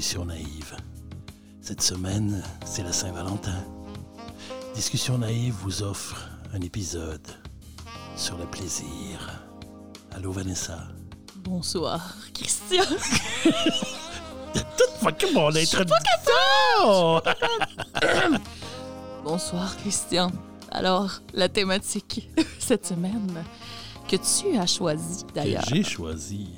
Discussion 0.00 0.24
naïve. 0.24 0.76
Cette 1.60 1.82
semaine, 1.82 2.42
c'est 2.64 2.82
la 2.82 2.90
Saint-Valentin. 2.90 3.62
Discussion 4.74 5.18
naïve 5.18 5.52
vous 5.60 5.82
offre 5.82 6.26
un 6.54 6.60
épisode 6.62 7.28
sur 8.16 8.38
le 8.38 8.46
plaisir. 8.46 9.42
Allô 10.12 10.32
Vanessa. 10.32 10.88
Bonsoir, 11.44 12.16
Christian. 12.32 12.82
Tout 14.54 15.04
fucké 15.04 15.30
mon 15.34 15.54
introduction! 15.54 17.20
Bonsoir, 19.22 19.76
Christian. 19.76 20.32
Alors, 20.70 21.20
la 21.34 21.50
thématique 21.50 22.30
cette 22.58 22.86
semaine 22.86 23.44
que 24.08 24.16
tu 24.16 24.56
as 24.56 24.66
choisie 24.66 25.26
Que 25.26 25.34
d'ailleurs. 25.34 25.64
j'ai 25.68 25.82
choisi 25.82 26.48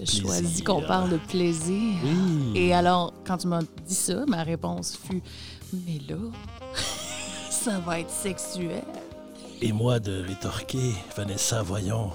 le 0.00 0.06
choisi 0.06 0.62
qu'on 0.62 0.82
parle 0.82 1.10
de 1.10 1.16
plaisir. 1.16 1.94
Oui. 2.04 2.52
Et 2.54 2.74
alors, 2.74 3.12
quand 3.26 3.38
tu 3.38 3.46
m'as 3.46 3.62
dit 3.86 3.94
ça, 3.94 4.24
ma 4.26 4.42
réponse 4.42 4.96
fut 4.96 5.22
Mais 5.72 6.00
là, 6.08 6.16
ça 7.50 7.78
va 7.80 8.00
être 8.00 8.10
sexuel. 8.10 8.84
Et 9.60 9.72
moi 9.72 10.00
de 10.00 10.22
rétorquer, 10.22 10.92
Vanessa, 11.16 11.62
voyons, 11.62 12.10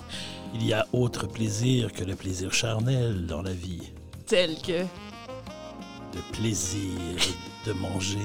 il 0.54 0.66
y 0.66 0.74
a 0.74 0.86
autre 0.92 1.28
plaisir 1.28 1.94
que 1.94 2.04
le 2.04 2.16
plaisir 2.16 2.54
charnel 2.54 3.26
dans 3.26 3.42
la 3.42 3.54
vie. 3.54 3.94
Tel 4.26 4.56
que? 4.62 4.82
Le 4.82 6.34
plaisir 6.34 7.00
de 7.66 7.74
manger, 7.74 8.18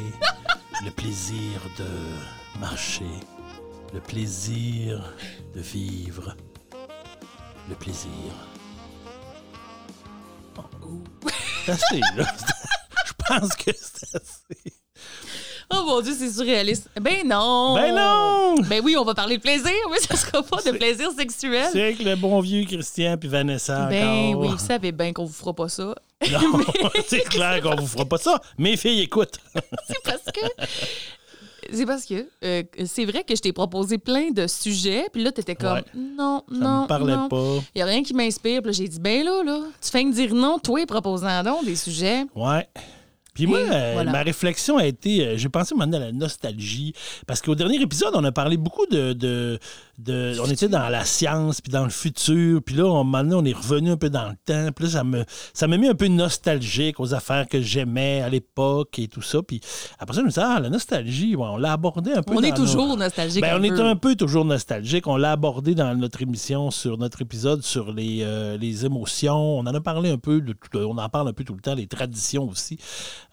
le 0.85 0.91
plaisir 0.91 1.61
de 1.79 2.61
marcher, 2.61 3.05
le 3.93 4.01
plaisir 4.01 5.13
de 5.55 5.61
vivre, 5.61 6.35
le 7.69 7.75
plaisir. 7.75 8.09
Assez, 11.69 12.01
là. 12.17 12.25
Je 13.07 13.13
pense 13.27 13.55
que 13.55 13.71
c'est 13.73 14.17
assez. 14.17 14.73
Oh 15.75 15.85
mon 15.87 16.01
Dieu, 16.03 16.15
c'est 16.19 16.31
surréaliste. 16.31 16.91
Ben 17.01 17.27
non! 17.27 17.75
Ben 17.75 17.95
non! 17.95 18.57
Ben 18.69 18.83
oui, 18.85 18.95
on 18.97 19.05
va 19.05 19.15
parler 19.15 19.39
de 19.39 19.43
plaisir, 19.43 19.73
mais 19.91 19.99
ça 20.01 20.17
sera 20.17 20.43
pas 20.43 20.61
de 20.63 20.73
plaisir 20.73 21.11
sexuel. 21.17 21.69
C'est 21.73 21.83
avec 21.83 21.99
le 22.01 22.15
bon 22.17 22.41
vieux 22.41 22.65
Christian 22.67 23.17
puis 23.17 23.29
Vanessa 23.29 23.87
Ben 23.87 24.29
encore. 24.29 24.41
oui, 24.43 24.49
vous 24.49 24.59
savez 24.59 24.93
bien 24.93 25.13
qu'on 25.15 25.25
vous 25.25 25.33
fera 25.33 25.55
pas 25.55 25.69
ça. 25.71 25.95
Non, 26.31 26.61
c'est 27.09 27.25
clair 27.25 27.63
qu'on 27.63 27.77
vous 27.77 27.87
fera 27.87 28.05
pas 28.05 28.19
ça. 28.19 28.41
Mes 28.59 28.77
filles, 28.77 29.01
écoute. 29.01 29.39
C'est 29.87 30.03
parce 30.05 30.25
que. 30.25 30.41
C'est 31.73 31.87
parce 31.87 32.05
que 32.05 32.27
euh, 32.45 32.63
c'est 32.87 33.05
vrai 33.05 33.25
que 33.25 33.35
je 33.35 33.41
t'ai 33.41 33.53
proposé 33.53 33.99
plein 33.99 34.31
de 34.31 34.47
sujets, 34.47 35.07
puis 35.13 35.23
là, 35.23 35.33
t'étais 35.33 35.55
comme 35.55 35.73
Ouais. 35.75 35.85
non, 35.95 36.43
Ça 36.51 36.55
non, 36.57 36.83
me 36.83 36.87
parlait 36.87 37.17
non. 37.17 37.29
pas. 37.29 37.55
Il 37.75 37.79
y 37.79 37.83
a 37.83 37.87
rien 37.87 38.03
qui 38.03 38.15
m'inspire. 38.15 38.63
Puis 38.63 38.73
j'ai 38.75 38.89
dit 38.89 39.01
ben 39.01 39.25
là, 39.25 39.43
là, 39.45 39.61
tu 39.81 39.91
fais 39.91 40.05
que 40.05 40.13
dire 40.13 40.35
non, 40.35 40.59
toi, 40.59 40.85
proposant 40.87 41.43
donc 41.43 41.65
des 41.65 41.77
sujets. 41.77 42.25
Ouais. 42.35 42.67
Puis 43.35 43.47
moi, 43.47 43.61
euh, 43.61 43.93
voilà. 43.95 44.13
ma 44.13 44.23
réflexion 44.23 44.77
a 44.77 44.85
été, 44.85 45.27
euh, 45.27 45.37
j'ai 45.39 45.49
pensé 45.49 45.75
maintenant 45.75 45.97
à 45.97 46.01
la 46.01 46.13
nostalgie, 46.13 46.93
parce 47.27 47.41
qu'au 47.41 47.55
dernier 47.55 47.81
épisode, 47.81 48.11
on 48.15 48.23
a 48.25 48.33
parlé 48.33 48.59
beaucoup 48.59 48.85
de, 48.85 49.15
de, 49.15 49.59
de- 50.05 50.37
on 50.41 50.47
était 50.51 50.69
dans 50.69 50.89
la 50.89 51.05
science, 51.05 51.61
puis 51.61 51.73
dans 51.73 51.85
le 51.85 51.91
futur, 51.91 52.61
puis 52.65 52.75
là, 52.77 52.85
on, 52.87 53.05
maintenant, 53.05 53.39
on 53.41 53.45
est 53.45 53.53
revenu 53.57 53.91
un 53.91 53.97
peu 53.97 54.11
dans 54.11 54.29
le 54.29 54.35
temps, 54.45 54.71
puis 54.75 54.87
là, 54.87 54.91
ça 54.91 55.05
me, 55.05 55.25
ça 55.55 55.67
m'a 55.67 55.77
mis 55.77 55.89
un 55.89 55.95
peu 55.95 56.09
nostalgique 56.09 56.99
aux 57.01 57.15
affaires 57.15 57.47
que 57.49 57.61
j'aimais 57.61 58.21
à 58.23 58.29
l'époque 58.29 58.99
et 58.99 59.09
tout 59.09 59.23
ça, 59.23 59.43
puis 59.43 59.61
après 59.99 60.15
ça, 60.15 60.21
je 60.21 60.25
me 60.25 60.31
disais, 60.31 60.43
ah, 60.45 60.61
la 60.61 60.69
nostalgie, 60.71 61.35
on 61.39 61.57
l'a 61.57 61.73
abordé 61.73 62.13
un 62.13 62.23
peu. 62.23 62.35
On 62.35 62.43
est 62.43 62.55
toujours 62.57 62.87
nos- 62.89 62.97
nostalgique. 62.97 63.41
ben, 63.43 63.59
on 63.59 63.63
est 63.63 63.81
un 63.81 63.97
peu 63.97 64.15
toujours 64.17 64.45
nostalgique. 64.45 65.07
On 65.07 65.17
l'a 65.17 65.33
abordé 65.33 65.75
dans 65.75 65.95
notre 65.95 66.23
émission, 66.23 66.71
sur 66.71 66.99
notre 66.99 67.23
épisode 67.23 67.63
sur 67.63 67.93
les, 67.93 68.21
euh, 68.23 68.57
les 68.57 68.85
émotions. 68.85 69.59
On 69.59 69.61
en 69.61 69.75
a 69.75 69.81
parlé 69.81 70.11
un 70.11 70.19
peu, 70.19 70.41
de 70.41 70.55
on 70.75 70.99
en 70.99 71.09
parle 71.09 71.29
un 71.29 71.33
peu 71.33 71.45
tout 71.45 71.55
le 71.55 71.61
temps, 71.61 71.75
les 71.75 71.87
traditions 71.87 72.49
aussi. 72.49 72.79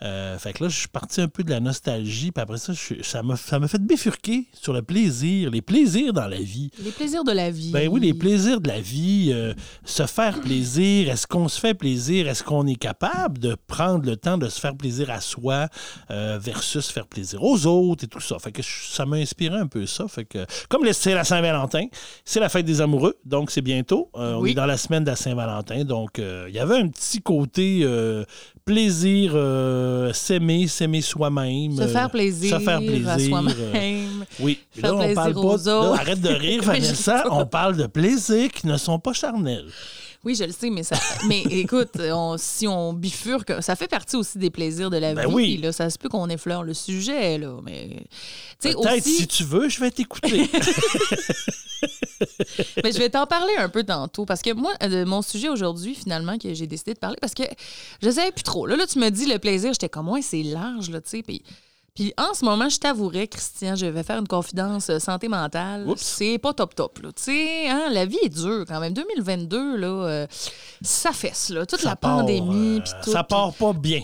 Euh, 0.01 0.37
fait 0.37 0.53
que 0.53 0.63
là, 0.63 0.69
je 0.69 0.77
suis 0.77 0.87
parti 0.87 1.21
un 1.21 1.27
peu 1.27 1.43
de 1.43 1.49
la 1.49 1.59
nostalgie, 1.59 2.31
puis 2.31 2.41
après 2.41 2.57
ça, 2.57 2.73
je 2.73 2.79
suis- 2.79 3.03
ça 3.03 3.23
m'a 3.23 3.35
ça 3.35 3.59
m'a 3.59 3.67
fait 3.67 3.81
bifurquer 3.81 4.45
sur 4.53 4.73
le 4.73 4.81
plaisir, 4.81 5.49
les 5.51 5.61
plaisirs 5.61 6.13
dans 6.13 6.27
la 6.27 6.37
vie. 6.39 6.58
Les 6.83 6.91
plaisirs 6.91 7.23
de 7.23 7.31
la 7.31 7.49
vie. 7.51 7.71
Ben 7.71 7.87
oui, 7.89 7.99
les 8.01 8.13
plaisirs 8.13 8.61
de 8.61 8.67
la 8.67 8.79
vie, 8.81 9.29
euh, 9.33 9.53
se 9.85 10.05
faire 10.05 10.39
plaisir, 10.41 11.09
est-ce 11.09 11.25
qu'on 11.27 11.47
se 11.47 11.59
fait 11.59 11.73
plaisir, 11.73 12.27
est-ce 12.27 12.43
qu'on 12.43 12.65
est 12.67 12.75
capable 12.75 13.37
de 13.39 13.55
prendre 13.67 14.05
le 14.05 14.15
temps 14.17 14.37
de 14.37 14.47
se 14.49 14.59
faire 14.59 14.75
plaisir 14.75 15.09
à 15.09 15.21
soi 15.21 15.67
euh, 16.11 16.37
versus 16.41 16.89
faire 16.89 17.07
plaisir 17.07 17.43
aux 17.43 17.65
autres 17.65 18.03
et 18.03 18.07
tout 18.07 18.19
ça? 18.19 18.37
Fait 18.39 18.51
que 18.51 18.61
je- 18.61 18.87
ça 18.91 19.05
m'a 19.05 19.17
inspiré 19.17 19.57
un 19.57 19.67
peu 19.67 19.85
ça. 19.85 20.07
Fait 20.07 20.25
que 20.25 20.45
comme 20.69 20.81
c'est 20.93 21.13
la 21.13 21.23
Saint-Valentin, 21.23 21.85
c'est 22.25 22.39
la 22.39 22.49
fête 22.49 22.65
des 22.65 22.81
amoureux, 22.81 23.15
donc 23.25 23.51
c'est 23.51 23.61
bientôt. 23.61 24.09
Euh, 24.15 24.33
On 24.35 24.41
Oui. 24.41 24.51
est 24.51 24.55
dans 24.55 24.65
la 24.65 24.77
semaine 24.77 25.03
de 25.03 25.09
la 25.09 25.15
Saint-Valentin, 25.15 25.83
donc 25.83 26.19
euh, 26.19 26.45
il 26.49 26.55
y 26.55 26.59
avait 26.59 26.77
un 26.77 26.87
petit 26.87 27.21
côté 27.21 27.85
plaisir, 28.65 29.33
s'aimer, 30.13 30.67
s'aimer 30.67 31.01
soi-même, 31.01 31.75
Se 31.75 31.87
faire 31.87 32.09
plaisir, 32.09 32.57
se 32.59 32.63
faire 32.63 32.77
à 32.77 32.81
plaisir, 32.81 33.09
euh, 33.09 33.17
soi-même. 33.29 34.25
oui, 34.39 34.59
Faire 34.71 34.95
là, 34.95 35.07
on 35.09 35.13
parle 35.15 35.33
pas. 35.33 35.39
aux 35.39 35.57
là, 35.57 35.79
autres. 35.79 35.99
arrête 35.99 36.21
de 36.21 36.29
rire, 36.39 36.63
Vanessa. 36.63 37.25
on 37.31 37.45
parle 37.45 37.77
de 37.77 37.85
plaisirs 37.87 38.51
qui 38.51 38.67
ne 38.67 38.77
sont 38.77 38.99
pas 38.99 39.13
charnels. 39.13 39.69
Oui, 40.25 40.35
je 40.35 40.43
le 40.43 40.51
sais, 40.51 40.69
mais 40.69 40.83
ça. 40.83 40.97
mais 41.27 41.41
écoute, 41.49 41.91
on- 41.97 42.35
si 42.37 42.67
on 42.67 42.91
bifurque, 42.91 43.63
ça 43.63 43.77
fait 43.77 43.87
partie 43.87 44.17
aussi 44.17 44.37
des 44.37 44.49
plaisirs 44.49 44.89
de 44.89 44.97
la 44.97 45.13
Ben 45.13 45.27
vie. 45.29 45.33
oui. 45.33 45.57
Là, 45.57 45.71
ça 45.71 45.89
se 45.89 45.97
peut 45.97 46.09
qu'on 46.09 46.27
effleure 46.29 46.63
le 46.63 46.73
sujet, 46.73 47.37
là. 47.37 47.55
Mais. 47.63 48.03
Peut-être, 48.61 48.77
aussi. 48.79 49.15
si 49.15 49.27
tu 49.27 49.43
veux, 49.45 49.69
je 49.69 49.79
vais 49.79 49.91
t'écouter. 49.91 50.49
Mais 52.83 52.91
je 52.91 52.97
vais 52.97 53.09
t'en 53.09 53.25
parler 53.25 53.53
un 53.57 53.69
peu 53.69 53.83
tantôt 53.83 54.25
parce 54.25 54.41
que 54.41 54.51
moi, 54.53 54.73
euh, 54.83 55.05
mon 55.05 55.21
sujet 55.21 55.47
aujourd'hui, 55.47 55.95
finalement, 55.95 56.37
que 56.37 56.53
j'ai 56.53 56.67
décidé 56.67 56.93
de 56.93 56.99
parler, 56.99 57.15
parce 57.21 57.33
que 57.33 57.43
je 58.01 58.09
savais 58.09 58.31
plus 58.31 58.43
trop. 58.43 58.65
Là, 58.65 58.75
là 58.75 58.85
tu 58.87 58.99
me 58.99 59.09
dis 59.09 59.25
le 59.25 59.39
plaisir, 59.39 59.71
j'étais 59.71 59.87
comme, 59.87 60.09
ouais, 60.09 60.21
c'est 60.21 60.43
large, 60.43 60.89
là, 60.89 60.99
tu 60.99 61.09
sais. 61.09 61.23
Puis, 61.23 61.41
puis 61.99 62.13
en 62.17 62.33
ce 62.33 62.45
moment, 62.45 62.69
je 62.69 62.79
t'avouerais, 62.79 63.27
Christian, 63.27 63.75
je 63.75 63.85
vais 63.85 64.03
faire 64.03 64.19
une 64.19 64.27
confidence 64.27 64.89
euh, 64.89 64.99
santé 64.99 65.27
mentale. 65.27 65.85
C'est 65.97 66.37
pas 66.37 66.53
top 66.53 66.73
top, 66.73 66.99
là. 66.99 67.09
Tu 67.11 67.23
sais, 67.23 67.67
hein, 67.67 67.89
la 67.91 68.05
vie 68.05 68.19
est 68.23 68.29
dure 68.29 68.63
quand 68.65 68.79
même. 68.79 68.93
2022, 68.93 69.75
là, 69.75 69.87
euh, 69.87 70.27
ça 70.81 71.11
fesse, 71.11 71.49
là. 71.49 71.65
Toute 71.65 71.81
Ça 71.81 71.89
la 71.89 71.95
part, 71.97 72.19
pandémie, 72.19 72.79
euh, 72.79 73.03
tout. 73.03 73.11
Ça 73.11 73.25
part 73.25 73.51
pas 73.51 73.73
bien. 73.73 74.01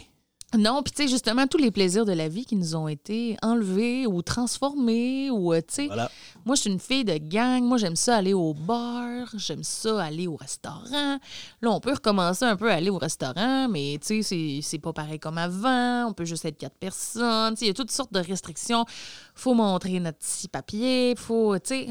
Non, 0.58 0.82
puis 0.84 0.94
tu 0.94 1.04
sais, 1.04 1.10
justement, 1.10 1.48
tous 1.48 1.58
les 1.58 1.72
plaisirs 1.72 2.06
de 2.06 2.14
la 2.14 2.30
vie 2.30 2.46
qui 2.46 2.56
nous 2.56 2.76
ont 2.78 2.88
été 2.88 3.36
enlevés 3.42 4.08
ou 4.08 4.22
transformés, 4.22 5.30
ou, 5.30 5.52
euh, 5.54 5.60
tu 5.60 5.74
sais, 5.74 5.88
Voilà. 5.88 6.10
moi, 6.46 6.56
je 6.56 6.62
suis 6.62 6.70
une 6.70 6.80
fille 6.80 7.04
de 7.04 7.18
gang. 7.18 7.62
Moi, 7.64 7.78
j'aime 7.78 7.98
ça 7.98 8.16
aller 8.18 8.34
au 8.34 8.54
bar. 8.54 9.28
J'aime 9.36 9.64
ça 9.64 10.02
aller 10.04 10.28
au 10.28 10.36
restaurant. 10.38 11.20
Là, 11.62 11.72
on 11.72 11.80
peut 11.82 11.94
recommencer 11.94 12.46
un 12.46 12.56
peu 12.56 12.72
à 12.72 12.76
aller 12.76 12.90
au 12.90 12.98
restaurant, 12.98 13.68
mais 13.68 13.98
tu 14.00 14.08
sais, 14.08 14.22
c'est- 14.24 14.60
c'est 14.62 14.80
pas 14.80 14.94
pareil 14.94 15.20
comme 15.20 15.38
avant. 15.38 16.06
On 16.08 16.14
peut 16.14 16.26
juste 16.26 16.46
être 16.46 16.58
quatre 16.58 16.78
personnes. 16.78 17.56
Tu 17.56 17.60
sais, 17.60 17.66
Il 17.66 17.68
y 17.70 17.72
a 17.72 17.74
toutes 17.74 17.92
sortes 17.92 18.14
de 18.14 18.20
restrictions. 18.20 18.86
faut 19.34 19.54
montrer 19.56 20.00
notre 20.00 20.20
petit 20.20 20.48
papier. 20.48 21.16
faut, 21.18 21.58
tu 21.60 21.68
sais... 21.70 21.88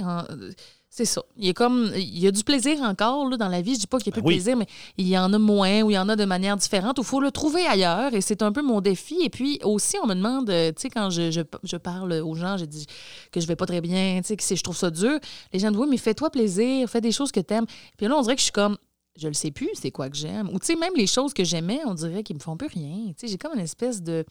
c'est 0.97 1.07
ça. 1.07 1.25
Il 1.37 1.47
y 1.47 1.51
a 1.51 1.53
comme 1.55 1.91
il 1.97 2.21
y 2.21 2.29
a 2.29 2.31
du 2.31 2.45
plaisir 2.45 2.81
encore 2.83 3.29
là, 3.29 3.37
dans 3.37 3.49
la 3.49 3.61
vie. 3.63 3.75
Je 3.75 3.81
dis 3.81 3.87
pas 3.89 3.99
qu'il 3.99 4.13
n'y 4.13 4.19
a 4.19 4.23
plus 4.23 4.23
Ben 4.23 4.29
oui. 4.29 4.35
de 4.35 4.39
plaisir, 4.39 4.57
mais 4.57 4.67
il 4.97 5.09
y 5.09 5.19
en 5.19 5.33
a 5.33 5.39
moins 5.41 5.83
ou 5.83 5.91
il 5.91 5.95
y 5.95 5.99
en 5.99 6.09
a 6.09 6.15
de 6.15 6.25
manière 6.25 6.57
différente. 6.57 6.99
Il 6.99 7.05
faut 7.05 7.19
le 7.19 7.33
trouver 7.33 7.67
ailleurs 7.67 8.15
et 8.15 8.21
c'est 8.21 8.43
un 8.43 8.53
peu 8.53 8.63
mon 8.63 8.81
défi. 8.81 9.17
Et 9.21 9.29
puis 9.29 9.59
aussi, 9.65 9.97
on 10.05 10.07
me 10.07 10.15
demande, 10.15 10.49
euh, 10.51 10.69
tu 10.71 10.83
sais, 10.83 10.91
quand 10.91 11.11
je, 11.11 11.33
je, 11.33 11.41
je 11.65 11.77
parle 11.77 12.13
aux 12.13 12.37
gens, 12.37 12.57
je 12.59 12.65
dis 12.65 12.87
que 13.33 13.41
je 13.41 13.47
vais 13.49 13.57
pas 13.57 13.67
très 13.67 13.81
bien, 13.81 14.21
tu 14.23 14.29
sais, 14.29 14.37
que 14.37 14.45
je 14.57 14.63
trouve 14.63 14.77
ça 14.77 14.89
dur. 14.89 15.19
Les 15.53 15.59
gens 15.59 15.73
disent, 15.73 15.81
oui, 15.81 15.89
mais 15.91 15.97
fais-toi 15.97 16.31
plaisir, 16.31 16.89
fais 16.89 17.01
des 17.01 17.11
choses 17.11 17.33
que 17.33 17.41
tu 17.41 17.55
aimes. 17.55 17.67
Puis 17.97 18.07
là, 18.07 18.15
on 18.17 18.23
dirait 18.23 18.37
que 18.37 18.41
je 18.41 18.45
suis 18.45 18.53
comme, 18.53 18.77
je 19.19 19.27
le 19.27 19.35
sais 19.35 19.51
plus, 19.51 19.71
c'est 19.75 19.91
quoi 19.91 20.09
que 20.09 20.17
j'aime. 20.17 20.49
Ou 20.53 20.61
tu 20.61 20.67
sais, 20.67 20.77
même 20.77 20.93
les 20.95 21.09
choses 21.09 21.35
que 21.35 21.43
j'aimais, 21.43 21.81
on 21.87 21.95
dirait 21.95 22.23
qu'ils 22.23 22.37
me 22.37 22.41
font 22.41 22.57
plus 22.57 22.69
rien. 22.69 23.09
Tu 23.09 23.15
sais, 23.17 23.27
j'ai 23.27 23.39
comme 23.39 23.55
une 23.55 23.65
espèce 23.65 24.01
de 24.01 24.25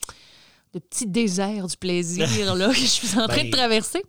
de 0.74 0.80
petit 0.80 1.06
désert 1.08 1.68
du 1.68 1.78
plaisir 1.78 2.56
là, 2.56 2.68
que 2.70 2.74
je 2.76 2.86
suis 2.86 3.18
en 3.20 3.28
train 3.28 3.38
Ben- 3.38 3.46
de 3.50 3.52
traverser. 3.56 4.02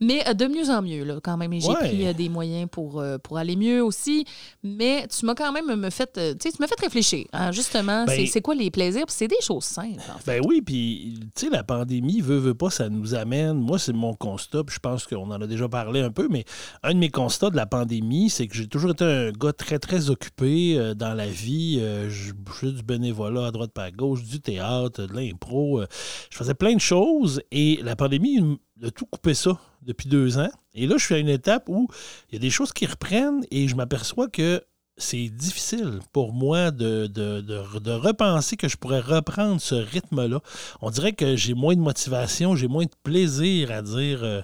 Mais 0.00 0.26
euh, 0.28 0.32
de 0.34 0.46
mieux 0.46 0.70
en 0.70 0.80
mieux, 0.82 1.04
là, 1.04 1.18
quand 1.22 1.36
même. 1.36 1.52
Et 1.52 1.60
J'ai 1.60 1.68
Ouais. 1.68 1.74
pris 1.88 2.06
euh, 2.06 2.12
des 2.14 2.28
moyens 2.28 2.68
pour, 2.70 3.00
euh, 3.00 3.18
pour 3.18 3.36
aller 3.38 3.54
mieux 3.54 3.84
aussi. 3.84 4.24
Mais 4.64 5.06
tu 5.08 5.26
m'as 5.26 5.34
quand 5.34 5.52
même 5.52 5.66
me 5.76 5.90
fait, 5.90 6.18
tu 6.40 6.48
m'as 6.58 6.66
fait 6.66 6.80
réfléchir. 6.80 7.26
hein, 7.32 7.52
justement, 7.52 8.04
Ben- 8.06 8.26
c'est- 8.26 8.40
quoi 8.40 8.54
les 8.54 8.70
plaisirs? 8.70 9.04
C'est 9.08 9.28
des 9.28 9.40
choses 9.42 9.64
simples, 9.64 10.00
en 10.14 10.18
fait. 10.18 10.40
Ben 10.40 10.42
oui, 10.48 10.62
puis 10.62 11.20
tu 11.36 11.46
sais, 11.46 11.50
la 11.50 11.62
pandémie, 11.62 12.20
veut, 12.22 12.38
veut 12.38 12.54
pas, 12.54 12.70
ça 12.70 12.88
nous 12.88 13.14
amène. 13.14 13.58
Moi, 13.58 13.78
c'est 13.78 13.92
mon 13.92 14.14
constat, 14.14 14.64
puis 14.64 14.74
je 14.74 14.80
pense 14.80 15.06
qu'on 15.06 15.30
en 15.30 15.40
a 15.40 15.46
déjà 15.46 15.68
parlé 15.68 16.00
un 16.00 16.10
peu, 16.10 16.28
mais 16.30 16.44
un 16.82 16.94
de 16.94 16.98
mes 16.98 17.10
constats 17.10 17.50
de 17.50 17.56
la 17.56 17.66
pandémie, 17.66 18.30
c'est 18.30 18.46
que 18.48 18.56
j'ai 18.56 18.66
toujours 18.66 18.92
été 18.92 19.04
un 19.04 19.30
gars 19.32 19.52
très, 19.52 19.78
très 19.78 20.10
occupé 20.10 20.92
dans 20.96 21.14
la 21.14 21.26
vie. 21.26 21.78
Je 22.08 22.30
je 22.30 22.66
fais 22.66 22.72
du 22.72 22.82
bénévolat 22.82 23.46
à 23.46 23.50
droite 23.52 23.72
pas 23.72 23.84
à 23.84 23.90
gauche, 23.90 24.24
du 24.24 24.40
théâtre, 24.40 25.06
de 25.06 25.14
l'impro. 25.14 25.82
Je 26.30 26.36
faisais 26.36 26.54
plein 26.54 26.74
de 26.74 26.80
choses 26.80 27.42
et 27.50 27.80
la 27.82 27.96
pandémie 27.96 28.58
a 28.82 28.90
tout 28.90 29.06
coupé 29.06 29.34
ça 29.34 29.58
depuis 29.82 30.08
deux 30.08 30.38
ans. 30.38 30.50
Et 30.74 30.86
là, 30.86 30.96
je 30.98 31.04
suis 31.04 31.14
à 31.14 31.18
une 31.18 31.28
étape 31.28 31.68
où 31.68 31.88
il 32.30 32.34
y 32.34 32.36
a 32.36 32.40
des 32.40 32.50
choses 32.50 32.72
qui 32.72 32.86
reprennent 32.86 33.44
et 33.50 33.68
je 33.68 33.74
m'aperçois 33.76 34.28
que 34.28 34.62
c'est 34.96 35.28
difficile 35.30 36.00
pour 36.12 36.34
moi 36.34 36.70
de, 36.70 37.06
de, 37.06 37.40
de- 37.40 37.78
de 37.78 37.90
repenser 37.92 38.56
que 38.58 38.68
je 38.68 38.76
pourrais 38.76 39.00
reprendre 39.00 39.58
ce 39.60 39.74
rythme-là. 39.74 40.40
On 40.82 40.90
dirait 40.90 41.14
que 41.14 41.36
j'ai 41.36 41.54
moins 41.54 41.74
de 41.74 41.80
motivation, 41.80 42.54
j'ai 42.54 42.68
moins 42.68 42.84
de 42.84 42.90
plaisir 43.02 43.70
à 43.70 43.80
dire 43.80 44.22
euh, 44.22 44.42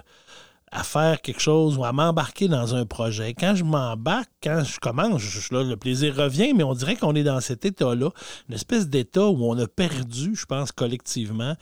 à 0.71 0.83
faire 0.83 1.21
quelque 1.21 1.39
chose 1.39 1.77
ou 1.77 1.85
à 1.85 1.93
m'embarquer 1.93 2.47
dans 2.47 2.75
un 2.75 2.85
projet. 2.85 3.33
Quand 3.33 3.55
je 3.55 3.63
m'embarque, 3.63 4.29
quand 4.43 4.63
je 4.63 4.79
commence, 4.79 5.21
je, 5.21 5.53
là, 5.53 5.63
le 5.63 5.77
plaisir 5.77 6.15
revient, 6.15 6.53
mais 6.53 6.63
on 6.63 6.73
dirait 6.73 6.95
qu'on 6.95 7.15
est 7.15 7.23
dans 7.23 7.39
cet 7.39 7.65
état-là, 7.65 8.09
une 8.49 8.55
espèce 8.55 8.87
d'état 8.87 9.27
où 9.27 9.45
on 9.45 9.57
a 9.57 9.67
perdu, 9.67 10.35
je 10.35 10.45
pense, 10.45 10.71
collectivement, 10.71 11.55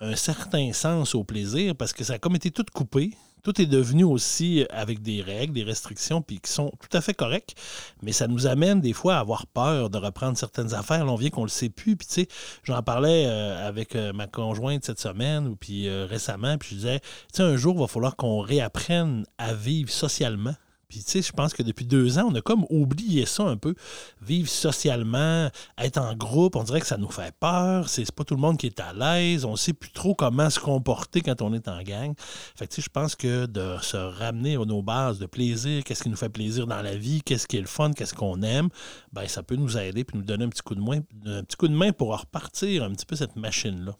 un 0.00 0.16
certain 0.16 0.72
sens 0.72 1.14
au 1.14 1.24
plaisir 1.24 1.74
parce 1.76 1.92
que 1.92 2.04
ça 2.04 2.14
a 2.14 2.18
comme 2.18 2.36
été 2.36 2.50
tout 2.50 2.64
coupé. 2.72 3.12
Tout 3.42 3.60
est 3.60 3.66
devenu 3.66 4.04
aussi 4.04 4.64
avec 4.70 5.02
des 5.02 5.22
règles, 5.22 5.54
des 5.54 5.62
restrictions, 5.62 6.22
puis 6.22 6.40
qui 6.40 6.50
sont 6.50 6.72
tout 6.80 6.96
à 6.96 7.00
fait 7.00 7.14
correctes, 7.14 7.54
mais 8.02 8.12
ça 8.12 8.26
nous 8.26 8.46
amène 8.46 8.80
des 8.80 8.92
fois 8.92 9.16
à 9.16 9.20
avoir 9.20 9.46
peur 9.46 9.90
de 9.90 9.98
reprendre 9.98 10.36
certaines 10.36 10.74
affaires. 10.74 11.04
Là, 11.04 11.12
on 11.12 11.16
vient 11.16 11.30
qu'on 11.30 11.44
le 11.44 11.48
sait 11.48 11.68
plus. 11.68 11.96
Puis, 11.96 12.06
tu 12.06 12.14
sais, 12.14 12.28
j'en 12.64 12.82
parlais 12.82 13.26
euh, 13.26 13.66
avec 13.66 13.96
euh, 13.96 14.12
ma 14.12 14.26
conjointe 14.26 14.84
cette 14.84 15.00
semaine, 15.00 15.46
ou 15.46 15.56
puis 15.56 15.88
euh, 15.88 16.06
récemment, 16.06 16.58
puis 16.58 16.70
je 16.70 16.74
disais, 16.74 17.00
tu 17.00 17.08
sais, 17.34 17.42
un 17.42 17.56
jour, 17.56 17.74
il 17.76 17.80
va 17.80 17.86
falloir 17.86 18.16
qu'on 18.16 18.40
réapprenne 18.40 19.24
à 19.38 19.54
vivre 19.54 19.90
socialement. 19.90 20.54
Puis, 20.88 21.04
tu 21.04 21.10
sais, 21.10 21.22
je 21.22 21.32
pense 21.32 21.52
que 21.52 21.62
depuis 21.62 21.84
deux 21.84 22.18
ans, 22.18 22.28
on 22.30 22.34
a 22.34 22.40
comme 22.40 22.64
oublié 22.70 23.26
ça 23.26 23.42
un 23.42 23.58
peu. 23.58 23.74
Vivre 24.22 24.48
socialement, 24.48 25.50
être 25.76 25.98
en 25.98 26.14
groupe, 26.14 26.56
on 26.56 26.62
dirait 26.62 26.80
que 26.80 26.86
ça 26.86 26.96
nous 26.96 27.10
fait 27.10 27.34
peur. 27.38 27.88
C'est 27.90 28.10
pas 28.10 28.24
tout 28.24 28.34
le 28.34 28.40
monde 28.40 28.56
qui 28.56 28.66
est 28.66 28.80
à 28.80 28.94
l'aise. 28.94 29.44
On 29.44 29.54
sait 29.56 29.74
plus 29.74 29.90
trop 29.90 30.14
comment 30.14 30.48
se 30.48 30.58
comporter 30.58 31.20
quand 31.20 31.42
on 31.42 31.52
est 31.52 31.68
en 31.68 31.82
gang. 31.82 32.14
Fait 32.56 32.66
que, 32.66 32.74
tu 32.74 32.80
sais, 32.80 32.82
je 32.86 32.90
pense 32.90 33.14
que 33.14 33.44
de 33.44 33.76
se 33.82 33.96
ramener 33.96 34.56
à 34.56 34.64
nos 34.64 34.80
bases 34.82 35.18
de 35.18 35.26
plaisir, 35.26 35.84
qu'est-ce 35.84 36.02
qui 36.02 36.08
nous 36.08 36.16
fait 36.16 36.30
plaisir 36.30 36.66
dans 36.66 36.80
la 36.80 36.96
vie, 36.96 37.20
qu'est-ce 37.22 37.46
qui 37.46 37.58
est 37.58 37.60
le 37.60 37.66
fun, 37.66 37.92
qu'est-ce 37.92 38.14
qu'on 38.14 38.40
aime, 38.42 38.68
ben 39.12 39.28
ça 39.28 39.42
peut 39.42 39.56
nous 39.56 39.76
aider 39.76 40.04
puis 40.04 40.16
nous 40.16 40.24
donner 40.24 40.44
un 40.44 40.48
petit 40.48 40.62
coup 40.62 40.74
de 40.74 40.80
main, 40.80 41.00
un 41.26 41.42
petit 41.44 41.56
coup 41.56 41.68
de 41.68 41.74
main 41.74 41.92
pour 41.92 42.18
repartir 42.18 42.84
un 42.84 42.92
petit 42.92 43.06
peu 43.06 43.14
cette 43.16 43.36
machine-là. 43.36 43.92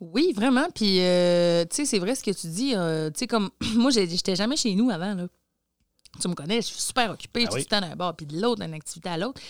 Oui, 0.00 0.32
vraiment. 0.34 0.66
Puis, 0.74 1.00
euh, 1.00 1.64
tu 1.64 1.76
sais, 1.76 1.84
c'est 1.84 1.98
vrai 1.98 2.14
ce 2.14 2.24
que 2.24 2.30
tu 2.30 2.46
dis. 2.48 2.74
euh, 2.74 3.10
tu 3.10 3.20
sais, 3.20 3.26
comme 3.26 3.50
moi, 3.76 3.90
j'étais 3.90 4.34
jamais 4.34 4.56
chez 4.56 4.74
nous 4.74 4.90
avant, 4.90 5.14
là. 5.14 5.26
Tu 6.20 6.28
me 6.28 6.34
connais, 6.34 6.56
je 6.56 6.66
suis 6.66 6.80
super 6.80 7.10
occupée, 7.10 7.44
Ah 7.46 7.50
suis 7.50 7.60
oui. 7.60 7.64
tout 7.66 7.74
le 7.74 7.80
temps 7.80 7.88
d'un 7.88 7.96
bord, 7.96 8.14
puis 8.14 8.26
de 8.26 8.38
l'autre, 8.40 8.62
d'une 8.62 8.74
activité 8.74 9.08
à 9.08 9.16
l'autre. 9.16 9.40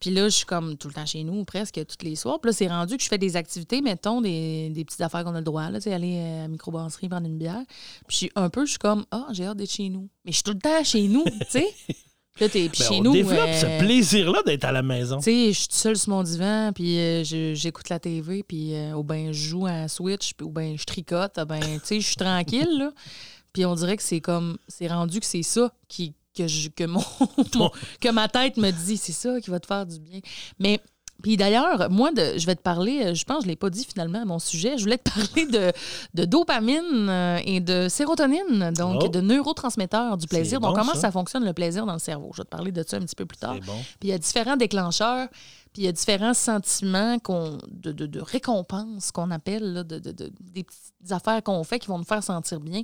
Puis 0.00 0.10
là, 0.10 0.24
je 0.28 0.34
suis 0.36 0.46
comme 0.46 0.76
tout 0.76 0.86
le 0.88 0.94
temps 0.94 1.06
chez 1.06 1.24
nous, 1.24 1.44
presque 1.44 1.74
tous 1.86 2.04
les 2.04 2.14
soirs. 2.14 2.38
Puis 2.40 2.50
là, 2.50 2.52
c'est 2.56 2.68
rendu 2.68 2.96
que 2.96 3.02
je 3.02 3.08
fais 3.08 3.18
des 3.18 3.36
activités, 3.36 3.80
mettons, 3.80 4.20
des, 4.20 4.70
des 4.70 4.84
petites 4.84 5.00
affaires 5.00 5.24
qu'on 5.24 5.34
a 5.34 5.38
le 5.38 5.44
droit, 5.44 5.70
là, 5.70 5.78
tu 5.78 5.84
sais, 5.84 5.92
aller 5.94 6.16
euh, 6.18 6.38
à 6.38 6.42
la 6.42 6.48
microbrasserie, 6.48 7.08
prendre 7.08 7.26
une 7.26 7.38
bière. 7.38 7.62
Puis 8.06 8.10
je 8.10 8.16
suis 8.16 8.30
un 8.36 8.48
peu, 8.48 8.64
je 8.64 8.70
suis 8.70 8.78
comme, 8.78 9.04
ah, 9.10 9.26
j'ai 9.32 9.44
hâte 9.46 9.56
d'être 9.56 9.72
chez 9.72 9.88
nous. 9.88 10.08
Mais 10.24 10.30
je 10.32 10.36
suis 10.36 10.42
tout 10.44 10.52
le 10.52 10.58
temps 10.60 10.84
chez 10.84 11.08
nous, 11.08 11.24
tu 11.24 11.32
sais. 11.48 11.66
Puis 12.34 12.44
là, 12.46 12.48
t'es 12.50 12.66
Ben, 12.68 12.74
chez 12.74 12.94
on 12.98 13.02
nous. 13.04 13.12
développe 13.12 13.46
euh, 13.48 13.60
ce 13.60 13.78
plaisir-là 13.84 14.42
d'être 14.44 14.64
à 14.64 14.72
la 14.72 14.82
maison. 14.82 15.18
tu 15.18 15.24
sais, 15.24 15.52
je 15.52 15.58
suis 15.58 15.68
seule 15.70 15.96
sur 15.96 16.10
mon 16.10 16.24
divan, 16.24 16.72
puis 16.74 16.98
euh, 16.98 17.22
je- 17.22 17.54
j'écoute 17.54 17.88
la 17.90 18.00
TV, 18.00 18.42
puis 18.42 18.74
euh, 18.74 18.94
ou 18.96 19.04
ben 19.04 19.30
je 19.32 19.48
joue 19.50 19.66
à 19.66 19.86
Switch, 19.86 20.34
puis 20.34 20.44
ou 20.44 20.50
ben 20.50 20.76
je 20.76 20.84
tricote, 20.84 21.38
ah 21.38 21.44
ben 21.44 21.60
tu 21.60 21.80
sais, 21.84 22.00
je 22.00 22.06
suis 22.06 22.16
tranquille 22.16 22.68
là. 22.76 22.90
Puis 23.54 23.64
on 23.64 23.74
dirait 23.74 23.96
que 23.96 24.02
c'est 24.02 24.20
comme 24.20 24.58
c'est 24.68 24.88
rendu 24.88 25.18
que 25.20 25.26
c'est 25.26 25.42
ça 25.42 25.72
qui 25.88 26.14
que 26.36 26.46
je 26.46 26.68
que 26.68 26.84
mon, 26.84 27.00
mon- 27.54 27.70
que 28.00 28.10
ma 28.10 28.28
tête 28.28 28.56
me 28.58 28.70
dit, 28.70 28.96
c'est 28.98 29.12
ça 29.12 29.40
qui 29.40 29.48
va 29.50 29.60
te 29.60 29.66
faire 29.66 29.86
du 29.86 29.98
bien. 30.00 30.20
Mais 30.58 30.80
puis 31.22 31.36
d'ailleurs, 31.36 31.88
moi, 31.90 32.10
de, 32.10 32.36
je 32.36 32.44
vais 32.44 32.56
te 32.56 32.60
parler, 32.60 33.00
euh, 33.06 33.14
je 33.14 33.24
pense 33.24 33.36
que 33.38 33.42
je 33.44 33.46
ne 33.46 33.52
l'ai 33.52 33.56
pas 33.56 33.70
dit 33.70 33.84
finalement 33.88 34.20
à 34.20 34.24
mon 34.24 34.40
sujet, 34.40 34.76
je 34.76 34.82
voulais 34.82 34.98
te 34.98 35.08
parler 35.14 35.46
de, 35.46 35.72
de 36.12 36.24
dopamine 36.24 37.08
euh, 37.08 37.38
et 37.44 37.60
de 37.60 37.88
sérotonine, 37.88 38.72
donc 38.76 39.02
Oh. 39.04 39.08
de 39.08 39.20
neurotransmetteurs 39.20 40.16
du 40.16 40.26
plaisir. 40.26 40.58
Donc, 40.60 40.74
comment 40.76 40.92
ça. 40.94 41.02
ça 41.02 41.10
fonctionne 41.12 41.44
le 41.44 41.52
plaisir 41.52 41.86
dans 41.86 41.92
le 41.92 41.98
cerveau? 42.00 42.30
Je 42.32 42.38
vais 42.38 42.44
te 42.44 42.50
parler 42.50 42.72
de 42.72 42.84
ça 42.86 42.96
un 42.96 43.00
petit 43.00 43.14
peu 43.14 43.26
plus 43.26 43.38
tard. 43.38 43.54
Bon. 43.64 43.72
Puis 44.00 44.08
il 44.08 44.08
y 44.08 44.12
a 44.12 44.18
différents 44.18 44.56
déclencheurs, 44.56 45.28
puis 45.72 45.82
il 45.82 45.84
y 45.84 45.88
a 45.88 45.92
différents 45.92 46.34
sentiments 46.34 47.18
qu'on, 47.20 47.58
de, 47.70 47.92
de, 47.92 48.06
de 48.06 48.20
récompense 48.20 49.12
qu'on 49.12 49.30
appelle, 49.30 49.72
là, 49.72 49.84
de, 49.84 50.00
de- 50.00 50.10
de- 50.12 50.32
des 50.40 50.64
petites 50.64 51.12
affaires 51.12 51.42
qu'on 51.44 51.62
fait 51.62 51.78
qui 51.78 51.86
vont 51.86 51.98
nous 51.98 52.04
faire 52.04 52.24
sentir 52.24 52.58
bien, 52.58 52.82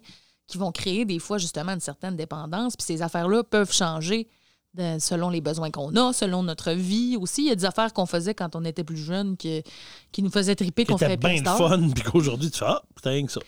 qui 0.50 0.58
vont 0.58 0.72
créer 0.72 1.04
des 1.04 1.18
fois 1.18 1.38
justement 1.38 1.72
une 1.72 1.80
certaine 1.80 2.16
dépendance. 2.16 2.76
Puis 2.76 2.84
ces 2.84 3.02
affaires-là 3.02 3.42
peuvent 3.44 3.72
changer 3.72 4.28
de- 4.74 4.98
selon 5.00 5.30
les 5.30 5.40
besoins 5.40 5.70
qu'on 5.70 5.94
a, 5.96 6.12
selon 6.12 6.42
notre 6.42 6.72
vie 6.72 7.16
aussi. 7.20 7.42
Il 7.42 7.48
y 7.48 7.50
a 7.52 7.54
des 7.56 7.64
affaires 7.64 7.92
qu'on 7.92 8.06
faisait 8.06 8.34
quand 8.34 8.54
on 8.56 8.64
était 8.64 8.84
plus 8.84 8.96
jeune 8.98 9.36
que, 9.36 9.62
qui 10.12 10.22
nous 10.22 10.30
faisaient 10.30 10.54
triper, 10.54 10.84
qu'on 10.84 10.96
plus 10.96 11.16
bien 11.16 11.34
le 11.36 11.42
tard. 11.42 11.56
fun, 11.58 11.88
puis 11.94 12.02
qu'aujourd'hui, 12.04 12.50
tu 12.50 12.58
fais 12.58 12.66
Ah, 12.68 12.82
putain, 12.94 13.24
que 13.26 13.32
ça. 13.32 13.40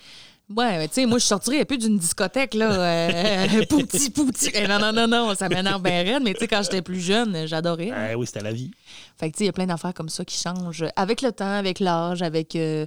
Ouais, 0.54 0.76
mais 0.76 0.88
tu 0.88 0.94
sais, 0.94 1.06
moi, 1.06 1.18
je 1.18 1.24
sortirais 1.24 1.64
plus 1.64 1.78
d'une 1.78 1.96
discothèque, 1.96 2.52
là. 2.54 2.72
Euh, 2.72 3.64
pouti, 3.70 4.10
pouti. 4.10 4.50
Eh, 4.52 4.66
Non, 4.66 4.78
non, 4.80 4.92
non, 4.92 5.06
non, 5.06 5.34
ça 5.34 5.48
m'énerve 5.48 5.80
bien 5.80 6.02
raide, 6.02 6.22
mais 6.24 6.34
tu 6.34 6.40
sais, 6.40 6.48
quand 6.48 6.62
j'étais 6.62 6.82
plus 6.82 7.00
jeune, 7.00 7.46
j'adorais. 7.46 7.90
Ah 7.94 8.18
oui, 8.18 8.26
c'était 8.26 8.42
la 8.42 8.52
vie. 8.52 8.70
Fait 9.16 9.30
que, 9.30 9.36
tu 9.36 9.38
sais, 9.38 9.44
il 9.44 9.46
y 9.46 9.50
a 9.50 9.52
plein 9.52 9.66
d'affaires 9.66 9.94
comme 9.94 10.08
ça 10.10 10.24
qui 10.26 10.36
changent 10.36 10.84
avec 10.96 11.22
le 11.22 11.32
temps, 11.32 11.54
avec 11.54 11.78
l'âge, 11.80 12.20
avec. 12.20 12.56
euh, 12.56 12.84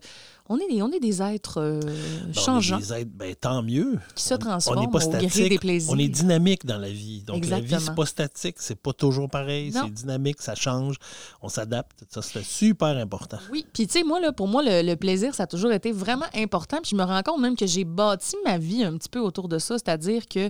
on, 0.48 0.58
est 0.58 0.68
des, 0.68 0.82
on 0.82 0.92
est 0.92 1.00
des 1.00 1.22
êtres 1.22 1.60
euh, 1.60 1.80
Ben, 1.80 1.92
on 2.26 2.30
est 2.30 2.34
changeants 2.34 2.78
des 2.78 2.94
êtres, 2.94 3.12
ben, 3.14 3.36
tant 3.36 3.64
mieux. 3.64 4.00
qui 4.16 4.24
se 4.24 4.34
transforment 4.36 4.78
on 4.78 4.82
n'est 4.82 4.92
pas 4.92 5.06
au 5.06 5.10
gré 5.10 5.28
statique. 5.30 5.50
des 5.50 5.58
plaisirs. 5.60 5.92
On 5.92 5.98
est 5.98 6.08
dynamique 6.08 6.66
dans 6.66 6.78
la 6.78 6.90
vie. 6.90 7.24
Donc, 7.24 7.46
la 7.48 7.60
vie, 7.60 7.76
c'est 7.80 7.96
pas 7.96 8.06
statique. 8.06 8.58
C'est 8.60 8.80
pas 8.80 8.94
toujours 8.94 9.30
pareil. 9.30 9.72
C'est 9.72 9.94
dynamique, 9.94 10.42
ça 10.42 10.56
change. 10.56 10.98
On 11.42 11.50
s'adapte. 11.50 12.04
Ça, 12.10 12.22
c'est 12.22 12.44
super 12.44 12.98
important. 12.98 13.38
Oui, 13.52 13.66
puis 13.74 13.88
tu 13.88 13.94
sais, 13.94 14.04
moi, 14.04 14.20
là, 14.20 14.32
pour 14.32 14.48
moi, 14.48 14.64
le, 14.64 14.82
le 14.82 14.96
plaisir, 14.96 15.34
ça 15.34 15.44
a 15.44 15.48
toujours 15.48 15.72
été 15.72 15.92
vraiment 15.92 16.26
important. 16.36 16.78
Puis 16.82 16.92
je 16.92 16.96
me 16.96 17.04
rends 17.04 17.24
compte 17.24 17.42
même 17.42 17.56
que 17.56 17.66
j'ai 17.66 17.84
bâti 17.84 18.36
ma 18.46 18.58
vie 18.58 18.84
un 18.84 18.98
petit 18.98 19.10
peu 19.10 19.20
autour 19.20 19.48
de 19.48 19.60
ça, 19.60 19.78
c'est-à-dire 19.78 20.28
que 20.28 20.50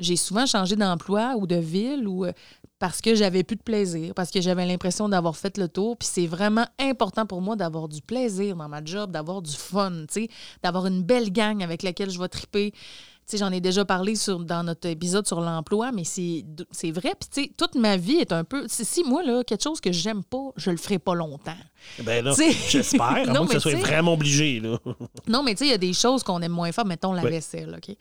j'ai 0.00 0.16
souvent 0.16 0.46
changé 0.46 0.76
d'emploi 0.76 1.34
ou 1.36 1.46
de 1.46 1.56
ville 1.56 2.08
ou 2.08 2.24
euh, 2.24 2.32
parce 2.80 3.00
que 3.00 3.14
j'avais 3.14 3.44
plus 3.44 3.56
de 3.56 3.62
plaisir, 3.62 4.14
parce 4.14 4.30
que 4.32 4.40
j'avais 4.40 4.66
l'impression 4.66 5.08
d'avoir 5.08 5.36
fait 5.36 5.56
le 5.58 5.68
tour. 5.68 5.96
Puis 5.96 6.08
c'est 6.10 6.26
vraiment 6.26 6.66
important 6.80 7.26
pour 7.26 7.40
moi 7.42 7.54
d'avoir 7.54 7.88
du 7.88 8.00
plaisir 8.02 8.56
dans 8.56 8.68
ma 8.68 8.82
job, 8.84 9.12
d'avoir 9.12 9.42
du 9.42 9.54
fun, 9.54 10.06
tu 10.12 10.22
sais, 10.22 10.28
d'avoir 10.62 10.86
une 10.86 11.02
belle 11.02 11.30
gang 11.30 11.62
avec 11.62 11.82
laquelle 11.84 12.10
je 12.10 12.18
vais 12.18 12.28
triper. 12.28 12.72
Tu 12.72 13.36
sais, 13.36 13.44
j'en 13.44 13.52
ai 13.52 13.60
déjà 13.60 13.84
parlé 13.84 14.16
sur, 14.16 14.40
dans 14.40 14.64
notre 14.64 14.88
épisode 14.88 15.24
sur 15.24 15.40
l'emploi, 15.40 15.92
mais 15.92 16.02
c'est 16.04 16.42
vrai. 16.90 17.12
Puis, 17.20 17.28
tu 17.32 17.42
sais, 17.44 17.50
toute 17.56 17.76
ma 17.76 17.96
vie 17.96 18.16
est 18.16 18.32
un 18.32 18.42
peu. 18.42 18.64
Si, 18.66 19.04
moi, 19.04 19.22
là, 19.22 19.44
quelque 19.44 19.62
chose 19.62 19.80
que 19.80 19.92
j'aime 19.92 20.24
pas, 20.24 20.50
je 20.56 20.70
le 20.72 20.76
ferai 20.78 20.98
pas 20.98 21.14
longtemps. 21.14 21.54
Ben 22.02 22.24
là, 22.24 22.34
j'espère, 22.68 23.02
à 23.02 23.24
Non, 23.26 23.44
moins 23.44 23.46
que 23.46 23.52
ça 23.52 23.60
soit 23.60 23.74
vraiment 23.78 24.14
obligé. 24.14 24.58
Là. 24.58 24.78
Non, 25.28 25.44
mais 25.44 25.52
tu 25.52 25.58
sais, 25.58 25.66
il 25.66 25.70
y 25.70 25.74
a 25.74 25.78
des 25.78 25.92
choses 25.92 26.24
qu'on 26.24 26.40
aime 26.42 26.50
moins 26.50 26.72
faire. 26.72 26.86
Mettons 26.86 27.12
la 27.12 27.22
Ouais. 27.22 27.30
vaisselle, 27.30 27.76
OK? 27.76 27.94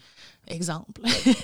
Exemple. 0.47 1.01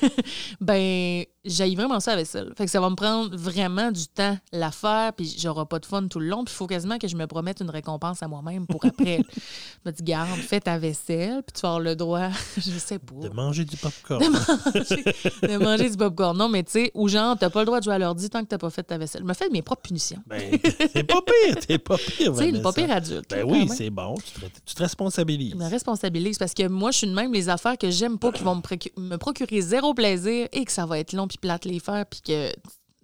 ben, 0.62 1.26
j'aille 1.46 1.76
vraiment 1.76 2.00
ça 2.00 2.12
la 2.12 2.18
vaisselle. 2.18 2.52
Fait 2.58 2.66
que 2.66 2.72
ça 2.72 2.82
va 2.82 2.90
me 2.90 2.96
prendre 2.96 3.36
vraiment 3.36 3.92
du 3.92 4.08
temps 4.08 4.38
la 4.52 4.72
faire, 4.72 5.14
puis 5.14 5.36
j'aurai 5.40 5.66
pas 5.66 5.80
de 5.80 5.86
fun 5.86 6.08
tout 6.08 6.20
le 6.20 6.28
long. 6.28 6.44
Puis 6.44 6.54
il 6.54 6.58
faut 6.58 6.68
quasiment 6.68 6.98
que 6.98 7.08
je 7.08 7.16
me 7.16 7.28
promette 7.28 7.62
une 7.62 7.70
récompense 7.70 8.22
à 8.24 8.28
moi-même 8.28 8.66
pour 8.68 8.84
après. 8.86 9.22
je 9.28 9.90
me 9.90 9.92
dis, 9.96 10.04
garde, 10.04 10.40
fais 10.40 10.60
ta 10.60 10.78
vaisselle, 10.78 11.44
puis 11.46 11.54
tu 11.54 11.62
vas 11.62 11.70
avoir 11.70 11.80
le 11.80 11.96
droit, 11.96 12.30
je 12.58 12.62
sais 12.72 13.00
pas, 13.00 13.16
De 13.22 13.30
manger 13.30 13.66
du 13.66 13.78
popcorn. 13.78 14.24
manger, 14.30 15.04
de 15.44 15.58
manger 15.58 15.90
du 15.90 15.98
popcorn. 15.98 16.38
Non, 16.38 16.50
mais 16.50 16.64
tu 16.64 16.72
sais, 16.72 16.92
ou 16.94 17.08
genre, 17.08 17.38
t'as 17.38 17.50
pas 17.50 17.60
le 17.62 17.66
droit 17.66 17.80
de 17.80 17.84
jouer 17.86 17.94
à 17.94 18.00
l'ordi 18.00 18.30
tant 18.30 18.42
que 18.42 18.48
t'as 18.48 18.58
pas 18.58 18.70
fait 18.70 18.84
ta 18.84 18.98
vaisselle. 18.98 19.22
Je 19.22 19.28
me 19.28 19.34
fais 19.34 19.50
mes 19.50 19.62
propres 19.62 19.84
punitions. 19.84 20.22
Ben, 20.28 20.58
t'es 20.94 21.04
pas 21.04 21.22
pire, 21.22 21.56
t'es 21.66 21.78
pas 21.78 21.98
pire. 21.98 22.32
Tu 22.34 22.38
sais, 22.38 22.50
une 22.50 22.62
pas 22.62 22.74
pire 22.74 22.92
adulte. 22.92 23.30
Ben 23.30 23.44
oui, 23.46 23.68
c'est 23.70 23.90
bon. 23.90 24.16
Tu 24.16 24.40
te, 24.42 24.46
tu 24.66 24.76
te 24.76 24.84
responsabilises. 24.84 25.52
Je 25.52 25.58
me 25.58 25.70
responsabilise 25.70 26.38
parce 26.38 26.54
que 26.54 26.68
moi, 26.68 26.92
je 26.92 27.00
suis 27.00 27.08
de 27.08 27.14
même 27.14 27.34
les 27.34 27.50
affaires 27.50 27.78
que 27.78 27.90
j'aime 27.90 28.18
pas 28.18 28.32
qui 28.32 28.44
vont 28.44 28.62
me 28.98 29.16
procurer 29.18 29.62
zéro 29.62 29.94
plaisir 29.94 30.48
et 30.52 30.66
que 30.66 30.72
ça 30.72 30.86
va 30.86 31.00
être 31.00 31.14
long 31.14 31.28
puis 31.38 31.48
plate 31.48 31.66
les 31.66 31.80
faire 31.80 32.06
puis 32.06 32.22
que 32.22 32.52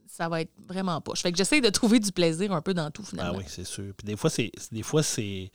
ça 0.08 0.28
va 0.30 0.42
être 0.42 0.52
vraiment 0.68 1.00
pas. 1.02 1.16
Fait 1.16 1.32
que 1.32 1.38
j'essaie 1.38 1.62
de 1.62 1.70
trouver 1.70 2.00
du 2.00 2.12
plaisir 2.12 2.52
un 2.52 2.62
peu 2.62 2.74
dans 2.74 2.92
tout 2.92 3.04
Ah 3.06 3.10
finalement. 3.10 3.38
oui, 3.38 3.46
c'est 3.48 3.64
sûr. 3.66 3.94
Puis 3.98 4.06
des 4.06 4.16
fois, 4.18 4.30
c'est 4.30 4.52
des 4.72 4.84
fois 4.84 5.04
c'est 5.04 5.52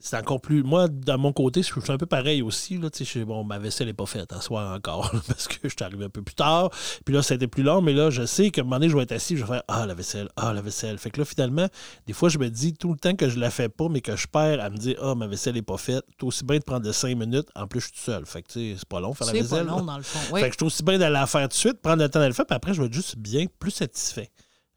c'est 0.00 0.16
encore 0.16 0.40
plus. 0.40 0.62
Moi, 0.62 0.86
dans 0.88 1.18
mon 1.18 1.32
côté, 1.32 1.62
je 1.62 1.66
suis 1.80 1.92
un 1.92 1.98
peu 1.98 2.06
pareil 2.06 2.40
aussi. 2.40 2.78
Là, 2.78 2.88
tu 2.88 2.98
sais, 2.98 3.04
je 3.04 3.10
suis- 3.10 3.24
bon, 3.24 3.42
ma 3.42 3.58
vaisselle 3.58 3.88
n'est 3.88 3.92
pas 3.94 4.06
faite 4.06 4.32
à 4.32 4.40
soir 4.40 4.72
encore 4.74 5.10
là, 5.12 5.20
parce 5.26 5.48
que 5.48 5.56
je 5.64 5.68
suis 5.68 5.82
arrivé 5.82 6.04
un 6.04 6.08
peu 6.08 6.22
plus 6.22 6.34
tard. 6.36 6.70
Puis 7.04 7.14
là, 7.14 7.22
ça 7.22 7.34
a 7.34 7.36
été 7.36 7.48
plus 7.48 7.62
long, 7.64 7.80
mais 7.82 7.92
là, 7.92 8.08
je 8.10 8.24
sais 8.24 8.50
qu'à 8.50 8.60
un 8.60 8.64
moment 8.64 8.76
donné, 8.76 8.88
je 8.90 8.96
vais 8.96 9.02
être 9.02 9.12
assis, 9.12 9.36
je 9.36 9.42
vais 9.42 9.48
faire 9.54 9.62
Ah, 9.66 9.86
la 9.86 9.94
vaisselle, 9.94 10.28
ah, 10.36 10.52
la 10.52 10.60
vaisselle. 10.62 10.98
Fait 10.98 11.10
que 11.10 11.18
là, 11.20 11.24
finalement, 11.24 11.66
des 12.06 12.12
fois, 12.12 12.28
je 12.28 12.38
me 12.38 12.48
dis 12.48 12.74
tout 12.74 12.92
le 12.92 12.98
temps 12.98 13.14
que 13.16 13.28
je 13.28 13.38
la 13.40 13.50
fais 13.50 13.68
pas, 13.68 13.88
mais 13.88 14.00
que 14.00 14.14
je 14.14 14.26
perds 14.28 14.60
à 14.62 14.70
me 14.70 14.76
dire 14.76 14.96
Ah, 15.02 15.14
ma 15.16 15.26
vaisselle 15.26 15.54
n'est 15.54 15.62
pas 15.62 15.78
faite. 15.78 16.04
C'est 16.18 16.24
aussi 16.24 16.44
bien 16.44 16.58
de 16.58 16.64
prendre 16.64 16.86
de 16.86 16.92
cinq 16.92 17.16
minutes. 17.16 17.48
En 17.56 17.66
plus, 17.66 17.80
je 17.80 17.86
suis 17.86 17.94
tout 17.94 18.00
seul. 18.02 18.24
Fait 18.24 18.42
que, 18.42 18.52
tu 18.52 18.60
sais, 18.72 18.74
c'est 18.78 18.88
pas 18.88 19.00
long 19.00 19.14
faire 19.14 19.26
la 19.26 19.32
C'est 19.32 19.38
pas 19.40 19.44
vaisselle. 19.46 19.66
long, 19.66 19.76
là. 19.78 19.82
dans 19.82 19.96
le 19.96 20.02
fond. 20.04 20.18
Oui. 20.32 20.40
Fait 20.40 20.46
que 20.48 20.52
je 20.54 20.58
trouve 20.58 20.68
aussi 20.68 20.82
bien 20.84 20.98
d'aller 20.98 21.12
la 21.14 21.26
faire 21.26 21.42
tout 21.42 21.48
de 21.48 21.52
suite, 21.54 21.80
prendre 21.82 22.02
le 22.02 22.08
temps 22.08 22.20
de 22.20 22.26
le 22.26 22.32
faire, 22.32 22.46
puis 22.46 22.54
après, 22.56 22.72
je 22.72 22.80
vais 22.80 22.86
être 22.86 22.94
juste 22.94 23.16
bien 23.16 23.46
plus 23.58 23.72
satisfait. 23.72 24.30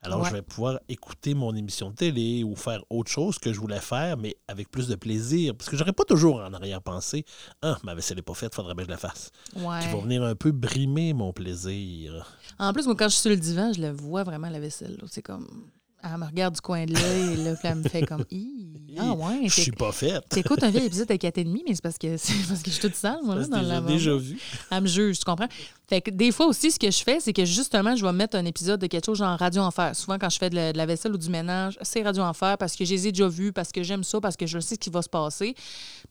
Alors, 0.03 0.21
Ouais. 0.21 0.29
je 0.29 0.33
vais 0.33 0.41
pouvoir 0.41 0.79
écouter 0.89 1.35
mon 1.35 1.53
émission 1.55 1.91
de 1.91 1.95
télé 1.95 2.43
ou 2.43 2.55
faire 2.55 2.83
autre 2.89 3.11
chose 3.11 3.37
que 3.37 3.53
je 3.53 3.59
voulais 3.59 3.79
faire, 3.79 4.17
mais 4.17 4.35
avec 4.47 4.69
plus 4.71 4.87
de 4.87 4.95
plaisir. 4.95 5.55
Parce 5.55 5.69
que 5.69 5.77
j'aurais 5.77 5.93
pas 5.93 6.05
toujours 6.05 6.37
en 6.41 6.53
arrière-pensée 6.53 7.23
Ah, 7.61 7.77
ma 7.83 7.93
vaisselle 7.93 8.17
n'est 8.17 8.23
pas 8.23 8.33
faite, 8.33 8.55
faudrait 8.55 8.73
bien 8.73 8.83
que 8.85 8.89
je 8.89 8.95
la 8.95 8.97
fasse. 8.97 9.29
Ouais. 9.55 9.79
Qui 9.81 9.87
va 9.93 10.01
venir 10.01 10.23
un 10.23 10.33
peu 10.35 10.51
brimer 10.51 11.13
mon 11.13 11.33
plaisir. 11.33 12.25
En 12.57 12.73
plus, 12.73 12.85
moi, 12.85 12.95
quand 12.95 13.05
je 13.05 13.13
suis 13.13 13.21
sur 13.21 13.29
le 13.29 13.37
divan, 13.37 13.73
je 13.73 13.81
le 13.81 13.91
vois 13.91 14.23
vraiment, 14.23 14.49
la 14.49 14.59
vaisselle. 14.59 14.97
C'est 15.07 15.21
comme. 15.21 15.47
Elle 16.03 16.17
me 16.17 16.25
regarde 16.25 16.55
du 16.55 16.61
coin 16.61 16.85
de 16.85 16.93
l'œil, 16.93 17.37
là, 17.43 17.55
puis 17.55 17.67
elle 17.67 17.75
me 17.75 17.83
fait 17.83 18.05
comme. 18.05 18.25
Hi, 18.31 18.67
Ah 18.99 19.13
ouais, 19.13 19.43
Je 19.47 19.61
suis 19.61 19.71
pas 19.71 19.91
faite. 19.93 20.23
t'écoutes 20.29 20.61
un 20.63 20.69
vieil 20.69 20.85
épisode 20.85 21.07
de 21.07 21.15
4 21.15 21.37
et 21.37 21.43
demi, 21.45 21.63
mais 21.65 21.73
c'est 21.75 21.81
parce 21.81 21.97
que 21.97 22.17
c'est 22.17 22.33
parce 22.47 22.61
que 22.61 22.69
je 22.69 22.75
suis 22.75 22.81
toute 22.81 22.95
sale, 22.95 23.19
moi, 23.23 23.35
là, 23.35 23.47
dans 23.47 23.61
la 23.61 23.79
déjà 23.79 24.15
vu. 24.15 24.37
Elle 24.69 24.81
me 24.81 24.87
juge, 24.87 25.19
tu 25.19 25.25
comprends? 25.25 25.47
Fait 25.87 26.01
que 26.01 26.11
des 26.11 26.31
fois 26.31 26.47
aussi, 26.47 26.71
ce 26.71 26.79
que 26.79 26.91
je 26.91 27.01
fais, 27.03 27.19
c'est 27.19 27.31
que 27.33 27.45
justement, 27.45 27.95
je 27.95 28.05
vais 28.05 28.11
mettre 28.11 28.35
un 28.37 28.45
épisode 28.45 28.81
de 28.81 28.87
quelque 28.87 29.05
chose 29.05 29.17
genre 29.19 29.37
Radio 29.37 29.61
Enfer. 29.61 29.95
Souvent, 29.95 30.17
quand 30.19 30.29
je 30.29 30.37
fais 30.37 30.49
de 30.49 30.55
la, 30.55 30.73
de 30.73 30.77
la 30.77 30.85
vaisselle 30.85 31.13
ou 31.13 31.17
du 31.17 31.29
ménage, 31.29 31.77
c'est 31.81 32.01
Radio 32.01 32.23
Enfer 32.23 32.57
parce 32.57 32.75
que 32.75 32.83
je 32.83 32.93
les 32.93 33.07
ai 33.07 33.11
déjà 33.11 33.27
vus, 33.27 33.53
parce 33.53 33.71
que 33.71 33.83
j'aime 33.83 34.03
ça, 34.03 34.19
parce 34.19 34.35
que 34.35 34.45
je 34.45 34.59
sais 34.59 34.75
ce 34.75 34.79
qui 34.79 34.89
va 34.89 35.01
se 35.01 35.09
passer. 35.09 35.55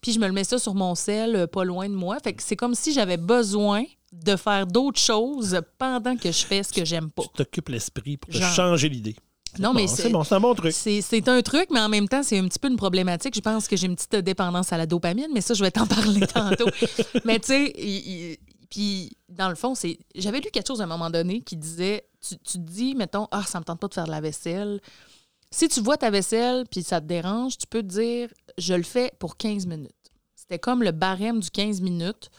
Puis 0.01 0.13
je 0.13 0.19
me 0.19 0.27
le 0.27 0.33
mets 0.33 0.45
ça 0.45 0.59
sur 0.59 0.75
mon 0.75 0.95
sel, 0.95 1.37
euh, 1.37 1.47
pas 1.47 1.65
loin 1.65 1.89
de 1.89 1.95
moi. 1.95 2.19
Fait 2.23 2.33
que 2.33 2.43
c'est 2.43 2.57
comme 2.57 2.75
si 2.75 2.93
j'avais 2.93 3.17
besoin 3.19 3.85
de 4.13 4.37
faire 4.37 4.67
d'autres 4.67 5.01
choses 5.01 5.61
pendant 5.79 6.17
que 6.17 6.33
je 6.33 6.45
fais 6.45 6.63
ce 6.63 6.73
que 6.73 6.85
j'aime 6.85 7.11
pas. 7.11 7.23
Tu 7.23 7.29
t'occupes 7.37 7.69
l'esprit 7.69 8.17
pour 8.17 8.33
te 8.33 8.39
changer 8.41 8.89
l'idée. 8.89 9.17
Non, 9.59 9.73
mais 9.75 9.87
c'est 9.87 10.09
bon, 10.11 10.23
c'est 10.25 10.35
un 10.35 10.41
bon 10.41 10.55
truc. 10.55 10.73
c'est 10.73 11.29
un 11.29 11.43
truc, 11.43 11.69
mais 11.71 11.81
en 11.81 11.89
même 11.89 12.09
temps, 12.09 12.23
c'est 12.23 12.39
un 12.39 12.47
petit 12.47 12.59
peu 12.59 12.69
une 12.69 12.77
problématique. 12.77 13.35
Je 13.35 13.41
pense 13.41 13.69
que 13.69 13.77
j'ai 13.77 13.87
une 13.87 13.97
petite 13.97 14.17
dépendance 14.17 14.73
à 14.73 14.79
la 14.79 14.87
dopamine, 14.87 15.29
mais 15.33 15.41
ça, 15.41 15.55
je 15.55 15.63
vais 15.63 15.71
t'en 15.71 15.87
parler 15.89 16.27
tantôt. 16.27 16.69
mais 17.25 17.39
tu 17.41 17.49
sais, 17.49 18.39
puis 18.71 19.17
dans 19.29 19.49
le 19.49 19.57
fond, 19.57 19.75
c'est 19.75 19.99
j'avais 20.15 20.41
lu 20.41 20.51
quelque 20.53 20.69
chose 20.69 20.81
à 20.81 20.85
un 20.85 20.87
moment 20.87 21.11
donné 21.11 21.41
qui 21.41 21.57
disait 21.57 22.05
tu, 22.27 22.39
tu 22.39 22.53
te 22.53 22.59
dis, 22.59 22.95
mettons, 22.95 23.27
ah, 23.33 23.43
ça 23.43 23.59
me 23.59 23.65
tente 23.65 23.81
pas 23.81 23.89
de 23.89 23.95
faire 23.95 24.05
de 24.07 24.11
la 24.11 24.21
vaisselle. 24.21 24.81
Si 25.51 25.69
tu 25.69 25.81
vois 25.81 25.97
ta 25.97 26.11
vaisselle 26.11 26.65
puis 26.71 26.83
ça 26.83 27.01
te 27.01 27.07
dérange, 27.07 27.59
tu 27.59 27.67
peux 27.67 27.83
te 27.83 27.89
dire, 27.89 28.29
je 28.57 28.75
le 28.75 28.85
fais 28.85 29.13
pour 29.19 29.37
15 29.37 29.67
minutes. 29.67 29.91
C'était 30.37 30.61
comme 30.61 30.83
le 30.83 30.93
barème 30.93 31.41
du 31.41 31.51
15 31.51 31.81
minutes. 31.81 32.31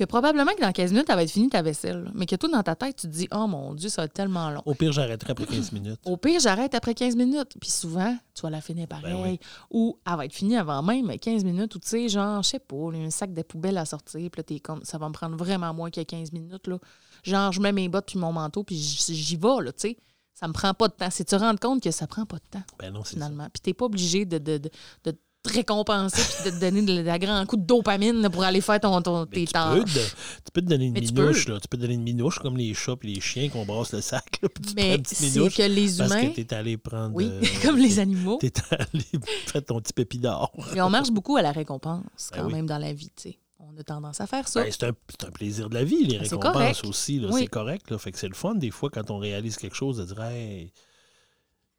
Que 0.00 0.06
probablement 0.06 0.52
que 0.54 0.62
dans 0.62 0.72
15 0.72 0.92
minutes, 0.92 1.10
elle 1.10 1.16
va 1.16 1.24
être 1.24 1.30
finie 1.30 1.50
ta 1.50 1.60
vaisselle. 1.60 2.10
Mais 2.14 2.24
que 2.24 2.34
toi, 2.34 2.48
dans 2.48 2.62
ta 2.62 2.74
tête, 2.74 2.96
tu 2.96 3.06
te 3.06 3.12
dis, 3.12 3.28
oh 3.34 3.46
mon 3.46 3.74
Dieu, 3.74 3.90
ça 3.90 4.00
va 4.00 4.06
être 4.06 4.14
tellement 4.14 4.48
long. 4.48 4.62
Au 4.64 4.72
pire, 4.72 4.92
j'arrêterai 4.92 5.32
après 5.32 5.44
15 5.44 5.72
minutes. 5.72 6.00
Au 6.06 6.16
pire, 6.16 6.40
j'arrête 6.40 6.74
après 6.74 6.94
15 6.94 7.16
minutes. 7.16 7.52
Puis 7.60 7.68
souvent, 7.68 8.16
tu 8.32 8.40
vas 8.40 8.48
la 8.48 8.62
finir 8.62 8.88
pareil. 8.88 9.12
Ben 9.12 9.22
oui. 9.22 9.40
Ou 9.70 9.98
elle 10.06 10.16
va 10.16 10.24
être 10.24 10.32
finie 10.32 10.56
avant 10.56 10.82
même 10.82 11.14
15 11.18 11.44
minutes. 11.44 11.74
Ou 11.74 11.80
tu 11.80 11.88
sais, 11.88 12.08
genre, 12.08 12.42
je 12.42 12.48
sais 12.48 12.58
pas, 12.58 12.76
un 12.94 13.10
sac 13.10 13.34
de 13.34 13.42
poubelle 13.42 13.76
à 13.76 13.84
sortir. 13.84 14.30
Puis 14.30 14.38
là, 14.38 14.42
t'es 14.42 14.58
comme, 14.58 14.82
ça 14.84 14.96
va 14.96 15.06
me 15.06 15.12
prendre 15.12 15.36
vraiment 15.36 15.74
moins 15.74 15.90
que 15.90 16.00
15 16.00 16.32
minutes. 16.32 16.66
Là. 16.66 16.78
Genre, 17.22 17.52
je 17.52 17.60
mets 17.60 17.72
mes 17.72 17.90
bottes 17.90 18.06
puis 18.06 18.18
mon 18.18 18.32
manteau, 18.32 18.64
puis 18.64 18.76
j'y 18.76 19.36
vais, 19.36 19.62
là, 19.62 19.70
tu 19.70 19.80
sais. 19.80 19.98
Ça 20.32 20.48
me 20.48 20.54
prend 20.54 20.72
pas 20.72 20.88
de 20.88 20.94
temps. 20.94 21.10
C'est 21.10 21.24
tu 21.24 21.36
te 21.36 21.36
rends 21.36 21.54
compte 21.56 21.82
que 21.82 21.90
ça 21.90 22.06
prend 22.06 22.24
pas 22.24 22.38
de 22.38 22.48
temps, 22.50 22.62
Ben 22.78 22.90
non, 22.90 23.04
finalement. 23.04 23.48
Puis 23.52 23.60
t'es 23.60 23.74
pas 23.74 23.84
obligé 23.84 24.24
de, 24.24 24.38
de, 24.38 24.56
de, 24.56 24.70
de 25.04 25.14
te 25.42 25.52
récompenser 25.54 26.20
puis 26.42 26.50
de 26.50 26.56
te 26.56 26.60
donner 26.60 26.82
de, 26.82 27.00
la 27.02 27.18
grand 27.18 27.46
coup 27.46 27.56
de 27.56 27.64
dopamine 27.64 28.28
pour 28.30 28.42
aller 28.44 28.60
faire 28.60 28.78
ton, 28.80 29.00
ton, 29.00 29.20
Mais 29.20 29.26
tes 29.26 29.46
tu, 29.46 29.52
tâches. 29.52 29.78
peux 29.78 29.84
te, 29.84 29.98
tu 30.44 30.50
peux 30.52 30.60
te 30.60 30.66
donner 30.66 30.84
une 30.86 30.92
Mais 30.92 31.00
tu 31.00 31.12
minouche, 31.14 31.46
peux. 31.46 31.52
là. 31.52 31.60
Tu 31.60 31.68
peux 31.68 31.76
te 31.78 31.82
donner 31.82 31.94
une 31.94 32.02
minouche 32.02 32.38
comme 32.40 32.56
les 32.56 32.74
chats 32.74 32.94
et 33.02 33.06
les 33.06 33.20
chiens 33.20 33.48
qu'on 33.48 33.64
brasse 33.64 33.92
le 33.92 34.00
sac. 34.02 34.38
Là, 34.42 34.48
puis 34.48 34.62
tu 34.64 34.74
Mais 34.74 34.98
c'est 35.04 35.30
minouche 35.30 35.56
que 35.56 35.62
les 35.62 35.86
parce 35.96 36.10
humains... 36.10 36.28
que 36.30 36.40
t'es 36.40 36.54
allé 36.54 36.76
prendre. 36.76 37.14
Oui, 37.14 37.24
euh, 37.30 37.42
comme 37.62 37.78
les 37.78 37.98
animaux. 37.98 38.38
T'es 38.40 38.52
allé 38.70 39.04
faire 39.46 39.64
ton 39.64 39.80
petit 39.80 39.92
pépi 39.94 40.18
d'or. 40.18 40.52
Et 40.74 40.80
on 40.82 40.90
marche 40.90 41.10
beaucoup 41.10 41.36
à 41.36 41.42
la 41.42 41.52
récompense, 41.52 42.30
Ben 42.32 42.40
quand 42.40 42.46
oui. 42.46 42.52
même, 42.54 42.66
dans 42.66 42.78
la 42.78 42.92
vie, 42.92 43.10
tu 43.16 43.30
sais. 43.30 43.38
On 43.58 43.78
a 43.78 43.82
tendance 43.82 44.20
à 44.20 44.26
faire 44.26 44.48
ça. 44.48 44.62
Ben, 44.62 44.70
c'est 44.72 44.84
un, 44.84 44.88
un 45.26 45.30
plaisir 45.30 45.68
de 45.70 45.74
la 45.74 45.84
vie, 45.84 46.04
les 46.04 46.18
Ben, 46.18 46.22
récompenses 46.22 46.52
correct. 46.52 46.84
aussi. 46.86 47.20
Oui. 47.30 47.42
C'est 47.42 47.46
correct. 47.46 47.90
Là, 47.90 47.98
fait 47.98 48.10
que 48.12 48.18
c'est 48.18 48.28
le 48.28 48.34
fun, 48.34 48.54
des 48.56 48.70
fois, 48.70 48.90
quand 48.90 49.10
on 49.10 49.18
réalise 49.18 49.56
quelque 49.56 49.76
chose, 49.76 49.98
de 49.98 50.04
dire 50.04 50.20
Hey, 50.22 50.72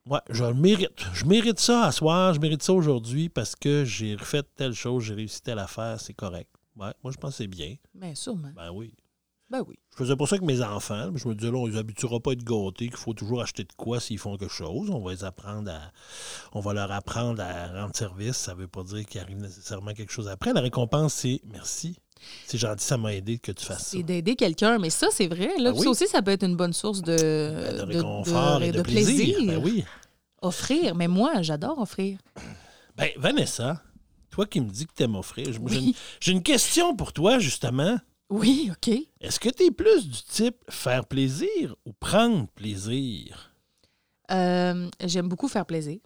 moi, 0.06 0.24
je 0.30 0.44
le 0.44 0.54
mérite. 0.54 1.06
Je 1.14 1.26
mérite 1.26 1.60
ça 1.60 1.86
à 1.86 1.92
soir, 1.92 2.34
je 2.34 2.40
mérite 2.40 2.64
ça 2.64 2.74
aujourd'hui 2.74 3.30
parce 3.30 3.56
que 3.56 3.86
j'ai 3.86 4.16
refait 4.16 4.44
telle 4.56 4.74
chose, 4.74 5.04
j'ai 5.04 5.14
réussi 5.14 5.42
telle 5.42 5.60
affaire, 5.60 6.00
c'est 6.00 6.14
correct. 6.14 6.50
Ouais, 6.76 6.94
moi, 7.04 7.12
je 7.12 7.18
pense 7.18 7.32
que 7.32 7.38
c'est 7.38 7.48
bien. 7.48 7.76
Bien, 7.94 8.16
sûrement. 8.16 8.52
Ben 8.56 8.72
oui. 8.72 8.94
Ben 9.50 9.62
oui. 9.68 9.78
Je 9.92 9.98
faisais 9.98 10.16
pas 10.16 10.26
ça 10.26 10.36
avec 10.36 10.48
mes 10.48 10.62
enfants. 10.62 11.12
mais 11.12 11.20
Je 11.20 11.28
me 11.28 11.36
disais, 11.36 11.52
là, 11.52 11.58
on 11.58 11.66
les 11.66 11.76
habituera 11.76 12.22
pas 12.22 12.32
à 12.32 12.34
être 12.34 12.44
gâtés, 12.44 12.88
qu'il 12.88 12.96
faut 12.96 13.14
toujours 13.14 13.42
acheter 13.42 13.66
de 13.66 13.74
quoi 13.76 14.00
s'ils 14.00 14.18
font 14.18 14.38
quelque 14.38 14.54
chose. 14.54 14.90
On 14.90 15.02
va 15.02 15.12
les 15.12 15.26
apprendre 15.26 15.70
à. 15.70 15.92
On 16.54 16.62
va 16.62 16.74
leur 16.74 16.90
apprendre 16.92 17.44
à 17.44 17.68
rendre 17.68 17.94
service. 17.94 18.38
Ça 18.38 18.54
veut 18.54 18.70
pas 18.70 18.84
dire 18.84 19.06
qu'il 19.06 19.20
arrive 19.20 19.38
nécessairement 19.38 19.94
quelque 19.94 20.14
chose 20.14 20.30
après. 20.30 20.54
La 20.54 20.62
récompense, 20.62 21.14
c'est 21.16 21.42
merci. 21.52 21.98
C'est 22.46 22.58
gentil, 22.58 22.84
ça 22.86 22.98
m'a 22.98 23.14
aidé 23.14 23.38
que 23.40 23.52
tu 23.52 23.66
fasses 23.66 23.84
ça. 23.86 23.90
C'est 23.98 24.04
d'aider 24.04 24.36
quelqu'un, 24.36 24.78
mais 24.80 24.90
ça, 24.90 25.08
c'est 25.12 25.28
vrai. 25.28 25.58
Là, 25.58 25.72
Ben 25.72 25.80
ça 25.82 25.90
aussi, 25.90 26.08
ça 26.08 26.22
peut 26.22 26.32
être 26.32 26.44
une 26.46 26.56
bonne 26.56 26.74
source 26.74 27.02
de, 27.02 27.16
Ben, 27.16 27.78
de 27.78 27.82
réconfort 27.98 28.62
et 28.64 28.72
de, 28.72 28.82
plaisir. 28.82 29.38
Ben 29.46 29.58
oui. 29.64 29.84
Offrir. 30.42 30.96
Mais 30.96 31.08
moi, 31.08 31.42
j'adore 31.42 31.80
offrir. 31.80 32.18
Ben, 32.98 33.10
Vanessa, 33.18 33.82
toi 34.30 34.46
qui 34.46 34.60
me 34.62 34.70
dis 34.70 34.86
que 34.86 34.94
tu 34.96 35.04
aimes 35.04 35.16
offrir, 35.16 35.46
j'ai 35.52 35.60
Oui. 35.60 35.78
une- 35.88 35.94
j'ai 36.20 36.32
une 36.32 36.44
question 36.44 36.96
pour 36.96 37.14
toi, 37.14 37.40
justement. 37.40 37.98
Oui, 38.30 38.72
OK. 38.72 38.94
Est-ce 39.20 39.40
que 39.40 39.50
tu 39.50 39.64
es 39.66 39.72
plus 39.72 40.08
du 40.08 40.22
type 40.24 40.56
faire 40.70 41.06
plaisir 41.06 41.76
ou 41.86 41.92
prendre 41.94 42.48
plaisir? 42.56 43.54
Euh, 44.32 44.90
J'aime 45.04 45.28
beaucoup 45.28 45.48
faire 45.50 45.66
plaisir. 45.66 46.00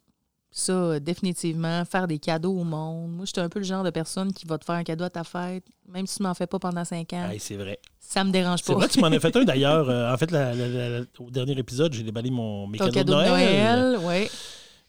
Ça, 0.57 0.71
euh, 0.71 0.99
définitivement, 1.01 1.83
faire 1.83 2.07
des 2.07 2.17
cadeaux 2.17 2.53
au 2.57 2.63
monde. 2.63 3.11
Moi, 3.11 3.25
je 3.25 3.31
suis 3.31 3.41
un 3.41 3.49
peu 3.49 3.59
le 3.59 3.65
genre 3.65 3.83
de 3.83 3.89
personne 3.89 4.31
qui 4.31 4.45
va 4.45 4.57
te 4.57 4.63
faire 4.63 4.75
un 4.75 4.85
cadeau 4.85 5.03
à 5.03 5.09
ta 5.09 5.25
fête, 5.25 5.65
même 5.89 6.07
si 6.07 6.15
tu 6.15 6.23
m'en 6.23 6.33
fais 6.33 6.47
pas 6.47 6.59
pendant 6.59 6.85
cinq 6.85 7.11
ans. 7.11 7.29
Hey, 7.29 7.41
c'est 7.41 7.57
vrai. 7.57 7.77
Ça 7.99 8.23
me 8.23 8.31
dérange 8.31 8.61
C'est 8.63 8.71
pas. 8.71 8.79
vrai, 8.79 8.87
tu 8.87 9.01
m'en 9.01 9.07
as 9.07 9.19
fait 9.19 9.35
un 9.35 9.43
d'ailleurs. 9.43 9.89
Euh, 9.89 10.13
en 10.13 10.17
fait, 10.17 10.31
la- 10.31 10.53
la- 10.55 10.67
la- 10.69 10.89
la- 10.99 11.05
au 11.19 11.29
dernier 11.29 11.59
épisode, 11.59 11.91
j'ai 11.91 12.03
déballé 12.03 12.29
mon, 12.31 12.67
mes 12.67 12.77
Ton 12.77 12.85
cadeaux 12.85 12.99
cadeau 12.99 13.11
de 13.19 13.27
Noël. 13.27 13.97
oui. 14.01 14.29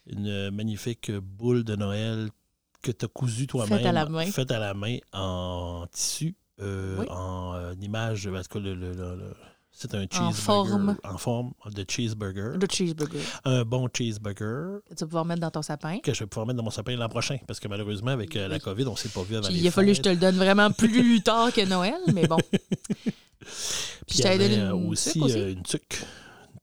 Une 0.09 0.27
euh, 0.29 0.51
magnifique 0.51 1.11
boule 1.11 1.65
de 1.65 1.75
Noël 1.75 2.29
que 2.81 2.91
tu 2.91 3.03
as 3.03 3.09
cousue 3.09 3.45
toi-même. 3.45 3.77
Faite 3.77 3.87
à 3.87 3.91
la 3.91 4.05
main. 4.05 4.25
Faite 4.27 4.51
à 4.51 4.59
la 4.59 4.73
main 4.73 4.99
en 5.11 5.85
tissu, 5.91 6.33
euh, 6.61 6.95
Oui. 6.99 7.05
en 7.09 7.55
euh, 7.55 7.73
image. 7.81 8.25
En 8.27 8.41
tout 8.41 8.47
cas, 8.53 8.59
le- 8.59 8.73
le- 8.73 8.93
le- 8.93 9.15
le- 9.17 9.33
c'est 9.71 9.93
un 9.93 10.03
En 10.03 10.31
cheeseburger. 10.31 10.33
forme. 10.41 10.97
En 11.03 11.17
forme 11.17 11.51
de 11.73 11.85
cheeseburger. 11.87 12.57
Le 12.59 12.67
cheeseburger. 12.71 13.19
Un 13.45 13.63
bon 13.63 13.87
cheeseburger 13.95 14.79
Que 14.89 14.95
tu 14.95 15.03
vas 15.03 15.05
pouvoir 15.07 15.25
mettre 15.25 15.41
dans 15.41 15.51
ton 15.51 15.61
sapin. 15.61 15.99
que 15.99 16.13
je 16.13 16.19
vais 16.21 16.25
pouvoir 16.27 16.47
mettre 16.47 16.57
dans 16.57 16.63
mon 16.63 16.71
sapin 16.71 16.95
l'an 16.95 17.09
prochain. 17.09 17.37
Parce 17.47 17.59
que 17.59 17.67
malheureusement, 17.67 18.11
avec 18.11 18.35
euh, 18.35 18.47
la. 18.47 18.59
COVID, 18.59 18.85
on 18.87 18.91
ne 18.91 18.95
s'est 18.97 19.09
pas 19.09 19.21
vu 19.23 19.35
avant 19.35 19.45
Puis 19.47 19.55
les 19.55 19.61
il 19.61 19.67
a 19.67 19.71
fallu 19.71 19.89
que 19.89 19.93
je 19.97 20.01
te 20.01 20.09
le 20.09 20.15
donne 20.17 20.37
vraiment 20.37 20.71
plus 20.71 21.21
tard 21.23 21.53
que 21.53 21.63
Noël, 21.65 21.99
mais 22.13 22.25
bon. 22.27 22.37
Puis 22.49 22.59
Puis 24.07 24.17
je 24.17 24.21
t'avais 24.23 24.37
donné 24.39 24.59
euh, 24.61 24.73
une 24.75 24.89
aussi, 24.89 25.11
sucre 25.11 25.25
aussi. 25.25 25.37
euh, 25.37 25.51
une 25.53 25.63
tuque. 25.63 26.03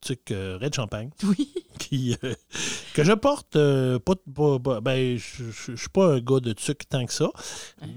Tuque 0.05 0.31
euh, 0.31 0.57
Red 0.61 0.73
Champagne. 0.75 1.09
Oui. 1.23 1.51
qui, 1.79 2.15
euh, 2.23 2.33
que 2.93 3.03
je 3.03 3.11
porte 3.11 3.57
euh, 3.57 3.99
pas, 3.99 4.13
pas- 4.33 4.59
pas- 4.59 4.79
ben 4.81 5.17
je 5.17 5.43
je 5.51 5.75
suis 5.75 5.89
pas 5.89 6.13
un 6.13 6.19
gars 6.21 6.39
de 6.39 6.53
tuc 6.53 6.87
tant 6.87 7.05
que 7.05 7.11
ça 7.11 7.29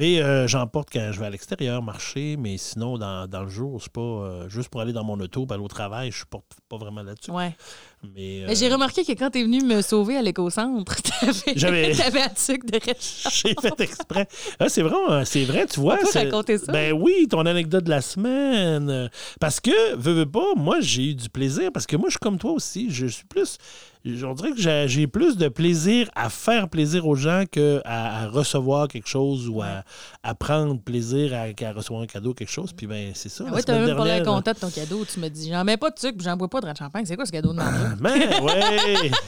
mais 0.00 0.20
euh, 0.20 0.48
j'en 0.48 0.66
porte 0.66 0.88
quand 0.92 1.10
je 1.12 1.20
vais 1.20 1.26
à 1.26 1.30
l'extérieur 1.30 1.80
marcher 1.80 2.36
mais 2.36 2.58
sinon 2.58 2.98
dans, 2.98 3.28
dans 3.28 3.42
le 3.44 3.48
jour 3.48 3.80
c'est 3.80 3.92
pas 3.92 4.48
juste 4.48 4.68
pour 4.68 4.80
aller 4.80 4.92
dans 4.92 5.04
mon 5.04 5.18
auto 5.20 5.46
pour 5.46 5.54
aller 5.54 5.62
au 5.62 5.68
travail 5.68 6.10
je 6.10 6.24
porte 6.24 6.56
pas 6.68 6.76
vraiment 6.76 7.04
là-dessus 7.04 7.30
Ouais. 7.30 7.56
Mais 8.02 8.42
euh, 8.42 8.44
Mais 8.48 8.54
j'ai 8.54 8.68
remarqué 8.68 9.04
que 9.04 9.12
quand 9.12 9.30
t'es 9.30 9.42
venu 9.42 9.60
me 9.62 9.82
sauver 9.82 10.16
à 10.16 10.22
l'éco-centre, 10.22 10.96
t'avais, 11.20 12.22
un 12.22 12.34
sucre 12.36 12.66
de 12.66 12.78
j'ai 13.32 13.54
fait 13.60 13.80
exprès. 13.80 14.28
Ah, 14.60 14.68
c'est 14.68 14.82
vrai 14.82 14.96
hein, 15.08 15.24
c'est 15.24 15.44
vrai 15.44 15.66
tu 15.66 15.80
vois 15.80 15.98
c'est- 16.04 16.24
raconter 16.24 16.58
ça? 16.58 16.70
ben 16.72 16.92
oui 16.92 17.26
ton 17.28 17.44
anecdote 17.44 17.84
de 17.84 17.90
la 17.90 18.00
semaine. 18.00 19.10
Parce 19.40 19.58
que 19.60 19.96
veux, 19.96 20.12
veux 20.12 20.30
pas 20.30 20.54
moi 20.56 20.78
j'ai 20.80 21.10
eu 21.10 21.14
du 21.14 21.28
plaisir 21.28 21.70
parce 21.72 21.86
que 21.86 21.96
moi 21.96 22.08
je 22.08 22.12
suis 22.12 22.18
comme 22.20 22.38
toi 22.38 22.52
aussi. 22.52 22.88
Je 22.90 23.06
suis 23.06 23.24
plus 23.24 23.58
on 24.04 24.34
dirait 24.34 24.52
que 24.52 24.86
j'ai 24.86 25.06
plus 25.06 25.36
de 25.36 25.48
plaisir 25.48 26.08
à 26.14 26.30
faire 26.30 26.68
plaisir 26.68 27.06
aux 27.06 27.14
gens 27.14 27.44
qu'à 27.50 27.80
à 27.84 28.26
recevoir 28.28 28.88
quelque 28.88 29.08
chose 29.08 29.48
ou 29.48 29.62
à, 29.62 29.82
à 30.22 30.34
prendre 30.34 30.80
plaisir 30.80 31.32
à, 31.34 31.46
à 31.66 31.72
recevoir 31.72 32.02
un 32.02 32.06
cadeau, 32.06 32.34
quelque 32.34 32.50
chose. 32.52 32.72
Puis 32.76 32.86
ben 32.86 33.12
c'est 33.14 33.28
ça. 33.28 33.44
Ah 33.46 33.50
t'avais 33.62 33.62
semaine 33.62 33.96
même 33.96 34.04
dernière, 34.06 34.24
content 34.24 34.52
de 34.52 34.58
ton 34.58 34.70
cadeau. 34.70 35.04
Tu 35.04 35.20
me 35.20 35.28
dis, 35.28 35.50
j'en 35.50 35.64
mets 35.64 35.76
pas 35.76 35.90
de 35.90 35.98
sucre, 35.98 36.16
puis 36.16 36.24
j'en 36.24 36.36
bois 36.36 36.48
pas 36.48 36.60
de 36.60 36.76
champagne. 36.76 37.04
C'est 37.06 37.16
quoi 37.16 37.26
ce 37.26 37.32
cadeau 37.32 37.52
de 37.52 37.58
merde? 37.58 37.98
Mais 38.00 38.40
ouais! 38.40 39.10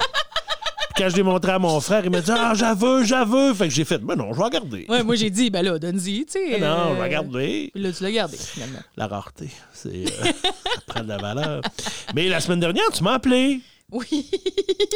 Puis 0.95 1.05
Quand 1.05 1.09
je 1.09 1.17
l'ai 1.17 1.23
montré 1.23 1.53
à 1.53 1.59
mon 1.59 1.81
frère, 1.81 2.05
il 2.05 2.11
m'a 2.11 2.21
dit 2.21 2.31
Ah, 2.31 2.53
j'avoue, 2.55 3.05
j'avoue. 3.05 3.55
Fait 3.55 3.69
que 3.69 3.75
j'ai 3.75 3.85
fait 3.85 3.99
Ben 3.99 4.17
non, 4.17 4.33
je 4.33 4.39
vais 4.39 4.45
regarder. 4.45 4.87
Ouais, 4.89 5.03
moi 5.03 5.15
j'ai 5.15 5.31
dit, 5.31 5.49
ben 5.49 5.63
là, 5.63 5.79
donne-y, 5.79 6.27
tu 6.27 6.33
sais. 6.33 6.59
Ben 6.59 6.61
non, 6.61 6.89
je 6.89 6.91
euh, 6.91 6.95
vais 6.97 7.03
regarder. 7.03 7.71
Puis 7.73 7.83
là, 7.83 7.93
tu 7.93 8.03
l'as 8.03 8.13
gardé, 8.13 8.37
finalement. 8.37 8.81
La 8.97 9.07
rareté, 9.07 9.49
c'est. 9.73 9.89
euh, 9.89 10.07
ça 10.25 10.33
prend 10.87 11.03
de 11.03 11.09
la 11.09 11.17
valeur. 11.17 11.63
Mais 12.15 12.29
la 12.29 12.41
semaine 12.41 12.61
dernière, 12.61 12.91
tu 12.93 13.03
m'as 13.05 13.15
appelé. 13.15 13.61
Oui. 13.93 14.31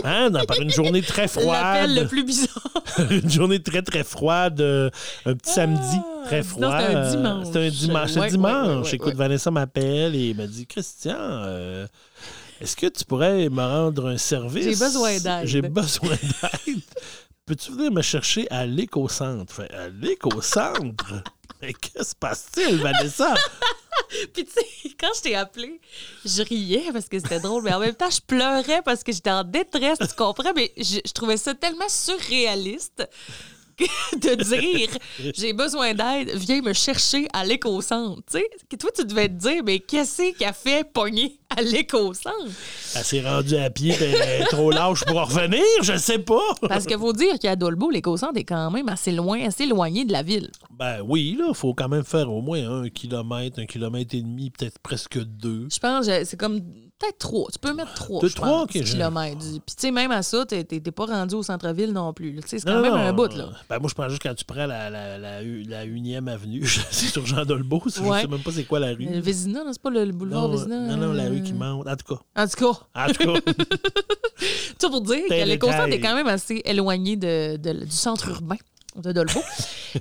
Hein, 0.04 0.30
dans- 0.30 0.44
par 0.44 0.60
une 0.60 0.70
journée 0.70 1.02
très 1.02 1.28
froide. 1.28 1.46
L'appel 1.62 1.94
le 1.94 2.06
plus 2.06 2.24
bizarre. 2.24 2.82
une 3.10 3.30
journée 3.30 3.60
très, 3.62 3.82
très 3.82 4.04
froide. 4.04 4.60
euh, 4.60 4.90
un 5.26 5.34
petit 5.34 5.52
samedi 5.52 5.96
très 6.26 6.42
froid. 6.42 6.78
c'était 6.80 6.94
un 6.94 7.10
dimanche. 7.10 7.46
C'était 7.46 7.66
un 7.66 7.70
dimanche. 7.70 8.16
Ouais, 8.16 8.28
dimanche. 8.30 8.54
ouais, 8.66 8.74
ouais, 8.76 8.82
ouais, 8.82 8.94
Écoute. 8.94 9.14
Vanessa 9.14 9.50
m'appelle 9.50 10.14
et 10.14 10.34
m'a 10.34 10.46
dit 10.46 10.66
Christian, 10.66 11.16
euh, 11.18 11.86
est-ce 12.60 12.76
que 12.76 12.86
tu 12.86 13.04
pourrais 13.04 13.48
me 13.48 13.62
rendre 13.62 14.08
un 14.08 14.16
service? 14.18 14.64
J'ai 14.64 14.84
besoin 14.84 15.18
d'aide. 15.18 15.46
J'ai 15.46 15.62
besoin 15.62 16.10
d'aide. 16.66 16.80
Peux-tu 17.46 17.72
venir 17.72 17.92
me 17.92 18.00
chercher 18.00 18.50
à 18.50 18.64
l'éco-centre 18.64 19.52
Fait, 19.52 19.70
À 19.74 19.88
l'éco-centre 19.88 21.22
Mais 21.60 21.74
qu'est-ce 21.74 21.98
qui 21.98 22.10
se 22.10 22.14
passe-t-il, 22.14 22.76
Vanessa? 22.76 23.34
Puis 24.32 24.46
tu 24.46 24.52
sais, 24.52 24.66
quand 24.98 25.10
je 25.14 25.20
t'ai 25.20 25.34
appelé, 25.34 25.80
je 26.24 26.42
riais 26.42 26.90
parce 26.92 27.06
que 27.06 27.18
c'était 27.18 27.40
drôle, 27.40 27.62
mais 27.62 27.72
en 27.72 27.80
même 27.80 27.94
temps, 27.94 28.10
je 28.10 28.20
pleurais 28.20 28.80
parce 28.82 29.04
que 29.04 29.12
j'étais 29.12 29.30
en 29.30 29.44
détresse, 29.44 29.98
tu 29.98 30.14
comprends? 30.16 30.52
Mais 30.54 30.72
je, 30.76 31.00
trouvais 31.12 31.36
ça 31.36 31.54
tellement 31.54 31.88
surréaliste 31.88 32.96
que 32.98 33.04
de 34.20 34.34
dire 34.42 34.88
j'ai 35.34 35.52
besoin 35.52 35.94
d'aide, 35.94 36.30
viens 36.36 36.62
me 36.62 36.72
chercher 36.72 37.26
à 37.32 37.44
l'éco-centre. 37.44 38.22
Tu 38.30 38.38
sais, 38.38 38.44
que 38.70 38.76
toi, 38.76 38.90
tu 38.94 39.04
devais 39.04 39.28
te 39.28 39.34
dire, 39.34 39.62
mais 39.64 39.80
qu'est-ce 39.80 40.36
qui 40.36 40.44
a 40.44 40.52
fait 40.52 40.86
pogner 40.90 41.38
à 41.56 41.62
l'éco-centre? 41.62 42.34
Elle 42.94 43.04
s'est 43.04 43.20
rendue 43.20 43.56
à 43.56 43.70
pied, 43.70 43.94
elle 44.00 44.42
est 44.42 44.44
trop 44.46 44.70
lâche 44.70 45.04
pour 45.04 45.18
en 45.18 45.24
revenir, 45.24 45.62
je 45.82 45.96
sais 45.96 46.18
pas. 46.18 46.54
Parce 46.68 46.86
que 46.86 46.96
faut 46.96 47.12
dire 47.12 47.38
qu'à 47.38 47.56
Dolbeau, 47.56 47.90
l'éco-centre 47.90 48.38
est 48.38 48.44
quand 48.44 48.70
même 48.70 48.88
assez 48.88 49.12
loin, 49.12 49.44
assez 49.46 49.64
éloigné 49.64 50.04
de 50.04 50.12
la 50.12 50.22
ville. 50.22 50.50
Ben 50.70 51.00
oui, 51.06 51.36
là, 51.38 51.52
faut 51.54 51.74
quand 51.74 51.88
même 51.88 52.04
faire 52.04 52.30
au 52.30 52.40
moins 52.40 52.82
un 52.82 52.88
kilomètre, 52.88 53.60
un 53.60 53.66
kilomètre 53.66 54.14
et 54.14 54.22
demi, 54.22 54.50
peut-être 54.50 54.78
presque 54.78 55.18
deux. 55.18 55.68
Je 55.70 55.78
pense 55.78 56.06
que 56.06 56.24
c'est 56.24 56.36
comme 56.36 56.60
peut-être 56.98 57.18
trois. 57.18 57.48
Tu 57.52 57.58
peux 57.58 57.72
mettre 57.74 57.92
trois, 57.94 58.22
De 58.22 58.28
trois, 58.28 58.66
kilomètres. 58.66 59.38
Puis 59.38 59.50
tu 59.66 59.74
sais, 59.78 59.90
même 59.90 60.10
à 60.10 60.22
ça, 60.22 60.44
t'es 60.46 60.64
t'es- 60.64 60.80
t'es 60.80 60.90
pas 60.92 61.06
rendu 61.06 61.34
au 61.34 61.42
centre-ville 61.42 61.92
non 61.92 62.12
plus. 62.12 62.36
Tu 62.36 62.42
C'est 62.46 62.60
quand 62.62 62.74
Non, 62.74 62.80
même 62.82 62.92
non, 62.92 62.98
un 62.98 63.12
bout, 63.12 63.34
là. 63.34 63.48
Ben 63.68 63.78
moi, 63.78 63.88
je 63.90 63.94
pense 63.94 64.08
juste 64.10 64.22
quand 64.22 64.34
tu 64.34 64.44
prends 64.44 64.66
la, 64.66 64.88
la, 64.90 65.18
la, 65.18 65.42
la 65.42 65.84
unième 65.84 66.28
avenue, 66.28 66.64
c'est 66.90 67.06
sur 67.08 67.26
Jean 67.26 67.44
Dolbeau, 67.44 67.82
je 67.86 68.00
Ouais. 68.00 68.22
sais 68.22 68.26
même 68.26 68.40
pas 68.42 68.52
c'est 68.52 68.64
quoi 68.64 68.80
la 68.80 68.88
rue. 68.94 69.06
Le 69.06 69.20
Vézina, 69.20 69.64
non, 69.64 69.72
c'est 69.72 69.82
pas 69.82 69.90
le, 69.90 70.04
le 70.04 70.12
boulevard 70.12 70.48
Vézina? 70.48 70.78
non, 70.80 70.96
non, 70.96 71.12
la 71.12 71.24
euh, 71.24 71.30
rue 71.30 71.42
qui 71.42 71.52
monte. 71.52 71.86
En 71.88 71.96
tout 71.96 72.14
cas, 72.14 72.20
En 72.42 72.46
tout 72.46 72.56
cas, 72.56 72.80
en 72.94 73.06
tout 73.08 73.32
cas, 73.32 73.52
tout 74.78 74.90
pour 74.90 75.00
dire 75.02 75.22
que 75.28 75.44
l'éco-centre 75.46 75.84
détail. 75.86 75.98
est 75.98 76.00
quand 76.00 76.14
même 76.14 76.26
assez 76.28 76.62
éloigné 76.64 77.16
de, 77.16 77.56
de- 77.56 77.84
du 77.84 77.90
centre 77.90 78.28
urbain 78.28 78.56
de 78.96 79.12
Dolbeau. 79.12 79.42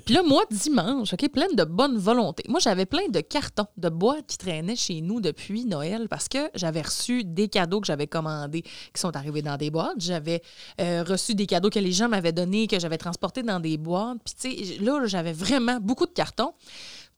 Puis 0.04 0.14
là, 0.14 0.22
moi, 0.22 0.44
dimanche, 0.50 1.12
OK, 1.12 1.28
pleine 1.30 1.54
de 1.54 1.64
bonne 1.64 1.96
volonté. 1.96 2.44
Moi, 2.48 2.60
j'avais 2.60 2.86
plein 2.86 3.08
de 3.08 3.20
cartons, 3.20 3.66
de 3.76 3.88
boîtes 3.88 4.26
qui 4.26 4.38
traînaient 4.38 4.76
chez 4.76 5.00
nous 5.00 5.20
depuis 5.20 5.64
Noël 5.64 6.08
parce 6.08 6.28
que 6.28 6.50
j'avais 6.54 6.82
reçu 6.82 7.24
des 7.24 7.48
cadeaux 7.48 7.80
que 7.80 7.86
j'avais 7.86 8.06
commandés 8.06 8.62
qui 8.62 9.00
sont 9.00 9.14
arrivés 9.16 9.42
dans 9.42 9.56
des 9.56 9.70
boîtes. 9.70 9.98
J'avais 9.98 10.42
euh, 10.80 11.04
reçu 11.06 11.34
des 11.34 11.46
cadeaux 11.46 11.70
que 11.70 11.78
les 11.78 11.92
gens 11.92 12.08
m'avaient 12.08 12.32
donnés, 12.32 12.66
que 12.66 12.78
j'avais 12.78 12.98
transportés 12.98 13.42
dans 13.42 13.60
des 13.60 13.78
boîtes. 13.78 14.18
Puis, 14.24 14.34
tu 14.34 14.64
sais, 14.64 14.78
là, 14.80 15.06
j'avais 15.06 15.32
vraiment 15.32 15.78
beaucoup 15.80 16.06
de 16.06 16.12
cartons. 16.12 16.52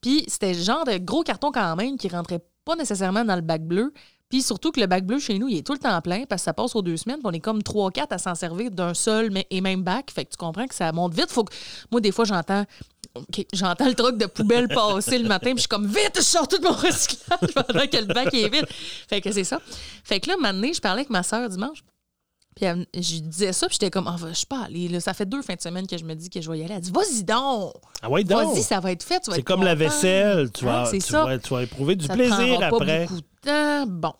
Puis, 0.00 0.24
c'était 0.28 0.52
le 0.52 0.60
genre 0.60 0.84
de 0.84 0.98
gros 0.98 1.22
cartons 1.22 1.52
quand 1.52 1.76
même 1.76 1.96
qui 1.96 2.08
rentraient 2.08 2.44
pas 2.64 2.76
nécessairement 2.76 3.24
dans 3.24 3.36
le 3.36 3.42
bac 3.42 3.62
bleu. 3.62 3.92
Puis 4.28 4.42
surtout 4.42 4.72
que 4.72 4.80
le 4.80 4.86
bac 4.86 5.04
bleu 5.06 5.18
chez 5.18 5.38
nous, 5.38 5.48
il 5.48 5.58
est 5.58 5.66
tout 5.66 5.72
le 5.72 5.78
temps 5.78 6.00
plein 6.00 6.24
parce 6.28 6.42
que 6.42 6.46
ça 6.46 6.52
passe 6.52 6.74
aux 6.74 6.82
deux 6.82 6.96
semaines. 6.96 7.20
on 7.22 7.32
est 7.32 7.40
comme 7.40 7.60
3-4 7.60 8.06
à 8.10 8.18
s'en 8.18 8.34
servir 8.34 8.70
d'un 8.70 8.92
seul 8.92 9.30
et 9.50 9.60
même 9.60 9.82
bac. 9.82 10.10
Fait 10.10 10.24
que 10.24 10.30
tu 10.30 10.36
comprends 10.36 10.66
que 10.66 10.74
ça 10.74 10.90
monte 10.92 11.14
vite. 11.14 11.30
Faut 11.30 11.44
que... 11.44 11.52
Moi, 11.92 12.00
des 12.00 12.12
fois, 12.12 12.24
j'entends 12.24 12.64
j'entends 13.52 13.86
le 13.86 13.94
truc 13.94 14.18
de 14.18 14.26
poubelle 14.26 14.68
passer 14.68 15.18
le 15.18 15.28
matin, 15.28 15.50
puis 15.50 15.56
je 15.56 15.60
suis 15.60 15.68
comme 15.68 15.86
vite, 15.86 16.12
je 16.16 16.20
sors 16.20 16.46
tout 16.46 16.60
mon 16.62 16.72
recyclage 16.72 17.54
pendant 17.54 17.86
que 17.86 17.96
le 17.96 18.12
bac 18.12 18.34
est 18.34 18.48
vide. 18.48 18.66
Fait 19.08 19.20
que 19.20 19.32
c'est 19.32 19.44
ça. 19.44 19.60
Fait 20.04 20.20
que 20.20 20.28
là, 20.28 20.36
maintenant, 20.38 20.70
je 20.72 20.80
parlais 20.80 21.00
avec 21.00 21.10
ma 21.10 21.22
soeur 21.22 21.48
dimanche. 21.48 21.82
Puis 22.56 22.64
elle- 22.64 22.86
je 22.94 23.18
disais 23.20 23.52
ça, 23.52 23.66
puis 23.66 23.74
j'étais 23.78 23.90
comme, 23.90 24.06
ah, 24.08 24.16
je 24.28 24.32
suis 24.32 24.46
pas 24.46 24.64
allée. 24.64 24.88
là. 24.88 24.98
Ça 24.98 25.12
fait 25.14 25.26
deux 25.26 25.42
fins 25.42 25.54
de 25.54 25.60
semaine 25.60 25.86
que 25.86 25.96
je 25.98 26.04
me 26.04 26.14
dis 26.14 26.30
que 26.30 26.40
je 26.40 26.50
vais 26.50 26.58
y 26.58 26.64
aller. 26.64 26.72
Elle 26.74 26.80
dit, 26.80 26.90
vas-y 26.90 27.22
donc! 27.22 27.74
ah 28.02 28.08
ouais, 28.10 28.24
donc. 28.24 28.54
Vas-y, 28.54 28.62
ça 28.62 28.80
va 28.80 28.92
être 28.92 29.02
fait. 29.02 29.22
C'est 29.30 29.42
comme 29.42 29.62
la 29.62 29.74
vaisselle, 29.74 30.50
tu 30.50 30.64
vas, 30.64 30.86
c'est 30.86 30.98
tu, 30.98 31.04
ça. 31.12 31.24
vas, 31.24 31.38
tu 31.38 31.52
vas 31.52 31.62
éprouver 31.62 31.94
du 31.96 32.06
Ça 32.06 32.14
plaisir 32.14 32.34
prendra 32.34 32.70
pas 32.70 32.76
après. 32.76 33.00
beaucoup 33.06 33.20
de 33.20 33.26
temps. 33.44 33.86
Bon. 33.86 34.12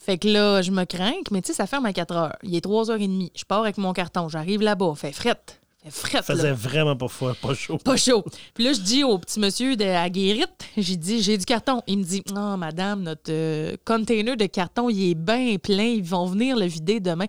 Fait 0.00 0.18
que 0.18 0.28
là, 0.28 0.60
je 0.62 0.70
me 0.72 0.84
crains, 0.84 1.12
mais 1.30 1.40
tu 1.42 1.48
sais, 1.48 1.54
ça 1.54 1.66
ferme 1.66 1.86
à 1.86 1.92
4 1.92 2.14
heures. 2.14 2.36
Il 2.42 2.54
est 2.56 2.64
3h30. 2.66 3.30
Je 3.36 3.44
pars 3.44 3.60
avec 3.60 3.78
mon 3.78 3.92
carton. 3.92 4.28
J'arrive 4.28 4.60
là-bas. 4.60 4.92
Fait 4.96 5.12
frette. 5.12 5.60
Frette, 5.90 6.24
Ça 6.24 6.34
là. 6.34 6.38
faisait 6.40 6.52
vraiment 6.52 6.94
pas 6.96 7.08
froid, 7.08 7.34
pas 7.40 7.54
chaud. 7.54 7.76
Pas 7.78 7.96
chaud. 7.96 8.24
Puis 8.54 8.62
là, 8.64 8.72
je 8.72 8.80
dis 8.80 9.02
au 9.02 9.18
petit 9.18 9.40
monsieur 9.40 9.74
de 9.76 9.84
la 9.84 10.08
guérite, 10.08 10.48
j'ai 10.76 10.96
dit, 10.96 11.20
j'ai 11.22 11.36
du 11.36 11.44
carton. 11.44 11.82
Il 11.88 11.98
me 11.98 12.04
dit, 12.04 12.22
non, 12.32 12.56
madame, 12.56 13.02
notre 13.02 13.30
euh, 13.30 13.76
container 13.84 14.36
de 14.36 14.46
carton, 14.46 14.88
il 14.88 15.10
est 15.10 15.14
bien 15.14 15.56
plein. 15.60 15.82
Ils 15.82 16.04
vont 16.04 16.26
venir 16.26 16.56
le 16.56 16.66
vider 16.66 17.00
demain. 17.00 17.26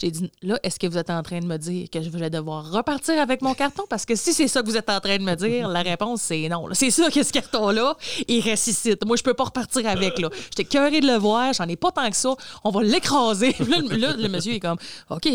J'ai 0.00 0.10
dit, 0.10 0.30
là, 0.40 0.58
est-ce 0.62 0.78
que 0.78 0.86
vous 0.86 0.96
êtes 0.96 1.10
en 1.10 1.22
train 1.22 1.40
de 1.40 1.44
me 1.44 1.58
dire 1.58 1.90
que 1.90 2.00
je 2.00 2.08
vais 2.08 2.30
devoir 2.30 2.70
repartir 2.72 3.20
avec 3.20 3.42
mon 3.42 3.52
carton? 3.52 3.82
Parce 3.90 4.06
que 4.06 4.14
si 4.14 4.32
c'est 4.32 4.48
ça 4.48 4.62
que 4.62 4.66
vous 4.66 4.78
êtes 4.78 4.88
en 4.88 4.98
train 4.98 5.18
de 5.18 5.22
me 5.22 5.34
dire, 5.34 5.68
la 5.68 5.82
réponse, 5.82 6.22
c'est 6.22 6.48
non. 6.48 6.68
C'est 6.72 6.90
sûr 6.90 7.10
que 7.10 7.22
ce 7.22 7.30
carton-là, 7.30 7.94
il 8.26 8.40
ressuscite. 8.50 9.04
Moi, 9.04 9.16
je 9.18 9.22
peux 9.22 9.34
pas 9.34 9.44
repartir 9.44 9.86
avec, 9.86 10.18
là. 10.18 10.30
J'étais 10.44 10.64
cœuré 10.64 11.02
de 11.02 11.06
le 11.06 11.16
voir, 11.18 11.52
j'en 11.52 11.68
ai 11.68 11.76
pas 11.76 11.92
tant 11.92 12.08
que 12.08 12.16
ça. 12.16 12.34
On 12.64 12.70
va 12.70 12.82
l'écraser. 12.82 13.52
Puis 13.52 13.66
Là, 13.70 13.76
le- 13.86 13.96
là, 13.96 14.14
le 14.16 14.28
monsieur 14.28 14.54
est 14.54 14.60
comme, 14.60 14.78
OK, 15.10 15.28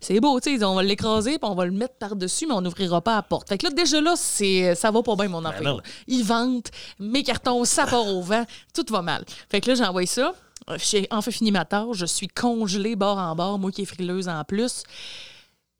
c'est 0.00 0.18
beau, 0.18 0.40
tu 0.40 0.56
sais, 0.58 0.64
on 0.64 0.74
va 0.76 0.82
l'écraser, 0.82 1.32
puis 1.32 1.50
on 1.50 1.54
va 1.54 1.66
le 1.66 1.72
mettre 1.72 1.89
par-dessus, 1.98 2.46
mais 2.46 2.54
on 2.54 2.60
n'ouvrira 2.60 3.00
pas 3.00 3.16
la 3.16 3.22
porte. 3.22 3.48
Fait 3.48 3.58
que 3.58 3.66
là, 3.66 3.72
déjà 3.72 4.00
là, 4.00 4.14
c'est, 4.16 4.74
ça 4.74 4.90
va 4.90 5.02
pas 5.02 5.16
bien, 5.16 5.28
mon 5.28 5.44
affaire. 5.44 5.62
non. 5.62 5.76
là. 5.76 5.82
Il 6.06 6.24
vente, 6.24 6.70
mes 6.98 7.22
cartons, 7.22 7.64
ça 7.64 7.86
part 7.86 8.06
au 8.06 8.22
vent, 8.22 8.44
tout 8.74 8.86
va 8.90 9.02
mal. 9.02 9.24
Fait 9.50 9.60
que 9.60 9.70
là, 9.70 9.74
j'ai 9.74 9.84
envoyé 9.84 10.06
ça. 10.06 10.32
J'ai 10.76 11.08
enfin 11.10 11.30
fini 11.30 11.50
ma 11.50 11.64
tâche. 11.64 11.96
Je 11.96 12.06
suis 12.06 12.28
congelée 12.28 12.94
bord 12.96 13.18
en 13.18 13.34
bord, 13.34 13.58
moi 13.58 13.70
qui 13.72 13.82
est 13.82 13.86
frileuse 13.86 14.28
en 14.28 14.44
plus. 14.44 14.84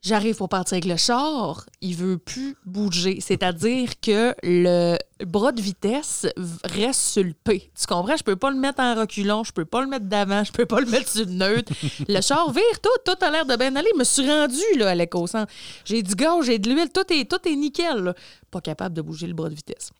J'arrive 0.02 0.36
pour 0.36 0.48
partir 0.48 0.76
avec 0.76 0.86
le 0.86 0.96
char, 0.96 1.66
il 1.82 1.94
veut 1.94 2.16
plus 2.16 2.56
bouger. 2.64 3.20
C'est-à-dire 3.20 4.00
que 4.00 4.34
le 4.42 4.96
bras 5.26 5.52
de 5.52 5.60
vitesse 5.60 6.26
reste 6.64 7.00
sur 7.00 7.22
le 7.22 7.34
P. 7.34 7.70
Tu 7.78 7.86
comprends? 7.86 8.16
Je 8.16 8.24
peux 8.24 8.36
pas 8.36 8.50
le 8.50 8.56
mettre 8.56 8.80
en 8.80 8.94
reculant, 8.94 9.44
je 9.44 9.52
peux 9.52 9.66
pas 9.66 9.82
le 9.82 9.88
mettre 9.88 10.06
d'avant, 10.06 10.42
je 10.42 10.52
peux 10.52 10.64
pas 10.64 10.80
le 10.80 10.86
mettre 10.86 11.10
sur 11.10 11.26
le 11.26 11.32
neutre. 11.32 11.74
le 12.08 12.20
char 12.22 12.50
vire 12.50 12.80
tout, 12.82 12.88
tout 13.04 13.22
a 13.22 13.30
l'air 13.30 13.44
de 13.44 13.54
bien 13.56 13.76
aller. 13.76 13.90
Je 13.92 13.98
me 13.98 14.04
suis 14.04 14.26
rendu 14.26 14.62
là, 14.76 14.88
à 14.88 14.94
l'éco-centre. 14.94 15.52
J'ai 15.84 16.02
du 16.02 16.14
gaz, 16.14 16.46
j'ai 16.46 16.58
de 16.58 16.70
l'huile, 16.70 16.88
tout 16.88 17.12
est, 17.12 17.30
tout 17.30 17.46
est 17.46 17.56
nickel. 17.56 18.14
Pas 18.50 18.62
capable 18.62 18.94
de 18.94 19.02
bouger 19.02 19.26
le 19.26 19.34
bras 19.34 19.50
de 19.50 19.54
vitesse. 19.54 19.90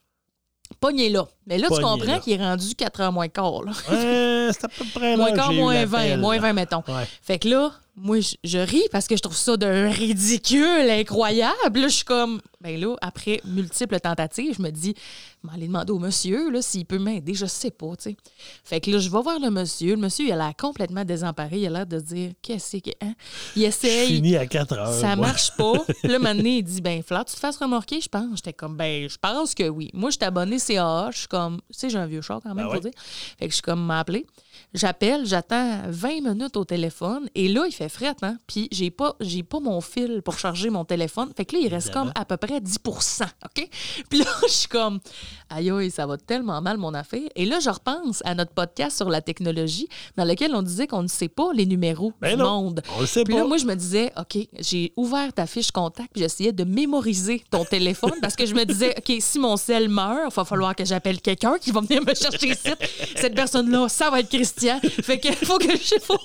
Pogné 0.80 1.10
là. 1.10 1.28
Mais 1.50 1.58
là, 1.58 1.68
tu 1.68 1.82
comprends 1.82 2.18
qu'il 2.20 2.32
est 2.32 2.42
rendu 2.42 2.74
4 2.74 3.00
heures 3.00 3.12
moins 3.12 3.28
quart. 3.28 3.62
là. 3.64 3.72
Ouais, 3.90 4.50
c'est 4.52 4.64
à 4.64 4.68
peu 4.68 4.84
près 4.94 5.10
là 5.10 5.16
Moins 5.18 5.32
quart, 5.32 5.52
moins 5.52 5.84
20, 5.84 5.98
l'appel. 5.98 6.20
moins 6.20 6.38
20, 6.38 6.52
mettons. 6.54 6.82
Ouais. 6.88 7.06
Fait 7.22 7.38
que 7.38 7.48
là, 7.48 7.72
moi, 7.96 8.20
je, 8.20 8.34
je 8.44 8.58
ris 8.58 8.84
parce 8.92 9.06
que 9.08 9.16
je 9.16 9.20
trouve 9.20 9.36
ça 9.36 9.56
d'un 9.58 9.90
ridicule 9.90 10.88
incroyable. 10.88 11.80
Là, 11.80 11.88
je 11.88 11.94
suis 11.96 12.04
comme, 12.04 12.40
ben 12.62 12.80
là, 12.80 12.94
après 13.02 13.40
multiples 13.44 13.98
tentatives, 14.00 14.54
je 14.56 14.62
me 14.62 14.70
dis, 14.70 14.94
m'en 15.42 15.52
aller 15.52 15.66
demander 15.66 15.92
au 15.92 15.98
monsieur, 15.98 16.50
là, 16.50 16.62
s'il 16.62 16.86
peut 16.86 16.98
m'aider, 16.98 17.34
je 17.34 17.46
sais 17.46 17.70
pas, 17.70 17.94
tu 17.96 18.10
sais. 18.10 18.16
Fait 18.64 18.80
que 18.80 18.90
là, 18.90 18.98
je 18.98 19.10
vais 19.10 19.20
voir 19.20 19.38
le 19.38 19.50
monsieur. 19.50 19.90
Le 19.96 20.00
monsieur, 20.00 20.26
il 20.26 20.32
a 20.32 20.36
l'air 20.36 20.52
complètement 20.58 21.04
désemparé. 21.04 21.58
Il 21.58 21.66
a 21.66 21.70
l'air 21.70 21.86
de 21.86 21.98
dire, 21.98 22.30
qu'est-ce 22.42 22.76
que. 22.78 22.90
Hein? 23.02 23.12
Il 23.56 23.62
Je 23.62 23.66
essaye. 23.66 24.06
finis 24.06 24.36
à 24.36 24.46
4 24.46 24.72
heures. 24.78 24.92
Ça 24.94 25.16
moi. 25.16 25.26
marche 25.28 25.50
pas. 25.56 25.72
Puis 26.02 26.08
là, 26.12 26.18
maintenant, 26.18 26.42
il 26.48 26.62
dit, 26.62 26.80
ben, 26.80 27.02
Flat, 27.02 27.24
tu 27.24 27.34
te 27.34 27.40
fasses 27.40 27.56
remorquer, 27.58 28.00
je 28.00 28.08
pense. 28.08 28.36
J'étais 28.36 28.52
comme, 28.52 28.76
ben, 28.76 29.08
je 29.10 29.16
pense 29.20 29.54
que 29.54 29.68
oui. 29.68 29.90
Moi, 29.92 30.10
je 30.10 30.16
suis 30.16 30.24
abonné 30.24 30.56
CAA. 30.58 31.10
Je 31.12 31.18
suis 31.18 31.28
comme, 31.28 31.39
tu 31.48 31.56
sais, 31.70 31.90
j'ai 31.90 31.98
un 31.98 32.06
vieux 32.06 32.22
char 32.22 32.40
quand 32.42 32.50
même 32.50 32.58
Ben 32.58 32.64
pour 32.64 32.74
ouais. 32.74 32.80
dire. 32.80 32.92
Fait 33.38 33.46
que 33.46 33.50
je 33.50 33.54
suis 33.56 33.62
comme, 33.62 33.84
m'a 33.84 34.00
appelé. 34.00 34.26
J'appelle, 34.74 35.26
j'attends 35.26 35.80
20 35.88 36.20
minutes 36.32 36.56
au 36.56 36.64
téléphone 36.64 37.28
et 37.34 37.48
là, 37.48 37.64
il 37.66 37.72
fait 37.72 37.88
fret, 37.88 38.14
hein? 38.22 38.36
Puis 38.46 38.68
j'ai 38.70 38.90
pas, 38.90 39.16
j'ai 39.20 39.42
pas 39.42 39.60
mon 39.60 39.80
fil 39.80 40.22
pour 40.22 40.38
charger 40.38 40.70
mon 40.70 40.84
téléphone. 40.84 41.30
Fait 41.36 41.44
que 41.44 41.56
là, 41.56 41.62
il 41.62 41.68
reste 41.68 41.88
Évidemment. 41.88 42.12
comme 42.12 42.22
à 42.22 42.24
peu 42.24 42.36
près 42.36 42.60
10 42.60 42.78
OK? 42.86 43.68
Puis 44.10 44.18
là, 44.20 44.24
je 44.46 44.52
suis 44.52 44.68
comme, 44.68 45.00
aïe, 45.48 45.70
aïe, 45.70 45.90
ça 45.90 46.06
va 46.06 46.16
tellement 46.16 46.60
mal, 46.60 46.76
mon 46.78 46.94
affaire. 46.94 47.28
Et 47.34 47.44
là, 47.46 47.58
je 47.60 47.70
repense 47.70 48.22
à 48.24 48.34
notre 48.34 48.52
podcast 48.52 48.96
sur 48.96 49.08
la 49.10 49.20
technologie 49.20 49.88
dans 50.16 50.24
lequel 50.24 50.54
on 50.54 50.62
disait 50.62 50.86
qu'on 50.86 51.02
ne 51.02 51.08
sait 51.08 51.28
pas 51.28 51.52
les 51.52 51.66
numéros 51.66 52.12
Ben 52.20 52.36
du 52.36 52.42
non, 52.42 52.62
monde. 52.62 52.82
on 52.96 53.00
le 53.00 53.06
sait 53.06 53.24
Puis 53.24 53.34
pas. 53.34 53.40
là, 53.40 53.46
moi, 53.46 53.56
je 53.56 53.64
me 53.66 53.74
disais, 53.74 54.12
OK, 54.18 54.38
j'ai 54.58 54.92
ouvert 54.96 55.32
ta 55.32 55.46
fiche 55.46 55.70
contact, 55.70 56.10
puis 56.12 56.22
j'essayais 56.22 56.52
de 56.52 56.64
mémoriser 56.64 57.42
ton 57.50 57.64
téléphone 57.64 58.14
parce 58.20 58.36
que 58.36 58.46
je 58.46 58.54
me 58.54 58.64
disais, 58.64 58.94
OK, 58.98 59.12
si 59.20 59.38
mon 59.38 59.56
sel 59.56 59.88
meurt, 59.88 60.32
il 60.32 60.34
va 60.34 60.44
falloir 60.44 60.74
que 60.76 60.84
j'appelle 60.84 61.20
quelqu'un 61.20 61.56
qui 61.60 61.70
va 61.70 61.80
venir 61.80 62.02
me 62.04 62.14
chercher 62.14 62.48
ici. 62.48 62.70
Cette 63.16 63.34
personne-là, 63.34 63.88
ça 63.88 64.10
va 64.10 64.20
être 64.20 64.28
Christian. 64.52 64.80
Fait 65.02 65.18
que 65.18 65.32
faut 65.32 65.58
que 65.58 65.70
je, 65.70 65.98
faut, 66.00 66.18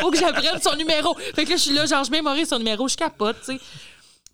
faut 0.00 0.10
que 0.10 0.18
j'apprenne 0.18 0.60
son 0.60 0.76
numéro. 0.76 1.14
Fait 1.34 1.44
que 1.44 1.50
là, 1.50 1.56
je 1.56 1.62
suis 1.62 1.74
là, 1.74 1.86
genre, 1.86 2.04
je 2.04 2.10
mémorise 2.10 2.48
son 2.48 2.58
numéro, 2.58 2.88
je 2.88 2.96
capote, 2.96 3.36
tu 3.44 3.56
sais. 3.56 3.60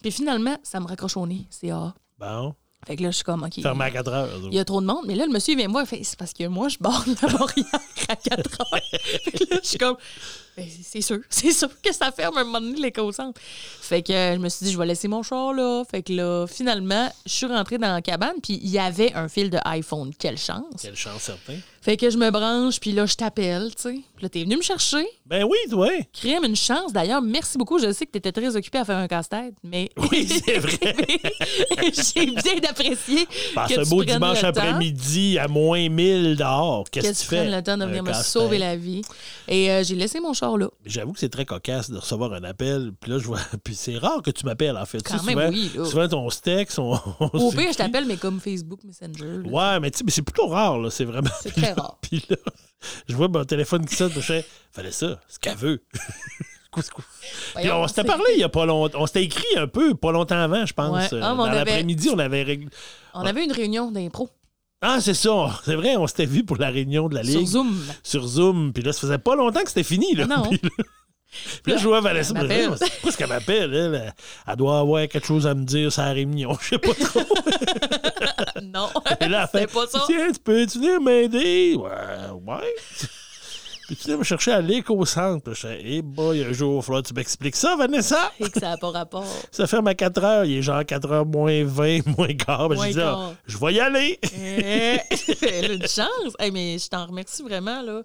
Puis 0.01 0.13
finalement, 0.13 0.57
ça 0.63 0.81
me 0.81 0.87
raccroche 0.87 1.17
au 1.17 1.27
nez, 1.27 1.47
c'est 1.51 1.71
A. 1.71 1.93
Bon, 2.19 2.55
Fait 2.87 2.97
que 2.97 3.03
là, 3.03 3.11
je 3.11 3.17
suis 3.17 3.25
comme, 3.25 3.43
OK. 3.43 3.61
fermé 3.61 3.85
à 3.85 3.91
4 3.91 4.13
heures. 4.13 4.29
Il 4.45 4.55
y 4.55 4.59
a 4.59 4.65
trop 4.65 4.81
de 4.81 4.87
monde. 4.87 5.05
Mais 5.07 5.15
là, 5.15 5.27
le 5.27 5.33
monsieur, 5.33 5.57
vient 5.57 5.69
il 5.69 5.87
fait, 5.87 6.03
C'est 6.05 6.19
parce 6.19 6.33
que 6.33 6.47
moi, 6.47 6.69
je 6.69 6.79
barre 6.79 7.05
la 7.23 7.29
barrière 7.29 7.67
à 8.09 8.17
4 8.17 8.61
heures. 8.61 8.81
fait 9.25 9.31
que 9.33 9.55
là, 9.55 9.61
je 9.63 9.69
suis 9.69 9.79
comme 9.79 9.97
C'est 10.83 11.01
sûr. 11.01 11.19
C'est 11.31 11.53
sûr 11.53 11.69
que 11.83 11.93
ça 11.93 12.11
ferme 12.13 12.39
un 12.39 12.45
moment 12.45 12.61
donné 12.61 12.81
l'éco-centre. 12.81 13.41
Fait 13.81 14.03
que 14.03 14.13
euh, 14.13 14.35
je 14.35 14.39
me 14.39 14.49
suis 14.49 14.67
dit, 14.67 14.73
je 14.73 14.79
vais 14.79 14.87
laisser 14.87 15.09
mon 15.09 15.23
char 15.23 15.53
là. 15.53 15.83
Fait 15.91 16.03
que 16.03 16.13
là, 16.13 16.47
finalement, 16.47 17.11
je 17.27 17.33
suis 17.33 17.47
rentrée 17.47 17.79
dans 17.79 17.93
la 17.93 18.03
cabane. 18.03 18.37
Puis 18.43 18.61
il 18.63 18.71
y 18.71 18.79
avait 18.79 19.13
un 19.15 19.29
fil 19.29 19.51
de 19.51 19.59
iPhone. 19.65 20.13
Quelle 20.19 20.39
chance. 20.39 20.65
Quelle 20.83 20.97
chance, 20.97 21.23
certain. 21.23 21.55
Fait 21.81 21.97
que 21.97 22.11
je 22.11 22.19
me 22.19 22.31
branche. 22.31 22.81
Puis 22.81 22.93
là, 22.93 23.07
je 23.07 23.15
t'appelle, 23.15 23.71
tu 23.75 23.83
sais. 23.83 24.01
Puis 24.17 24.23
là, 24.23 24.29
t'es 24.29 24.43
venu 24.45 24.57
me 24.57 24.63
chercher. 24.63 25.07
Ben 25.27 25.45
oui, 25.45 25.57
toi. 25.71 25.89
Crème, 26.13 26.45
une 26.45 26.57
chance. 26.57 26.93
D'ailleurs, 26.93 27.23
merci 27.23 27.57
beaucoup. 27.57 27.79
Je 27.79 27.93
sais 27.93 28.05
que 28.05 28.13
tu 28.13 28.19
étais 28.19 28.33
très 28.33 28.55
occupé 28.57 28.79
à 28.79 28.85
faire 28.85 28.97
un 28.99 29.09
casse-tête, 29.09 29.55
mais. 29.63 29.89
Oui, 30.11 30.27
c'est 30.27 30.59
vrai. 30.59 30.95
J'ai 31.93 32.27
bien 32.27 32.71
apprécié. 32.71 33.27
Passe 33.55 33.73
que 33.73 33.81
un 33.81 33.83
tu 33.83 33.89
beau 33.91 34.05
dimanche 34.05 34.43
après-midi 34.43 35.39
à 35.39 35.49
moins 35.49 35.89
1000 35.89 36.37
dehors. 36.37 36.85
Que 36.85 37.01
Qu'est-ce 37.01 37.25
que 37.25 37.29
tu 37.31 37.37
fais? 37.37 37.51
le 37.51 37.63
temps 37.63 37.77
de 37.77 37.85
venir 37.85 38.03
me 38.03 38.13
sauver 38.13 38.59
la 38.59 38.77
vie. 38.77 39.03
Et 39.47 39.71
euh, 39.71 39.83
j'ai 39.85 39.95
laissé 39.95 40.21
mon 40.21 40.33
char 40.33 40.48
là. 40.57 40.69
J'avoue 40.87 41.13
que 41.13 41.19
c'est 41.21 41.29
très 41.29 41.45
cocasse 41.45 41.91
de 41.91 41.99
recevoir 41.99 42.33
un 42.33 42.45
appel. 42.45 42.93
Puis 43.01 43.11
là, 43.11 43.19
je 43.19 43.27
vois. 43.27 43.39
Puis 43.65 43.75
c'est 43.75 43.97
rare 43.97 44.23
que 44.23 44.31
tu 44.31 44.47
m'appelles, 44.47 44.77
en 44.77 44.87
fait. 44.87 44.99
Tu 44.99 45.05
Quand 45.13 45.19
sais, 45.19 45.35
même, 45.35 45.53
souvent, 45.55 45.83
oui, 45.85 45.91
souvent, 45.91 46.09
ton 46.09 46.29
texte, 46.29 46.79
on. 46.81 46.93
Au 46.95 47.51
pire, 47.53 47.73
je 47.73 47.77
t'appelle, 47.79 48.05
mais 48.07 48.17
comme 48.17 48.41
Facebook 48.41 48.81
Messenger. 48.85 49.43
là. 49.45 49.49
Ouais, 49.75 49.81
mais 49.81 49.91
tu 49.91 49.99
sais, 49.99 50.05
mais 50.05 50.11
c'est 50.11 50.23
plutôt 50.23 50.49
rare, 50.49 50.79
là. 50.79 50.91
C'est 50.91 51.05
vraiment. 51.05 51.31
C'est 51.43 51.53
très 51.55 51.73
rare. 51.75 51.99
Puis 52.01 52.23
là, 52.31 52.37
je 53.09 53.15
vois 53.17 53.29
mon 53.29 53.45
téléphone 53.45 53.85
qui 53.87 53.95
sonne, 53.97 54.13
je 54.15 54.21
fais, 54.21 54.45
fallait 54.73 54.93
ça, 54.93 55.21
ce 55.29 55.39
qu'elle 55.39 55.57
veut. 55.57 55.83
Puis 57.57 57.71
on 57.73 57.89
s'était 57.89 58.05
parlé 58.05 58.25
il 58.35 58.41
y 58.41 58.45
a 58.45 58.49
pas 58.49 58.67
longtemps. 58.67 59.01
On 59.01 59.07
s'était 59.07 59.25
écrit 59.25 59.57
un 59.57 59.67
peu, 59.67 59.95
pas 59.95 60.13
longtemps 60.13 60.39
avant, 60.39 60.65
je 60.67 60.73
pense. 60.75 61.11
Ouais. 61.11 61.19
Ah, 61.23 61.35
Dans 61.35 61.43
avait- 61.45 61.57
l'après-midi, 61.57 62.09
on 62.13 62.19
avait 62.19 62.43
réglé. 62.43 62.69
On 63.15 63.21
avait 63.23 63.45
une 63.45 63.53
réunion 63.53 63.91
d'impro 63.91 64.29
Ah, 64.81 65.01
c'est 65.01 65.15
ça. 65.15 65.61
C'est 65.65 65.75
vrai, 65.75 65.97
on 65.97 66.07
s'était 66.07 66.27
vu 66.27 66.45
pour 66.45 66.57
la 66.57 66.71
réunion 66.71 67.09
de 67.09 67.17
la 67.17 67.25
sur 67.25 67.41
Ligue. 67.41 67.49
Zoom. 67.49 67.85
Sur 68.03 68.27
Zoom. 68.27 68.73
Puis 68.73 68.83
là, 68.83 68.93
ça 68.93 69.01
faisait 69.01 69.19
pas 69.19 69.35
longtemps 69.35 69.63
que 69.63 69.69
c'était 69.69 69.83
fini. 69.83 70.15
Là. 70.15 70.27
Ah 70.31 70.37
non. 70.37 70.43
Puis 70.49 70.61
là, 70.63 70.71
puis 71.65 71.73
là, 71.73 71.79
je 71.79 71.89
vois 71.89 72.01
Vanessa. 72.01 72.33
Pourquoi 72.33 72.87
est-ce 73.09 73.17
qu'elle 73.17 73.29
m'appelle? 73.29 73.75
Elle, 73.75 74.15
elle, 74.47 74.57
doit 74.57 74.79
avoir 74.79 75.09
quelque 75.09 75.27
chose 75.27 75.47
à 75.49 75.55
me 75.55 75.65
dire 75.65 75.93
sur 75.93 76.03
la 76.03 76.13
réunion. 76.13 76.57
Je 76.61 76.69
sais 76.69 76.79
pas 76.79 76.95
trop. 76.95 77.21
non. 78.63 78.89
Et 79.21 79.29
là, 79.29 79.43
elle 79.43 79.61
C'est 79.61 79.67
fait 79.67 79.73
pas 79.73 79.87
ça. 79.89 80.05
Tiens, 80.07 80.31
tu 80.33 80.39
peux-tu 80.39 80.79
venir 80.79 81.01
m'aider? 81.01 81.75
Ouais, 81.75 81.91
ouais. 82.47 82.75
Puis 83.89 83.97
tu 83.97 84.09
viens 84.09 84.19
me 84.19 84.23
chercher 84.23 84.53
à 84.53 84.61
l'éco-centre. 84.61 85.55
Je 85.55 85.61
fais, 85.61 85.81
hey 85.81 86.03
boy, 86.03 86.45
un 86.45 86.53
jour, 86.53 86.85
il 86.87 87.03
que 87.03 87.09
tu 87.09 87.15
m'expliques 87.15 87.57
ça, 87.57 87.75
Vanessa. 87.75 88.31
Et 88.39 88.51
que 88.51 88.61
ça 88.61 88.69
n'a 88.69 88.77
pas 88.77 88.91
rapport. 88.91 89.25
Ça 89.51 89.67
ferme 89.67 89.87
à 89.87 89.95
4 89.95 90.25
heures. 90.25 90.45
Il 90.45 90.59
est 90.59 90.63
genre 90.63 90.85
4 90.85 91.11
heures 91.11 91.25
moins 91.25 91.65
20, 91.65 92.07
moins 92.19 92.35
quart. 92.35 92.69
Ben, 92.69 92.77
j'ai 92.83 92.93
dit, 92.93 93.01
ah, 93.01 93.33
je 93.47 93.57
vais 93.57 93.73
y 93.73 93.81
aller. 93.81 94.21
Eh, 94.23 94.99
Elle 95.43 95.71
a 95.71 95.75
une 95.75 95.89
chance. 95.89 96.35
Hey, 96.39 96.51
mais 96.51 96.77
je 96.79 96.87
t'en 96.87 97.07
remercie 97.07 97.43
vraiment, 97.43 97.81
là. 97.81 98.03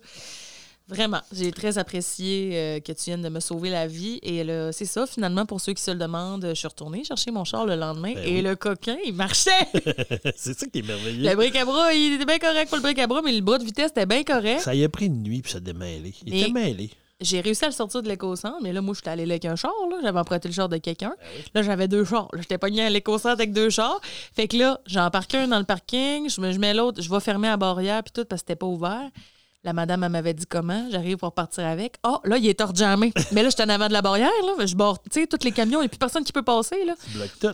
Vraiment. 0.89 1.22
J'ai 1.32 1.52
très 1.52 1.78
apprécié 1.78 2.50
euh, 2.54 2.80
que 2.82 2.91
tu 2.91 3.06
viennes 3.06 3.22
de 3.22 3.30
me 3.30 3.39
sauver 3.39 3.69
la 3.69 3.88
vie. 3.88 4.19
Et 4.22 4.43
là, 4.43 4.72
c'est 4.74 4.86
ça, 4.86 5.08
finalement, 5.08 5.46
pour 5.46 5.62
ceux 5.62 5.74
qui 5.74 5.82
se 5.82 5.91
le 5.91 5.98
demandent, 5.98 6.46
je 6.50 6.54
suis 6.54 6.67
retournée 6.67 7.04
chercher 7.04 7.32
mon 7.32 7.46
char 7.46 7.65
le 7.65 7.76
lendemain 7.76 8.13
Ben 8.13 8.24
et 8.26 8.36
oui. 8.36 8.41
le 8.41 8.56
coquin, 8.56 8.98
il 9.06 9.13
marchait. 9.13 9.52
c'est 10.36 10.58
ça 10.60 10.67
qui 10.67 10.80
est 10.80 10.88
merveilleux. 10.88 11.30
le 11.30 11.36
bric 11.36 11.56
à 11.56 11.63
bras, 11.65 11.93
il 11.93 12.15
était 12.15 12.26
bien 12.26 12.38
correct 12.39 12.67
pour 12.67 12.78
le 12.78 12.84
bric 12.84 13.00
à 13.00 13.08
bras, 13.08 13.22
mais 13.24 13.32
le 13.32 13.41
bras 13.41 13.58
de 13.60 13.63
vitesse 13.63 13.91
était 13.91 14.06
bien 14.06 14.24
correct. 14.24 14.60
Ça 14.62 14.76
y 14.76 14.84
a 14.84 14.89
pris 14.89 15.06
une 15.06 15.24
nuit, 15.24 15.41
puis 15.41 15.52
ça 15.54 15.58
a 15.60 15.62
démêlé. 15.62 16.13
Il 16.26 16.34
Et- 16.36 16.41
était 16.41 16.52
mêlé. 16.52 16.89
J'ai 17.22 17.39
réussi 17.39 17.63
à 17.63 17.67
le 17.69 17.74
sortir 17.74 18.04
de 18.04 18.10
l'éco-centre, 18.10 18.58
mais 18.62 18.74
là, 18.74 18.82
moi, 18.82 18.93
je 18.93 19.00
suis 19.00 19.10
allée 19.10 19.24
avec 19.24 19.46
un 19.46 19.56
char. 19.56 19.72
là. 19.89 19.98
J'avais 20.04 20.19
emprunté 20.19 20.50
le 20.50 20.54
char 20.54 20.67
de 20.67 20.76
quelqu'un. 20.78 21.13
Ben 21.54 21.62
Là, 21.62 21.62
j'avais 21.62 21.88
deux 21.88 22.04
chars. 22.04 22.28
J'étais 22.38 22.58
pogné 22.58 22.84
à 22.84 22.89
l'éco-centre 22.89 23.34
avec 23.36 23.54
deux 23.54 23.69
chars. 23.69 24.02
Fait 24.36 24.50
que 24.50 24.58
là, 24.58 24.82
j'en 24.88 25.10
parque 25.10 25.34
un 25.36 25.48
dans 25.48 25.60
le 25.60 25.63
parking, 25.63 26.30
je, 26.30 26.41
me, 26.41 26.52
je 26.52 26.60
mets 26.60 26.74
l'autre, 26.74 27.02
je 27.02 27.10
vais 27.10 27.22
fermer 27.22 27.48
la 27.48 27.56
barrière, 27.56 28.04
puis 28.04 28.12
tout, 28.13 28.26
parce 28.26 28.41
que 28.41 28.48
c'était 28.50 28.58
pas 28.58 28.65
ouvert. 28.65 29.10
La 29.65 29.71
madame, 29.71 30.04
elle 30.04 30.12
m'avait 30.12 30.34
dit 30.34 30.45
comment? 30.45 30.89
J'arrive 30.91 31.15
pour 31.15 31.32
partir 31.32 31.65
avec. 31.65 31.95
Oh, 32.04 32.19
là, 32.26 32.38
il 32.38 32.45
est 32.47 32.60
hors 32.60 32.76
jamais. 32.76 33.13
Mais 33.32 33.43
là, 33.43 33.49
j'étais 33.49 33.63
en 33.63 33.69
avant 33.69 33.88
de 33.88 33.93
la 33.93 34.02
barrière. 34.02 34.30
Là. 34.45 34.65
Je 34.65 34.76
borde, 34.76 34.99
tu 35.10 35.21
sais, 35.21 35.28
tous 35.28 35.45
les 35.45 35.54
camions, 35.54 35.80
il 35.80 35.84
n'y 35.84 35.86
a 35.86 35.89
plus 35.89 35.97
personne 35.97 36.26
qui 36.26 36.34
peut 36.34 36.43
passer. 36.43 36.84
Là. 36.84 36.95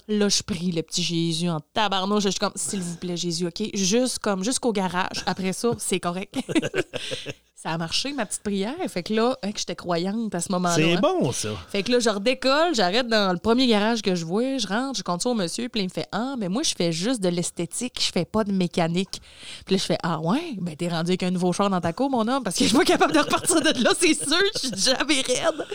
Là, 0.08 0.28
je 0.28 0.42
prie 0.42 0.72
le 0.72 0.82
petit 0.82 1.04
Jésus 1.04 1.50
en 1.50 1.60
tabarnouche. 1.60 2.24
Je 2.24 2.30
suis 2.30 2.40
comme, 2.40 2.54
s'il 2.56 2.82
vous 2.82 2.96
plaît, 2.96 3.16
Jésus, 3.16 3.46
OK? 3.46 3.62
Juste 3.76 4.18
comme, 4.20 4.44
jusqu'au 4.44 4.72
garage. 4.72 5.24
Après 5.28 5.54
ça, 5.54 5.70
c'est 5.78 6.00
correct. 6.00 6.36
ça 7.62 7.72
a 7.72 7.78
marché, 7.78 8.14
ma 8.14 8.26
petite 8.26 8.42
prière. 8.42 8.74
Fait 8.88 9.04
que 9.04 9.14
là, 9.14 9.38
hein, 9.44 9.52
que 9.52 9.60
j'étais 9.60 9.76
croyante 9.76 10.34
à 10.34 10.40
ce 10.40 10.50
moment-là. 10.54 10.76
C'est 10.76 10.94
hein. 10.94 11.00
bon, 11.02 11.30
ça. 11.34 11.50
Fait 11.68 11.84
que 11.84 11.92
là, 11.92 12.00
je 12.00 12.10
redécolle, 12.10 12.74
j'arrête 12.74 13.10
dans 13.10 13.34
le 13.34 13.38
premier 13.38 13.68
garage 13.68 14.02
que 14.02 14.16
je 14.16 14.24
vois, 14.24 14.58
je 14.58 14.66
rentre, 14.66 14.98
je 14.98 15.04
compte 15.04 15.22
ça 15.22 15.30
au 15.30 15.34
monsieur, 15.34 15.68
puis 15.68 15.82
là, 15.82 15.84
il 15.84 15.88
me 15.90 15.94
fait 15.94 16.08
Ah, 16.14 16.36
mais 16.38 16.48
moi, 16.48 16.64
je 16.64 16.74
fais 16.74 16.94
juste 16.94 17.20
de 17.20 17.28
l'esthétique, 17.28 17.98
je 18.00 18.12
fais 18.14 18.24
pas 18.24 18.46
de 18.46 18.54
mécanique. 18.54 19.22
Puis 19.66 19.76
là, 19.76 19.78
je 19.78 19.84
fais 19.86 19.98
Ah, 20.04 20.22
ouais, 20.22 20.54
ben 20.58 20.74
t'es 20.74 20.88
rendu 20.88 21.10
avec 21.12 21.24
un 21.24 21.32
nouveau 21.32 21.52
char 21.52 21.70
dans 21.70 21.82
ta 21.82 21.92
cour, 21.92 22.10
mon 22.10 22.26
homme, 22.30 22.44
parce 22.44 22.56
que 22.56 22.64
je 22.64 22.70
suis 22.70 22.78
pas 22.78 22.86
capable 22.86 23.12
de 23.12 23.20
repartir 23.20 23.60
de 23.60 23.84
là, 23.84 23.92
c'est 24.00 24.14
sûr, 24.14 24.38
je 24.54 24.60
suis 24.70 24.78
jamais 24.78 25.20
raide. 25.20 25.66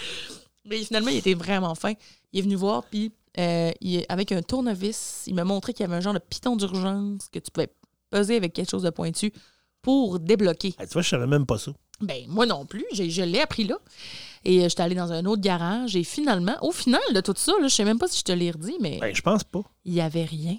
Mais 0.64 0.78
finalement, 0.78 1.10
il 1.10 1.18
était 1.18 1.34
vraiment 1.34 1.74
fin. 1.74 1.92
Il 2.32 2.38
est 2.38 2.42
venu 2.42 2.54
voir, 2.54 2.84
puis 2.84 3.12
euh, 3.38 3.70
il- 3.82 4.06
avec 4.08 4.32
un 4.32 4.40
tournevis, 4.40 5.24
il 5.26 5.34
m'a 5.34 5.44
montré 5.44 5.74
qu'il 5.74 5.84
y 5.84 5.86
avait 5.86 5.96
un 5.96 6.00
genre 6.00 6.14
de 6.14 6.18
piton 6.18 6.56
d'urgence 6.56 7.28
que 7.30 7.38
tu 7.40 7.50
pouvais 7.50 7.68
peser 8.08 8.36
avec 8.36 8.54
quelque 8.54 8.70
chose 8.70 8.84
de 8.84 8.90
pointu 8.90 9.32
pour 9.84 10.18
débloquer. 10.18 10.74
Hey, 10.80 10.86
tu 10.88 10.94
vois, 10.94 11.02
je 11.02 11.10
savais 11.10 11.26
même 11.28 11.46
pas 11.46 11.58
ça. 11.58 11.70
Ben, 12.00 12.24
moi 12.26 12.44
non 12.46 12.66
plus. 12.66 12.84
J'ai- 12.92 13.08
Je 13.10 13.22
l'ai 13.22 13.40
appris 13.40 13.64
là. 13.64 13.76
Et 14.44 14.64
euh, 14.64 14.68
j'étais 14.68 14.82
allée 14.82 14.94
dans 14.96 15.12
un 15.12 15.24
autre 15.26 15.40
garage. 15.42 15.94
Et 15.94 16.02
finalement, 16.02 16.56
au 16.62 16.72
final 16.72 17.00
de 17.14 17.20
tout 17.20 17.34
ça, 17.36 17.52
là, 17.60 17.68
je 17.68 17.74
sais 17.74 17.84
même 17.84 17.98
pas 17.98 18.08
si 18.08 18.18
je 18.18 18.24
te 18.24 18.32
l'ai 18.32 18.50
redit, 18.50 18.76
mais 18.80 18.98
Ben, 19.00 19.14
je 19.14 19.22
pense 19.22 19.44
pas. 19.44 19.60
il 19.84 19.94
y 19.94 20.00
avait 20.00 20.24
rien. 20.24 20.56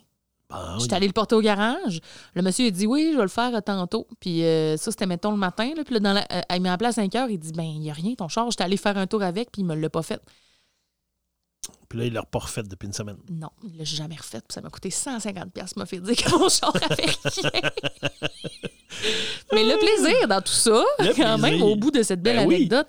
Bon, 0.50 0.80
J'étais 0.80 0.94
allée 0.96 1.08
le 1.08 1.14
porter 1.14 1.36
au 1.36 1.42
garage. 1.42 2.00
Le 2.36 2.42
monsieur, 2.44 2.66
il 2.68 2.72
dit 2.72 2.86
oui, 2.86 3.10
je 3.12 3.18
vais 3.18 3.24
le 3.24 3.28
faire 3.30 3.54
euh, 3.56 3.62
tantôt. 3.62 4.08
Puis 4.20 4.44
euh, 4.44 4.78
ça, 4.78 4.92
c'était, 4.92 5.08
mettons, 5.08 5.32
le 5.32 5.38
matin. 5.38 5.72
Là. 5.76 5.84
Puis 5.84 5.96
là, 5.96 6.00
dans 6.00 6.14
la, 6.14 6.22
euh, 6.32 6.42
il 6.56 6.62
m'a 6.62 6.72
appelé 6.74 6.90
à 6.90 6.94
5 6.94 7.14
heures. 7.16 7.30
Il 7.30 7.40
dit 7.40 7.52
ben, 7.52 7.64
il 7.64 7.80
n'y 7.80 7.90
a 7.90 7.94
rien, 7.94 8.14
ton 8.14 8.28
char. 8.28 8.50
J'étais 8.52 8.64
allée 8.64 8.78
faire 8.78 8.98
un 8.98 9.08
tour 9.08 9.24
avec, 9.24 9.52
puis 9.52 9.64
il 9.64 9.66
me 9.66 9.76
l'a 9.76 9.90
pas 9.90 10.04
fait. 10.04 10.22
Puis 11.88 12.00
là, 12.00 12.06
il 12.06 12.14
l'a 12.14 12.24
pas 12.24 12.40
refait 12.40 12.64
depuis 12.64 12.88
une 12.88 12.94
semaine. 12.94 13.18
Non, 13.30 13.50
il 13.64 13.78
l'a 13.78 13.84
jamais 13.84 14.16
refait. 14.16 14.40
Puis 14.40 14.54
ça 14.54 14.62
m'a 14.62 14.70
coûté 14.70 14.90
150$. 14.90 15.50
piastres, 15.52 15.78
m'a 15.78 15.86
fait 15.86 16.00
dire 16.00 16.16
que 16.16 16.30
mon 16.38 16.50
char 16.50 16.74
avait 16.90 16.96
rien. 16.96 17.62
Mais 19.54 19.64
le 19.64 19.78
plaisir 19.78 20.28
dans 20.28 20.42
tout 20.42 20.52
ça, 20.54 20.84
Le 21.00 21.14
quand 21.14 21.38
même, 21.38 21.62
au 21.62 21.76
bout 21.76 21.92
de 21.92 22.02
cette 22.02 22.22
belle 22.22 22.38
Ben 22.38 22.48
oui. 22.48 22.56
anecdote, 22.56 22.88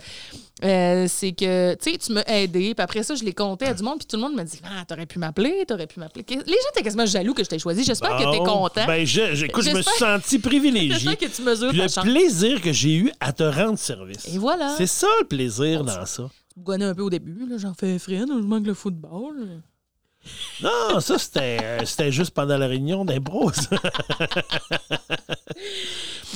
euh, 0.65 1.07
c'est 1.09 1.33
que, 1.33 1.75
tu 1.75 1.91
sais, 1.93 1.99
tu 1.99 2.13
m'as 2.13 2.23
aidé, 2.27 2.75
puis 2.75 2.83
après 2.83 3.03
ça, 3.03 3.15
je 3.15 3.25
l'ai 3.25 3.35
compté 3.35 3.67
à 3.67 3.75
du 3.75 3.83
monde, 3.83 3.99
puis 3.99 4.07
tout 4.07 4.17
le 4.17 4.23
monde 4.23 4.35
me 4.35 4.43
dit 4.45 4.61
Ah, 4.65 4.85
t'aurais 4.87 5.05
pu 5.07 5.19
m'appeler, 5.19 5.65
t'aurais 5.67 5.87
pu 5.87 5.99
m'appeler. 6.01 6.25
Les 6.31 6.37
gens 6.45 6.69
étaient 6.73 6.83
quasiment 6.83 7.05
jaloux 7.07 7.35
que 7.35 7.43
je 7.45 7.49
t'ai 7.49 7.59
choisi. 7.59 7.85
J'espère 7.85 8.17
que 8.17 8.23
t'es 8.31 8.39
Bon, 8.39 8.45
content. 8.45 8.87
Ben, 8.87 9.05
je, 9.05 9.35
je- 9.35 9.47
écoute, 9.47 9.65
je 9.65 9.71
me 9.71 9.83
suis 9.83 9.99
senti 9.99 10.39
privilégié. 10.41 11.17
Que 11.17 11.27
tu 11.27 11.43
mesures 11.43 11.73
le 11.73 12.03
plaisir 12.03 12.63
que 12.63 12.73
j'ai 12.73 12.95
eu 12.95 13.13
à 13.21 13.33
te 13.33 13.43
rendre 13.43 13.79
service. 13.79 14.27
Et 14.33 14.39
voilà. 14.39 14.75
C'est 14.79 14.87
ça 14.87 15.09
le 15.21 15.27
plaisir 15.27 15.83
Bon, 15.85 15.93
dans 15.93 16.07
ça. 16.07 16.31
Tu 16.57 16.61
me 16.61 16.65
gonnais 16.65 16.87
un 16.87 16.95
peu 16.95 17.03
au 17.03 17.11
début, 17.11 17.47
là, 17.47 17.59
j'en 17.59 17.75
fais 17.75 17.99
freine, 17.99 18.29
je 18.29 18.43
manque 18.47 18.67
le 18.67 18.73
football. 18.73 19.61
Non, 20.63 21.01
ça, 21.01 21.19
c'était 21.19 21.59
euh, 21.63 21.85
c'était 21.85 22.11
juste 22.11 22.31
pendant 22.33 22.57
la 22.57 22.67
réunion 22.67 23.05
d'impro. 23.05 23.51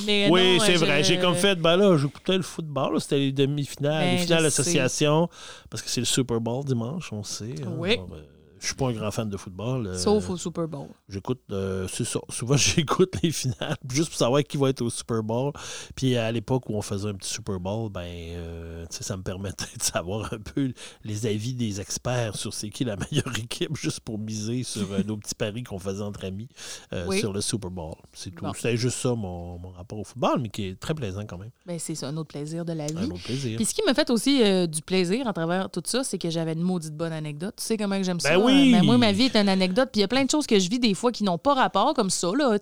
Mais 0.05 0.29
oui, 0.29 0.59
c'est 0.63 0.75
vrai. 0.75 1.03
J'ai 1.03 1.19
comme 1.19 1.35
fait, 1.35 1.55
ben 1.55 1.75
là, 1.75 1.97
j'écoutais 1.97 2.37
le 2.37 2.43
football. 2.43 3.01
C'était 3.01 3.17
les 3.17 3.31
demi-finales, 3.31 4.05
Ben, 4.05 4.11
les 4.11 4.17
finales 4.19 4.39
je 4.39 4.43
d'association. 4.45 5.27
Parce 5.69 5.81
que 5.83 5.89
c'est 5.89 6.01
le 6.01 6.05
Super 6.05 6.39
Bowl 6.39 6.63
dimanche, 6.63 7.11
on 7.11 7.23
sait. 7.23 7.55
hein. 7.65 7.73
Oui. 7.77 7.97
Euh, 7.99 8.21
je 8.61 8.67
suis 8.67 8.75
pas 8.75 8.89
un 8.89 8.93
grand 8.93 9.09
fan 9.09 9.27
de 9.27 9.35
football. 9.37 9.87
euh, 9.87 9.97
Sauf 9.97 10.29
au 10.29 10.37
Super 10.37 10.67
Bowl. 10.67 10.87
J'écoute, 11.09 11.41
euh, 11.51 11.87
c'est 11.91 12.05
ça. 12.05 12.19
Souvent, 12.29 12.55
j'écoute 12.57 13.15
les 13.23 13.31
finales 13.31 13.75
juste 13.91 14.09
pour 14.09 14.17
savoir 14.19 14.43
qui 14.43 14.55
va 14.57 14.69
être 14.69 14.81
au 14.83 14.89
Super 14.91 15.23
Bowl. 15.23 15.51
Puis 15.95 16.15
à 16.15 16.31
l'époque 16.31 16.69
où 16.69 16.75
on 16.75 16.81
faisait 16.83 17.09
un 17.09 17.15
petit 17.15 17.29
Super 17.33 17.59
Bowl, 17.59 17.89
ben, 17.91 18.01
euh, 18.05 18.85
ça 18.91 19.17
me 19.17 19.23
permettait 19.23 19.65
de 19.77 19.81
savoir 19.83 20.31
un 20.31 20.37
peu 20.37 20.71
les 21.03 21.25
avis 21.25 21.55
des 21.55 21.81
experts 21.81 22.35
sur 22.35 22.53
c'est 22.53 22.69
qui 22.69 22.83
la 22.83 22.95
meilleure 23.11 23.35
équipe, 23.39 23.75
juste 23.75 24.01
pour 24.01 24.19
miser 24.19 24.61
sur 24.63 24.91
euh, 24.93 25.01
nos 25.03 25.17
petits 25.17 25.33
paris 25.35 25.63
qu'on 25.63 25.79
faisait 25.79 26.03
entre 26.03 26.23
amis 26.25 26.47
euh, 26.93 27.05
Oui. 27.07 27.19
sur 27.19 27.33
le 27.33 27.41
Super 27.41 27.71
Bowl. 27.71 27.95
C'est 28.13 28.29
tout. 28.29 28.45
Bon. 28.45 28.53
C'était 28.53 28.77
juste 28.77 28.99
ça 28.99 29.15
mon, 29.15 29.57
mon 29.57 29.69
rapport 29.71 29.97
au 29.97 30.03
football, 30.03 30.39
mais 30.39 30.49
qui 30.49 30.67
est 30.67 30.79
très 30.79 30.93
plaisant 30.93 31.25
quand 31.25 31.39
même. 31.39 31.49
Ben, 31.65 31.79
c'est 31.79 31.95
ça, 31.95 32.09
un 32.09 32.17
autre 32.17 32.29
plaisir 32.29 32.63
de 32.63 32.73
la 32.73 32.85
vie. 32.85 32.93
Un 32.99 33.09
autre 33.09 33.23
plaisir. 33.23 33.55
Puis 33.55 33.65
ce 33.65 33.73
qui 33.73 33.81
m'a 33.87 33.95
fait 33.95 34.11
aussi 34.11 34.67
du 34.67 34.81
plaisir 34.83 35.27
à 35.27 35.33
travers 35.33 35.69
tout 35.71 35.81
ça, 35.83 36.03
c'est 36.03 36.19
que 36.19 36.29
j'avais 36.29 36.53
une 36.53 36.61
maudite 36.61 36.95
bonne 36.95 37.11
anecdote. 37.13 37.55
Tu 37.57 37.63
sais 37.63 37.77
comment 37.77 37.97
que 37.97 38.03
j'aime 38.03 38.17
Ben 38.17 38.29
ça? 38.29 38.39
oui! 38.39 38.50
Euh, 38.51 38.71
ben 38.71 38.83
moi, 38.85 38.97
ma 38.97 39.11
vie 39.11 39.23
est 39.25 39.35
une 39.35 39.49
anecdote. 39.49 39.89
Puis 39.91 39.99
il 39.99 40.01
y 40.01 40.03
a 40.03 40.07
plein 40.07 40.23
de 40.25 40.29
choses 40.29 40.45
que 40.47 40.59
je 40.59 40.69
vis 40.69 40.79
des 40.79 40.93
fois 40.93 41.11
qui 41.11 41.23
n'ont 41.23 41.37
pas 41.37 41.53
rapport 41.53 41.93
comme 41.93 42.09
ça. 42.09 42.29
Là, 42.37 42.57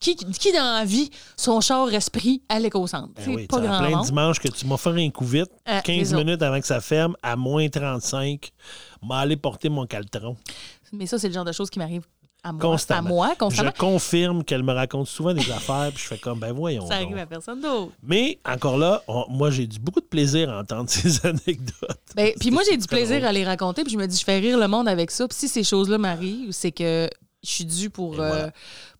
qui, 0.00 0.16
qui 0.16 0.52
dans 0.52 0.78
la 0.78 0.84
vie, 0.84 1.10
son 1.36 1.60
char 1.60 1.92
esprit 1.92 2.42
à 2.48 2.58
l'éco-centre? 2.58 3.10
Ben 3.16 3.34
oui, 3.34 3.46
pas 3.46 3.60
grand 3.60 3.78
plein 3.78 3.90
de 3.90 3.94
monde. 3.96 4.04
dimanches 4.06 4.38
que 4.40 4.48
tu 4.48 4.66
m'as 4.66 4.76
fait 4.76 4.90
un 4.90 5.10
coup 5.10 5.24
vite, 5.24 5.50
Euh, 5.68 5.80
15 5.80 5.96
les 5.96 6.14
autres. 6.14 6.24
minutes 6.24 6.42
avant 6.42 6.60
que 6.60 6.66
ça 6.66 6.80
ferme, 6.80 7.16
à 7.22 7.36
moins 7.36 7.68
35, 7.68 8.50
m'a 9.02 9.18
allé 9.20 9.36
porter 9.36 9.68
mon 9.68 9.86
caltron. 9.86 10.36
Mais 10.92 11.06
ça, 11.06 11.18
c'est 11.18 11.28
le 11.28 11.34
genre 11.34 11.44
de 11.44 11.52
choses 11.52 11.68
qui 11.68 11.78
m'arrivent 11.80 12.06
à 12.42 12.52
moi. 12.52 12.60
Constamment. 12.60 12.98
À 12.98 13.12
moi, 13.12 13.34
constamment. 13.38 13.70
Je 13.74 13.80
confirme 13.80 14.44
qu'elle 14.44 14.62
me 14.62 14.72
raconte 14.72 15.08
souvent 15.08 15.34
des 15.34 15.50
affaires, 15.50 15.90
puis 15.92 16.02
je 16.02 16.08
fais 16.08 16.18
comme, 16.18 16.38
ben 16.38 16.52
voyons. 16.52 16.86
Ça 16.86 16.98
donc. 17.00 17.06
arrive 17.06 17.18
à 17.18 17.26
personne 17.26 17.60
d'autre. 17.60 17.92
Mais 18.02 18.38
encore 18.44 18.78
là, 18.78 19.02
on- 19.08 19.24
moi, 19.28 19.50
j'ai 19.50 19.66
du 19.66 19.78
beaucoup 19.80 20.00
de 20.00 20.06
plaisir 20.06 20.50
à 20.50 20.60
entendre 20.60 20.88
ces 20.90 21.26
anecdotes. 21.26 21.98
Ben, 22.14 22.32
puis 22.38 22.50
moi, 22.50 22.62
j'ai 22.68 22.76
du 22.76 22.86
plaisir 22.86 23.16
drôle. 23.16 23.28
à 23.28 23.32
les 23.32 23.44
raconter. 23.44 23.82
Puis 23.82 23.92
je 23.92 23.98
me 23.98 24.06
dis, 24.06 24.16
je 24.18 24.24
fais 24.24 24.38
rire 24.38 24.58
le 24.58 24.68
monde 24.68 24.86
avec 24.88 25.10
ça. 25.10 25.26
Puis 25.26 25.36
si 25.38 25.48
ces 25.48 25.64
choses-là 25.64 25.98
m'arrivent, 25.98 26.52
c'est 26.52 26.72
que 26.72 27.10
je 27.42 27.50
suis 27.50 27.64
due 27.64 27.90
pour, 27.90 28.14
voilà. 28.14 28.34
euh, 28.34 28.50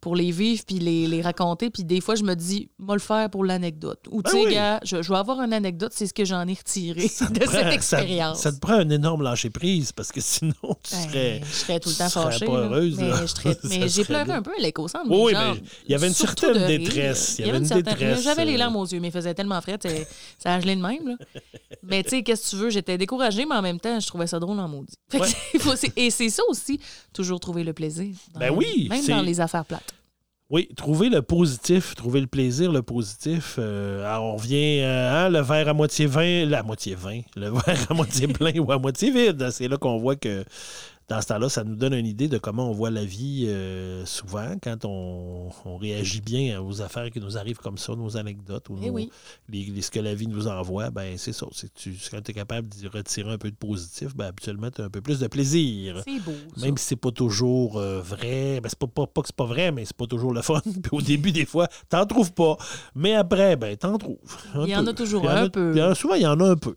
pour 0.06 0.14
les 0.14 0.30
vivre 0.30 0.62
puis 0.64 0.78
les, 0.78 1.08
les 1.08 1.20
raconter. 1.20 1.68
Puis 1.68 1.82
des 1.82 2.00
fois, 2.00 2.14
je 2.14 2.22
me 2.22 2.34
dis, 2.34 2.68
moi 2.78 2.94
le 2.94 3.00
faire 3.00 3.28
pour 3.28 3.44
l'anecdote. 3.44 3.98
Ou 4.12 4.22
Ben 4.22 4.30
tu 4.30 4.36
sais, 4.36 4.46
oui. 4.46 4.54
gars, 4.54 4.78
je, 4.84 5.02
je 5.02 5.08
vais 5.12 5.18
avoir 5.18 5.40
une 5.40 5.52
anecdote, 5.52 5.90
c'est 5.92 6.06
ce 6.06 6.14
que 6.14 6.24
j'en 6.24 6.46
ai 6.46 6.54
retiré 6.54 7.02
de 7.02 7.08
cette 7.08 7.48
ça- 7.48 7.72
expérience. 7.74 8.38
Ça, 8.38 8.52
te 8.52 8.60
prend 8.60 8.74
un 8.74 8.88
énorme 8.90 9.24
lâcher-prise 9.24 9.90
parce 9.90 10.12
que 10.12 10.20
sinon, 10.20 10.52
tu 10.62 10.92
Ben, 10.94 11.08
serais. 11.08 11.40
je 11.44 11.52
serais 11.52 11.80
tout 11.80 11.88
le 11.88 11.96
temps 11.96 12.08
fâchée. 12.08 12.46
pas 12.46 12.52
heureuse, 12.52 12.98
mais 13.00 13.08
là. 13.08 13.86
j'ai 13.88 14.04
pleuré 14.04 14.30
un 14.30 14.42
peu 14.42 14.52
à 14.56 14.62
l'éco-centre. 14.62 15.06
Oui, 15.10 15.32
genre, 15.32 15.56
mais 15.56 15.62
il 15.88 15.90
y 15.90 15.94
avait 15.96 16.06
une 16.06 16.14
certaine 16.14 16.68
détresse. 16.68 17.40
Il 17.40 17.46
y 17.46 17.48
avait 17.48 17.58
une, 17.58 17.64
certaine... 17.64 17.94
détresse, 17.94 18.22
J'avais 18.22 18.44
les 18.44 18.54
euh, 18.54 18.58
larmes 18.58 18.76
aux 18.76 18.86
yeux, 18.86 19.00
mais 19.00 19.08
il 19.08 19.12
faisait 19.12 19.34
tellement 19.34 19.60
frais, 19.60 19.76
ça 20.38 20.54
a 20.54 20.60
gelé 20.60 20.76
de 20.76 20.82
même. 20.82 21.04
Là. 21.04 21.14
Mais 21.82 22.02
tu 22.02 22.10
sais, 22.10 22.22
qu'est-ce 22.22 22.44
que 22.44 22.50
tu 22.50 22.62
veux? 22.62 22.70
J'étais 22.70 22.98
découragée, 22.98 23.44
mais 23.46 23.54
en 23.54 23.62
même 23.62 23.78
temps, 23.78 24.00
je 24.00 24.06
trouvais 24.06 24.26
ça 24.26 24.40
drôle 24.40 24.58
en 24.58 24.68
maudit. 24.68 24.94
Ouais. 25.14 25.20
Et 25.96 26.10
c'est 26.10 26.28
ça 26.30 26.42
aussi, 26.48 26.80
toujours 27.12 27.38
trouver 27.38 27.62
le 27.62 27.72
plaisir. 27.72 28.14
dans 28.34 28.40
Ben 28.40 28.50
oui, 28.52 28.88
Même 28.88 29.06
dans 29.06 29.22
les 29.22 29.40
affaires 29.40 29.64
plates. 29.64 29.95
Oui, 30.48 30.68
trouver 30.76 31.08
le 31.08 31.22
positif, 31.22 31.96
trouver 31.96 32.20
le 32.20 32.28
plaisir, 32.28 32.70
le 32.70 32.80
positif. 32.80 33.56
Euh, 33.58 34.06
alors, 34.06 34.26
on 34.26 34.36
revient, 34.36 34.78
euh, 34.80 35.26
hein, 35.26 35.28
le 35.28 35.40
verre 35.40 35.68
à 35.68 35.74
moitié 35.74 36.06
vin, 36.06 36.46
la 36.46 36.62
moitié 36.62 36.94
vin, 36.94 37.20
le 37.34 37.50
verre 37.66 37.90
à 37.90 37.94
moitié 37.94 38.28
plein 38.28 38.56
ou 38.60 38.70
à 38.70 38.78
moitié 38.78 39.10
vide. 39.10 39.50
C'est 39.50 39.66
là 39.66 39.76
qu'on 39.76 39.98
voit 39.98 40.14
que 40.14 40.44
dans 41.08 41.20
ce 41.22 41.26
temps-là, 41.28 41.48
ça 41.48 41.62
nous 41.62 41.76
donne 41.76 41.94
une 41.94 42.06
idée 42.06 42.26
de 42.28 42.36
comment 42.38 42.68
on 42.68 42.72
voit 42.72 42.90
la 42.90 43.04
vie 43.04 43.44
euh, 43.46 44.04
souvent 44.06 44.54
quand 44.60 44.84
on, 44.84 45.50
on 45.64 45.76
réagit 45.76 46.20
bien 46.20 46.60
aux 46.60 46.82
affaires 46.82 47.10
qui 47.12 47.20
nous 47.20 47.38
arrivent 47.38 47.58
comme 47.58 47.78
ça, 47.78 47.94
nos 47.94 48.16
anecdotes 48.16 48.68
ou 48.70 48.76
Eh 48.82 48.86
nos- 48.88 48.92
oui. 48.94 49.10
les- 49.48 49.64
les- 49.66 49.82
ce 49.82 49.90
que 49.92 50.00
la 50.00 50.14
vie 50.16 50.26
nous 50.26 50.48
envoie. 50.48 50.90
Ben, 50.90 51.16
c'est 51.16 51.32
ça. 51.32 51.46
Tu, 51.76 51.94
quand 52.10 52.20
tu 52.22 52.32
es 52.32 52.34
capable 52.34 52.66
d'y 52.68 52.88
retirer 52.88 53.30
un 53.32 53.38
peu 53.38 53.50
de 53.50 53.56
positif, 53.56 54.16
ben, 54.16 54.26
habituellement, 54.26 54.70
tu 54.70 54.82
as 54.82 54.86
un 54.86 54.90
peu 54.90 55.00
plus 55.00 55.20
de 55.20 55.28
plaisir. 55.28 56.02
C'est 56.04 56.18
beau. 56.18 56.32
ça. 56.56 56.66
Même 56.66 56.76
si 56.76 56.84
c'est 56.86 56.96
pas 56.96 57.12
toujours 57.12 57.78
euh, 57.78 58.00
vrai, 58.00 58.60
ben 58.60 58.68
c'est 58.68 58.78
pas, 58.78 58.88
pas, 58.88 59.06
pas 59.06 59.20
que 59.22 59.28
c'est 59.28 59.36
pas 59.36 59.46
vrai, 59.46 59.70
mais 59.70 59.84
c'est 59.84 59.96
pas 59.96 60.06
toujours 60.06 60.32
le 60.32 60.42
fun. 60.42 60.60
Puis 60.64 60.90
au 60.90 61.00
début, 61.02 61.30
des 61.30 61.46
fois, 61.46 61.68
t'en 61.88 62.04
trouves 62.04 62.32
pas. 62.32 62.56
Mais 62.96 63.14
après, 63.14 63.54
ben 63.56 63.76
t'en 63.76 63.96
trouves. 63.96 64.16
Il 64.64 64.70
y 64.70 64.74
en 64.76 64.86
a 64.86 64.92
toujours 64.92 65.30
un 65.30 65.48
peu. 65.48 65.94
souvent, 65.94 66.14
il 66.14 66.22
y 66.22 66.26
en 66.26 66.40
a 66.40 66.48
un 66.50 66.56
peu. 66.56 66.74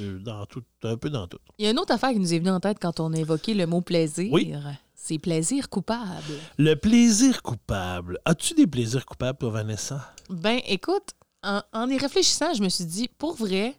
Euh, 0.00 0.18
Dans 0.20 0.46
tout, 0.46 0.62
un 0.82 0.96
peu 0.96 1.10
dans 1.10 1.26
tout. 1.26 1.38
Il 1.58 1.64
y 1.64 1.68
a 1.68 1.70
une 1.70 1.78
autre 1.78 1.92
affaire 1.92 2.10
qui 2.10 2.18
nous 2.18 2.32
est 2.34 2.38
venue 2.38 2.50
en 2.50 2.60
tête 2.60 2.78
quand 2.80 3.00
on 3.00 3.12
a 3.12 3.16
évoqué 3.16 3.54
le 3.54 3.66
mot 3.66 3.80
plaisir. 3.80 4.32
Oui. 4.32 4.52
C'est 4.94 5.18
plaisir 5.18 5.68
coupable. 5.70 6.34
Le 6.58 6.74
plaisir 6.74 7.42
coupable. 7.42 8.18
As-tu 8.24 8.54
des 8.54 8.66
plaisirs 8.66 9.06
coupables, 9.06 9.38
toi, 9.38 9.50
Vanessa? 9.50 10.12
Ben, 10.28 10.60
écoute, 10.66 11.14
en, 11.42 11.62
en 11.72 11.88
y 11.88 11.96
réfléchissant, 11.96 12.52
je 12.54 12.62
me 12.62 12.68
suis 12.68 12.84
dit, 12.84 13.08
pour 13.18 13.34
vrai, 13.34 13.74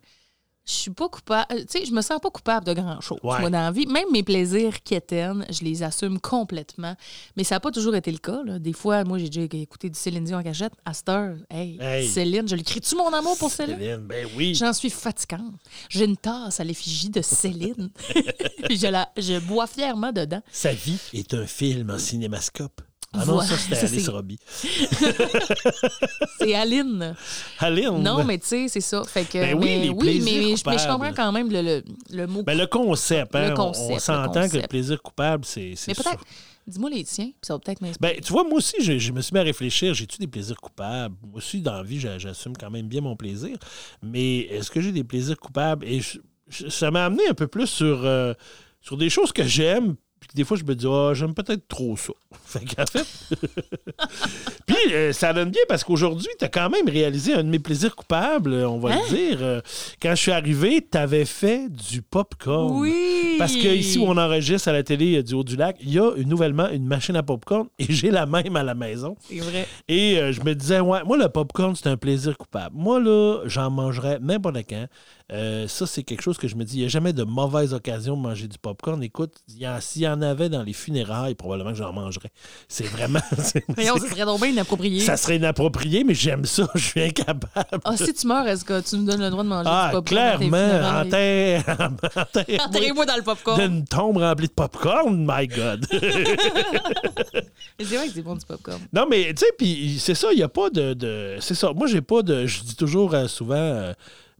je 0.66 0.72
suis 0.74 0.92
pas 0.92 1.10
coupable. 1.10 1.46
euh, 1.54 1.60
Tu 1.62 1.80
sais, 1.80 1.86
je 1.86 1.92
me 1.92 2.02
sens 2.02 2.20
pas 2.22 2.30
coupable 2.30 2.66
de 2.66 2.74
grand-chose. 2.74 3.18
Ouais. 3.24 3.40
Moi, 3.40 3.50
dans 3.50 3.60
la 3.62 3.72
vie, 3.72 3.88
même 3.88 4.10
mes 4.12 4.24
plaisirs 4.24 4.84
quétaines, 4.84 5.46
je 5.50 5.64
les 5.64 5.82
assume 5.84 6.20
complètement. 6.20 6.96
Mais 7.36 7.44
ça 7.44 7.56
n'a 7.56 7.60
pas 7.60 7.72
toujours 7.72 7.96
été 7.96 8.12
le 8.12 8.20
cas. 8.20 8.42
là. 8.46 8.60
Des 8.60 8.74
fois, 8.74 9.04
moi, 9.04 9.18
j'ai 9.18 9.30
déjà 9.30 9.42
écouté 9.58 9.90
du 9.90 9.98
Céline 10.00 10.24
Dion 10.24 10.38
en 10.38 10.44
cachette. 10.44 10.74
À 10.86 10.94
cette 10.94 11.10
heure, 11.10 11.36
hey, 11.50 11.78
Hey. 11.82 12.08
Céline, 12.08 12.48
je 12.48 12.56
lui 12.56 12.64
crie-tu 12.64 12.96
mon 12.96 13.12
amour 13.12 13.38
pour 13.38 13.50
Céline? 13.52 13.78
Céline, 13.80 13.98
ben 14.08 14.28
oui. 14.38 14.54
J'en 14.56 14.72
suis 14.74 14.90
fatigante. 14.92 15.56
J'ai 15.90 16.06
une 16.06 16.18
tasse 16.18 16.60
à 16.60 16.64
l'effigie 16.64 17.10
de 17.10 17.22
Céline. 17.22 17.90
Puis 18.66 18.78
je, 18.78 18.88
la, 18.88 19.10
je 19.18 19.40
bois 19.40 19.68
fièrement 19.68 20.12
dedans. 20.12 20.42
Sa 20.52 20.74
vie 20.74 21.00
est 21.14 21.34
un 21.34 21.48
film 21.48 21.90
en 21.90 21.98
cinémascope. 21.98 22.82
Ah 23.14 23.26
non, 23.26 23.42
ça, 23.42 23.58
c'était 23.58 23.78
Alice 23.78 24.06
c'est- 24.06 24.12
Robbie. 24.12 24.40
C'est 26.40 26.56
Aline. 26.56 27.16
Aline? 27.60 28.02
Non, 28.02 28.24
mais 28.24 28.38
tu 28.38 28.48
sais, 28.48 28.68
c'est 28.68 28.82
ça. 28.82 29.04
Fait 29.04 29.26
que, 29.26 29.38
Ben 29.38 29.54
oui, 29.58 29.66
mais, 29.66 29.80
les 29.80 29.90
oui, 29.90 30.22
mais, 30.24 30.32
mais 30.32 30.56
je- 30.56 30.64
mais 30.66 30.78
je 30.78 30.88
comprends 30.88 31.14
quand 31.14 31.32
même 31.32 31.52
le, 31.52 31.62
le, 31.62 31.84
le 32.12 32.28
mot. 32.28 32.44
Ben, 32.44 32.58
le 32.58 32.68
concept, 32.68 33.36
hein, 33.36 33.48
Le 33.48 33.52
on- 33.54 33.56
concept, 33.56 33.92
on 33.92 34.00
s'entend 34.00 34.50
que 34.50 34.58
le 34.58 34.68
plaisir 34.68 35.02
coupable, 35.02 35.46
c'est 35.46 35.74
mais 35.88 35.94
peut-être, 35.94 36.24
dis-moi 36.68 36.90
les 36.90 37.04
tiens, 37.04 37.26
puis 37.26 37.36
ça 37.42 37.54
va 37.54 37.60
peut-être 37.60 37.82
m'inspirer. 37.82 38.14
Ben, 38.16 38.22
tu 38.22 38.32
vois, 38.32 38.44
moi 38.44 38.54
aussi, 38.54 38.76
je, 38.82 38.98
je 38.98 39.12
me 39.12 39.22
suis 39.22 39.34
mis 39.34 39.40
à 39.40 39.44
réfléchir. 39.44 39.94
J'ai-tu 39.94 40.18
des 40.18 40.28
plaisirs 40.28 40.60
coupables? 40.60 41.16
Moi 41.22 41.38
aussi, 41.38 41.62
dans 41.62 41.74
la 41.74 41.84
vie, 41.84 42.00
j'a- 42.00 42.18
j'assume 42.18 42.56
quand 42.58 42.70
même 42.72 42.88
bien 42.88 43.02
mon 43.02 43.16
plaisir. 43.16 43.58
Mais 44.02 44.40
est-ce 44.42 44.72
que 44.72 44.80
j'ai 44.82 44.92
des 44.92 45.04
plaisirs 45.04 45.38
coupables? 45.38 45.86
Et 45.86 46.00
je- 46.00 46.70
ça 46.70 46.92
m'a 46.92 47.06
amené 47.06 47.28
un 47.30 47.34
peu 47.34 47.48
plus 47.48 47.68
sur, 47.68 48.06
euh, 48.06 48.34
sur 48.82 48.98
des 48.98 49.10
choses 49.10 49.32
que 49.34 49.44
j'aime. 49.44 49.96
Puis 50.22 50.30
des 50.36 50.44
fois, 50.46 50.56
je 50.56 50.64
me 50.64 50.76
dis, 50.76 50.86
ah, 50.88 51.12
j'aime 51.14 51.34
peut-être 51.34 51.68
trop 51.68 51.98
ça. 51.98 52.14
Fait 52.46 52.60
qu'en 52.64 52.86
fait. 52.86 53.06
Puis 54.68 54.94
euh, 54.94 55.12
ça 55.14 55.34
donne 55.34 55.50
bien 55.50 55.62
parce 55.68 55.84
qu'aujourd'hui, 55.84 56.28
tu 56.40 56.46
as 56.46 56.48
quand 56.48 56.70
même 56.70 56.88
réalisé 56.88 57.34
un 57.34 57.44
de 57.44 57.50
mes 57.50 57.60
plaisirs 57.60 57.96
coupables, 57.96 58.54
on 58.54 58.80
va 58.80 58.92
Hein? 58.94 59.00
le 59.10 59.16
dire. 59.16 59.38
Euh, 59.42 59.62
Quand 60.02 60.12
je 60.12 60.22
suis 60.22 60.32
arrivé, 60.32 60.86
tu 60.90 60.98
avais 60.98 61.26
fait 61.26 61.68
du 61.70 62.02
popcorn. 62.02 62.80
oui! 62.80 63.36
Parce 63.38 63.56
que 63.56 63.68
ici 63.68 63.98
où 63.98 64.04
on 64.04 64.18
enregistre 64.18 64.68
à 64.68 64.74
la 64.74 64.84
télé 64.84 65.22
du 65.24 65.34
Haut-du-Lac, 65.34 65.78
il 65.82 65.92
y 65.94 66.00
a 66.00 66.12
une- 66.16 66.30
nouvellement 66.30 66.70
une 66.70 66.86
machine 66.86 67.16
à 67.16 67.24
popcorn 67.24 67.68
et 67.80 67.86
j'ai 67.92 68.12
la 68.12 68.26
même 68.26 68.56
à 68.56 68.64
la 68.64 68.76
maison. 68.76 69.16
C'est 69.28 69.40
vrai. 69.40 69.68
Et 69.88 70.18
euh, 70.20 70.32
je 70.32 70.42
me 70.42 70.54
disais, 70.54 70.80
ouais, 70.80 71.04
moi, 71.04 71.18
le 71.18 71.28
popcorn, 71.30 71.76
c'est 71.76 71.88
un 71.88 71.98
plaisir 71.98 72.38
coupable. 72.38 72.76
Moi, 72.78 73.00
là, 73.00 73.40
j'en 73.46 73.70
mangerais 73.72 74.20
n'importe 74.22 74.58
quand. 74.70 74.86
Euh, 75.34 75.66
ça, 75.68 75.88
c'est 75.88 76.04
quelque 76.04 76.22
chose 76.22 76.38
que 76.38 76.48
je 76.50 76.56
me 76.56 76.66
dis, 76.66 76.76
il 76.76 76.80
n'y 76.82 76.86
a 76.86 76.90
jamais 76.90 77.14
de 77.14 77.24
mauvaise 77.24 77.74
occasion 77.74 78.18
de 78.18 78.22
manger 78.22 78.48
du 78.50 78.58
popcorn. 78.58 79.02
Écoute, 79.02 79.34
s'il 79.80 80.02
y 80.02 80.08
en 80.08 80.22
avait 80.22 80.50
dans 80.50 80.62
les 80.64 80.74
funérailles, 80.74 81.36
probablement 81.36 81.70
que 81.72 81.78
j'en 81.78 81.94
mangerais. 81.94 82.32
C'est 82.68 82.84
vraiment. 82.86 83.20
Voyons, 83.70 83.96
ce 83.98 84.08
serait 84.10 84.26
donc 84.26 84.42
bien 84.42 84.50
inapproprié. 84.50 85.00
ça 85.00 85.16
serait 85.16 85.38
inapproprié, 85.38 86.04
mais 86.04 86.14
j'aime 86.14 86.44
ça. 86.44 86.68
Je 86.76 86.80
suis 86.86 87.02
incapable. 87.02 87.80
Ah, 87.86 87.96
si 87.96 88.14
tu 88.14 88.28
meurs, 88.28 88.46
est-ce 88.48 88.66
que 88.66 88.82
tu 88.82 88.98
nous 88.98 89.06
donnes 89.06 89.22
le 89.22 89.30
droit 89.30 89.44
de 89.44 89.50
manger 89.50 89.70
Ah, 89.72 89.88
du 89.90 89.96
popcorn 89.96 90.38
clairement, 90.50 91.02
enterre- 91.02 91.64
Enterrez-moi 92.68 93.06
dans 93.06 93.16
le 93.16 93.24
popcorn. 93.24 93.60
d'une 93.62 93.86
tombe 93.86 94.18
remplie 94.18 94.48
de 94.48 94.54
popcorn, 94.54 95.16
my 95.28 95.48
God. 95.48 95.88
Mais 95.92 97.86
C'est 97.86 97.96
vrai 97.96 98.08
que 98.08 98.14
c'est 98.14 98.22
bon 98.22 98.36
du 98.36 98.46
popcorn. 98.46 98.80
non, 98.94 99.06
mais 99.10 99.34
tu 99.34 99.46
sais, 99.46 99.52
puis 99.58 99.98
c'est 100.00 100.16
ça, 100.16 100.32
il 100.32 100.38
n'y 100.38 100.44
a 100.44 100.50
pas 100.50 100.70
de, 100.70 100.94
de- 100.94 101.38
C'est 101.40 101.56
ça. 101.56 101.72
Moi, 101.74 101.88
j'ai 101.88 102.02
pas 102.02 102.22
de. 102.22 102.46
Je 102.46 102.62
dis 102.64 102.76
toujours 102.76 103.14
euh, 103.14 103.28
souvent. 103.28 103.56
euh, 103.56 103.94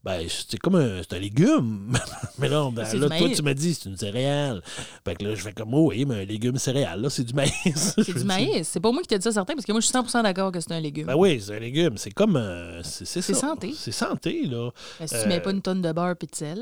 ben, 0.04 0.26
c'est 0.28 0.58
comme 0.58 0.76
un, 0.76 1.02
c'est 1.02 1.14
un 1.16 1.20
légume. 1.20 1.94
mais 2.40 2.50
là, 2.50 2.70
ben, 2.74 2.86
C'est 2.86 2.98
là 2.98 3.08
toi, 3.08 3.20
maïs. 3.20 3.38
tu 3.38 3.44
me 3.44 3.54
dis, 3.54 3.74
c'est 3.76 3.88
une 3.90 3.98
céréale. 3.98 4.62
Fait 5.06 5.16
que 5.16 5.24
là, 5.26 5.36
je 5.36 5.42
fais 5.42 5.54
comme, 5.54 5.74
oh, 5.74 5.90
oui, 5.90 6.06
mais 6.06 6.16
un 6.22 6.26
légume 6.26 6.58
céréale, 6.58 7.02
là, 7.02 7.10
c'est 7.10 7.24
du 7.24 7.34
maïs. 7.34 7.52
C'est 7.96 8.18
du 8.18 8.24
maïs. 8.24 8.68
C'est 8.68 8.80
pas 8.80 8.92
moi 8.92 9.02
qui 9.02 9.08
t'ai 9.10 9.18
dit 9.20 9.24
ça, 9.24 9.32
certain, 9.32 9.54
parce 9.54 9.66
que 9.66 9.72
moi, 9.72 9.82
je 9.82 9.86
suis 9.86 9.94
100% 9.96 10.24
d'accord 10.24 10.52
que 10.52 10.60
c'est 10.60 10.72
un 10.72 10.80
légume. 10.80 11.06
Ben 11.06 11.16
oui, 11.16 11.42
c'est 11.46 11.56
un 11.56 11.60
légume. 11.60 11.98
C'est 11.98 12.12
comme. 12.12 12.36
euh, 12.36 12.82
c'est 12.84 13.06
c'est 13.06 13.22
C'est 13.22 13.34
ça. 13.34 13.48
santé. 13.50 13.74
C'est 13.78 13.92
santé, 13.92 14.46
là. 14.48 14.72
Ben, 15.00 15.08
si 15.08 15.16
euh, 15.16 15.24
tu 15.24 15.30
mets 15.30 15.40
pas 15.40 15.52
une 15.52 15.62
tonne 15.62 15.82
de 15.82 15.92
beurre 15.92 16.16
et 16.22 16.26
de 16.26 16.36
sel. 16.36 16.60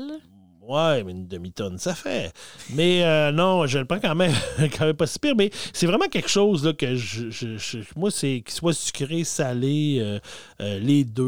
Ouais, 0.70 1.02
mais 1.02 1.10
une 1.10 1.26
demi-tonne, 1.26 1.78
ça 1.78 1.96
fait. 1.96 2.32
Mais 2.74 3.02
euh, 3.04 3.32
non, 3.32 3.66
je 3.66 3.78
le 3.78 3.84
prends 3.86 3.98
quand 3.98 4.14
même, 4.14 4.32
quand 4.78 4.84
même 4.86 4.94
pas 4.94 5.08
si 5.08 5.18
pire. 5.18 5.34
Mais 5.36 5.50
c'est 5.72 5.86
vraiment 5.86 6.06
quelque 6.06 6.28
chose 6.28 6.64
là, 6.64 6.72
que 6.72 6.94
je, 6.94 7.28
je- 7.30 7.56
je- 7.58 7.78
moi, 7.96 8.12
c'est 8.12 8.42
qu'il 8.46 8.54
soit 8.54 8.72
sucré, 8.72 9.24
salé, 9.24 9.98
euh, 10.00 10.20
euh, 10.60 10.78
les 10.78 11.02
deux, 11.02 11.24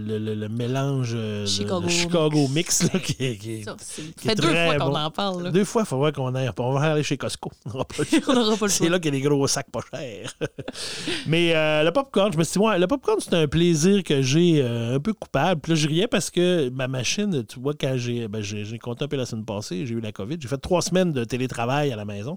le, 0.00 0.18
le- 0.18 0.34
le 0.34 0.48
mélange, 0.50 1.16
Chicago 1.46 1.80
le, 1.80 1.88
Chicago 1.88 2.48
mix, 2.48 2.82
là, 2.92 2.98
qui, 3.00 3.14
qui 3.38 3.62
Ça, 3.64 3.74
qui 3.78 4.02
est 4.02 4.30
fait 4.30 4.34
deux 4.34 4.42
très 4.48 4.66
fois 4.66 4.76
qu'on 4.84 4.90
bon. 4.92 4.98
en 4.98 5.10
parle. 5.10 5.42
là. 5.44 5.50
Deux 5.50 5.64
fois, 5.64 5.84
il 5.90 5.96
voir 5.96 6.12
qu'on 6.12 6.34
aille. 6.34 6.50
On 6.58 6.72
va 6.74 6.92
aller 6.92 7.02
chez 7.02 7.16
Costco. 7.16 7.50
On 7.64 7.70
n'aura 7.70 7.84
pas 7.86 8.66
le 8.66 8.68
C'est 8.68 8.88
là 8.90 8.98
qu'il 8.98 9.14
y 9.14 9.16
a 9.16 9.20
des 9.20 9.26
gros 9.26 9.46
sacs 9.46 9.70
pas 9.70 9.80
chers. 9.90 10.30
Mais 11.26 11.52
le 11.84 11.90
popcorn, 11.90 12.32
je 12.32 12.38
me 12.38 12.44
suis 12.44 12.58
dit, 12.60 12.66
ouais, 12.66 12.78
le 12.78 12.86
popcorn, 12.86 13.18
c'est 13.20 13.34
un 13.34 13.46
plaisir 13.46 14.02
que 14.02 14.20
j'ai 14.22 14.62
un 14.62 15.00
peu 15.00 15.12
coupable. 15.14 15.60
Puis 15.60 15.72
là, 15.72 15.76
je 15.76 15.88
riais 15.88 16.06
parce 16.06 16.30
que 16.30 16.68
ma 16.70 16.88
machine, 16.88 17.44
tu 17.46 17.60
vois, 17.60 17.72
quand 17.78 17.94
j'ai. 17.96 18.28
Ben, 18.28 18.42
j'ai 18.74 19.08
peu 19.08 19.16
la 19.16 19.26
semaine 19.26 19.44
passée, 19.44 19.86
j'ai 19.86 19.94
eu 19.94 20.00
la 20.00 20.12
COVID. 20.12 20.36
J'ai 20.40 20.48
fait 20.48 20.58
trois 20.58 20.82
semaines 20.82 21.12
de 21.12 21.24
télétravail 21.24 21.92
à 21.92 21.96
la 21.96 22.04
maison. 22.04 22.36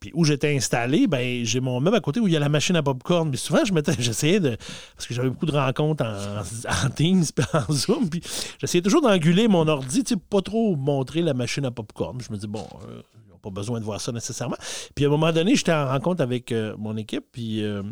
Puis 0.00 0.10
où 0.14 0.24
j'étais 0.24 0.54
installé, 0.54 1.06
ben, 1.06 1.44
j'ai 1.44 1.60
mon 1.60 1.80
meuble 1.80 1.96
à 1.96 2.00
côté 2.00 2.20
où 2.20 2.28
il 2.28 2.32
y 2.32 2.36
a 2.36 2.40
la 2.40 2.48
machine 2.48 2.76
à 2.76 2.82
popcorn. 2.82 3.28
Mais 3.30 3.36
souvent, 3.36 3.64
je 3.64 3.72
j'essayais 3.98 4.40
de. 4.40 4.56
Parce 4.96 5.06
que 5.06 5.14
j'avais 5.14 5.30
beaucoup 5.30 5.46
de 5.46 5.52
rencontres 5.52 6.04
en, 6.04 6.90
Teams 6.96 7.24
puis 7.34 7.46
en 7.52 7.72
Zoom. 7.72 8.08
Puis 8.08 8.22
j'essayais 8.58 8.82
toujours 8.82 9.02
d'engueuler 9.02 9.48
mon 9.48 9.66
ordi, 9.68 10.04
tu 10.04 10.14
sais, 10.14 10.20
pas 10.20 10.40
trop 10.40 10.76
montrer 10.76 11.22
la 11.22 11.34
machine 11.34 11.64
à 11.64 11.70
popcorn. 11.70 12.20
Je 12.20 12.32
me 12.32 12.38
dis, 12.38 12.46
bon. 12.46 12.66
euh, 12.88 13.02
pas 13.44 13.50
besoin 13.50 13.78
de 13.78 13.84
voir 13.84 14.00
ça 14.00 14.10
nécessairement. 14.10 14.56
Puis 14.94 15.04
à 15.04 15.08
un 15.08 15.10
moment 15.10 15.30
donné, 15.32 15.54
j'étais 15.54 15.72
en 15.72 15.86
rencontre 15.88 16.22
avec 16.22 16.50
euh, 16.50 16.74
mon 16.78 16.96
équipe, 16.96 17.24
puis 17.30 17.62
euh, 17.62 17.82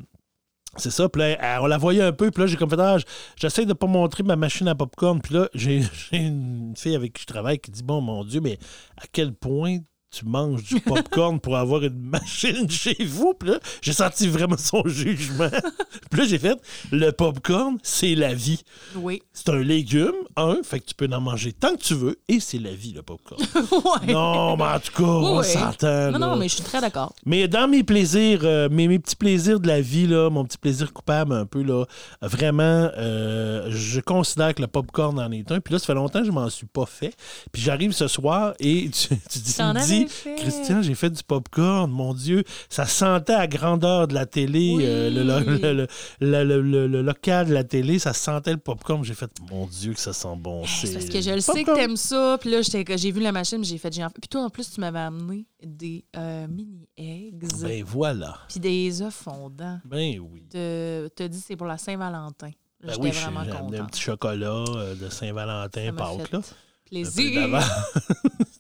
c'est 0.76 0.90
ça. 0.90 1.08
Puis 1.08 1.22
là, 1.22 1.60
on 1.62 1.66
la 1.66 1.78
voyait 1.78 2.02
un 2.02 2.12
peu, 2.12 2.30
puis 2.30 2.42
là, 2.42 2.46
j'ai 2.46 2.56
comme 2.56 2.70
fait, 2.70 2.80
ah, 2.80 2.96
j'essaie 3.36 3.66
de 3.66 3.72
pas 3.72 3.86
montrer 3.86 4.22
ma 4.22 4.36
machine 4.36 4.68
à 4.68 4.74
popcorn. 4.74 5.20
Puis 5.20 5.34
là, 5.34 5.48
j'ai 5.54 5.82
une 6.12 6.74
fille 6.76 6.96
avec 6.96 7.12
qui 7.12 7.22
je 7.22 7.26
travaille 7.26 7.58
qui 7.58 7.70
dit, 7.70 7.82
bon, 7.82 8.00
mon 8.00 8.24
Dieu, 8.24 8.40
mais 8.40 8.58
à 8.96 9.04
quel 9.10 9.34
point 9.34 9.78
tu 10.12 10.26
manges 10.26 10.62
du 10.64 10.78
popcorn 10.80 11.40
pour 11.40 11.56
avoir 11.56 11.82
une 11.82 11.98
machine 12.00 12.68
chez 12.70 12.96
vous? 13.04 13.34
Puis 13.38 13.48
là, 13.50 13.58
j'ai 13.80 13.92
senti 13.92 14.28
vraiment 14.28 14.56
son 14.58 14.82
jugement. 14.86 15.48
puis 16.10 16.20
là, 16.20 16.26
j'ai 16.26 16.38
fait, 16.38 16.56
le 16.90 17.10
popcorn, 17.10 17.78
c'est 17.82 18.14
la 18.14 18.34
vie. 18.34 18.62
Oui. 18.96 19.22
C'est 19.32 19.48
un 19.48 19.58
légume. 19.60 20.12
un, 20.36 20.58
fait 20.62 20.80
que 20.80 20.86
tu 20.86 20.94
peux 20.94 21.08
en 21.12 21.20
manger 21.20 21.52
tant 21.52 21.74
que 21.74 21.82
tu 21.82 21.94
veux, 21.94 22.18
et 22.28 22.40
c'est 22.40 22.58
la 22.58 22.72
vie, 22.72 22.92
le 22.92 23.02
popcorn. 23.02 23.40
ouais. 23.72 24.12
non, 24.12 24.56
mais 24.56 24.64
en 24.64 24.78
tout 24.80 24.92
cas, 24.96 25.02
on 25.08 25.38
Oui. 25.40 25.46
s'entend. 25.46 26.10
Non, 26.12 26.18
non, 26.18 26.36
mais 26.36 26.48
je 26.48 26.54
suis 26.56 26.64
très 26.64 26.80
d'accord. 26.80 27.12
Mais 27.26 27.48
dans 27.48 27.66
mes 27.68 27.82
plaisirs, 27.82 28.40
euh, 28.44 28.68
mes, 28.70 28.88
mes 28.88 28.98
petits 28.98 29.16
plaisirs 29.16 29.60
de 29.60 29.66
la 29.68 29.80
vie, 29.80 30.06
là, 30.06 30.28
mon 30.30 30.44
petit 30.44 30.58
plaisir 30.58 30.92
coupable 30.92 31.32
un 31.32 31.46
peu, 31.46 31.62
là, 31.62 31.84
vraiment, 32.20 32.90
euh, 32.98 33.68
je 33.70 34.00
considère 34.00 34.54
que 34.54 34.60
le 34.62 34.68
popcorn 34.68 35.18
en 35.18 35.30
est 35.32 35.50
un. 35.50 35.60
Puis 35.60 35.72
là, 35.72 35.78
ça 35.78 35.86
fait 35.86 35.94
longtemps 35.94 36.20
que 36.20 36.26
je 36.26 36.32
m'en 36.32 36.50
suis 36.50 36.66
pas 36.66 36.86
fait. 36.86 37.14
Puis 37.50 37.62
j'arrive 37.62 37.92
ce 37.92 38.08
soir 38.08 38.54
et 38.60 38.90
tu, 38.90 39.08
tu, 39.30 39.38
dis- 39.38 39.52
tu 40.02 40.08
dis, 40.08 40.12
fait. 40.12 40.34
Christian, 40.36 40.82
j'ai 40.82 40.94
fait 40.94 41.10
du 41.10 41.22
popcorn, 41.22 41.90
mon 41.90 42.14
Dieu, 42.14 42.44
ça 42.68 42.86
sentait 42.86 43.34
à 43.34 43.46
grandeur 43.46 44.08
de 44.08 44.14
la 44.14 44.26
télé, 44.26 44.74
Oui. 44.76 44.84
euh, 44.86 45.86
le, 46.20 47.02
local 47.02 47.48
de 47.48 47.54
la 47.54 47.64
télé, 47.64 47.98
ça 47.98 48.12
sentait 48.12 48.52
le 48.52 48.58
popcorn. 48.58 49.04
J'ai 49.04 49.14
fait, 49.14 49.30
mon 49.50 49.66
Dieu, 49.66 49.94
que 49.94 50.00
ça 50.00 50.12
sent 50.12 50.36
bon. 50.36 50.64
C'est 50.66 50.92
parce 50.92 51.06
que 51.06 51.20
je 51.20 51.30
le 51.30 51.40
sais 51.40 51.64
que 51.64 51.74
t'aimes 51.74 51.96
ça. 51.96 52.38
Puis 52.40 52.50
là, 52.50 52.60
j'ai 52.62 53.10
vu 53.10 53.20
la 53.20 53.32
machine, 53.32 53.64
j'ai 53.64 53.78
fait. 53.78 53.90
Puis 53.90 54.28
toi, 54.30 54.42
en 54.42 54.50
plus, 54.50 54.70
tu 54.70 54.80
m'avais 54.80 54.98
amené 55.00 55.46
des 55.62 56.04
euh, 56.16 56.46
mini 56.48 56.88
eggs. 56.96 57.44
Ben 57.60 57.84
voilà. 57.84 58.38
Puis 58.48 58.60
des 58.60 59.02
œufs 59.02 59.14
fondants. 59.14 59.80
Ben 59.84 60.18
oui. 60.18 60.44
De, 60.52 61.08
t'as 61.14 61.28
dit 61.28 61.40
c'est 61.40 61.56
pour 61.56 61.66
la 61.66 61.78
Saint-Valentin. 61.78 62.50
Ben 62.84 62.94
oui, 63.00 63.12
j'ai 63.12 63.24
amené 63.26 63.78
un 63.78 63.84
petit 63.86 64.00
chocolat 64.02 64.64
euh, 64.76 64.94
de 64.96 65.08
Saint-Valentin, 65.08 65.92
Pâques, 65.92 66.32
là. 66.32 66.40
Plaisir. 66.84 67.48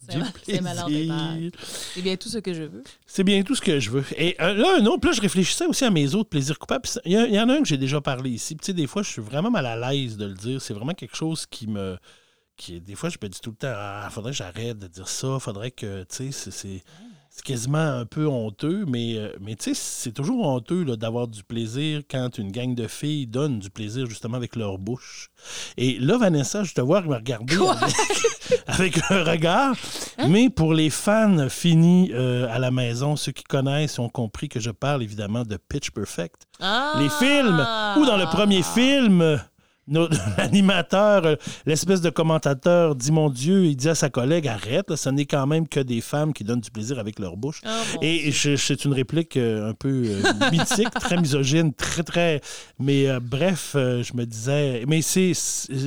C'est 1.94 2.02
bien 2.02 2.16
tout 2.16 2.28
ce 2.28 2.38
que 2.38 2.52
je 2.54 2.62
veux. 2.64 2.82
C'est 3.06 3.24
bien 3.24 3.42
tout 3.42 3.54
ce 3.54 3.60
que 3.60 3.78
je 3.80 3.90
veux. 3.90 4.04
Et 4.16 4.36
euh, 4.40 4.54
là, 4.54 4.76
un 4.78 4.86
autre, 4.86 5.06
là, 5.06 5.12
je 5.12 5.20
réfléchissais 5.20 5.66
aussi 5.66 5.84
à 5.84 5.90
mes 5.90 6.14
autres 6.14 6.28
plaisirs 6.30 6.58
coupables. 6.58 6.88
Il 7.04 7.12
y, 7.12 7.40
en 7.40 7.48
a 7.48 7.54
un 7.54 7.62
que 7.62 7.68
j'ai 7.68 7.76
déjà 7.78 8.00
parlé 8.00 8.30
ici. 8.30 8.54
Puis, 8.54 8.64
tu 8.64 8.66
sais, 8.66 8.72
des 8.72 8.86
fois, 8.86 9.02
je 9.02 9.10
suis 9.10 9.22
vraiment 9.22 9.50
mal 9.50 9.66
à 9.66 9.76
l'aise 9.92 10.16
de 10.16 10.26
le 10.26 10.34
dire. 10.34 10.60
C'est 10.60 10.74
vraiment 10.74 10.94
quelque 10.94 11.16
chose 11.16 11.46
qui 11.46 11.66
me. 11.66 11.96
Qui, 12.56 12.80
des 12.80 12.94
fois, 12.94 13.08
je 13.08 13.16
me 13.22 13.28
dis 13.28 13.40
tout 13.40 13.50
le 13.50 13.56
temps, 13.56 13.72
ah, 13.74 14.08
faudrait 14.10 14.32
que 14.32 14.36
j'arrête 14.38 14.78
de 14.78 14.86
dire 14.86 15.08
ça. 15.08 15.38
Faudrait 15.38 15.70
que, 15.70 16.02
tu 16.04 16.32
sais, 16.32 16.50
c'est- 16.50 16.82
c'est. 17.34 17.42
Quasiment 17.42 17.78
un 17.78 18.04
peu 18.04 18.26
honteux, 18.26 18.84
mais, 18.86 19.16
euh, 19.16 19.32
mais 19.40 19.54
tu 19.54 19.74
sais, 19.74 19.74
c'est 19.74 20.12
toujours 20.12 20.46
honteux 20.46 20.84
là, 20.84 20.96
d'avoir 20.96 21.28
du 21.28 21.42
plaisir 21.42 22.02
quand 22.10 22.36
une 22.36 22.52
gang 22.52 22.74
de 22.74 22.86
filles 22.86 23.26
donne 23.26 23.58
du 23.58 23.70
plaisir 23.70 24.06
justement 24.06 24.36
avec 24.36 24.54
leur 24.54 24.76
bouche. 24.78 25.30
Et 25.78 25.98
là, 25.98 26.18
Vanessa, 26.18 26.62
je 26.62 26.74
te 26.74 26.82
vois 26.82 27.00
me 27.00 27.14
regarder 27.14 27.56
avec, 27.56 28.62
avec 28.66 29.10
un 29.10 29.24
regard. 29.24 29.74
Mais 30.28 30.50
pour 30.50 30.74
les 30.74 30.90
fans 30.90 31.48
finis 31.48 32.10
euh, 32.12 32.46
à 32.50 32.58
la 32.58 32.70
maison, 32.70 33.16
ceux 33.16 33.32
qui 33.32 33.44
connaissent 33.44 33.98
ont 33.98 34.10
compris 34.10 34.50
que 34.50 34.60
je 34.60 34.70
parle 34.70 35.02
évidemment 35.02 35.42
de 35.42 35.56
Pitch 35.56 35.90
Perfect. 35.90 36.42
Ah! 36.60 36.94
Les 36.98 37.08
films, 37.08 37.66
ou 37.96 38.06
dans 38.06 38.18
le 38.18 38.26
premier 38.26 38.62
film, 38.62 39.40
l'animateur, 40.38 41.26
euh, 41.26 41.36
l'espèce 41.66 42.00
de 42.00 42.10
commentateur 42.10 42.94
dit 42.94 43.12
Mon 43.12 43.30
Dieu, 43.30 43.64
il 43.66 43.76
dit 43.76 43.88
à 43.88 43.94
sa 43.94 44.10
collègue 44.10 44.48
Arrête, 44.48 44.90
là, 44.90 44.96
ce 44.96 45.08
n'est 45.10 45.26
quand 45.26 45.46
même 45.46 45.68
que 45.68 45.80
des 45.80 46.00
femmes 46.00 46.32
qui 46.32 46.44
donnent 46.44 46.60
du 46.60 46.70
plaisir 46.70 46.98
avec 46.98 47.18
leur 47.18 47.36
bouche. 47.36 47.60
Oh, 47.66 47.98
Et 48.02 48.32
c'est 48.32 48.84
une 48.84 48.92
réplique 48.92 49.36
euh, 49.36 49.70
un 49.70 49.74
peu 49.74 50.02
euh, 50.06 50.22
mythique, 50.50 50.90
très 50.90 51.16
misogyne, 51.16 51.72
très, 51.74 52.02
très. 52.02 52.40
Mais 52.78 53.08
euh, 53.08 53.20
bref, 53.20 53.70
je 53.74 54.16
me 54.16 54.24
disais. 54.24 54.84
Mais 54.86 55.02
c'est. 55.02 55.32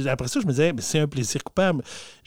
Après 0.07 0.27
ça, 0.27 0.39
je 0.39 0.45
me 0.45 0.51
disais, 0.51 0.73
mais 0.73 0.81
c'est 0.81 0.99
un 0.99 1.07
plaisir 1.07 1.43
coupable. 1.43 1.83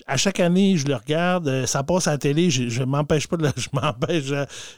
À 0.07 0.17
chaque 0.17 0.41
année, 0.41 0.77
je 0.77 0.87
le 0.87 0.95
regarde, 0.95 1.67
ça 1.67 1.83
passe 1.83 2.07
à 2.09 2.13
la 2.13 2.19
télé, 2.19 2.51
je, 2.51 2.69
je 2.69 2.83
m'empêche 2.83 3.27
pas 3.27 3.37
de 3.37 3.43
le- 3.43 3.53
Je 3.57 3.69
m'empêche. 3.73 4.25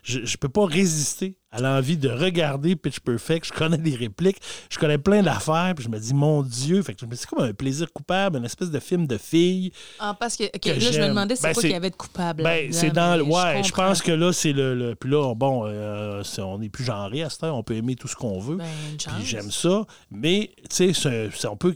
Je, 0.03 0.25
je 0.25 0.37
peux 0.37 0.49
pas 0.49 0.67
résister 0.67 1.37
à 1.53 1.61
l'envie 1.61 1.97
de 1.97 2.09
regarder 2.09 2.77
Pitch 2.77 3.01
Perfect. 3.01 3.47
Je 3.47 3.53
connais 3.53 3.77
les 3.77 3.97
répliques, 3.97 4.39
je 4.71 4.79
connais 4.79 4.99
plein 4.99 5.23
d'affaires, 5.23 5.73
puis 5.75 5.85
je 5.85 5.89
me 5.91 5.99
dis, 5.99 6.15
mon 6.15 6.43
Dieu, 6.43 6.83
fait 6.83 6.95
que 6.95 7.05
c'est 7.15 7.27
comme 7.29 7.45
un 7.45 7.53
plaisir 7.53 7.93
coupable, 7.93 8.39
une 8.39 8.45
espèce 8.45 8.71
de 8.71 8.79
film 8.81 9.07
de 9.07 9.19
filles. 9.19 9.73
Ah, 9.99 10.17
parce 10.19 10.37
que. 10.37 10.45
Là, 10.45 10.51
je 10.79 11.01
me 11.01 11.09
demandais 11.09 11.37
c'est 11.37 11.49
Ben, 11.49 11.53
quoi 11.55 11.63
qu'il 11.63 11.73
y 11.73 11.75
avait 11.75 11.91
de 11.91 11.97
coupable. 11.97 12.43
Ben, 12.43 12.73
c'est 12.73 12.91
dans 12.91 13.17
le. 13.17 13.23
Ouais, 13.25 13.63
je, 13.63 13.73
pense 13.73 14.01
que 14.03 14.13
là, 14.13 14.33
c'est 14.33 14.53
le, 14.53 14.75
le- 14.75 14.95
Puis 14.95 15.11
là, 15.11 15.35
bon, 15.35 15.65
euh, 15.67 16.23
c'est- 16.23 16.41
on 16.43 16.59
n'est 16.59 16.69
plus 16.69 16.85
genré 16.85 17.23
à 17.23 17.31
cette 17.31 17.43
heure, 17.45 17.57
on 17.57 17.63
peut 17.63 17.75
aimer 17.75 17.97
tout 17.97 18.09
ce 18.09 18.17
qu'on 18.17 18.39
veut. 18.39 18.57
Ben. 18.57 18.67
Puis 18.99 19.25
j'aime 19.27 19.51
ça. 19.51 19.85
Mais, 20.11 20.51
tu 20.69 20.93
sais, 20.95 21.47
on 21.49 21.57
peut 21.57 21.75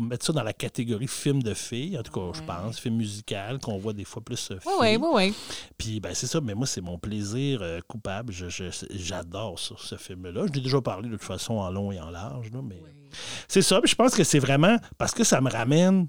mettre 0.00 0.26
ça 0.26 0.32
dans 0.32 0.42
la 0.42 0.52
catégorie 0.52 1.08
film 1.08 1.42
de 1.42 1.54
filles, 1.54 1.98
en 1.98 2.02
tout 2.02 2.12
cas, 2.12 2.38
je 2.38 2.42
pense, 2.42 2.78
film 2.78 2.96
musical, 2.96 3.58
qu'on 3.58 3.78
voit 3.78 3.92
des 3.92 4.04
fois 4.04 4.22
plus. 4.22 4.50
Oui, 4.80 4.96
oui, 5.00 5.08
oui. 5.12 5.34
Puis, 5.76 6.00
ben, 6.00 6.14
c'est 6.14 6.26
ça, 6.26 6.40
mais 6.40 6.54
moi, 6.54 6.66
c'est 6.66 6.80
mon 6.80 6.98
plaisir 6.98 7.60
euh, 7.62 7.80
coupable. 7.86 8.32
Je- 8.32 8.48
je- 8.48 8.70
J'adore 9.08 9.58
ça, 9.58 9.74
ce 9.78 9.96
film-là. 9.96 10.46
Je 10.48 10.52
l'ai 10.52 10.60
déjà 10.60 10.80
parlé 10.80 11.08
de 11.08 11.16
toute 11.16 11.24
façon 11.26 11.54
en 11.54 11.70
long 11.70 11.90
et 11.92 11.98
en 12.00 12.10
large, 12.10 12.50
là, 12.52 12.60
mais. 12.62 12.80
C'est 13.48 13.62
ça, 13.62 13.80
puis 13.80 13.90
je 13.90 13.96
pense 13.96 14.14
que 14.14 14.22
c'est 14.24 14.38
vraiment 14.38 14.76
parce 14.98 15.12
que 15.14 15.24
ça 15.24 15.40
me 15.40 15.50
ramène 15.50 16.08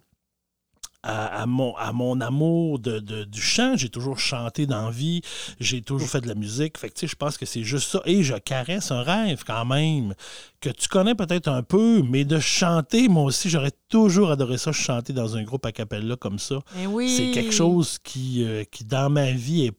à, 1.02 1.44
à 1.44 1.46
mon, 1.46 1.74
à 1.78 1.94
mon 1.94 2.20
amour 2.20 2.78
de, 2.78 3.00
de- 3.00 3.24
du 3.24 3.42
chant. 3.42 3.78
J'ai 3.78 3.88
toujours 3.88 4.20
chanté 4.20 4.66
dans 4.66 4.90
vie, 4.90 5.22
j'ai 5.62 5.82
toujours 5.82 6.10
fait 6.10 6.20
de 6.20 6.28
la 6.28 6.36
musique. 6.36 6.78
Fait 6.78 6.90
que, 6.90 7.08
je 7.08 7.16
pense 7.16 7.38
que 7.38 7.46
c'est 7.46 7.64
juste 7.64 7.90
ça. 7.90 8.02
Et 8.04 8.22
je 8.22 8.36
caresse 8.36 8.92
un 8.92 9.02
rêve 9.02 9.44
quand 9.48 9.64
même 9.64 10.14
que 10.60 10.70
tu 10.70 10.90
connais 10.90 11.16
peut-être 11.16 11.48
un 11.48 11.64
peu, 11.64 12.02
mais 12.02 12.26
de 12.26 12.38
chanter, 12.40 13.08
moi 13.08 13.24
aussi, 13.24 13.50
j'aurais 13.50 13.72
toujours 13.88 14.30
adoré 14.32 14.58
ça, 14.58 14.74
chanter 14.74 15.14
dans 15.14 15.38
un 15.38 15.44
groupe 15.44 15.66
a 15.66 15.72
cappella 15.72 16.18
comme 16.18 16.38
ça. 16.38 16.60
Oui. 16.90 17.10
C'est 17.16 17.32
quelque 17.32 17.54
chose 17.54 17.98
qui, 18.04 18.44
euh, 18.44 18.66
qui, 18.70 18.84
dans 18.84 19.10
ma 19.10 19.32
vie, 19.32 19.68
est, 19.68 19.78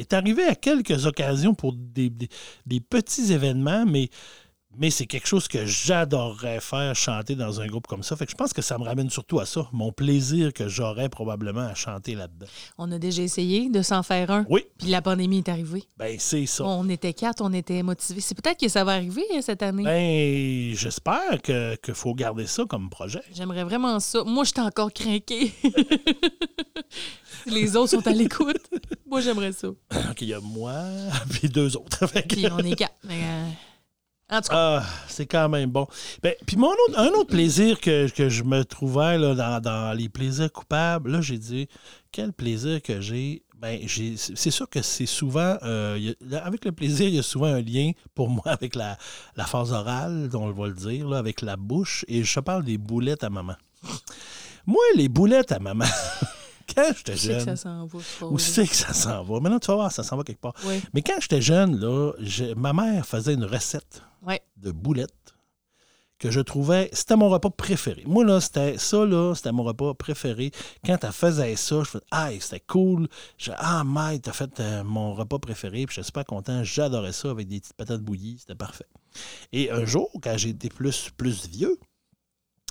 est 0.00 0.12
arrivé 0.12 0.44
à 0.44 0.54
quelques 0.54 1.06
occasions 1.06 1.54
pour 1.54 1.74
des, 1.74 2.10
petits 2.88 3.32
événements, 3.32 3.84
mais, 3.86 4.08
mais 4.76 4.90
c'est 4.90 5.06
quelque 5.06 5.26
chose 5.26 5.48
que 5.48 5.66
j'adorerais 5.66 6.60
faire, 6.60 6.94
chanter 6.94 7.34
dans 7.34 7.60
un 7.60 7.66
groupe 7.66 7.86
comme 7.86 8.02
ça. 8.02 8.16
Fait 8.16 8.24
que 8.24 8.30
je 8.30 8.36
pense 8.36 8.52
que 8.52 8.62
ça 8.62 8.78
me 8.78 8.84
ramène 8.84 9.10
surtout 9.10 9.40
à 9.40 9.46
ça, 9.46 9.68
mon 9.72 9.92
plaisir 9.92 10.52
que 10.52 10.68
j'aurais 10.68 11.08
probablement 11.08 11.66
à 11.66 11.74
chanter 11.74 12.14
là-dedans. 12.14 12.46
On 12.78 12.90
a 12.92 12.98
déjà 12.98 13.22
essayé 13.22 13.68
de 13.68 13.82
s'en 13.82 14.02
faire 14.02 14.30
un. 14.30 14.46
Oui, 14.48 14.64
Puis 14.78 14.88
la 14.88 15.02
pandémie 15.02 15.38
est 15.38 15.48
arrivée. 15.48 15.84
ben 15.98 16.16
c'est 16.18 16.46
ça. 16.46 16.64
On 16.64 16.88
était 16.88 17.12
quatre, 17.12 17.40
on 17.42 17.52
était 17.52 17.82
motivés. 17.82 18.20
C'est 18.20 18.40
peut-être 18.40 18.60
que 18.60 18.68
ça 18.68 18.84
va 18.84 18.92
arriver 18.92 19.24
hein, 19.34 19.40
cette 19.42 19.62
année. 19.62 19.84
Ben, 19.84 20.74
j'espère 20.76 21.42
que 21.42 21.76
qu'il 21.76 21.94
faut 21.94 22.14
garder 22.14 22.46
ça 22.46 22.64
comme 22.68 22.90
projet. 22.90 23.22
J'aimerais 23.34 23.64
vraiment 23.64 23.98
ça. 24.00 24.22
Moi, 24.24 24.44
j'étais 24.44 24.60
encore 24.60 24.92
craqué. 24.92 25.52
Les 27.46 27.76
autres 27.76 27.90
sont 27.90 28.06
à 28.06 28.12
l'écoute. 28.12 28.68
Moi, 29.06 29.20
j'aimerais 29.20 29.52
ça. 29.52 29.68
Donc, 29.90 30.20
il 30.20 30.28
y 30.28 30.34
a 30.34 30.40
moi, 30.40 30.84
puis 31.30 31.48
deux 31.48 31.76
autres. 31.76 32.06
Puis 32.28 32.46
on 32.50 32.58
est 32.58 32.76
quatre. 32.76 32.94
Mais, 33.04 33.20
euh, 33.22 33.48
Ah, 34.54 34.84
c'est 35.08 35.26
quand 35.26 35.48
même 35.48 35.70
bon. 35.70 35.86
Ben, 36.22 36.34
puis 36.46 36.56
mon 36.56 36.70
autre, 36.70 36.96
un 36.98 37.08
autre 37.08 37.30
plaisir 37.30 37.80
que, 37.80 38.08
que 38.10 38.28
je 38.28 38.44
me 38.44 38.64
trouvais 38.64 39.18
là, 39.18 39.34
dans, 39.34 39.60
dans 39.60 39.96
les 39.96 40.08
plaisirs 40.08 40.52
coupables, 40.52 41.10
là, 41.10 41.20
j'ai 41.20 41.38
dit, 41.38 41.68
quel 42.12 42.32
plaisir 42.32 42.80
que 42.82 43.00
j'ai. 43.00 43.42
Ben, 43.58 43.78
j'ai- 43.86 44.16
c'est 44.16 44.50
sûr 44.50 44.68
que 44.70 44.80
c'est 44.80 45.04
souvent, 45.04 45.58
euh, 45.64 46.12
avec 46.42 46.64
le 46.64 46.72
plaisir, 46.72 47.08
il 47.08 47.16
y 47.16 47.18
a 47.18 47.22
souvent 47.22 47.46
un 47.48 47.60
lien 47.60 47.90
pour 48.14 48.30
moi 48.30 48.42
avec 48.46 48.74
la, 48.74 48.96
la 49.36 49.44
phase 49.44 49.72
orale, 49.72 50.30
on 50.32 50.50
va 50.52 50.68
le 50.68 50.74
dire, 50.74 51.12
avec 51.12 51.42
la 51.42 51.56
bouche. 51.56 52.04
Et 52.08 52.22
je 52.24 52.40
parle 52.40 52.64
des 52.64 52.78
boulettes 52.78 53.22
à 53.24 53.28
maman. 53.30 53.56
Moi, 54.66 54.82
les 54.96 55.08
boulettes 55.08 55.52
à 55.52 55.58
maman, 55.58 55.84
quand 56.74 56.92
j'étais 56.96 57.12
que 57.12 57.18
jeune, 57.18 57.40
ça 57.40 57.56
s'en 57.56 57.86
va. 57.86 57.98
c'est 58.02 58.20
pas 58.20 58.26
où 58.26 58.34
vrai. 58.34 58.42
c'est 58.42 58.66
que 58.66 58.74
ça 58.74 58.92
s'en 58.92 59.22
va? 59.22 59.40
Maintenant, 59.40 59.58
tu 59.58 59.68
vas 59.68 59.74
voir, 59.74 59.92
ça 59.92 60.02
s'en 60.02 60.16
va 60.16 60.24
quelque 60.24 60.40
part. 60.40 60.54
Oui. 60.64 60.80
Mais 60.94 61.02
quand 61.02 61.20
j'étais 61.20 61.42
jeune, 61.42 61.78
là, 61.78 62.12
ma 62.56 62.72
mère 62.72 63.06
faisait 63.06 63.34
une 63.34 63.44
recette 63.44 64.02
de 64.56 64.70
boulettes 64.72 65.34
que 66.20 66.30
je 66.30 66.40
trouvais, 66.40 66.90
c'était 66.92 67.16
mon 67.16 67.30
repas 67.30 67.48
préféré. 67.48 68.04
Moi, 68.06 68.24
là, 68.24 68.40
c'était 68.40 68.76
ça, 68.76 69.06
là, 69.06 69.34
c'était 69.34 69.52
mon 69.52 69.62
repas 69.62 69.94
préféré. 69.94 70.52
Quand 70.84 71.02
elle 71.02 71.12
faisait 71.12 71.56
ça, 71.56 71.78
je 71.78 71.88
faisais, 71.88 72.04
ah, 72.10 72.28
c'était 72.38 72.60
cool. 72.60 73.08
Je, 73.38 73.52
ah, 73.56 73.82
Mike, 73.84 74.22
t'as 74.22 74.32
fait 74.32 74.60
euh, 74.60 74.84
mon 74.84 75.14
repas 75.14 75.38
préféré, 75.38 75.86
puis 75.86 75.96
je 75.96 76.02
suis 76.02 76.04
super 76.04 76.26
content. 76.26 76.62
J'adorais 76.62 77.14
ça 77.14 77.30
avec 77.30 77.48
des 77.48 77.60
petites 77.60 77.72
patates 77.72 78.02
bouillies, 78.02 78.36
c'était 78.38 78.54
parfait. 78.54 78.86
Et 79.52 79.70
un 79.70 79.86
jour, 79.86 80.10
quand 80.22 80.36
j'ai 80.36 80.50
été 80.50 80.68
plus, 80.68 81.08
plus 81.16 81.48
vieux, 81.48 81.78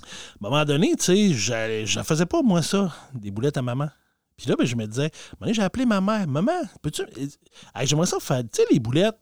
à 0.02 0.46
un 0.46 0.50
moment 0.50 0.64
donné, 0.64 0.94
tu 0.96 1.04
sais, 1.04 1.84
je 1.86 2.02
faisais 2.02 2.26
pas, 2.26 2.42
moi, 2.42 2.62
ça, 2.62 2.92
des 3.14 3.30
boulettes 3.30 3.56
à 3.56 3.62
maman. 3.62 3.88
Puis 4.40 4.48
là, 4.48 4.56
ben, 4.56 4.66
je 4.66 4.74
me 4.74 4.86
disais, 4.86 5.10
j'ai 5.48 5.62
appelé 5.62 5.84
ma 5.84 6.00
mère. 6.00 6.26
Maman, 6.26 6.62
peux-tu. 6.80 7.02
Hey, 7.74 7.86
J'aimerais 7.86 8.06
ça 8.06 8.18
faire, 8.20 8.42
tu 8.42 8.62
sais, 8.62 8.64
les 8.70 8.80
boulettes 8.80 9.18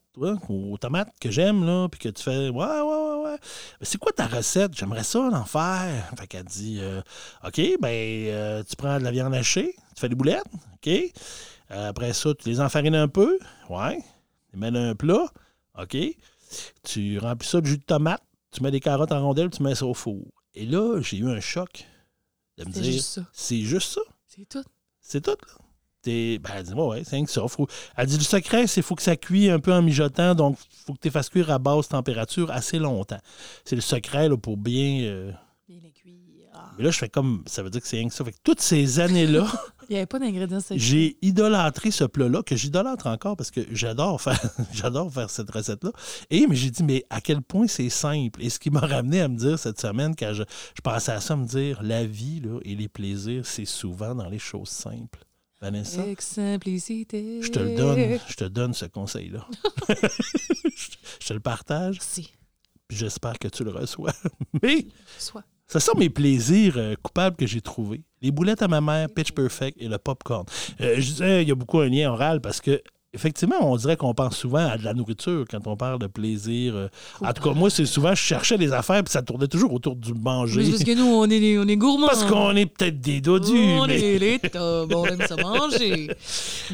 aux 0.49 0.77
tomates 0.79 1.13
que 1.21 1.31
j'aime, 1.31 1.65
là, 1.65 1.89
puis 1.89 1.99
que 1.99 2.09
tu 2.09 2.23
fais, 2.23 2.49
ouais, 2.49 2.51
ouais, 2.51 2.83
ouais, 2.83 3.25
ouais. 3.25 3.37
C'est 3.83 3.99
quoi 3.99 4.13
ta 4.13 4.29
recette? 4.29 4.77
J'aimerais 4.77 5.03
ça 5.03 5.21
en 5.21 5.45
faire. 5.45 6.09
Fait 6.17 6.27
qu'elle 6.29 6.45
dit, 6.45 6.79
euh, 6.81 7.01
OK, 7.45 7.61
ben, 7.81 7.89
euh, 7.89 8.63
tu 8.63 8.77
prends 8.77 8.99
de 8.99 9.05
la 9.05 9.11
viande 9.11 9.35
hachée, 9.35 9.75
tu 9.95 10.01
fais 10.01 10.09
des 10.09 10.15
boulettes, 10.15 10.47
OK? 10.75 10.89
Euh, 10.89 11.89
après 11.89 12.13
ça, 12.13 12.33
tu 12.35 12.49
les 12.49 12.61
enfarines 12.61 12.95
un 12.95 13.09
peu, 13.09 13.39
ouais. 13.71 14.01
Tu 14.53 14.59
mets 14.59 14.71
dans 14.71 14.79
un 14.79 14.95
plat, 14.95 15.27
OK? 15.81 15.97
Tu 16.85 17.19
remplis 17.19 17.49
ça 17.49 17.61
de 17.61 17.67
jus 17.67 17.79
de 17.79 17.83
tomate, 17.83 18.23
tu 18.53 18.63
mets 18.63 18.71
des 18.71 18.81
carottes 18.81 19.11
en 19.11 19.21
rondelles, 19.21 19.51
tu 19.51 19.65
mets 19.65 19.75
ça 19.75 19.85
au 19.85 19.95
four. 19.95 20.23
Et 20.55 20.67
là, 20.67 21.01
j'ai 21.01 21.19
eu 21.19 21.29
un 21.29 21.41
choc 21.41 21.87
de 22.57 22.65
me 22.65 22.73
C'est 22.73 22.81
dire, 22.81 22.93
juste 22.93 23.09
ça. 23.11 23.23
c'est 23.33 23.61
juste 23.61 23.93
ça. 23.93 24.01
C'est 24.27 24.49
tout. 24.49 24.65
C'est 25.01 25.21
tout, 25.21 25.31
là. 25.31 25.65
T'es- 26.03 26.39
Ben, 26.39 26.51
elle 26.57 26.63
dit, 26.65 26.75
ouais, 26.75 26.87
ouais, 26.87 27.05
c'est 27.05 27.17
rien 27.17 27.25
que 27.25 27.31
ça. 27.31 27.47
Faut- 27.49 27.67
Elle 27.97 28.07
dit, 28.07 28.17
le 28.19 28.23
secret, 28.23 28.67
c'est 28.67 28.75
qu'il 28.75 28.83
faut 28.85 28.95
que 28.95 29.03
ça 29.03 29.17
cuit 29.17 29.51
un 29.51 29.59
peu 29.61 29.73
en 29.73 29.83
mijotant, 29.83 30.35
donc 30.35 30.57
il 30.73 30.85
faut 30.87 30.95
que 30.95 31.01
tu 31.01 31.11
fasses 31.11 31.29
cuire 31.29 31.51
à 31.51 31.59
basse 31.59 31.89
température 31.89 32.51
assez 32.51 32.79
longtemps. 32.79 33.19
C'est 33.65 33.75
le 33.77 33.83
secret 33.83 34.29
là, 34.29 34.37
pour 34.37 34.57
bien. 34.57 35.03
euh, 35.03 35.33
Bien 35.69 35.79
les 35.83 35.91
cuire. 35.91 36.15
Ah. 36.55 36.68
Mais 36.79 36.85
là, 36.85 36.91
je 36.91 36.99
fais 36.99 37.09
comme. 37.09 37.43
Ça 37.47 37.63
veut 37.63 37.71
dire 37.71 37.83
que 37.83 37.89
c'est 37.89 37.99
rien 37.99 38.09
que 38.09 38.15
ça. 38.15 38.25
Fait 38.25 38.33
que 38.33 38.39
toutes 38.43 38.61
ces 38.61 39.01
années-là, 39.01 39.47
Il 39.89 39.95
n'y 39.95 39.97
avait 39.97 40.07
pas 40.07 40.19
d'ingrédients 40.19 40.59
j'ai 40.73 41.17
idolâtré 41.23 41.91
ce 41.91 42.05
plat-là, 42.05 42.43
que 42.43 42.55
j'idolâtre 42.57 43.07
encore 43.07 43.39
parce 43.39 43.51
que 43.51 43.63
j'adore 43.73 44.21
faire, 44.21 44.39
j'adore 44.73 45.11
faire 45.11 45.31
cette 45.31 45.51
recette-là. 45.51 45.93
Et 46.29 46.47
mais 46.47 46.57
j'ai 46.57 46.71
dit, 46.71 46.83
mais 46.83 47.05
à 47.09 47.23
quel 47.23 47.41
point 47.41 47.67
c'est 47.67 47.89
simple? 47.89 48.43
Et 48.43 48.51
ce 48.51 48.59
qui 48.59 48.69
m'a 48.69 48.81
ramené 48.81 49.23
à 49.23 49.29
me 49.29 49.37
dire 49.37 49.59
cette 49.59 49.81
semaine, 49.81 50.15
quand 50.15 50.35
je, 50.35 50.43
je 50.77 50.81
pensais 50.83 51.13
à 51.13 51.21
ça, 51.23 51.37
me 51.37 51.47
dire, 51.47 51.83
la 51.83 52.05
vie 52.05 52.41
là, 52.41 52.61
et 52.65 52.75
les 52.75 52.89
plaisirs, 52.89 53.47
c'est 53.47 53.65
souvent 53.65 54.15
dans 54.15 54.29
les 54.29 54.39
choses 54.39 54.69
simples. 54.69 55.25
Vanessa, 55.61 56.03
Avec 56.03 56.21
simplicité. 56.21 57.41
je 57.43 57.49
te 57.49 57.59
le 57.59 57.75
donne, 57.75 58.19
je 58.29 58.35
te 58.37 58.45
donne 58.45 58.75
ce 58.75 58.85
conseil-là. 58.85 59.47
je, 59.89 59.95
je 61.21 61.27
te 61.29 61.33
le 61.33 61.41
partage, 61.41 61.97
Si, 62.01 62.35
puis 62.87 62.99
j'espère 62.99 63.39
que 63.39 63.49
tu 63.49 63.65
le 63.65 63.71
reçois. 63.71 64.13
Mais 64.63 64.87
soit. 65.19 65.45
Ce 65.71 65.79
sont 65.79 65.97
mes 65.99 66.09
plaisirs 66.11 66.75
euh, 66.77 66.95
coupables 67.03 67.37
que 67.37 67.47
j'ai 67.47 67.61
trouvés. 67.61 68.03
Les 68.23 68.31
boulettes 68.31 68.63
à 68.63 68.69
ma 68.69 68.81
mère, 68.81 69.09
Pitch 69.15 69.33
Perfect 69.33 69.77
et 69.81 69.89
le 69.89 69.99
popcorn. 69.99 70.45
Euh, 70.81 70.95
je 70.97 71.01
disais, 71.13 71.43
il 71.43 71.49
y 71.49 71.53
a 71.53 71.55
beaucoup 71.55 71.79
un 71.81 71.89
lien 71.89 72.11
oral 72.11 72.41
parce 72.41 72.61
que, 72.61 72.83
effectivement, 73.13 73.57
on 73.63 73.77
dirait 73.77 73.97
qu'on 73.97 74.13
pense 74.15 74.37
souvent 74.37 74.67
à 74.67 74.77
de 74.77 74.83
la 74.85 74.93
nourriture 74.95 75.45
quand 75.49 75.67
on 75.67 75.77
parle 75.77 75.99
de 75.99 76.07
plaisir. 76.09 76.75
euh. 76.75 76.89
En 77.21 77.33
tout 77.33 77.43
cas, 77.43 77.53
moi, 77.53 77.71
c'est 77.71 77.87
souvent, 77.87 78.11
je 78.15 78.21
cherchais 78.23 78.59
des 78.59 78.73
affaires 78.73 79.05
puis 79.05 79.13
ça 79.13 79.23
tournait 79.23 79.47
toujours 79.47 79.73
autour 79.73 79.95
du 79.95 80.15
Mais 80.15 80.21
manger. 80.21 80.65
c'est 80.65 80.71
parce 80.73 80.85
que 80.85 80.95
nous, 80.97 81.07
on 81.07 81.25
est, 81.27 81.39
des- 81.41 81.59
on 81.59 81.69
est 81.69 81.77
gourmands. 81.77 82.09
Parce 82.09 82.25
qu'on 82.25 82.57
est 82.57 82.67
peut-être 82.67 83.01
des 83.01 83.21
dodus. 83.21 83.53
On 83.57 83.87
mais- 83.87 84.01
est 84.17 84.19
les 84.19 84.41
on 84.59 85.05
aime 85.07 85.23
ça 85.29 85.37
manger. 85.37 86.09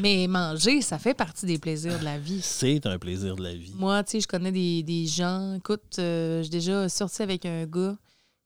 Mais 0.01 0.25
manger, 0.27 0.81
ça 0.81 0.97
fait 0.99 1.13
partie 1.13 1.45
des 1.45 1.57
plaisirs 1.59 1.99
de 1.99 2.03
la 2.05 2.17
vie. 2.17 2.39
C'est 2.41 2.85
un 2.85 2.97
plaisir 2.97 3.35
de 3.35 3.43
la 3.43 3.53
vie. 3.53 3.73
Moi, 3.77 4.03
tu 4.03 4.11
sais, 4.11 4.19
je 4.21 4.27
connais 4.27 4.51
des, 4.51 4.83
des 4.83 5.05
gens. 5.05 5.55
Écoute, 5.57 5.83
euh, 5.99 6.41
j'ai 6.43 6.49
déjà 6.49 6.89
sorti 6.89 7.21
avec 7.21 7.45
un 7.45 7.65
gars 7.65 7.95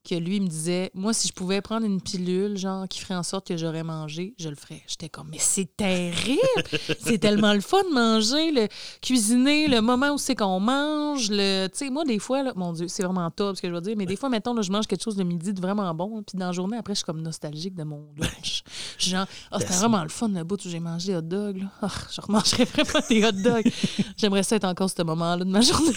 que 0.07 0.15
lui 0.15 0.39
me 0.39 0.47
disait 0.47 0.91
Moi, 0.93 1.13
si 1.13 1.27
je 1.27 1.33
pouvais 1.33 1.61
prendre 1.61 1.85
une 1.85 2.01
pilule, 2.01 2.57
genre, 2.57 2.87
qui 2.87 2.99
ferait 2.99 3.15
en 3.15 3.23
sorte 3.23 3.47
que 3.47 3.57
j'aurais 3.57 3.83
mangé, 3.83 4.33
je 4.39 4.49
le 4.49 4.55
ferais. 4.55 4.81
J'étais 4.87 5.09
comme 5.09 5.29
Mais 5.29 5.37
c'est 5.39 5.75
terrible 5.75 6.39
C'est 6.99 7.17
tellement 7.17 7.53
le 7.53 7.61
fun 7.61 7.83
de 7.83 7.93
manger, 7.93 8.51
le 8.51 8.67
cuisiner, 9.01 9.67
le 9.67 9.81
moment 9.81 10.11
où 10.11 10.17
c'est 10.17 10.35
qu'on 10.35 10.59
mange. 10.59 11.29
le 11.29 11.67
Tu 11.67 11.77
sais, 11.77 11.89
moi, 11.89 12.05
des 12.05 12.19
fois, 12.19 12.43
là, 12.43 12.53
mon 12.55 12.73
Dieu, 12.73 12.87
c'est 12.87 13.03
vraiment 13.03 13.29
top 13.31 13.57
ce 13.57 13.61
que 13.61 13.67
je 13.67 13.73
veux 13.73 13.81
dire, 13.81 13.95
mais 13.97 14.05
des 14.05 14.15
fois, 14.15 14.29
mettons, 14.29 14.53
là, 14.53 14.61
je 14.61 14.71
mange 14.71 14.87
quelque 14.87 15.03
chose 15.03 15.15
de 15.15 15.23
midi 15.23 15.53
de 15.53 15.61
vraiment 15.61 15.93
bon, 15.93 16.23
puis 16.23 16.37
dans 16.37 16.47
la 16.47 16.51
journée, 16.51 16.77
après, 16.77 16.93
je 16.93 16.99
suis 16.99 17.05
comme 17.05 17.21
nostalgique 17.21 17.75
de 17.75 17.83
mon 17.83 18.07
lunch. 18.17 18.63
Je 18.97 19.03
suis 19.03 19.11
genre, 19.11 19.25
ah, 19.51 19.59
c'était 19.59 19.73
vraiment 19.75 20.03
le 20.03 20.09
fun, 20.09 20.27
le 20.27 20.43
bout 20.43 20.63
où 20.65 20.69
j'ai 20.69 20.79
mangé 20.79 21.15
hot 21.15 21.21
dogs. 21.21 21.57
Là. 21.57 21.67
Ah, 21.81 21.89
je 22.11 22.19
remangerais 22.19 22.65
vraiment 22.65 23.05
des 23.09 23.23
hot 23.23 23.31
dogs. 23.31 23.71
J'aimerais 24.17 24.43
ça 24.43 24.57
être 24.57 24.65
encore 24.65 24.89
ce 24.89 25.01
moment-là 25.03 25.45
de 25.45 25.49
ma 25.49 25.61
journée. 25.61 25.93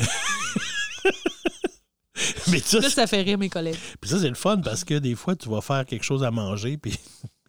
Mais 2.50 2.58
ça, 2.60 2.78
Là, 2.80 2.90
ça 2.90 3.06
fait 3.06 3.22
rire 3.22 3.38
mes 3.38 3.48
collègues. 3.48 3.78
Puis 4.00 4.10
ça, 4.10 4.18
c'est 4.20 4.28
le 4.28 4.34
fun 4.34 4.58
parce 4.58 4.84
que 4.84 4.94
des 4.98 5.14
fois, 5.14 5.34
tu 5.36 5.48
vas 5.48 5.60
faire 5.60 5.84
quelque 5.86 6.04
chose 6.04 6.22
à 6.24 6.30
manger, 6.30 6.76
puis 6.76 6.98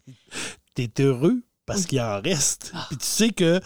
tu 0.76 0.84
es 0.84 0.92
heureux 1.02 1.44
parce 1.66 1.86
qu'il 1.86 2.02
en 2.02 2.22
reste. 2.22 2.72
Ah. 2.74 2.86
Puis 2.90 2.98
tu 2.98 3.06
sais 3.06 3.30
que 3.30 3.60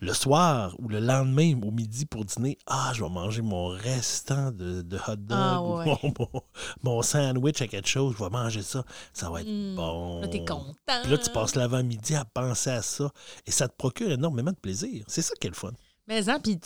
le 0.00 0.14
soir 0.14 0.76
ou 0.78 0.88
le 0.88 1.00
lendemain, 1.00 1.58
au 1.60 1.72
midi 1.72 2.06
pour 2.06 2.24
dîner, 2.24 2.56
ah, 2.66 2.92
je 2.94 3.02
vais 3.02 3.10
manger 3.10 3.42
mon 3.42 3.66
restant 3.68 4.52
de, 4.52 4.80
de 4.82 4.96
hot 4.96 5.16
dog 5.16 5.32
Ah, 5.38 5.60
ou 5.60 5.82
mon, 5.84 5.98
mon- 6.18 6.42
mon 6.84 7.02
sandwich 7.02 7.60
à 7.62 7.66
quelque 7.66 7.88
chose, 7.88 8.14
je 8.16 8.22
vais 8.22 8.30
manger 8.30 8.62
ça. 8.62 8.84
Ça 9.12 9.28
va 9.28 9.40
être 9.40 9.48
Mm. 9.48 9.74
bon. 9.74 10.20
Là, 10.20 10.28
t'es 10.28 10.44
content. 10.44 10.74
Puis 11.02 11.10
là, 11.10 11.18
tu 11.18 11.30
passes 11.30 11.56
l'avant-midi 11.56 12.14
à 12.14 12.24
penser 12.24 12.70
à 12.70 12.82
ça 12.82 13.10
et 13.46 13.50
ça 13.50 13.66
te 13.68 13.74
procure 13.76 14.10
énormément 14.12 14.52
de 14.52 14.56
plaisir. 14.56 15.04
C'est 15.08 15.22
ça 15.22 15.34
qui 15.40 15.48
est 15.48 15.50
le 15.50 15.56
fun. 15.56 15.72
Mais 16.08 16.28
hein, 16.30 16.38
puis 16.42 16.58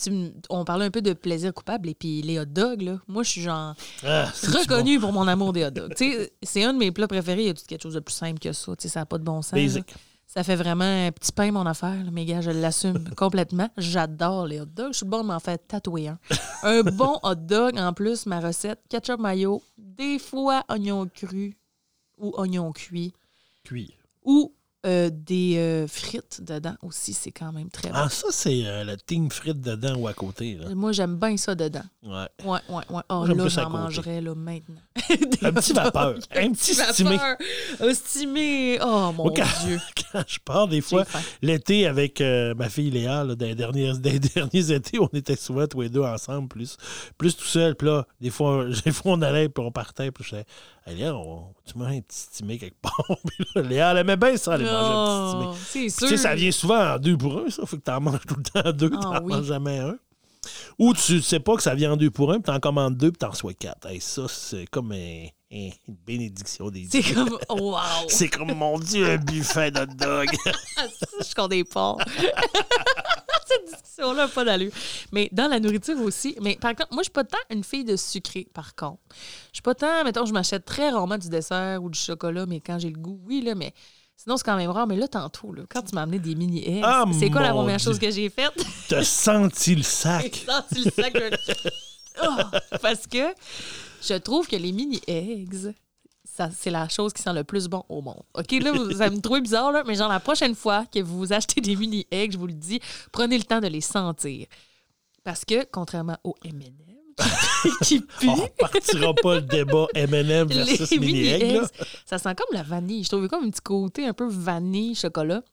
on 0.49 0.63
parlait 0.63 0.85
un 0.85 0.89
peu 0.91 1.01
de 1.01 1.11
plaisir 1.13 1.53
coupable 1.53 1.89
et 1.89 1.93
puis 1.93 2.21
les 2.21 2.39
hot 2.39 2.45
dogs, 2.45 2.81
là. 2.81 2.99
Moi, 3.07 3.23
je 3.23 3.29
suis 3.29 3.41
genre 3.41 3.75
Ah, 4.03 4.25
reconnue 4.41 4.99
pour 4.99 5.11
mon 5.11 5.27
amour 5.27 5.51
des 5.53 5.65
hot 5.65 5.71
dogs. 5.71 5.93
tu 5.97 6.11
sais, 6.13 6.33
c'est 6.41 6.63
un 6.63 6.73
de 6.73 6.79
mes 6.79 6.91
plats 6.91 7.07
préférés. 7.09 7.41
Il 7.41 7.47
y 7.47 7.49
a 7.49 7.53
tout 7.53 7.63
quelque 7.67 7.83
chose 7.83 7.93
de 7.95 7.99
plus 7.99 8.13
simple 8.13 8.39
que 8.39 8.53
ça. 8.53 8.75
Tu 8.77 8.83
sais, 8.83 8.87
ça 8.89 9.01
n'a 9.01 9.05
pas 9.05 9.17
de 9.17 9.23
bon 9.23 9.41
sens. 9.41 9.53
Basic. 9.53 9.93
Ça 10.25 10.43
fait 10.43 10.55
vraiment 10.55 10.85
un 11.07 11.11
petit 11.11 11.31
pain, 11.31 11.51
mon 11.51 11.65
affaire. 11.65 11.93
là. 12.05 12.09
Mais 12.11 12.23
gars, 12.25 12.41
je 12.41 12.49
l'assume 12.51 13.03
complètement. 13.17 13.69
J'adore 13.77 14.47
les 14.47 14.61
hot 14.61 14.65
dogs. 14.65 14.93
Je 14.93 14.97
suis 14.97 15.05
bon 15.05 15.21
de 15.23 15.27
m'en 15.27 15.39
faire 15.39 15.57
tatouer 15.67 16.07
un. 16.07 16.17
Un 16.63 16.81
bon 16.81 17.19
hot 17.21 17.35
dog, 17.35 17.77
en 17.77 17.91
plus, 17.93 18.25
ma 18.25 18.39
recette, 18.39 18.79
ketchup 18.89 19.19
mayo, 19.19 19.61
des 19.77 20.17
fois 20.19 20.63
oignon 20.69 21.05
cru 21.13 21.55
ou 22.17 22.33
oignon 22.37 22.71
cuit, 22.71 23.13
Cuire. 23.65 23.89
ou 24.23 24.53
euh, 24.85 25.09
des 25.11 25.55
euh, 25.57 25.87
frites 25.87 26.41
dedans 26.43 26.75
aussi. 26.81 27.13
C'est 27.13 27.31
quand 27.31 27.51
même 27.53 27.69
très 27.69 27.89
bon. 27.89 27.95
Ah, 27.97 28.09
ça, 28.09 28.27
c'est 28.31 28.65
euh, 28.65 28.83
le 28.83 28.97
team 28.97 29.31
frites 29.31 29.61
dedans 29.61 29.95
ou 29.95 30.07
à 30.07 30.13
côté. 30.13 30.55
Là. 30.55 30.75
Moi, 30.75 30.91
j'aime 30.91 31.17
bien 31.17 31.37
ça 31.37 31.55
dedans. 31.55 31.83
Ouais. 32.03 32.27
Ouais, 32.43 32.59
ouais, 32.69 32.83
ouais. 32.89 33.01
Oh, 33.09 33.25
là, 33.25 33.47
j'en 33.47 33.69
mangerais 33.69 34.21
là, 34.21 34.35
maintenant. 34.35 34.81
Un 35.41 35.53
petit 35.53 35.73
vapeur. 35.73 36.15
Un 36.35 36.51
petit 36.51 36.73
stimé. 36.73 37.17
vapeur. 37.17 37.37
Un 37.79 37.93
stimé. 37.93 38.79
Oh, 38.81 39.11
mon 39.15 39.29
quand, 39.33 39.43
Dieu. 39.65 39.79
quand 40.11 40.23
je 40.27 40.39
pars, 40.39 40.67
des 40.67 40.81
fois, 40.81 41.05
l'été 41.41 41.87
avec 41.87 42.21
euh, 42.21 42.53
ma 42.55 42.69
fille 42.69 42.91
Léa, 42.91 43.23
là, 43.23 43.35
dans, 43.35 43.45
les 43.45 43.55
derniers, 43.55 43.93
dans 43.99 44.09
les 44.09 44.19
derniers 44.19 44.71
étés, 44.71 44.99
on 44.99 45.07
était 45.13 45.35
souvent 45.35 45.67
tous 45.67 45.81
les 45.81 45.89
deux 45.89 46.01
ensemble, 46.01 46.47
plus, 46.47 46.77
plus 47.17 47.35
tout 47.35 47.45
seul. 47.45 47.75
Puis 47.75 47.87
là, 47.87 48.05
des 48.19 48.29
fois, 48.29 48.65
des 48.85 48.91
fois, 48.91 49.13
on 49.13 49.21
allait, 49.21 49.49
puis 49.49 49.63
on 49.63 49.71
partait, 49.71 50.11
puis 50.11 50.23
je 50.23 50.29
disais, 50.31 50.45
hey, 50.85 50.95
Léa, 50.95 51.15
on, 51.15 51.45
tu 51.65 51.77
manges 51.77 51.97
un 51.97 52.01
petit 52.01 52.17
stimé 52.19 52.57
quelque 52.57 52.79
part. 52.81 53.05
puis 53.27 53.45
là, 53.55 53.61
Léa, 53.61 53.91
elle 53.91 53.97
aimait 53.99 54.17
bien 54.17 54.37
ça, 54.37 54.53
aller 54.53 54.65
manger 54.65 55.47
un 55.49 55.53
petit 55.53 55.89
sûr. 55.89 56.07
tu 56.07 56.17
sais, 56.17 56.17
ça 56.17 56.35
vient 56.35 56.51
souvent 56.51 56.93
en 56.95 56.99
deux 56.99 57.17
pour 57.17 57.39
un, 57.39 57.49
ça. 57.49 57.65
Faut 57.65 57.77
que 57.77 57.81
tu 57.83 57.91
en 57.91 58.01
manges 58.01 58.19
tout 58.27 58.35
le 58.35 58.43
temps 58.61 58.71
deux, 58.71 58.89
tu 58.89 58.97
Ah 58.99 59.19
n'en 59.19 59.23
oui. 59.23 59.33
manges 59.33 59.45
jamais 59.45 59.79
un. 59.79 59.95
Ou 60.77 60.93
tu 60.93 61.21
sais 61.21 61.39
pas 61.39 61.55
que 61.55 61.63
ça 61.63 61.73
vient 61.75 61.93
en 61.93 61.97
deux 61.97 62.11
pour 62.11 62.31
un, 62.31 62.35
puis 62.35 62.43
tu 62.43 62.51
en 62.51 62.59
commandes 62.59 62.97
deux, 62.97 63.11
puis 63.11 63.19
tu 63.19 63.25
en 63.25 63.29
reçois 63.29 63.53
quatre. 63.53 63.87
Hey, 63.87 64.01
ça, 64.01 64.27
c'est 64.27 64.65
comme 64.67 64.91
un- 64.91 65.27
une 65.53 65.95
bénédiction 66.05 66.69
des 66.71 66.87
C'est 66.91 67.03
comme, 67.13 67.37
wow. 67.49 67.77
C'est 68.07 68.27
comme, 68.29 68.53
mon 68.53 68.79
Dieu, 68.79 69.07
un 69.07 69.17
buffet 69.17 69.69
de 69.71 69.85
dog. 69.85 70.29
Je 71.19 71.47
des 71.47 71.63
porcs. 71.63 72.01
Cette 73.47 73.65
discussion-là, 73.69 74.27
pas 74.29 74.45
d'allure. 74.45 74.71
Mais 75.11 75.29
dans 75.31 75.47
la 75.47 75.59
nourriture 75.59 75.99
aussi. 76.01 76.35
Mais 76.41 76.55
par 76.55 76.71
contre, 76.75 76.91
moi, 76.93 77.01
je 77.03 77.05
suis 77.05 77.11
pas 77.11 77.23
tant 77.23 77.37
une 77.49 77.63
fille 77.63 77.83
de 77.83 77.95
sucré, 77.95 78.47
par 78.53 78.73
contre. 78.73 78.99
Je 79.51 79.57
suis 79.57 79.61
pas 79.61 79.75
tant, 79.75 80.03
mettons, 80.03 80.25
je 80.25 80.33
m'achète 80.33 80.65
très 80.65 80.89
rarement 80.89 81.17
du 81.17 81.29
dessert 81.29 81.83
ou 81.83 81.89
du 81.89 81.99
chocolat, 81.99 82.45
mais 82.47 82.59
quand 82.61 82.79
j'ai 82.79 82.89
le 82.89 82.97
goût, 82.99 83.19
oui, 83.25 83.41
là, 83.41 83.53
mais. 83.55 83.73
Sinon, 84.15 84.37
c'est 84.37 84.43
quand 84.45 84.55
même 84.55 84.69
rare. 84.69 84.87
Mais 84.87 84.95
là, 84.95 85.07
tantôt, 85.07 85.51
là, 85.53 85.63
quand 85.69 85.81
tu 85.81 85.93
m'as 85.95 86.03
amené 86.03 86.17
des 86.19 86.33
mini 86.35 86.63
eggs, 86.65 86.83
Ah, 86.85 87.03
c'est 87.19 87.29
quoi 87.29 87.41
la 87.41 87.49
première 87.51 87.77
Dieu. 87.77 87.83
chose 87.85 87.99
que 87.99 88.09
j'ai 88.09 88.29
faite? 88.29 88.53
T'as 88.87 89.03
senti 89.03 89.71
le 89.75 89.81
J'ai 89.81 89.87
sac. 89.87 90.45
senti 90.47 90.83
le 90.85 90.91
sac. 90.91 91.13
de- 91.13 91.37
Oh, 92.23 92.27
parce 92.81 93.05
que 93.07 93.33
je 94.07 94.13
trouve 94.15 94.47
que 94.47 94.55
les 94.55 94.71
mini 94.71 94.99
eggs, 95.07 95.73
ça, 96.23 96.49
c'est 96.55 96.71
la 96.71 96.87
chose 96.89 97.13
qui 97.13 97.21
sent 97.21 97.33
le 97.33 97.43
plus 97.43 97.67
bon 97.67 97.83
au 97.89 98.01
monde. 98.01 98.23
OK, 98.33 98.51
là, 98.53 98.71
vous, 98.71 98.91
ça 98.93 99.09
me 99.09 99.19
trouve 99.19 99.41
bizarre, 99.41 99.71
là, 99.71 99.83
mais 99.85 99.95
genre, 99.95 100.09
la 100.09 100.19
prochaine 100.19 100.55
fois 100.55 100.85
que 100.91 100.99
vous 100.99 101.31
achetez 101.31 101.61
des 101.61 101.75
mini 101.75 102.07
eggs, 102.11 102.33
je 102.33 102.37
vous 102.37 102.47
le 102.47 102.53
dis, 102.53 102.79
prenez 103.11 103.37
le 103.37 103.43
temps 103.43 103.59
de 103.59 103.67
les 103.67 103.81
sentir. 103.81 104.47
Parce 105.23 105.45
que, 105.45 105.65
contrairement 105.71 106.17
aux 106.23 106.35
M&M, 106.43 106.73
qui 107.83 107.99
puent, 108.01 108.27
On 108.29 108.35
repartira 108.35 109.13
pas 109.13 109.35
le 109.35 109.41
débat 109.41 109.85
M&M 109.93 110.47
versus 110.49 110.91
les 110.91 110.99
mini 110.99 111.13
mini 111.13 111.27
egg. 111.27 111.43
eggs, 111.43 111.61
là. 111.61 111.67
ça 112.05 112.17
sent 112.17 112.35
comme 112.35 112.53
la 112.53 112.63
vanille. 112.63 113.03
Je 113.03 113.09
trouve 113.09 113.27
comme 113.27 113.45
un 113.45 113.49
petit 113.49 113.61
côté 113.61 114.05
un 114.05 114.13
peu 114.13 114.27
vanille, 114.27 114.95
chocolat. 114.95 115.43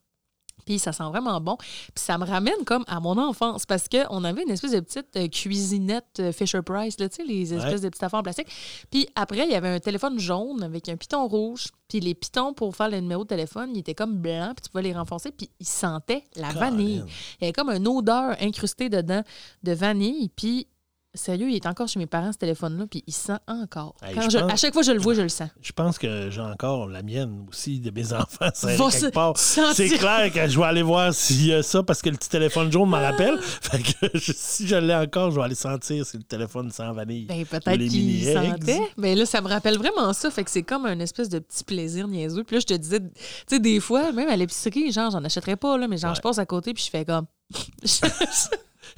Puis 0.64 0.78
ça 0.78 0.92
sent 0.92 1.04
vraiment 1.04 1.40
bon. 1.40 1.56
Puis 1.56 1.92
ça 2.04 2.18
me 2.18 2.24
ramène 2.24 2.64
comme 2.64 2.84
à 2.86 3.00
mon 3.00 3.16
enfance 3.18 3.66
parce 3.66 3.88
qu'on 3.88 4.24
avait 4.24 4.42
une 4.42 4.50
espèce 4.50 4.72
de 4.72 4.80
petite 4.80 5.16
euh, 5.16 5.28
cuisinette 5.28 6.18
euh, 6.20 6.32
Fisher 6.32 6.62
Price, 6.62 6.98
là, 6.98 7.08
tu 7.08 7.16
sais, 7.16 7.24
les 7.24 7.52
espèces 7.54 7.72
Ouais. 7.74 7.80
de 7.80 7.88
petites 7.88 8.02
affaires 8.02 8.20
en 8.20 8.22
plastique. 8.22 8.48
Puis 8.90 9.08
après, 9.14 9.44
il 9.46 9.50
y 9.52 9.54
avait 9.54 9.68
un 9.68 9.80
téléphone 9.80 10.18
jaune 10.18 10.62
avec 10.62 10.88
un 10.88 10.96
piton 10.96 11.26
rouge. 11.26 11.68
Puis 11.88 12.00
les 12.00 12.14
pitons 12.14 12.52
pour 12.54 12.76
faire 12.76 12.88
le 12.88 13.00
numéro 13.00 13.24
de 13.24 13.28
téléphone, 13.28 13.70
ils 13.74 13.80
étaient 13.80 13.94
comme 13.94 14.16
blancs, 14.16 14.54
puis 14.56 14.62
tu 14.64 14.70
pouvais 14.70 14.82
les 14.84 14.92
renforcer, 14.92 15.32
puis 15.32 15.50
ils 15.58 15.66
sentaient 15.66 16.24
la 16.36 16.50
vanille. 16.50 17.02
Il 17.40 17.44
y 17.44 17.44
avait 17.46 17.52
comme 17.52 17.70
une 17.70 17.88
odeur 17.88 18.36
incrustée 18.40 18.88
dedans 18.88 19.22
de 19.64 19.72
vanille. 19.72 20.28
Puis, 20.28 20.68
sérieux, 21.14 21.50
il 21.50 21.56
est 21.56 21.66
encore 21.66 21.88
chez 21.88 21.98
mes 21.98 22.06
parents, 22.06 22.32
ce 22.32 22.38
téléphone-là, 22.38 22.86
puis 22.90 23.02
il 23.06 23.12
sent 23.12 23.36
encore. 23.48 23.94
Hey, 24.02 24.14
Quand 24.14 24.22
je 24.22 24.30
je- 24.30 24.38
pense- 24.38 24.52
À 24.52 24.56
chaque 24.56 24.72
fois 24.72 24.82
que 24.82 24.86
je 24.86 24.92
le 24.92 25.00
vois, 25.00 25.14
je 25.14 25.22
le 25.22 25.28
sens. 25.28 25.48
Je 25.60 25.72
pense 25.72 25.98
que 25.98 26.30
j'ai 26.30 26.40
encore 26.40 26.86
la 26.86 27.02
mienne 27.02 27.46
aussi, 27.48 27.80
de 27.80 27.90
mes 27.90 28.12
enfants. 28.12 28.48
Sentir. 28.54 29.36
C'est 29.74 29.88
clair 29.90 30.32
que 30.32 30.46
je 30.48 30.58
vais 30.58 30.64
aller 30.66 30.82
voir 30.82 31.12
s'il 31.12 31.46
y 31.46 31.52
a 31.54 31.62
ça 31.62 31.82
parce 31.82 32.00
que 32.02 32.10
le 32.10 32.16
petit 32.16 32.28
téléphone 32.28 32.70
jaune 32.70 32.88
m'en 32.88 33.00
rappelle. 33.00 33.38
Fait 33.42 33.82
que 33.82 34.08
je- 34.18 34.32
si 34.34 34.66
je 34.68 34.76
l'ai 34.76 34.94
encore, 34.94 35.30
je 35.30 35.36
vais 35.36 35.44
aller 35.44 35.54
sentir 35.54 36.04
si 36.06 36.16
le 36.16 36.22
téléphone 36.22 36.70
sans 36.70 36.92
vanille. 36.92 37.24
Ben, 37.26 37.44
peut-être 37.44 37.78
qu'il 37.78 38.24
sentait. 38.32 38.80
Mais 38.96 39.14
là, 39.14 39.26
ça 39.26 39.40
me 39.40 39.48
rappelle 39.48 39.78
vraiment 39.78 40.12
ça. 40.12 40.30
Fait 40.30 40.44
que 40.44 40.50
c'est 40.50 40.62
comme 40.62 40.86
un 40.86 40.98
espèce 41.00 41.28
de 41.28 41.38
petit 41.40 41.64
plaisir 41.64 42.06
niaiseux. 42.08 42.44
Puis 42.44 42.56
là, 42.56 42.60
je 42.60 42.66
te 42.66 42.74
disais, 42.74 43.00
tu 43.00 43.06
sais, 43.48 43.58
des 43.58 43.80
fois, 43.80 44.12
même 44.12 44.28
à 44.28 44.36
l'épicerie, 44.36 44.92
genre, 44.92 45.10
j'en 45.10 45.24
achèterais 45.24 45.56
pas, 45.56 45.76
là, 45.76 45.88
mais 45.88 45.96
genre, 45.98 46.10
Ouais. 46.10 46.16
je 46.16 46.20
passe 46.22 46.38
à 46.38 46.46
côté, 46.46 46.72
puis 46.72 46.84
je 46.84 46.90
fais 46.90 47.04
comme. 47.04 47.26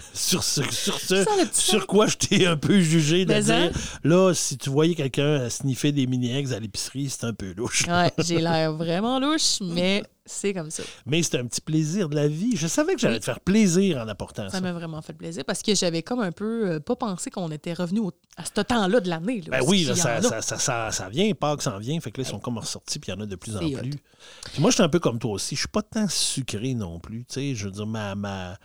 sur 0.14 0.42
ce, 0.44 0.62
sur, 0.70 0.98
ce, 1.00 1.84
quoi 1.84 2.06
je 2.06 2.16
t'ai 2.16 2.46
un 2.46 2.56
peu 2.56 2.80
jugé 2.80 3.24
de 3.24 3.32
Mais 3.32 3.42
dire 3.42 3.54
hein? 3.54 3.70
là, 4.04 4.32
si 4.34 4.58
tu 4.58 4.70
voyais 4.70 4.94
quelqu'un 4.94 5.48
sniffer 5.48 5.92
des 5.92 6.06
mini-eggs 6.06 6.52
à 6.52 6.60
l'épicerie, 6.60 7.08
c'est 7.10 7.24
un 7.24 7.32
peu 7.34 7.52
louche. 7.56 7.86
Ouais, 7.88 8.12
j'ai 8.18 8.40
l'air 8.40 8.72
vraiment 8.74 9.18
louche, 9.18 9.58
mais 9.62 10.02
c'est 10.24 10.52
comme 10.54 10.70
ça. 10.70 10.82
Mais 11.06 11.22
c'est 11.22 11.38
un 11.38 11.46
petit 11.46 11.60
plaisir 11.60 12.08
de 12.08 12.14
la 12.14 12.28
vie. 12.28 12.56
Je 12.56 12.66
savais 12.66 12.94
que 12.94 13.00
j'allais 13.00 13.14
Oui. 13.14 13.20
te 13.20 13.24
faire 13.24 13.40
plaisir 13.40 13.98
en 13.98 14.08
apportant 14.08 14.44
ça. 14.44 14.50
Ça 14.50 14.60
m'a 14.60 14.72
vraiment 14.72 15.00
fait 15.02 15.12
plaisir 15.14 15.44
parce 15.44 15.62
que 15.62 15.74
j'avais 15.74 16.02
comme 16.02 16.20
un 16.20 16.30
peu 16.32 16.72
euh, 16.72 16.80
pas 16.80 16.94
pensé 16.94 17.30
qu'on 17.30 17.50
était 17.50 17.72
revenu 17.72 18.00
au- 18.00 18.12
à 18.36 18.44
ce 18.44 18.60
temps-là 18.62 19.00
de 19.00 19.08
l'année. 19.08 19.40
là, 19.40 19.58
Ben 19.58 19.64
oui, 19.66 19.84
là, 19.84 19.94
ça, 19.96 20.20
ça, 20.22 20.40
ça, 20.42 20.58
ça, 20.58 20.90
ça 20.92 21.08
vient, 21.08 21.32
Pâques 21.34 21.62
s'en 21.62 21.78
vient. 21.78 21.98
Fait 22.00 22.10
que 22.12 22.20
là, 22.20 22.26
ils 22.26 22.30
sont 22.30 22.38
comme 22.38 22.58
ressortis, 22.58 22.98
puis 22.98 23.10
il 23.10 23.14
y 23.14 23.18
en 23.18 23.20
a 23.22 23.26
de 23.26 23.36
plus 23.36 23.56
en 23.56 23.60
plus. 23.60 23.90
Puis 24.52 24.60
moi, 24.60 24.70
je 24.70 24.74
suis 24.76 24.82
un 24.84 24.88
peu 24.88 25.00
comme 25.00 25.18
toi 25.18 25.32
aussi. 25.32 25.54
Je 25.56 25.60
suis 25.60 25.68
pas 25.68 25.82
tant 25.82 26.06
sucré 26.08 26.74
non 26.74 27.00
plus. 27.00 27.24
Tu 27.24 27.34
sais, 27.34 27.54
je 27.54 27.64
veux 27.64 27.72
dire, 27.72 27.86
ma, 27.86 28.14
ma, 28.14 28.56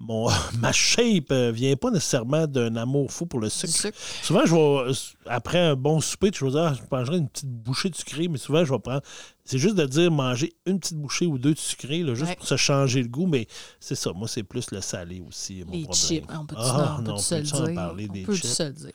mon, 0.00 0.28
ma 0.58 0.72
shape 0.72 1.30
euh, 1.30 1.50
vient 1.52 1.76
pas 1.76 1.90
nécessairement 1.90 2.46
d'un 2.46 2.74
amour 2.76 3.10
fou 3.12 3.26
pour 3.26 3.40
le 3.40 3.48
sucre. 3.48 3.72
sucre. 3.72 3.98
Souvent, 4.22 4.44
je 4.44 4.54
vais, 4.54 4.90
euh, 4.90 4.94
après 5.26 5.58
un 5.58 5.76
bon 5.76 6.00
souper, 6.00 6.30
je 6.34 6.44
vais 6.44 6.50
dire, 6.50 6.60
ah, 6.62 6.74
je 6.74 6.82
mangerai 6.90 7.18
une 7.18 7.28
petite 7.28 7.48
bouchée 7.50 7.90
de 7.90 7.94
sucré, 7.96 8.28
mais 8.28 8.38
souvent, 8.38 8.64
je 8.64 8.72
vais 8.72 8.78
prendre. 8.78 9.02
C'est 9.44 9.58
juste 9.58 9.76
de 9.76 9.84
dire 9.86 10.10
manger 10.10 10.52
une 10.66 10.80
petite 10.80 10.96
bouchée 10.98 11.26
ou 11.26 11.38
deux 11.38 11.54
de 11.54 11.58
sucré, 11.58 12.02
là, 12.02 12.14
juste 12.14 12.28
Ouais. 12.30 12.36
pour 12.36 12.46
se 12.46 12.56
changer 12.56 13.02
le 13.02 13.08
goût, 13.08 13.26
mais 13.26 13.46
c'est 13.80 13.94
ça. 13.94 14.12
Moi, 14.12 14.26
c'est 14.28 14.42
plus 14.42 14.70
le 14.72 14.80
salé 14.80 15.22
aussi. 15.26 15.62
Mon 15.66 15.72
Les 15.72 15.82
problème. 15.84 15.94
chips, 15.94 16.26
on 16.30 16.46
peut-tu 16.46 16.60
Ah, 16.64 16.96
on 16.98 17.02
non, 17.02 17.16
se 17.18 17.34
le 17.36 17.42
dire? 17.42 17.74
parler 17.74 18.06
on 18.08 18.12
des 18.12 18.22
peut 18.22 18.34
chips? 18.34 18.46
se 18.52 18.62
le 18.62 18.70
dire? 18.72 18.92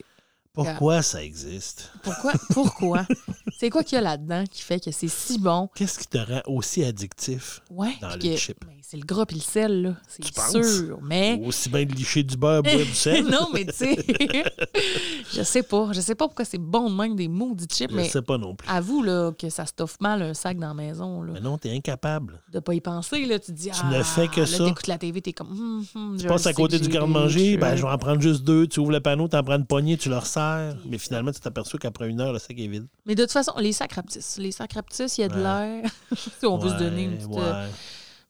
Pourquoi 0.51 1.01
ça 1.03 1.23
existe? 1.23 1.91
Pourquoi? 2.03 2.33
Pourquoi? 2.51 3.05
c'est 3.59 3.69
quoi 3.69 3.83
qu'il 3.83 3.97
y 3.97 3.99
a 3.99 4.01
là-dedans 4.01 4.45
qui 4.49 4.61
fait 4.61 4.79
que 4.79 4.89
c'est 4.89 5.09
si 5.09 5.37
bon? 5.37 5.69
Qu'est-ce 5.75 5.99
qui 5.99 6.07
te 6.07 6.17
rend 6.17 6.41
aussi 6.47 6.81
addictif? 6.81 7.61
Ouais. 7.69 7.93
Dans 8.01 8.17
que- 8.17 8.37
chips? 8.37 8.57
ben, 8.65 8.71
c'est 8.81 8.95
le 8.95 9.03
gras 9.05 9.25
puis 9.25 9.35
le 9.35 9.41
sel, 9.41 9.81
là. 9.81 9.95
C'est 10.07 10.33
penses? 10.33 10.51
sûr. 10.51 10.97
Mais. 11.03 11.41
Aussi 11.45 11.67
bien 11.67 11.83
de 11.83 11.91
licher 11.93 12.23
du 12.23 12.37
beurre, 12.37 12.63
boire 12.63 12.77
du 12.77 12.85
sel? 12.85 13.25
non, 13.29 13.49
mais 13.53 13.65
tu 13.65 13.73
sais. 13.73 13.97
je 15.33 15.43
sais 15.43 15.61
pas. 15.61 15.89
Je 15.93 15.99
sais 15.99 16.15
pas 16.15 16.25
pourquoi 16.27 16.45
c'est 16.45 16.57
bon 16.57 16.89
de 16.89 16.95
même 16.95 17.15
des 17.17 17.27
maudits 17.27 17.67
chips, 17.69 17.91
Je 17.91 17.95
mais 17.97 18.07
sais 18.07 18.21
pas 18.21 18.37
non 18.37 18.55
plus. 18.55 18.67
avoue 18.69 19.03
là, 19.03 19.31
que 19.37 19.49
ça 19.49 19.65
stoffe 19.65 19.97
mal 19.99 20.21
un 20.21 20.33
sac 20.33 20.57
dans 20.57 20.69
la 20.69 20.73
maison. 20.73 21.21
Là. 21.21 21.33
Mais 21.33 21.41
non, 21.41 21.57
t'es 21.57 21.71
incapable. 21.75 22.41
De 22.51 22.59
pas 22.59 22.73
y 22.73 22.81
penser, 22.81 23.25
là, 23.25 23.39
tu 23.39 23.47
te 23.47 23.57
dis. 23.57 23.69
Tu 23.69 23.79
ah, 23.83 23.97
ne 23.97 24.03
fais 24.03 24.27
que 24.27 24.39
là, 24.39 24.45
ça. 24.47 24.65
T'écoutes 24.65 24.87
la 24.87 24.97
TV, 24.97 25.21
t'es 25.21 25.33
comme. 25.33 25.51
hum, 25.51 25.85
hum, 25.95 26.15
Tu 26.17 26.23
je 26.23 26.27
passes 26.29 26.47
à 26.47 26.53
côté 26.53 26.79
du 26.79 26.87
garde-manger, 26.87 27.57
ben, 27.57 27.75
je 27.75 27.81
vais 27.83 27.91
en 27.91 27.97
prendre 27.97 28.21
juste 28.21 28.43
deux. 28.43 28.67
Tu 28.67 28.79
ouvres 28.79 28.91
le 28.91 29.01
panneau, 29.01 29.27
t'en 29.27 29.43
prends 29.43 29.57
une 29.57 29.65
poignée, 29.65 29.97
tu 29.97 30.09
le 30.09 30.17
resserres. 30.17 30.77
Mais 30.85 30.97
finalement, 30.97 31.31
tu 31.31 31.39
t'aperçois 31.41 31.77
qu'après 31.79 32.09
une 32.09 32.21
heure, 32.21 32.33
le 32.33 32.39
sac 32.39 32.57
est 32.57 32.67
vide. 32.67 32.87
Mais 33.05 33.15
de 33.15 33.23
toute 33.23 33.33
façon, 33.33 33.48
les 33.57 33.73
sacs 33.73 33.93
rapetissent. 33.93 34.37
Les 34.37 34.51
sacs 34.51 34.73
rapetissent, 34.73 35.17
il 35.17 35.21
y 35.21 35.23
a 35.23 35.27
de 35.29 35.35
Ouais. 35.35 35.81
l'air. 35.81 35.91
On 36.43 36.59
peut 36.59 36.69
se 36.69 36.75
donner 36.77 37.03
une 37.03 37.17
petite. 37.17 37.29
ouais. 37.29 37.67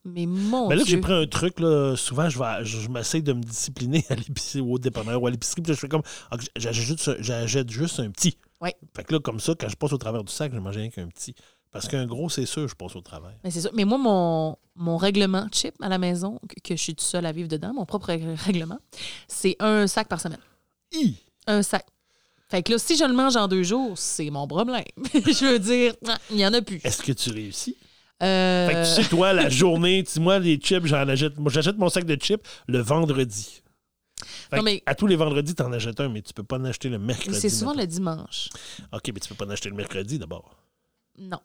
Mais 0.04 0.24
mon 0.24 0.68
Mais 0.68 0.76
là, 0.76 0.82
j'ai 0.86 0.96
pris 0.96 1.12
un 1.12 1.26
truc, 1.26 1.60
là, 1.60 1.94
souvent, 1.94 2.28
je, 2.30 2.38
vais, 2.38 2.64
je, 2.64 2.78
je 2.80 2.88
m'essaie 2.88 3.20
de 3.20 3.34
me 3.34 3.42
discipliner 3.42 4.02
à 4.08 4.14
l'épicerie 4.14 4.60
ou 4.62 4.72
au 4.74 4.78
dépanneur 4.78 5.22
ou 5.22 5.26
à 5.26 5.30
l'épicerie, 5.30 5.60
puis 5.60 5.74
je 5.74 5.78
fais 5.78 5.88
comme, 5.88 6.00
ah, 6.30 6.36
j'achète 6.56 7.68
juste, 7.70 8.00
un 8.00 8.10
petit. 8.10 8.38
Ouais. 8.62 8.74
Fait 8.96 9.04
que 9.04 9.12
là, 9.12 9.20
comme 9.20 9.40
ça, 9.40 9.54
quand 9.58 9.68
je 9.68 9.76
passe 9.76 9.92
au 9.92 9.98
travers 9.98 10.24
du 10.24 10.32
sac, 10.32 10.52
je 10.54 10.58
mange 10.58 10.76
rien 10.76 10.88
qu'un 10.88 11.06
petit. 11.08 11.34
Parce 11.70 11.86
qu'un 11.86 12.06
gros, 12.06 12.28
c'est 12.30 12.46
sûr, 12.46 12.66
je 12.66 12.74
passe 12.74 12.96
au 12.96 13.00
travers. 13.02 13.34
Mais 13.44 13.50
c'est 13.50 13.60
ça. 13.60 13.68
Mais 13.74 13.84
moi, 13.84 13.98
mon, 13.98 14.56
mon 14.74 14.96
règlement 14.96 15.46
chip 15.52 15.74
à 15.82 15.88
la 15.90 15.98
maison, 15.98 16.40
que, 16.48 16.60
que 16.70 16.76
je 16.76 16.82
suis 16.82 16.94
toute 16.94 17.06
seule 17.06 17.26
à 17.26 17.32
vivre 17.32 17.48
dedans, 17.48 17.72
mon 17.74 17.84
propre 17.84 18.06
règle- 18.06 18.34
règlement, 18.36 18.78
c'est 19.28 19.54
un 19.60 19.86
sac 19.86 20.08
par 20.08 20.20
semaine. 20.20 20.40
Hi! 20.94 21.16
Un 21.46 21.62
sac. 21.62 21.86
Fait 22.50 22.62
que 22.62 22.72
là, 22.72 22.78
si 22.78 22.96
je 22.96 23.04
le 23.04 23.12
mange 23.12 23.36
en 23.36 23.46
deux 23.48 23.62
jours, 23.62 23.96
c'est 23.96 24.28
mon 24.30 24.46
problème. 24.48 24.82
je 25.14 25.52
veux 25.52 25.58
dire, 25.58 25.94
il 26.30 26.36
n'y 26.36 26.46
en 26.46 26.52
a 26.52 26.60
plus. 26.62 26.80
Est-ce 26.84 27.02
que 27.02 27.12
tu 27.12 27.30
réussis? 27.30 27.76
Euh, 28.22 28.68
Fait 28.68 28.74
que 28.74 28.96
tu 28.96 29.02
sais, 29.02 29.08
toi, 29.08 29.32
la 29.32 29.48
journée, 29.50 30.02
tu 30.04 30.18
moi, 30.20 30.38
les 30.38 30.56
chips, 30.56 30.84
j'en 30.86 31.08
achète. 31.08 31.38
Moi, 31.38 31.50
j'achète 31.52 31.78
mon 31.78 31.88
sac 31.88 32.04
de 32.04 32.16
chips 32.16 32.46
le 32.66 32.80
vendredi. 32.80 33.62
Fait 34.50 34.56
Non, 34.56 34.62
mais- 34.62 34.82
À 34.84 34.94
tous 34.94 35.06
les 35.06 35.16
vendredis, 35.16 35.54
tu 35.54 35.62
en 35.62 35.72
achètes 35.72 36.00
un, 36.00 36.08
mais 36.08 36.20
tu 36.22 36.34
peux 36.34 36.42
pas 36.42 36.58
en 36.58 36.64
acheter 36.64 36.88
le 36.88 36.98
mercredi. 36.98 37.38
c'est 37.40 37.48
souvent 37.48 37.72
le 37.72 37.86
dimanche. 37.86 38.48
OK, 38.92 39.10
mais 39.14 39.20
tu 39.20 39.28
peux 39.28 39.36
pas 39.36 39.46
en 39.46 39.50
acheter 39.50 39.70
le 39.70 39.76
mercredi 39.76 40.18
d'abord. 40.18 40.56
Non. 41.18 41.40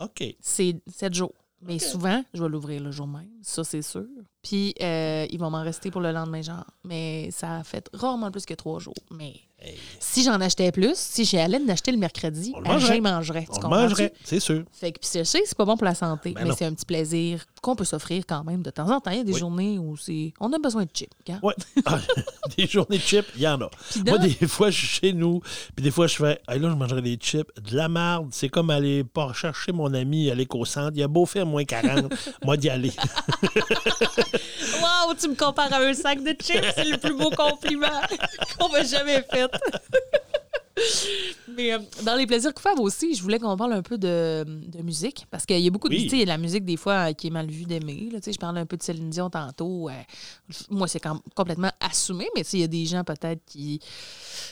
OK. 0.00 0.22
C'est 0.40 0.76
sept 0.92 1.14
jours. 1.14 1.34
Mais 1.66 1.78
souvent, 1.78 2.22
je 2.34 2.42
vais 2.42 2.48
l'ouvrir 2.50 2.82
le 2.82 2.90
jour 2.90 3.06
même, 3.06 3.30
ça 3.40 3.64
c'est 3.64 3.80
sûr. 3.80 4.04
Puis, 4.42 4.74
euh, 4.82 5.26
il 5.30 5.38
va 5.38 5.48
m'en 5.48 5.62
rester 5.62 5.90
pour 5.90 6.02
le 6.02 6.12
lendemain, 6.12 6.42
genre. 6.42 6.66
Mais 6.84 7.30
ça 7.30 7.56
a 7.56 7.64
fait 7.64 7.88
rarement 7.94 8.30
plus 8.30 8.44
que 8.44 8.52
trois 8.52 8.80
jours. 8.80 8.92
Mais 9.10 9.32
Hey, 9.64 9.76
si 9.98 10.22
j'en 10.22 10.40
achetais 10.40 10.70
plus, 10.72 10.92
si 10.94 11.24
j'allais 11.24 11.58
l'acheter 11.58 11.90
le 11.90 11.96
mercredi, 11.98 12.52
On 12.54 12.60
le 12.60 12.68
mangerait. 12.68 12.94
j'y 12.94 13.00
mangerais. 13.00 13.46
On 13.50 13.62
le 13.62 13.68
mangerait, 13.68 14.12
c'est 14.22 14.40
sûr. 14.40 14.62
Fait 14.72 14.92
que 14.92 14.98
puis 15.00 15.10
que 15.20 15.24
c'est 15.24 15.54
pas 15.56 15.64
bon 15.64 15.76
pour 15.76 15.86
la 15.86 15.94
santé, 15.94 16.32
Ben 16.32 16.46
mais 16.46 16.54
c'est 16.56 16.66
un 16.66 16.74
petit 16.74 16.84
plaisir 16.84 17.44
qu'on 17.62 17.74
peut 17.74 17.84
s'offrir 17.84 18.24
quand 18.28 18.44
même 18.44 18.62
de 18.62 18.70
temps 18.70 18.90
en 18.90 19.00
temps. 19.00 19.10
Il 19.10 19.16
y 19.16 19.20
a 19.20 19.24
des 19.24 19.32
Oui. 19.32 19.38
journées 19.40 19.78
où 19.78 19.96
c'est 19.96 20.32
on 20.38 20.52
a 20.52 20.58
besoin 20.58 20.84
de 20.84 20.90
chips. 20.92 21.10
Ouais. 21.42 21.54
Ah, 21.86 21.98
des 22.56 22.66
journées 22.66 22.98
de 22.98 23.02
chips, 23.02 23.26
il 23.36 23.42
y 23.42 23.48
en 23.48 23.60
a. 23.60 23.70
Moi, 24.06 24.18
des 24.18 24.46
fois, 24.48 24.70
je 24.70 24.78
suis 24.78 24.86
chez 24.86 25.12
nous, 25.12 25.40
puis 25.74 25.82
des 25.82 25.90
fois, 25.90 26.06
je 26.06 26.16
fais, 26.16 26.40
hey, 26.48 26.58
là, 26.58 26.70
je 26.70 26.74
mangerais 26.76 27.02
des 27.02 27.16
chips, 27.16 27.48
de 27.62 27.76
la 27.76 27.88
marde. 27.88 28.28
C'est 28.32 28.48
comme 28.48 28.70
aller 28.70 29.02
pas 29.04 29.32
chercher 29.32 29.72
mon 29.72 29.92
ami 29.94 30.30
à 30.30 30.34
l'éco-centre. 30.34 30.92
Il 30.94 31.02
a 31.02 31.08
beau 31.08 31.26
faire 31.26 31.46
moins 31.46 31.64
40, 31.64 32.12
moi 32.44 32.56
d'y 32.56 32.68
aller. 32.70 32.92
Wow, 35.04 35.14
tu 35.14 35.28
me 35.28 35.34
compares 35.34 35.72
à 35.72 35.78
un 35.78 35.94
sac 35.94 36.22
de 36.22 36.30
chips, 36.30 36.64
c'est 36.74 36.84
le 36.84 36.96
plus 36.96 37.14
beau 37.14 37.30
compliment 37.30 38.00
qu'on 38.58 38.68
m'a 38.68 38.82
jamais 38.82 39.22
fait. 39.30 39.50
Mais 41.56 41.72
euh, 41.72 41.78
dans 42.02 42.16
les 42.16 42.26
plaisirs 42.26 42.52
coupables 42.52 42.80
aussi, 42.80 43.14
je 43.14 43.22
voulais 43.22 43.38
qu'on 43.38 43.56
parle 43.56 43.74
un 43.74 43.82
peu 43.82 43.96
de, 43.96 44.44
de 44.46 44.82
musique. 44.82 45.26
Parce 45.30 45.46
qu'il 45.46 45.60
y 45.60 45.66
a 45.68 45.70
beaucoup 45.70 45.88
de. 45.88 45.94
Oui. 45.94 46.02
Tu 46.04 46.08
sais, 46.10 46.16
il 46.16 46.20
y 46.20 46.22
a 46.22 46.24
de 46.24 46.30
la 46.30 46.38
musique, 46.38 46.64
des 46.64 46.76
fois, 46.76 47.10
euh, 47.10 47.12
qui 47.12 47.28
est 47.28 47.30
mal 47.30 47.48
vue 47.48 47.64
d'aimer. 47.64 48.08
là. 48.12 48.18
Tu 48.18 48.24
sais, 48.24 48.32
Je 48.32 48.38
parlais 48.38 48.60
un 48.60 48.66
peu 48.66 48.76
de 48.76 48.82
Céline 48.82 49.08
Dion 49.10 49.30
tantôt. 49.30 49.88
euh, 49.88 49.92
moi, 50.70 50.88
c'est 50.88 50.98
quand- 50.98 51.20
complètement 51.36 51.70
assumé, 51.80 52.26
mais 52.34 52.42
tu 52.42 52.50
sais, 52.50 52.56
il 52.56 52.60
y 52.60 52.64
a 52.64 52.68
des 52.68 52.86
gens 52.86 53.04
peut-être 53.04 53.40
qui, 53.46 53.78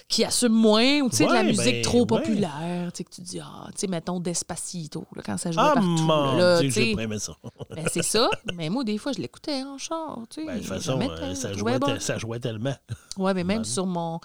qui 0.09 0.25
assument 0.25 0.55
moins. 0.55 1.01
Ou 1.01 1.11
tu 1.11 1.16
sais, 1.16 1.27
de 1.27 1.33
la 1.33 1.41
Ouais, 1.41 1.45
musique 1.47 1.64
ben, 1.77 1.83
trop 1.83 2.01
ouais. 2.03 2.07
populaire. 2.07 2.93
Tu 2.93 2.99
sais, 2.99 3.05
que 3.05 3.11
tu 3.11 3.20
dis, 3.23 3.41
ah, 3.41 3.66
tu 3.73 3.81
sais, 3.81 3.87
mettons 3.89 4.20
Despacito, 4.20 5.05
là, 5.16 5.23
quand 5.27 5.37
ça 5.39 5.51
jouait 5.51 5.62
Ah, 5.64 5.73
partout. 5.75 5.89
mon 5.89 6.37
là, 6.37 6.61
Dieu, 6.61 6.70
ça. 7.18 7.33
Ben, 7.75 7.87
c'est 7.93 8.03
ça. 8.05 8.31
Mais 8.55 8.68
moi, 8.68 8.85
des 8.85 8.99
fois, 8.99 9.12
je 9.12 9.18
l'écoutais 9.20 9.62
en 9.64 9.77
char. 9.79 10.20
Ben, 10.37 10.55
de 10.55 10.59
toute 10.61 10.68
façon, 10.68 11.01
ça, 11.35 11.53
jouait, 11.53 11.79
bon. 11.79 11.99
ça 11.99 12.18
jouait 12.18 12.39
tellement. 12.39 12.75
Ouais, 13.16 13.35
mais 13.35 13.45
même 13.45 13.64
sur 13.64 13.87
mon. 13.87 14.20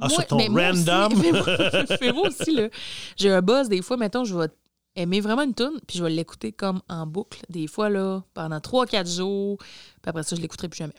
Ah, 0.00 0.08
sur 0.08 0.26
ton 0.26 0.36
mais 0.36 0.48
moi 0.48 0.70
aussi- 0.70 0.88
random? 0.90 1.18
mais 1.22 1.32
moi, 1.32 1.46
mais 2.00 2.12
moi 2.12 2.28
aussi, 2.28 2.50
là, 2.52 2.68
j'ai 3.16 3.30
un 3.30 3.42
buzz, 3.42 3.68
des 3.68 3.82
fois, 3.82 3.96
mettons, 3.96 4.24
je 4.24 4.36
vais 4.36 4.48
aimer 4.96 5.20
vraiment 5.20 5.42
une 5.42 5.54
tune 5.54 5.78
puis 5.86 5.98
je 5.98 6.04
vais 6.04 6.10
l'écouter 6.10 6.52
comme 6.52 6.80
en 6.88 7.06
boucle, 7.06 7.40
des 7.48 7.66
fois, 7.66 7.88
là, 7.88 8.22
pendant 8.34 8.58
3-4 8.58 9.14
jours, 9.16 9.58
puis 9.58 10.08
après 10.08 10.22
ça, 10.22 10.34
je 10.36 10.40
l'écouterai 10.40 10.68
plus 10.68 10.78
jamais. 10.78 10.94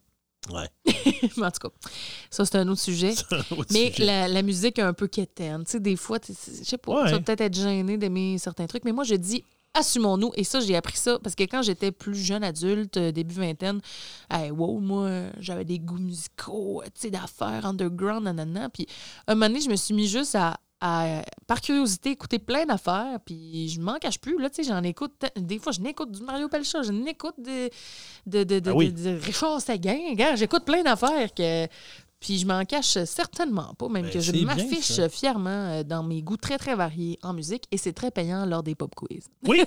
Ouais. 0.52 0.68
mais 1.38 1.46
en 1.46 1.52
tout 1.52 1.68
cas, 1.70 1.76
ça, 2.32 2.46
c'est 2.46 2.56
un 2.58 2.68
autre 2.68 2.82
sujet. 2.82 3.14
Autre 3.52 3.66
Mais 3.72 3.92
sujet. 3.92 4.06
la, 4.06 4.28
la 4.28 4.42
musique 4.42 4.80
est 4.80 4.84
un 4.84 4.94
peu 4.94 5.08
quétaine. 5.08 5.64
Tu 5.66 5.72
sais, 5.74 5.80
des 5.80 5.96
fois, 5.96 6.20
tu 6.20 6.34
sais, 6.34 6.52
je 6.60 6.64
sais 6.68 6.78
pas, 6.80 7.04
Ouais. 7.04 7.06
tu 7.10 7.12
vas 7.12 7.20
peut-être 7.20 7.42
être 7.42 7.54
gêné 7.56 7.96
d'aimer 7.98 8.38
certains 8.40 8.66
trucs, 8.66 8.84
mais 8.84 8.92
moi, 8.92 9.04
je 9.04 9.14
dis 9.16 9.44
assumons-nous. 9.74 10.32
Et 10.36 10.44
ça, 10.44 10.60
j'ai 10.60 10.76
appris 10.76 10.98
ça 10.98 11.18
parce 11.24 11.36
que 11.36 11.44
quand 11.44 11.62
j'étais 11.62 11.92
plus 11.92 12.16
jeune 12.16 12.44
adulte, 12.44 12.98
euh, 12.98 13.12
début 13.12 13.36
vingtaine, 13.36 13.80
hey, 14.30 14.52
wow, 14.52 14.80
moi, 14.80 15.10
j'avais 15.40 15.66
des 15.66 15.80
goûts 15.80 15.98
musicaux, 16.00 16.82
euh, 16.82 16.86
tu 16.94 17.02
sais, 17.02 17.10
d'affaires 17.12 17.66
underground, 17.66 18.24
nanana. 18.24 18.70
Puis, 18.70 18.88
un 19.28 19.36
moment 19.36 19.48
donné, 19.48 19.62
je 19.62 19.70
me 19.70 19.76
suis 19.76 19.94
mis 19.94 20.08
juste 20.08 20.36
à, 20.36 20.58
à, 20.82 21.22
par 21.48 21.62
curiosité, 21.62 22.12
écouter 22.12 22.40
plein 22.40 22.66
d'affaires, 22.66 23.20
puis 23.26 23.70
je 23.70 23.80
m'en 23.80 23.98
cache 24.00 24.20
plus. 24.20 24.40
Là, 24.42 24.50
tu 24.50 24.64
sais, 24.64 24.70
j'en 24.70 24.84
écoute. 24.84 25.14
te- 25.20 25.40
Des 25.40 25.60
fois, 25.60 25.72
je 25.72 25.80
n'écoute 25.82 26.12
du 26.12 26.22
Mario 26.24 26.50
Pelcha, 26.50 26.82
je 26.82 26.92
n'écoute 26.92 27.36
de, 27.38 27.70
de, 28.26 28.44
de, 28.44 28.60
de, 28.60 28.70
Ah 28.72 28.76
oui. 28.76 28.92
de- 28.92 29.20
Richard 29.22 29.62
Seguin. 29.62 29.98
J'écoute 30.36 30.66
plein 30.66 30.84
d'affaires 30.84 31.34
que. 31.34 31.68
Puis 32.22 32.38
je 32.38 32.46
m'en 32.46 32.64
cache 32.66 33.04
certainement 33.04 33.74
pas, 33.78 33.90
même 33.90 34.04
Ben, 34.04 34.12
que 34.12 34.20
je 34.20 34.32
m'affiche 34.46 35.02
fièrement 35.10 35.50
euh, 35.50 35.84
dans 35.84 36.04
mes 36.04 36.22
goûts 36.22 36.38
très, 36.38 36.58
très 36.60 36.76
variés 36.76 37.18
en 37.24 37.34
musique 37.34 37.64
et 37.72 37.78
c'est 37.78 37.94
très 37.94 38.12
payant 38.12 38.46
lors 38.46 38.64
des 38.64 38.76
pop 38.76 38.94
quiz. 38.96 39.28
Oui, 39.48 39.64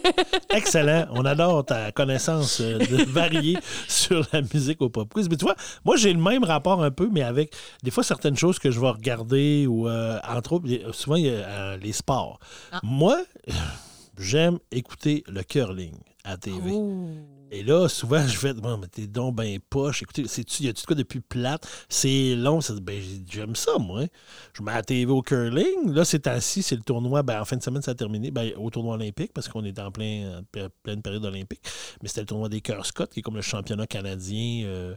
excellent. 0.51 1.07
On 1.11 1.25
adore 1.25 1.65
ta 1.67 1.91
connaissance 1.91 2.61
euh, 2.61 2.79
de 2.79 3.05
variée 3.11 3.59
sur 3.89 4.25
la 4.33 4.41
musique 4.41 4.81
au 4.81 4.89
pop 4.89 5.13
quiz. 5.13 5.29
Mais 5.29 5.37
tu 5.37 5.45
vois, 5.45 5.57
moi, 5.85 5.97
j'ai 5.97 6.13
le 6.13 6.21
même 6.21 6.45
rapport 6.45 6.83
un 6.83 6.93
peu, 6.93 7.09
mais 7.11 7.23
avec 7.23 7.53
des 7.83 7.91
fois 7.91 8.05
certaines 8.05 8.37
choses 8.37 8.59
que 8.59 8.71
je 8.71 8.81
vais 8.81 8.89
regarder 8.89 9.67
ou, 9.67 9.89
euh, 9.89 10.19
entre 10.29 10.55
autres, 10.55 10.93
souvent, 10.93 11.17
il 11.17 11.27
y 11.27 11.31
a 11.31 11.33
euh, 11.33 11.77
les 11.77 11.93
sports. 11.93 12.39
Ah. 12.71 12.81
Moi, 12.85 13.19
j'aime 14.17 14.59
écouter 14.71 15.25
le 15.27 15.43
curling 15.43 15.97
à 16.25 16.37
TV. 16.37 16.71
Oh. 16.73 17.09
Et 17.57 17.63
là, 17.63 17.89
souvent, 17.89 18.27
je 18.27 18.37
fais, 18.37 18.53
bon, 18.53 18.79
mais 18.79 18.89
t'es 18.89 19.07
donc 19.07 19.37
ben 19.37 19.61
poche. 19.71 20.03
Écoutez, 20.03 20.23
y 20.23 20.69
a-tu 20.69 20.83
de 20.83 20.87
quoi 20.87 20.97
depuis 20.97 21.21
plate? 21.21 21.65
C'est 21.89 22.35
long. 22.35 22.59
Ben, 22.83 23.01
j'aime 23.31 23.55
ça, 23.55 23.79
moi. 23.79 24.07
Je 24.55 24.63
mets 24.65 24.73
à 24.73 24.77
la 24.77 24.83
TV 24.83 25.13
au 25.13 25.23
curling. 25.23 25.93
Là, 25.93 26.05
c'est 26.05 26.27
assis, 26.27 26.65
c'est 26.65 26.75
le 26.75 26.83
tournoi. 26.83 27.23
Ben, 27.23 27.41
en 27.41 27.45
fin 27.45 27.57
de 27.57 27.63
semaine, 27.63 27.81
ça 27.81 27.93
a 27.93 27.95
terminé. 27.95 28.33
Ben, 28.33 28.51
au 28.57 28.71
tournoi 28.71 28.95
olympique, 28.97 29.31
parce 29.33 29.47
qu'on 29.47 29.63
est 29.65 29.79
en 29.79 29.93
plein, 29.93 30.41
en 30.41 30.67
pleine 30.83 31.01
période 31.01 31.25
olympique. 31.25 31.61
Mais 32.03 32.09
c'était 32.09 32.23
le 32.23 32.27
tournoi 32.27 32.49
des 32.49 32.61
Cœurs 32.61 32.87
Scott, 32.87 33.13
qui 33.13 33.21
est 33.21 33.23
comme 33.23 33.37
le 33.37 33.41
championnat 33.43 33.87
canadien 33.87 34.65
euh, 34.67 34.97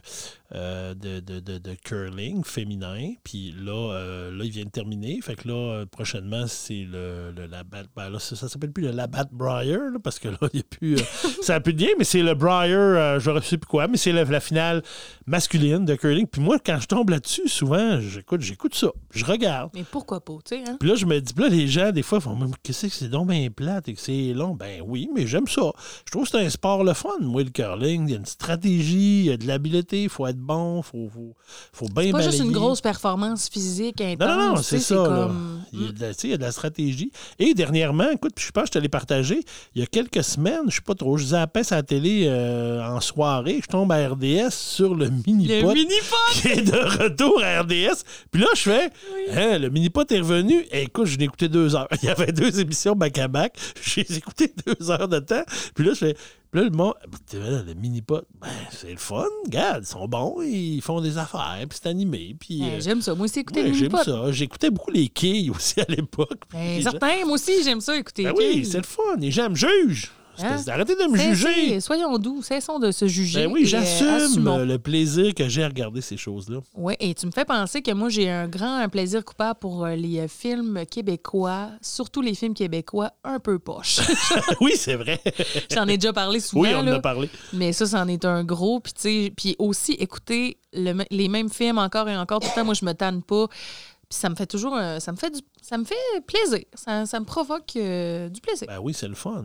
euh, 0.56 0.94
de, 0.94 1.20
de, 1.20 1.38
de- 1.38 1.58
de 1.58 1.74
curling 1.84 2.42
féminin. 2.42 3.12
Puis 3.22 3.54
là, 3.56 3.92
euh, 3.92 4.36
là, 4.36 4.44
il 4.44 4.50
vient 4.50 4.64
de 4.64 4.70
terminer. 4.70 5.20
Fait 5.22 5.36
que 5.36 5.46
là, 5.46 5.54
euh, 5.54 5.86
prochainement, 5.86 6.48
c'est 6.48 6.84
le, 6.90 7.30
le 7.36 7.46
Labatt. 7.46 7.86
Ben, 7.94 8.10
là, 8.10 8.18
ça, 8.18 8.34
ça 8.34 8.48
s'appelle 8.48 8.72
plus 8.72 8.82
le 8.82 8.90
Labatt 8.90 9.28
Briar, 9.32 9.92
là, 9.92 9.98
parce 10.02 10.18
que 10.18 10.26
là, 10.26 10.38
il 10.52 10.56
n'y 10.56 10.60
a 10.60 10.64
plus. 10.64 10.96
euh, 10.96 11.02
ça 11.42 11.52
n'a 11.52 11.60
plus 11.60 11.72
de 11.72 11.82
lien, 11.82 11.92
mais 11.96 12.04
c'est 12.04 12.20
le 12.20 12.34
Briar 12.34 12.47
Euh, 12.50 13.20
je 13.20 13.30
ne 13.30 13.40
sais 13.40 13.58
plus 13.58 13.68
quoi, 13.68 13.88
mais 13.88 13.96
c'est 13.96 14.12
la, 14.12 14.24
la 14.24 14.40
finale 14.40 14.82
masculine 15.26 15.84
de 15.84 15.94
curling. 15.94 16.26
Puis 16.26 16.40
moi, 16.40 16.58
quand 16.64 16.78
je 16.80 16.86
tombe 16.86 17.10
là-dessus, 17.10 17.48
souvent, 17.48 18.00
j'écoute, 18.00 18.40
j'écoute 18.40 18.74
ça. 18.74 18.88
Je 19.10 19.24
regarde. 19.24 19.70
Mais 19.74 19.84
pourquoi 19.90 20.20
pas, 20.20 20.34
tu 20.44 20.56
sais, 20.56 20.64
hein? 20.66 20.76
Puis 20.80 20.88
là, 20.88 20.94
je 20.94 21.06
me 21.06 21.20
dis, 21.20 21.32
là, 21.36 21.48
les 21.48 21.68
gens, 21.68 21.92
des 21.92 22.02
fois, 22.02 22.20
font, 22.20 22.36
Mais 22.36 22.46
qu'est-ce 22.62 22.86
que 22.86 22.92
c'est 22.92 23.08
donc 23.08 23.28
bien 23.28 23.48
plate 23.50 23.88
et 23.88 23.94
que 23.94 24.00
c'est 24.00 24.32
long? 24.34 24.54
Ben 24.54 24.82
oui, 24.86 25.08
mais 25.14 25.26
j'aime 25.26 25.46
ça. 25.46 25.72
Je 26.06 26.10
trouve 26.10 26.24
que 26.24 26.30
c'est 26.30 26.44
un 26.44 26.50
sport 26.50 26.84
le 26.84 26.94
fun, 26.94 27.10
moi, 27.20 27.42
le 27.42 27.50
curling. 27.50 28.08
Il 28.08 28.12
y 28.12 28.14
a 28.14 28.18
une 28.18 28.26
stratégie, 28.26 29.20
il 29.20 29.26
y 29.26 29.30
a 29.30 29.36
de 29.36 29.46
l'habileté, 29.46 30.04
il 30.04 30.08
faut 30.08 30.26
être 30.26 30.38
bon, 30.38 30.78
il 30.78 30.84
faut, 30.84 31.08
faut, 31.12 31.36
faut 31.72 31.88
bien 31.88 32.04
C'est 32.06 32.12
pas 32.12 32.22
juste 32.22 32.40
une 32.40 32.52
grosse 32.52 32.80
performance 32.80 33.48
physique 33.48 34.00
intense. 34.00 34.28
Non, 34.28 34.36
non, 34.36 34.54
non, 34.56 34.62
c'est 34.62 34.78
ça. 34.78 34.94
là. 34.94 35.30
Il, 35.72 35.82
y 35.82 35.88
a 35.88 35.92
de 35.92 36.00
la, 36.00 36.10
il 36.22 36.30
y 36.30 36.32
a 36.32 36.36
de 36.36 36.42
la 36.42 36.52
stratégie. 36.52 37.12
Et 37.38 37.54
dernièrement, 37.54 38.10
écoute, 38.10 38.32
puis 38.34 38.46
je 38.46 38.50
pense 38.52 38.64
que 38.64 38.68
je 38.68 38.72
te 38.72 38.78
l'ai 38.78 38.88
partagé, 38.88 39.40
il 39.74 39.80
y 39.80 39.84
a 39.84 39.86
quelques 39.86 40.24
semaines, 40.24 40.62
je 40.68 40.76
sais 40.76 40.82
pas 40.82 40.94
trop, 40.94 41.16
je 41.16 41.26
zappais 41.26 41.72
à 41.72 41.76
la 41.76 41.82
télé 41.82 42.27
euh, 42.28 42.82
en 42.82 43.00
soirée, 43.00 43.60
je 43.62 43.66
tombe 43.66 43.90
à 43.92 44.08
RDS 44.08 44.50
sur 44.50 44.94
le 44.94 45.06
Le 45.06 45.10
mini-pot 45.26 45.74
mini-pot! 45.74 46.16
qui 46.32 46.48
est 46.48 46.62
de 46.62 47.02
retour 47.02 47.42
à 47.42 47.60
RDS. 47.62 48.02
Puis 48.30 48.40
là, 48.42 48.48
je 48.54 48.60
fais, 48.62 48.90
Hein, 49.32 49.58
le 49.58 49.68
mini-pot 49.70 50.10
est 50.12 50.20
revenu. 50.20 50.64
Et 50.70 50.82
écoute, 50.82 51.06
je 51.06 51.18
l'ai 51.18 51.24
écouté 51.24 51.48
deux 51.48 51.74
heures. 51.76 51.88
Il 52.02 52.06
y 52.06 52.10
avait 52.10 52.32
deux 52.32 52.60
émissions 52.60 52.94
back-à-back. 52.94 53.54
J'ai 53.82 54.02
écouté 54.16 54.52
deux 54.66 54.90
heures 54.90 55.08
de 55.08 55.18
temps. 55.18 55.42
Puis 55.74 55.84
là, 55.84 55.92
je 55.94 55.98
fais, 55.98 56.14
puis 56.50 56.60
là, 56.62 56.68
le 56.68 56.74
monde, 56.74 56.94
le 57.34 57.74
mini-pot, 57.74 58.22
ben, 58.40 58.48
c'est 58.70 58.90
le 58.90 58.96
fun. 58.96 59.24
Regarde, 59.44 59.82
ils 59.84 59.86
sont 59.86 60.08
bons, 60.08 60.40
ils 60.42 60.80
font 60.80 61.00
des 61.02 61.18
affaires, 61.18 61.58
puis 61.68 61.78
c'est 61.82 61.88
animé. 61.90 62.34
Puis, 62.40 62.60
Ben, 62.60 62.66
euh, 62.76 62.80
J'aime 62.80 63.02
ça. 63.02 63.14
Moi 63.14 63.26
aussi, 63.26 63.40
écouter 63.40 63.60
ouais, 63.62 63.68
le 63.68 63.74
j'aime 63.74 63.88
mini-pot. 63.92 64.04
ça. 64.04 64.32
J'écoutais 64.32 64.70
beaucoup 64.70 64.90
les 64.90 65.08
quilles 65.08 65.50
aussi 65.50 65.78
à 65.80 65.84
l'époque. 65.88 66.40
Ben, 66.52 66.76
les 66.76 66.82
gens- 66.82 66.90
certain, 66.92 67.24
moi 67.26 67.34
aussi, 67.34 67.62
j'aime 67.62 67.80
ça, 67.82 67.96
écouter. 67.98 68.22
Ben 68.24 68.32
les 68.32 68.38
oui, 68.46 68.52
quilles. 68.54 68.66
c'est 68.66 68.78
le 68.78 68.84
fun. 68.84 69.02
Les 69.18 69.30
gens 69.30 69.50
me 69.50 69.54
jugent. 69.56 70.10
Hein? 70.42 70.56
Arrêtez 70.68 70.94
de 70.94 71.10
me 71.10 71.16
juger. 71.16 71.80
Soyons 71.80 72.18
doux, 72.18 72.42
cessons 72.42 72.78
de 72.78 72.90
se 72.90 73.06
juger. 73.06 73.46
Ben 73.46 73.52
oui, 73.52 73.62
euh, 73.62 73.66
j'assume 73.66 74.46
euh, 74.46 74.64
le 74.64 74.78
plaisir 74.78 75.34
que 75.34 75.48
j'ai 75.48 75.64
à 75.64 75.68
regarder 75.68 76.00
ces 76.00 76.16
choses-là. 76.16 76.58
Oui, 76.74 76.94
et 77.00 77.14
tu 77.14 77.26
me 77.26 77.30
fais 77.30 77.44
penser 77.44 77.82
que 77.82 77.90
moi, 77.92 78.08
j'ai 78.08 78.30
un 78.30 78.48
grand 78.48 78.88
plaisir 78.88 79.24
coupable 79.24 79.58
pour 79.58 79.84
euh, 79.84 79.94
les 79.94 80.20
euh, 80.20 80.28
films 80.28 80.84
québécois, 80.90 81.70
surtout 81.82 82.20
les 82.20 82.34
films 82.34 82.54
québécois 82.54 83.12
un 83.24 83.38
peu 83.38 83.58
poches. 83.58 84.00
oui, 84.60 84.72
c'est 84.76 84.96
vrai. 84.96 85.20
J'en 85.72 85.86
ai 85.86 85.96
déjà 85.96 86.12
parlé 86.12 86.40
souvent. 86.40 86.62
oui, 86.62 86.70
on 86.74 86.80
en 86.80 86.86
a 86.88 87.00
parlé. 87.00 87.28
Mais 87.52 87.72
ça, 87.72 87.86
c'en 87.86 88.06
est 88.08 88.24
un 88.24 88.44
gros. 88.44 88.80
Puis, 88.80 89.56
aussi, 89.58 89.92
écouter 89.92 90.58
le 90.72 90.98
les 91.10 91.28
mêmes 91.28 91.48
films 91.48 91.78
encore 91.78 92.08
et 92.08 92.16
encore, 92.16 92.40
tout 92.40 92.48
le 92.48 92.54
temps, 92.54 92.64
moi, 92.64 92.74
je 92.74 92.84
me 92.84 92.92
tanne 92.92 93.22
pas. 93.22 93.46
Puis 94.08 94.18
ça 94.18 94.28
me 94.30 94.34
fait 94.34 94.46
toujours... 94.46 94.78
ça, 94.98 95.12
me 95.12 95.16
fait 95.16 95.30
du, 95.30 95.40
ça 95.60 95.76
me 95.76 95.84
fait 95.84 95.94
plaisir. 96.26 96.64
Ça, 96.74 97.04
ça 97.04 97.20
me 97.20 97.26
provoque 97.26 97.76
euh, 97.76 98.28
du 98.30 98.40
plaisir. 98.40 98.66
Ben 98.66 98.78
oui, 98.80 98.94
c'est 98.94 99.08
le 99.08 99.14
fun. 99.14 99.44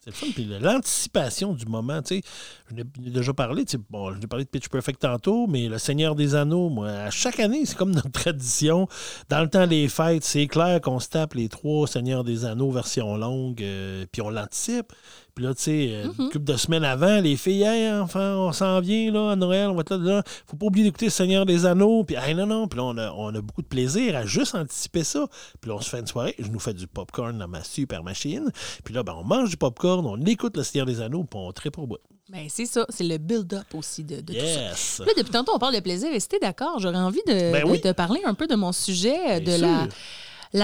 C'est 0.00 0.10
le 0.10 0.16
fun. 0.16 0.26
Puis 0.34 0.44
l'anticipation 0.60 1.52
du 1.52 1.66
moment, 1.66 2.00
tu 2.02 2.16
sais, 2.16 2.22
je 2.70 2.74
n'ai 2.74 2.84
déjà 3.10 3.32
parlé, 3.32 3.64
bon, 3.90 4.12
je 4.14 4.18
n'ai 4.18 4.26
parlé 4.26 4.44
de 4.44 4.50
Pitch 4.50 4.68
Perfect 4.68 5.00
tantôt, 5.00 5.46
mais 5.46 5.68
le 5.68 5.78
Seigneur 5.78 6.14
des 6.14 6.34
Anneaux, 6.34 6.68
moi, 6.68 6.88
à 6.88 7.10
chaque 7.10 7.40
année, 7.40 7.64
c'est 7.66 7.76
comme 7.76 7.92
notre 7.92 8.10
tradition. 8.12 8.88
Dans 9.28 9.40
le 9.40 9.48
temps 9.48 9.66
des 9.66 9.88
fêtes, 9.88 10.24
c'est 10.24 10.46
clair 10.46 10.80
qu'on 10.80 11.00
se 11.00 11.08
tape 11.08 11.34
les 11.34 11.48
trois 11.48 11.86
Seigneurs 11.86 12.24
des 12.24 12.44
Anneaux 12.44 12.70
version 12.70 13.16
longue, 13.16 13.62
euh, 13.62 14.06
puis 14.10 14.22
on 14.22 14.30
l'anticipe. 14.30 14.92
Puis 15.34 15.44
là, 15.44 15.54
tu 15.54 15.62
sais, 15.62 15.88
euh, 15.92 16.06
Mm-hmm. 16.08 16.20
une 16.22 16.28
couple 16.30 16.44
de 16.44 16.56
semaines 16.56 16.84
avant, 16.84 17.20
les 17.20 17.36
filles, 17.36 17.62
hey, 17.62 17.90
enfin, 17.92 18.34
on 18.36 18.52
s'en 18.52 18.80
vient, 18.80 19.10
là, 19.10 19.30
à 19.30 19.36
Noël, 19.36 19.68
on 19.68 19.74
va 19.74 19.80
être 19.80 19.94
là, 19.96 20.16
là. 20.16 20.22
Faut 20.46 20.56
pas 20.56 20.66
oublier 20.66 20.84
d'écouter 20.84 21.06
le 21.06 21.10
Seigneur 21.10 21.46
des 21.46 21.64
Anneaux. 21.64 22.04
Puis, 22.04 22.16
hey, 22.16 22.34
non, 22.34 22.46
non. 22.46 22.68
Puis 22.68 22.76
là, 22.78 22.84
on 22.84 22.96
a, 22.98 23.10
on 23.12 23.34
a 23.34 23.40
beaucoup 23.40 23.62
de 23.62 23.66
plaisir 23.66 24.14
à 24.16 24.26
juste 24.26 24.54
anticiper 24.54 25.04
ça. 25.04 25.26
Puis 25.60 25.70
là, 25.70 25.76
on 25.76 25.80
se 25.80 25.88
fait 25.88 26.00
une 26.00 26.06
soirée. 26.06 26.34
Je 26.38 26.48
nous 26.48 26.58
fais 26.60 26.74
du 26.74 26.86
popcorn 26.86 27.38
dans 27.38 27.48
ma 27.48 27.64
super 27.64 28.02
machine. 28.02 28.50
Puis 28.84 28.92
là, 28.92 29.02
ben, 29.02 29.14
on 29.18 29.24
mange 29.24 29.48
du 29.50 29.56
popcorn, 29.56 30.04
on 30.06 30.20
écoute 30.26 30.56
le 30.56 30.62
Seigneur 30.64 30.86
des 30.86 31.00
Anneaux, 31.00 31.24
puis 31.24 31.40
on 31.40 31.50
tripe 31.52 31.78
au 31.78 31.86
bout. 31.86 31.98
Ben, 32.30 32.46
c'est 32.48 32.66
ça. 32.66 32.86
C'est 32.88 33.04
le 33.04 33.18
build-up 33.18 33.66
aussi 33.74 34.04
de, 34.04 34.20
de 34.20 34.32
tout 34.32 34.74
ça. 34.76 35.04
Là, 35.04 35.12
depuis 35.16 35.30
tantôt, 35.32 35.52
on 35.54 35.58
parle 35.58 35.74
de 35.74 35.80
plaisir. 35.80 36.10
Et 36.12 36.20
si 36.20 36.28
t'es 36.28 36.38
d'accord, 36.38 36.78
j'aurais 36.78 36.96
envie 36.96 37.20
de, 37.26 37.52
Ben 37.52 37.64
de 37.64 37.70
oui. 37.70 37.80
te 37.80 37.92
parler 37.92 38.20
un 38.24 38.34
peu 38.34 38.46
de 38.46 38.54
mon 38.54 38.72
sujet, 38.72 39.40
Bien 39.40 39.52
de 39.54 39.58
sûr. 39.58 39.66
la 39.66 39.88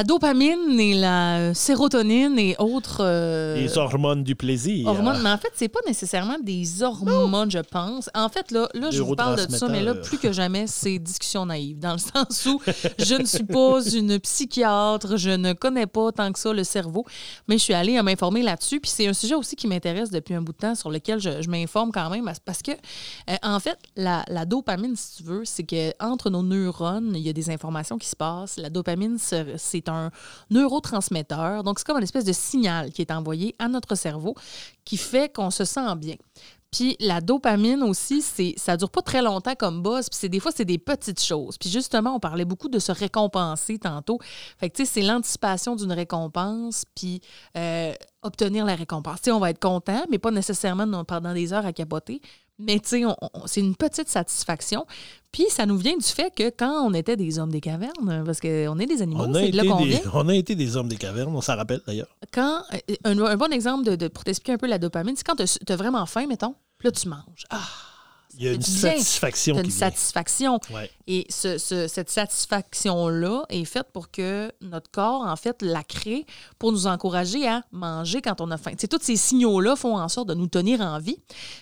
dopamine 0.05 0.79
et 0.79 0.93
la 0.95 1.55
sérotonine 1.55 2.39
et 2.39 2.55
autres 2.59 2.99
euh, 3.01 3.57
Les 3.57 3.79
hormones 3.79 4.23
du 4.23 4.37
plaisir. 4.37 4.87
hormones. 4.87 5.23
Mais 5.23 5.31
en 5.31 5.39
fait, 5.39 5.51
c'est 5.55 5.69
pas 5.69 5.81
nécessairement 5.87 6.39
des 6.43 6.83
hormones, 6.83 7.51
je 7.51 7.59
pense. 7.59 8.11
En 8.15 8.29
fait, 8.29 8.51
là, 8.51 8.69
là 8.75 8.91
je 8.91 9.03
vous 9.03 9.15
parle 9.15 9.47
de 9.47 9.51
ça, 9.51 9.67
mais 9.69 9.83
là, 9.83 9.95
plus 9.95 10.19
que 10.19 10.31
jamais, 10.31 10.67
c'est 10.67 10.99
discussion 10.99 11.47
naïve. 11.47 11.79
Dans 11.79 11.93
le 11.93 11.99
sens 11.99 12.47
où 12.47 12.61
je 12.99 13.15
ne 13.15 13.25
suis 13.25 13.45
pas 13.45 13.83
une 13.89 14.19
psychiatre, 14.21 15.17
je 15.17 15.31
ne 15.31 15.55
connais 15.55 15.87
pas 15.87 16.13
tant 16.13 16.31
que 16.33 16.39
ça 16.39 16.53
le 16.53 16.65
cerveau, 16.65 17.07
mais 17.49 17.57
je 17.57 17.63
suis 17.63 17.75
allée 17.75 17.97
à 17.97 18.03
m'informer 18.03 18.43
là-dessus. 18.43 18.81
Puis 18.81 18.91
c'est 18.91 19.07
un 19.07 19.15
sujet 19.15 19.37
aussi 19.37 19.57
qui 19.57 19.67
m'intéresse 19.67 20.11
depuis 20.11 20.35
un 20.35 20.43
bout 20.43 20.53
de 20.53 20.59
temps, 20.59 20.75
sur 20.75 20.91
lequel 20.91 21.19
je, 21.19 21.41
je 21.41 21.49
m'informe 21.49 21.93
quand 21.93 22.11
même, 22.11 22.31
parce 22.45 22.63
que, 22.63 22.73
euh, 22.73 23.37
en 23.43 23.59
fait, 23.59 23.79
la, 23.97 24.23
la 24.29 24.45
dopamine, 24.45 24.97
si 24.97 25.17
tu 25.17 25.23
veux, 25.23 25.47
c'est 25.47 25.63
que 25.63 25.93
entre 25.99 26.29
nos 26.29 26.43
neurones, 26.43 27.13
il 27.15 27.23
y 27.23 27.31
a 27.31 27.33
des 27.33 27.49
informations 27.49 27.97
qui 27.97 28.09
se 28.09 28.17
passent. 28.17 28.59
La 28.59 28.69
dopamine, 28.69 29.17
c'est 29.19 29.78
c'est 29.85 29.91
un 29.91 30.11
neurotransmetteur. 30.51 31.63
Donc, 31.63 31.79
c'est 31.79 31.87
comme 31.87 31.99
une 31.99 32.05
espèce 32.05 32.25
de 32.25 32.33
signal 32.33 32.91
qui 32.91 33.03
est 33.03 33.11
envoyé 33.11 33.55
à 33.59 33.69
notre 33.69 33.95
cerveau 33.95 34.35
qui 34.85 34.97
fait 34.97 35.33
qu'on 35.33 35.51
se 35.51 35.65
sent 35.65 35.95
bien. 35.97 36.17
Puis 36.71 36.97
la 37.01 37.21
dopamine 37.21 37.83
aussi, 37.83 38.21
c'est 38.21 38.53
ça 38.59 38.77
dure 38.77 38.91
pas 38.91 39.01
très 39.01 39.23
longtemps 39.23 39.55
comme 39.55 39.83
buzz, 39.83 40.11
puis 40.11 40.19
c'est 40.21 40.29
des 40.29 40.39
fois 40.39 40.53
c'est 40.55 40.67
des 40.67 40.77
petites 40.79 41.23
choses. 41.23 41.57
Puis 41.57 41.71
justement, 41.71 42.15
on 42.15 42.21
parlait 42.21 42.45
beaucoup 42.45 42.69
de 42.69 42.79
se 42.79 42.93
récompenser 42.93 43.79
tantôt. 43.79 44.19
Fait 44.59 44.69
que 44.69 44.77
tu 44.77 44.85
sais, 44.85 44.93
c'est 44.93 45.03
l'anticipation 45.03 45.77
d'une 45.77 45.93
récompense, 45.93 46.85
puis 46.95 47.23
euh, 47.57 47.95
obtenir 48.23 48.67
la 48.67 48.75
récompense. 48.75 49.17
Tu 49.17 49.25
sais, 49.25 49.33
on 49.33 49.39
va 49.41 49.51
être 49.51 49.61
content, 49.61 50.05
mais 50.11 50.19
pas 50.19 50.31
nécessairement 50.31 51.05
pendant 51.05 51.33
des 51.33 51.55
heures 51.55 51.65
à 51.65 51.73
capoter. 51.73 52.21
Mais 52.61 52.81
tu 52.81 52.89
sais, 52.89 53.03
c'est 53.47 53.61
une 53.61 53.77
petite 53.77 54.09
satisfaction. 54.09 54.85
Puis 55.31 55.45
ça 55.51 55.65
nous 55.67 55.77
vient 55.77 55.97
du 55.97 56.05
fait 56.05 56.35
que 56.35 56.49
quand 56.51 56.85
on 56.87 56.93
était 56.95 57.17
des 57.17 57.39
hommes 57.39 57.53
des 57.53 57.61
cavernes, 57.61 58.25
parce 58.25 58.41
qu'on 58.41 58.79
est 58.79 58.87
des 58.87 59.03
animaux, 59.03 59.27
c'est 59.35 59.51
de 59.51 59.57
là 59.57 59.63
été 59.63 59.69
qu'on 59.71 59.85
vient 59.85 60.01
on 60.15 60.29
a 60.29 60.35
été 60.35 60.55
des 60.57 60.77
hommes 60.77 60.89
des 60.89 60.97
cavernes, 60.97 61.35
on 61.37 61.41
s'en 61.41 61.55
rappelle 61.57 61.81
d'ailleurs. 61.87 62.09
quand 62.33 62.63
euh, 62.73 62.95
un, 63.05 63.19
un 63.19 63.37
bon 63.37 63.53
exemple 63.53 63.85
de, 63.85 63.95
de- 63.95 64.09
pour 64.09 64.25
t'expliquer 64.25 64.53
un 64.55 64.59
peu 64.59 64.67
la 64.67 64.79
dopamine, 64.79 65.15
c'est 65.17 65.25
quand 65.27 65.37
tu 65.37 65.73
as 65.73 65.77
vraiment 65.77 66.05
faim, 66.07 66.27
mettons, 66.27 66.55
puis 66.79 66.89
là 66.89 66.93
tu 66.93 67.09
manges. 67.09 67.45
Ah, 67.51 67.61
Il 68.39 68.45
y 68.45 68.49
a 68.49 68.53
une 68.53 68.59
bien. 68.59 68.67
satisfaction 68.67 69.55
qui 69.57 69.61
une 69.63 69.67
vient. 69.67 69.77
satisfaction. 69.77 70.61
Ouais. 70.73 70.91
Et 71.07 71.27
ce- 71.29 71.59
ce- 71.59 71.89
cette 71.89 72.09
satisfaction-là 72.11 73.45
est 73.49 73.65
faite 73.65 73.89
pour 73.93 74.11
que 74.11 74.51
notre 74.61 74.91
corps, 74.91 75.23
en 75.27 75.37
fait, 75.37 75.61
la 75.63 75.83
crée 75.83 76.25
pour 76.59 76.73
nous 76.73 76.87
encourager 76.87 77.47
à 77.49 77.63
manger 77.73 78.23
quand 78.23 78.41
on 78.41 78.51
a 78.51 78.57
faim. 78.57 78.71
Tu 78.73 78.79
sais, 78.83 78.89
tous 78.89 79.03
ces 79.03 79.17
signaux-là 79.17 79.77
font 79.77 79.97
en 79.99 80.09
sorte 80.09 80.29
de 80.29 80.35
nous 80.35 80.47
tenir 80.49 80.81
en 80.81 80.99
vie. 80.99 81.19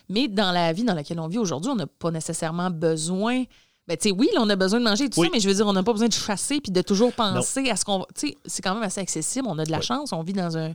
Mais 0.09 0.29
dans 0.29 0.53
la 0.53 0.73
vie 0.73 0.85
dans 0.85 0.95
laquelle 0.95 1.21
on 1.21 1.29
vit 1.29 1.39
aujourd'hui, 1.39 1.71
on 1.71 1.77
n'a 1.77 1.87
pas 1.87 2.11
nécessairement 2.11 2.71
besoin. 2.71 3.45
Ben, 3.89 3.97
tu 3.97 4.09
sais, 4.09 4.15
oui, 4.15 4.29
là, 4.35 4.41
on 4.43 4.49
a 4.51 4.57
besoin 4.57 4.81
de 4.81 4.85
manger 4.85 5.05
et 5.05 5.09
tout 5.11 5.21
Oui. 5.21 5.29
ça, 5.29 5.31
mais 5.33 5.39
je 5.39 5.49
veux 5.49 5.55
dire, 5.55 5.65
on 5.65 5.73
n'a 5.73 5.85
pas 5.85 5.93
besoin 5.93 6.09
de 6.09 6.13
chasser 6.13 6.61
puis 6.61 6.73
de 6.73 6.83
toujours 6.83 7.13
penser 7.13 7.71
à 7.71 7.77
ce 7.77 7.85
qu'on 7.85 8.01
va. 8.01 8.07
Tu 8.17 8.29
sais, 8.31 8.37
c'est 8.45 8.61
quand 8.61 8.75
même 8.75 8.83
assez 8.83 9.01
accessible. 9.01 9.47
On 9.49 9.57
a 9.61 9.65
de 9.65 9.71
la 9.71 9.79
Oui. 9.79 9.85
chance. 9.85 10.13
On 10.13 10.23
vit 10.25 10.33
dans 10.33 10.57
un, 10.59 10.73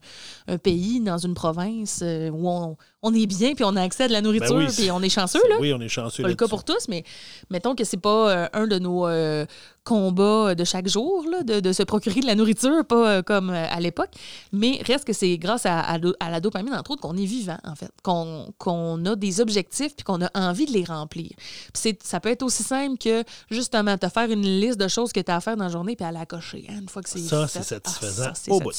un 0.47 0.57
pays, 0.57 1.01
dans 1.01 1.17
une 1.17 1.33
province 1.33 1.99
euh, 2.03 2.29
où 2.29 2.47
on, 2.49 2.77
on 3.03 3.13
est 3.13 3.25
bien 3.25 3.53
puis 3.55 3.63
on 3.63 3.75
a 3.75 3.81
accès 3.81 4.03
à 4.03 4.07
de 4.07 4.13
la 4.13 4.21
nourriture 4.21 4.55
Ben 4.55 4.67
oui, 4.67 4.73
puis 4.75 4.91
on 4.91 5.01
est 5.01 5.09
chanceux, 5.09 5.41
là 5.49 5.55
Oui, 5.59 5.73
on 5.73 5.81
est 5.81 5.87
chanceux 5.89 6.23
pas 6.23 6.29
le 6.29 6.35
cas 6.35 6.47
pour 6.47 6.63
tous, 6.63 6.87
mais 6.87 7.03
mettons 7.49 7.73
que 7.75 7.83
c'est 7.83 7.97
pas 7.97 8.29
euh, 8.31 8.47
un 8.53 8.67
de 8.67 8.77
nos 8.79 9.07
euh, 9.07 9.45
combats 9.83 10.53
de 10.53 10.63
chaque 10.63 10.87
jour, 10.87 11.25
là, 11.29 11.41
de, 11.43 11.59
de 11.59 11.73
se 11.73 11.81
procurer 11.83 12.19
de 12.21 12.27
la 12.27 12.35
nourriture, 12.35 12.85
pas 12.85 13.09
euh, 13.09 13.21
comme 13.23 13.49
à 13.49 13.79
l'époque. 13.79 14.11
Mais 14.51 14.79
reste 14.85 15.05
que 15.05 15.13
c'est 15.13 15.37
grâce 15.39 15.65
à, 15.65 15.79
à 15.79 16.29
la 16.29 16.39
dopamine, 16.39 16.73
entre 16.75 16.91
autres, 16.91 17.01
qu'on 17.01 17.17
est 17.17 17.25
vivant, 17.25 17.57
en 17.63 17.73
fait, 17.75 17.89
qu'on 18.03 19.05
a 19.05 19.15
des 19.15 19.41
objectifs 19.41 19.95
puis 19.95 20.03
qu'on 20.03 20.21
a 20.21 20.29
envie 20.35 20.65
de 20.67 20.71
les 20.71 20.83
remplir. 20.83 21.29
Puis 21.35 21.71
c'est- 21.73 22.03
ça 22.03 22.19
peut 22.19 22.29
être 22.29 22.43
aussi 22.43 22.63
simple 22.63 22.97
que, 22.99 23.23
justement, 23.49 23.97
te 23.97 24.07
faire 24.09 24.29
une 24.29 24.43
liste 24.43 24.79
de 24.79 24.87
choses 24.87 25.11
que 25.11 25.19
tu 25.19 25.31
as 25.31 25.37
à 25.37 25.41
faire 25.41 25.57
dans 25.57 25.63
la 25.65 25.71
journée 25.71 25.95
puis 25.95 26.05
à 26.05 26.11
la 26.11 26.25
cocher. 26.27 26.65
hein, 26.69 26.75
une 26.81 26.89
fois 26.89 27.01
que 27.01 27.09
c'est 27.09 27.19
Ça, 27.19 27.47
fait. 27.47 27.53
c'est 27.63 27.75
Ah, 27.83 27.89
satisfaisant 27.89 28.23
ça, 28.25 28.31
c'est 28.35 28.51
au 28.51 28.59
bout. 28.59 28.71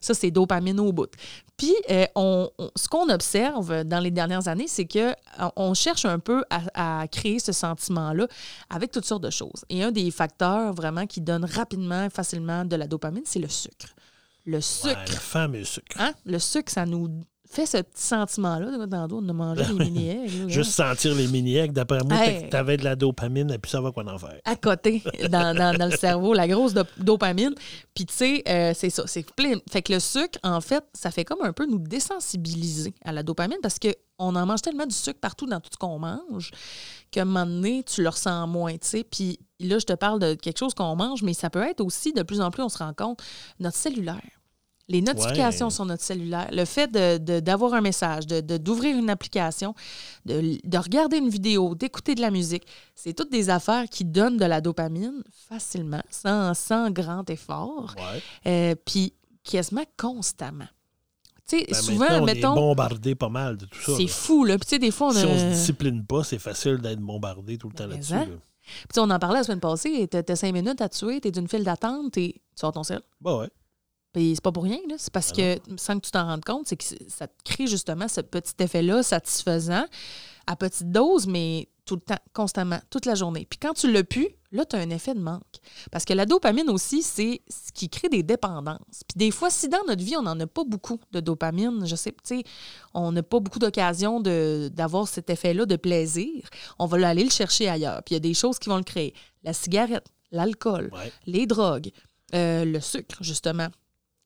Ça, 0.00 0.12
c'est 0.14 0.30
dopamine 0.30 0.78
au 0.80 0.92
bout. 0.92 1.10
Puis, 1.56 1.74
on, 2.14 2.50
on- 2.58 2.70
ce 2.76 2.88
qu'on 2.88 3.08
observe 3.10 3.69
dans 3.84 4.00
les 4.00 4.10
dernières 4.10 4.46
années, 4.48 4.66
c'est 4.68 4.86
que 4.86 5.10
euh, 5.10 5.48
on 5.56 5.74
cherche 5.74 6.04
un 6.04 6.18
peu 6.18 6.44
à, 6.50 7.00
à 7.02 7.08
créer 7.08 7.38
ce 7.38 7.52
sentiment-là 7.52 8.26
avec 8.68 8.90
toutes 8.90 9.04
sortes 9.06 9.22
de 9.24 9.30
choses. 9.30 9.64
Et 9.68 9.82
un 9.82 9.90
des 9.92 10.10
facteurs 10.10 10.72
vraiment 10.74 11.06
qui 11.06 11.20
donne 11.20 11.44
rapidement, 11.44 12.08
facilement 12.10 12.64
de 12.64 12.76
la 12.76 12.86
dopamine, 12.86 13.22
c'est 13.24 13.38
le 13.38 13.48
sucre. 13.48 13.88
Le 14.46 14.56
Ouais, 14.56 14.60
sucre. 14.62 15.00
le 15.08 15.16
fameux 15.16 15.64
sucre. 15.64 15.96
Hein? 16.00 16.12
Le 16.24 16.38
sucre, 16.38 16.72
ça 16.72 16.86
nous 16.86 17.08
fait 17.50 17.66
ce 17.66 17.78
petit 17.78 18.02
sentiment-là. 18.02 18.86
Tantôt, 18.90 19.20
on 19.22 19.28
a 19.28 19.32
mangé 19.32 19.64
des 19.64 19.72
mini-eggs. 19.90 20.48
Juste 20.48 20.70
sentir 20.72 21.14
les 21.14 21.26
mini-eggs, 21.26 21.72
d'après 21.72 21.98
moi, 22.04 22.16
Hey. 22.24 22.48
tu 22.48 22.56
avais 22.56 22.76
de 22.76 22.84
la 22.84 22.96
dopamine 22.96 23.50
et 23.50 23.58
puis 23.58 23.70
ça 23.70 23.80
va 23.80 23.90
quoi 23.92 24.04
en 24.10 24.18
faire. 24.18 24.38
à 24.44 24.56
côté 24.56 25.02
dans, 25.30 25.54
dans- 25.56 25.76
dans 25.76 25.90
le 25.90 25.96
cerveau, 25.96 26.32
la 26.32 26.46
grosse 26.48 26.72
dop- 26.74 26.88
dopamine. 26.98 27.54
Puis, 27.94 28.06
tu 28.06 28.14
sais, 28.14 28.42
euh, 28.48 28.72
c'est 28.74 28.90
ça. 28.90 29.02
C'est 29.06 29.28
plein. 29.34 29.54
Fait 29.70 29.82
que 29.82 29.92
le 29.92 30.00
sucre, 30.00 30.38
en 30.42 30.60
fait, 30.60 30.84
ça 30.94 31.10
fait 31.10 31.24
comme 31.24 31.42
un 31.42 31.52
peu 31.52 31.66
nous 31.66 31.78
désensibiliser 31.78 32.94
à 33.04 33.12
la 33.12 33.22
dopamine 33.22 33.58
parce 33.62 33.78
qu'on 33.78 34.34
en 34.36 34.46
mange 34.46 34.62
tellement 34.62 34.86
du 34.86 34.94
sucre 34.94 35.18
partout 35.20 35.46
dans 35.46 35.60
tout 35.60 35.70
ce 35.72 35.76
qu'on 35.78 35.98
mange 35.98 36.50
qu'à 37.10 37.22
un 37.22 37.24
moment 37.24 37.46
donné, 37.46 37.82
tu 37.82 38.02
le 38.02 38.08
ressens 38.08 38.46
moins, 38.46 38.72
tu 38.74 38.86
sais. 38.86 39.04
Puis 39.04 39.38
là, 39.58 39.78
je 39.78 39.86
te 39.86 39.92
parle 39.94 40.20
de 40.20 40.34
quelque 40.34 40.58
chose 40.58 40.74
qu'on 40.74 40.94
mange, 40.94 41.22
mais 41.22 41.34
ça 41.34 41.50
peut 41.50 41.62
être 41.62 41.80
aussi, 41.80 42.12
de 42.12 42.22
plus 42.22 42.40
en 42.40 42.50
plus, 42.52 42.62
on 42.62 42.68
se 42.68 42.78
rend 42.78 42.92
compte, 42.94 43.20
notre 43.58 43.76
cellulaire. 43.76 44.20
Les 44.90 45.00
notifications 45.02 45.66
Ouais. 45.66 45.72
sur 45.72 45.84
notre 45.86 46.02
cellulaire, 46.02 46.48
le 46.52 46.64
fait 46.64 46.88
de- 46.90 47.18
de- 47.18 47.40
d'avoir 47.40 47.74
un 47.74 47.80
message, 47.80 48.26
de- 48.26 48.40
de- 48.40 48.56
d'ouvrir 48.58 48.96
une 48.98 49.08
application, 49.08 49.74
de, 50.26 50.58
de 50.64 50.78
regarder 50.78 51.18
une 51.18 51.28
vidéo, 51.28 51.74
d'écouter 51.74 52.14
de 52.14 52.20
la 52.20 52.30
musique, 52.30 52.66
c'est 52.94 53.12
toutes 53.14 53.30
des 53.30 53.50
affaires 53.50 53.84
qui 53.88 54.04
donnent 54.04 54.36
de 54.36 54.44
la 54.44 54.60
dopamine 54.60 55.22
facilement, 55.48 56.02
sans, 56.10 56.54
sans 56.54 56.90
grand 56.90 57.28
effort, 57.30 57.94
Ouais. 57.96 58.22
euh, 58.46 58.74
puis 58.84 59.14
quasiment 59.44 59.84
constamment. 59.96 60.66
Tu 61.48 61.58
sais, 61.58 61.66
Ben, 61.68 61.74
souvent, 61.74 62.06
on 62.20 62.24
mettons, 62.24 62.52
est 62.52 62.56
bombardé 62.56 63.14
pas 63.14 63.28
mal 63.28 63.56
de 63.56 63.66
tout 63.66 63.80
ça. 63.80 63.92
c'est 63.96 64.06
fou, 64.06 64.44
là. 64.44 64.56
Puis 64.58 64.66
tu 64.66 64.70
sais, 64.70 64.78
des 64.78 64.90
fois, 64.90 65.08
on 65.08 65.12
Si 65.12 65.24
a... 65.24 65.28
on 65.28 65.38
se 65.38 65.44
discipline 65.46 66.04
pas, 66.04 66.22
c'est 66.24 66.38
facile 66.38 66.78
d'être 66.78 67.00
bombardé 67.00 67.58
tout 67.58 67.68
le 67.68 67.74
temps 67.74 67.86
là-dessus. 67.86 68.12
là. 68.12 68.24
Puis 68.26 68.34
tu 68.88 68.94
sais, 68.94 69.00
on 69.00 69.10
en 69.10 69.18
parlait 69.18 69.38
la 69.38 69.44
semaine 69.44 69.58
passée, 69.60 70.06
t'as 70.08 70.36
cinq 70.36 70.52
minutes 70.52 70.80
à 70.80 70.88
tuer, 70.88 71.20
t'es 71.20 71.30
d'une 71.32 71.48
file 71.48 71.64
d'attente, 71.64 72.12
t'es- 72.12 72.34
tu 72.36 72.40
sors 72.54 72.70
ton 72.72 72.84
sel. 72.84 73.00
Bah 73.20 73.36
ouais. 73.38 73.48
Puis 74.12 74.32
c'est 74.34 74.42
pas 74.42 74.52
pour 74.52 74.64
rien, 74.64 74.78
là. 74.88 74.96
C'est 74.98 75.12
parce 75.12 75.32
Ben 75.32 75.58
que, 75.58 75.76
sans 75.76 75.98
que 75.98 76.04
tu 76.06 76.10
t'en 76.10 76.26
rendes 76.26 76.44
compte, 76.44 76.66
c'est 76.66 76.76
que 76.76 76.84
ça 77.08 77.28
te 77.28 77.32
crée 77.44 77.66
justement 77.66 78.08
ce 78.08 78.20
petit 78.20 78.54
effet-là 78.58 79.02
satisfaisant 79.02 79.84
à 80.46 80.56
petite 80.56 80.90
dose, 80.90 81.26
mais 81.28 81.68
tout 81.84 81.94
le 81.96 82.00
temps, 82.02 82.18
constamment, 82.32 82.80
toute 82.90 83.06
la 83.06 83.14
journée. 83.14 83.46
Puis 83.48 83.58
quand 83.58 83.72
tu 83.72 83.90
l'as 83.90 84.04
pu, 84.04 84.28
là, 84.52 84.64
tu 84.64 84.74
as 84.76 84.80
un 84.80 84.90
effet 84.90 85.14
de 85.14 85.20
manque. 85.20 85.42
Parce 85.90 86.04
que 86.04 86.12
la 86.12 86.24
dopamine 86.26 86.70
aussi, 86.70 87.02
c'est 87.02 87.42
ce 87.48 87.72
qui 87.72 87.88
crée 87.88 88.08
des 88.08 88.22
dépendances. 88.22 89.02
Puis 89.08 89.16
des 89.16 89.30
fois, 89.30 89.50
si 89.50 89.68
dans 89.68 89.82
notre 89.86 90.02
vie, 90.02 90.16
on 90.16 90.22
n'en 90.22 90.38
a 90.38 90.46
pas 90.46 90.62
beaucoup 90.64 90.98
de 91.12 91.20
dopamine, 91.20 91.84
je 91.86 91.94
sais, 91.96 92.10
tu 92.12 92.38
sais, 92.38 92.44
on 92.94 93.10
n'a 93.12 93.22
pas 93.22 93.38
beaucoup 93.40 93.58
d'occasion 93.60 94.20
d'avoir 94.20 95.06
cet 95.08 95.30
effet-là 95.30 95.66
de 95.66 95.76
plaisir, 95.76 96.48
on 96.78 96.86
va 96.86 97.08
aller 97.08 97.24
le 97.24 97.30
chercher 97.30 97.68
ailleurs. 97.68 98.02
Puis 98.04 98.14
il 98.14 98.16
y 98.16 98.16
a 98.16 98.20
des 98.20 98.34
choses 98.34 98.58
qui 98.58 98.68
vont 98.68 98.76
le 98.78 98.82
créer. 98.84 99.14
La 99.44 99.52
cigarette, 99.52 100.06
l'alcool, 100.32 100.90
Ouais. 100.92 101.12
les 101.26 101.46
drogues, 101.46 101.90
euh, 102.34 102.64
le 102.64 102.80
sucre, 102.80 103.18
justement, 103.22 103.68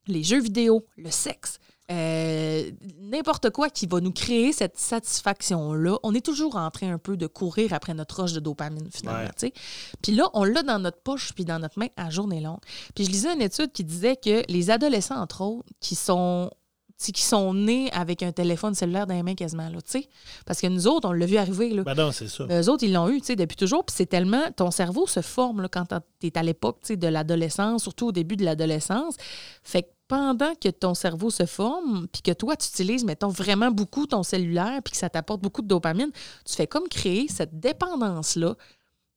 les 0.07 0.23
jeux 0.23 0.41
vidéo, 0.41 0.87
le 0.97 1.11
sexe, 1.11 1.59
euh, 1.91 2.71
n'importe 2.99 3.51
quoi 3.51 3.69
qui 3.69 3.87
va 3.87 4.01
nous 4.01 4.13
créer 4.13 4.53
cette 4.53 4.79
satisfaction-là. 4.79 5.99
On 6.03 6.15
est 6.15 6.25
toujours 6.25 6.57
en 6.57 6.71
train 6.71 6.91
un 6.91 6.99
peu 6.99 7.17
de 7.17 7.27
courir 7.27 7.75
après 7.75 7.93
notre 7.93 8.23
roche 8.23 8.33
de 8.33 8.41
dopamine, 8.41 8.89
finalement. 8.91 9.21
Ouais. 9.21 9.31
tu 9.39 9.49
sais. 9.49 9.53
Puis 10.03 10.13
là, 10.13 10.31
on 10.33 10.45
l'a 10.45 10.63
dans 10.63 10.79
notre 10.79 11.03
poche 11.03 11.33
puis 11.35 11.45
dans 11.45 11.59
notre 11.59 11.79
main 11.79 11.89
à 11.97 12.09
journée 12.09 12.41
longue. 12.41 12.61
Puis 12.95 13.05
je 13.05 13.11
lisais 13.11 13.35
une 13.35 13.43
étude 13.43 13.71
qui 13.73 13.85
disait 13.85 14.17
que 14.17 14.43
les 14.51 14.71
adolescents, 14.71 15.21
entre 15.21 15.43
autres, 15.43 15.69
qui 15.81 15.95
sont 15.95 16.51
qui 17.13 17.23
sont 17.23 17.53
nés 17.53 17.91
avec 17.93 18.23
un 18.23 18.33
téléphone 18.33 18.75
cellulaire 18.75 19.07
dans 19.07 19.15
les 19.15 19.23
mains 19.23 19.35
quasiment, 19.35 19.69
là, 19.69 19.83
tu 19.83 19.91
sais. 20.01 20.09
Parce 20.47 20.61
que 20.61 20.67
nous 20.69 20.87
autres, 20.87 21.09
on 21.09 21.13
l'a 21.13 21.27
vu 21.27 21.37
arriver, 21.37 21.71
là. 21.71 21.83
Ben 21.83 21.95
non, 21.95 22.13
c'est 22.13 22.29
ça. 22.29 22.47
Eux 22.49 22.69
autres, 22.71 22.85
ils 22.85 22.93
l'ont 22.93 23.09
eu, 23.09 23.21
tu 23.21 23.27
sais, 23.27 23.37
depuis 23.37 23.57
toujours. 23.57 23.85
Puis 23.85 23.95
c'est 23.97 24.07
tellement... 24.07 24.51
Ton 24.57 24.71
cerveau 24.71 25.07
se 25.07 25.21
forme 25.21 25.61
là, 25.61 25.69
quand 25.69 25.87
tu 26.21 26.27
es 26.27 26.39
à 26.39 26.43
l'époque, 26.43 26.79
tu 26.81 26.89
sais, 26.89 26.97
de 26.97 27.09
l'adolescence, 27.09 27.83
surtout 27.83 28.07
au 28.07 28.13
début 28.13 28.37
de 28.37 28.45
l'adolescence. 28.45 29.17
Fait 29.63 29.83
que 29.83 29.89
pendant 30.09 30.55
que 30.55 30.69
ton 30.69 30.95
cerveau 30.95 31.31
se 31.31 31.47
forme, 31.47 32.07
puis 32.09 32.23
que 32.23 32.33
toi, 32.33 32.57
tu 32.57 32.69
utilises, 32.69 33.05
mettons, 33.05 33.29
vraiment 33.29 33.71
beaucoup 33.71 34.07
ton 34.07 34.23
cellulaire, 34.23 34.83
puis 34.83 34.93
que 34.93 34.99
ça 34.99 35.09
t'apporte 35.09 35.41
beaucoup 35.41 35.63
de 35.63 35.69
dopamine, 35.69 36.11
tu 36.45 36.55
fais 36.55 36.67
comme 36.67 36.89
créer 36.89 37.29
cette 37.29 37.59
dépendance-là 37.59 38.55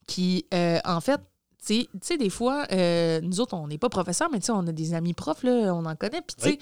qui, 0.08 0.46
euh, 0.54 0.80
en 0.86 1.02
fait, 1.02 1.20
tu 1.66 1.86
sais- 2.02 2.18
des 2.18 2.30
fois, 2.30 2.66
euh, 2.72 3.20
nous 3.22 3.40
autres, 3.42 3.54
on 3.56 3.68
n'est 3.68 3.78
pas 3.78 3.90
professeurs, 3.90 4.30
mais 4.32 4.40
tu 4.40 4.46
sais, 4.48 4.52
on 4.54 4.66
a 4.68 4.72
des 4.72 4.94
amis 4.94 5.14
profs, 5.14 5.44
là, 5.44 5.74
on 5.76 5.86
en 5.86 5.96
connaît. 5.96 6.22
Puis, 6.22 6.36
tu 6.38 6.44
sais, 6.44 6.50
Oui. 6.52 6.60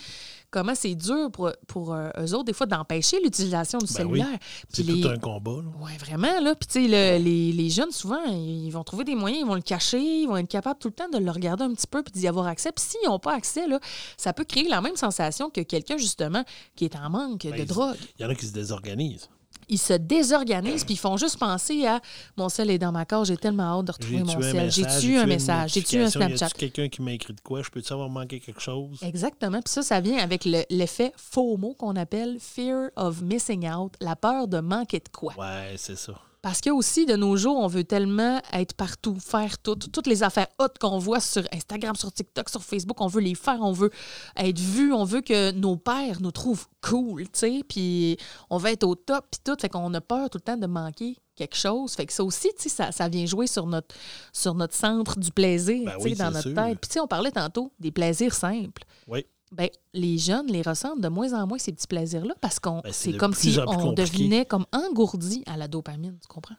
comment 0.49 0.73
c'est 0.73 0.95
dur 0.95 1.29
pour, 1.31 1.51
pour 1.67 1.93
euh, 1.93 2.09
eux 2.19 2.33
autres, 2.33 2.45
des 2.45 2.53
fois, 2.53 2.65
d'empêcher 2.65 3.19
l'utilisation 3.23 3.77
du 3.79 3.85
Ben 3.93 4.05
oui. 4.07 4.19
cellulaire. 4.19 4.39
C'est 4.69 4.83
tout 4.83 5.07
un 5.07 5.17
combat. 5.17 5.51
là. 5.61 5.69
oui, 5.81 5.91
vraiment, 5.99 6.39
là. 6.39 6.55
Puis, 6.55 6.67
tu 6.67 6.73
sais, 6.73 6.87
le- 7.19 7.23
les, 7.23 7.51
les 7.51 7.69
jeunes, 7.69 7.91
souvent, 7.91 8.23
ils 8.25 8.69
vont 8.71 8.83
trouver 8.83 9.03
des 9.03 9.15
moyens, 9.15 9.41
ils 9.43 9.47
vont 9.47 9.55
le 9.55 9.61
cacher, 9.61 9.99
ils 10.01 10.27
vont 10.27 10.37
être 10.37 10.47
capables 10.49 10.79
tout 10.79 10.87
le 10.87 10.93
temps 10.95 11.09
de 11.09 11.17
le 11.17 11.29
regarder 11.29 11.63
un 11.63 11.73
petit 11.73 11.87
peu 11.87 12.01
puis 12.01 12.13
d'y 12.13 12.27
avoir 12.27 12.47
accès. 12.47 12.71
Puis, 12.71 12.85
s'ils 12.89 13.07
n'ont 13.09 13.19
pas 13.19 13.33
accès, 13.35 13.67
là, 13.67 13.79
ça 14.17 14.33
peut 14.33 14.43
créer 14.45 14.67
la 14.67 14.81
même 14.81 14.95
sensation 14.95 15.49
que 15.49 15.61
quelqu'un, 15.61 15.97
justement, 15.97 16.43
qui 16.75 16.85
est 16.85 16.95
en 16.95 17.09
manque 17.09 17.41
de 17.45 17.51
Ben, 17.51 17.65
drogue. 17.65 17.97
Il 18.17 18.23
y 18.23 18.25
en 18.25 18.29
a 18.29 18.35
qui 18.35 18.45
se 18.47 18.53
désorganisent. 18.53 19.29
Ils 19.69 19.77
se 19.79 19.93
désorganisent 19.93 20.83
puis 20.83 20.93
ils 20.95 20.97
font 20.97 21.17
juste 21.17 21.37
penser 21.37 21.85
à 21.85 21.99
mon 22.37 22.49
sel 22.49 22.69
est 22.69 22.77
dans 22.77 22.91
ma 22.91 23.05
cage, 23.05 23.27
j'ai 23.27 23.37
tellement 23.37 23.79
hâte 23.79 23.85
de 23.85 23.91
retrouver 23.91 24.23
mon 24.23 24.41
sel. 24.41 24.71
J'ai-tu 24.71 25.17
un 25.17 25.25
message? 25.25 25.73
J'ai-tu 25.73 25.97
un 25.97 26.03
notification? 26.03 26.19
Y 26.21 26.37
Snapchat? 26.37 26.45
a-tu 26.45 26.55
quelqu'un 26.57 26.89
qui 26.89 27.01
m'a 27.01 27.11
écrit 27.13 27.33
de 27.33 27.41
quoi? 27.41 27.61
Je 27.61 27.69
peux-tu 27.69 27.91
avoir 27.93 28.09
manqué 28.09 28.39
quelque 28.39 28.61
chose? 28.61 28.99
Exactement. 29.01 29.61
Puis 29.61 29.71
ça, 29.73 29.81
ça 29.83 29.99
vient 29.99 30.17
avec 30.17 30.45
le- 30.45 30.63
l'effet 30.69 31.11
FOMO 31.17 31.73
qu'on 31.73 31.95
appelle 31.95 32.37
Fear 32.39 32.89
of 32.95 33.21
Missing 33.21 33.69
Out, 33.71 33.93
la 33.99 34.15
peur 34.15 34.47
de 34.47 34.59
manquer 34.59 34.99
de 34.99 35.09
quoi. 35.11 35.33
Ouais, 35.37 35.73
c'est 35.77 35.97
ça. 35.97 36.13
Parce 36.45 36.61
que 36.61 36.69
aussi, 36.69 37.07
de 37.07 37.15
nos 37.15 37.37
jours, 37.37 37.57
on 37.57 37.65
veut 37.65 37.85
tellement 37.85 38.39
être 38.53 38.75
partout, 38.75 39.17
faire 39.19 39.57
tout. 39.57 39.73
Toutes 39.73 40.05
les 40.05 40.21
affaires 40.21 40.45
hautes 40.59 40.77
qu'on 40.77 40.99
voit 40.99 41.19
sur 41.19 41.41
Instagram, 41.51 41.95
sur 41.95 42.11
TikTok, 42.11 42.49
sur 42.49 42.63
Facebook, 42.63 43.01
on 43.01 43.07
veut 43.07 43.21
les 43.21 43.33
faire, 43.33 43.61
on 43.61 43.71
veut 43.71 43.89
être 44.37 44.59
vu, 44.59 44.93
on 44.93 45.05
veut 45.05 45.21
que 45.21 45.49
nos 45.53 45.75
pères 45.75 46.21
nous 46.21 46.29
trouvent 46.29 46.67
cool, 46.87 47.23
tu 47.23 47.29
sais, 47.33 47.61
puis 47.67 48.17
on 48.51 48.59
veut 48.59 48.69
être 48.69 48.83
au 48.83 48.93
top, 48.93 49.25
puis 49.31 49.41
tout. 49.43 49.57
Fait 49.59 49.69
qu'on 49.69 49.91
a 49.95 50.01
peur 50.01 50.29
tout 50.29 50.37
le 50.37 50.43
temps 50.43 50.55
de 50.55 50.67
manquer 50.67 51.17
quelque 51.35 51.55
chose. 51.55 51.95
Fait 51.95 52.05
que 52.05 52.13
ça 52.13 52.23
aussi, 52.23 52.49
tu 52.55 52.61
sais, 52.61 52.69
ça, 52.69 52.91
ça 52.91 53.09
vient 53.09 53.25
jouer 53.25 53.47
sur 53.47 53.65
notre, 53.65 53.95
sur 54.31 54.53
notre 54.53 54.75
centre 54.75 55.17
du 55.17 55.31
plaisir, 55.31 55.83
Ben 55.83 55.93
tu 55.93 56.03
sais, 56.03 56.09
oui, 56.09 56.15
dans 56.15 56.29
notre 56.29 56.41
sûr. 56.41 56.53
tête. 56.53 56.79
Puis 56.79 56.89
tu 56.89 56.93
sais, 56.93 56.99
on 56.99 57.07
parlait 57.07 57.31
tantôt 57.31 57.71
des 57.79 57.89
plaisirs 57.89 58.35
simples. 58.35 58.83
Oui. 59.07 59.25
Ben, 59.55 59.69
les 59.93 60.17
jeunes 60.17 60.47
les 60.47 60.61
ressentent 60.61 61.01
de 61.01 61.07
moins 61.07 61.33
en 61.33 61.47
moins, 61.47 61.57
ces 61.57 61.71
petits 61.71 61.87
plaisirs-là, 61.87 62.35
parce 62.41 62.59
qu'on 62.59 62.81
Ben, 62.81 62.91
c'est 62.91 63.13
comme 63.13 63.33
si 63.33 63.57
on 63.59 63.65
compliqué. 63.65 64.17
devenait 64.19 64.45
comme 64.45 64.65
engourdi 64.73 65.43
à 65.45 65.55
la 65.57 65.67
dopamine, 65.67 66.17
tu 66.21 66.27
comprends? 66.27 66.55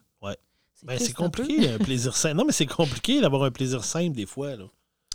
Ben, 0.83 0.95
triste 0.95 1.07
c'est 1.09 1.15
peu. 1.17 1.23
compliqué, 1.23 1.69
un 1.71 1.79
plaisir 1.79 2.15
simple. 2.15 2.35
Non, 2.37 2.45
mais 2.45 2.51
c'est 2.53 2.67
compliqué 2.67 3.19
d'avoir 3.19 3.41
un 3.43 3.49
plaisir 3.51 3.83
simple 3.83 4.15
des 4.15 4.27
fois. 4.27 4.55
Là. 4.55 4.65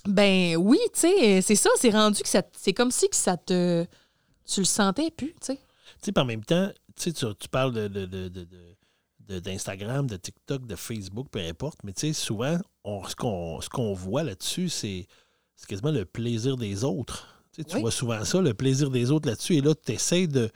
Ben 0.06 0.56
oui, 0.56 0.78
tu 0.92 1.00
sais, 1.00 1.40
c'est 1.40 1.54
ça, 1.54 1.70
c'est 1.78 1.90
rendu 1.90 2.20
que 2.20 2.28
ça, 2.28 2.42
c'est 2.58 2.72
comme 2.72 2.90
si 2.90 3.08
que 3.08 3.14
ça 3.14 3.36
te, 3.36 3.84
tu 4.44 4.60
le 4.60 4.64
sentais 4.66 5.12
plus, 5.12 5.28
tu 5.34 5.36
sais. 5.42 5.56
Tu 6.02 6.10
sais, 6.12 6.18
en 6.18 6.24
même 6.24 6.44
temps, 6.44 6.68
tu, 6.96 7.12
tu, 7.12 7.26
tu 7.38 7.48
parles 7.48 7.72
de, 7.72 7.86
de- 7.86 8.06
de- 8.06 8.28
de- 8.28 9.38
d'Instagram, 9.38 10.08
de, 10.08 10.16
TikTok, 10.16 10.66
de 10.66 10.74
Facebook, 10.74 11.28
peu 11.30 11.38
importe, 11.38 11.78
mais 11.84 11.92
tu 11.92 12.08
sais, 12.08 12.12
souvent, 12.12 12.58
on, 12.82 13.04
ce 13.06 13.14
qu'on 13.68 13.94
voit 13.94 14.24
là-dessus, 14.24 14.68
c'est 14.68 15.06
quasiment 15.68 15.92
le 15.92 16.04
plaisir 16.04 16.56
des 16.56 16.82
autres. 16.82 17.28
Tu 17.54 17.62
sais, 17.62 17.64
tu 17.68 17.74
Oui. 17.76 17.82
vois 17.82 17.90
souvent 17.90 18.24
ça, 18.24 18.40
le 18.40 18.54
plaisir 18.54 18.90
des 18.90 19.10
autres 19.10 19.28
là-dessus, 19.28 19.56
et 19.56 19.60
là, 19.60 19.74
tu 19.74 19.92
essaies 19.92 20.26
de. 20.26 20.50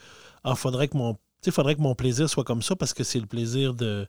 Ah, 0.44 0.55
faudrait 0.55 0.88
que 0.88 0.97
mon. 0.97 1.14
Tu 1.14 1.20
sais, 1.42 1.51
faudrait 1.51 1.74
que 1.74 1.80
mon 1.80 1.94
plaisir 1.94 2.28
soit 2.30 2.44
comme 2.44 2.62
ça 2.62 2.76
parce 2.76 2.94
que 2.94 3.05
c'est 3.05 3.20
le 3.20 3.26
plaisir 3.26 3.74
de. 3.74 4.07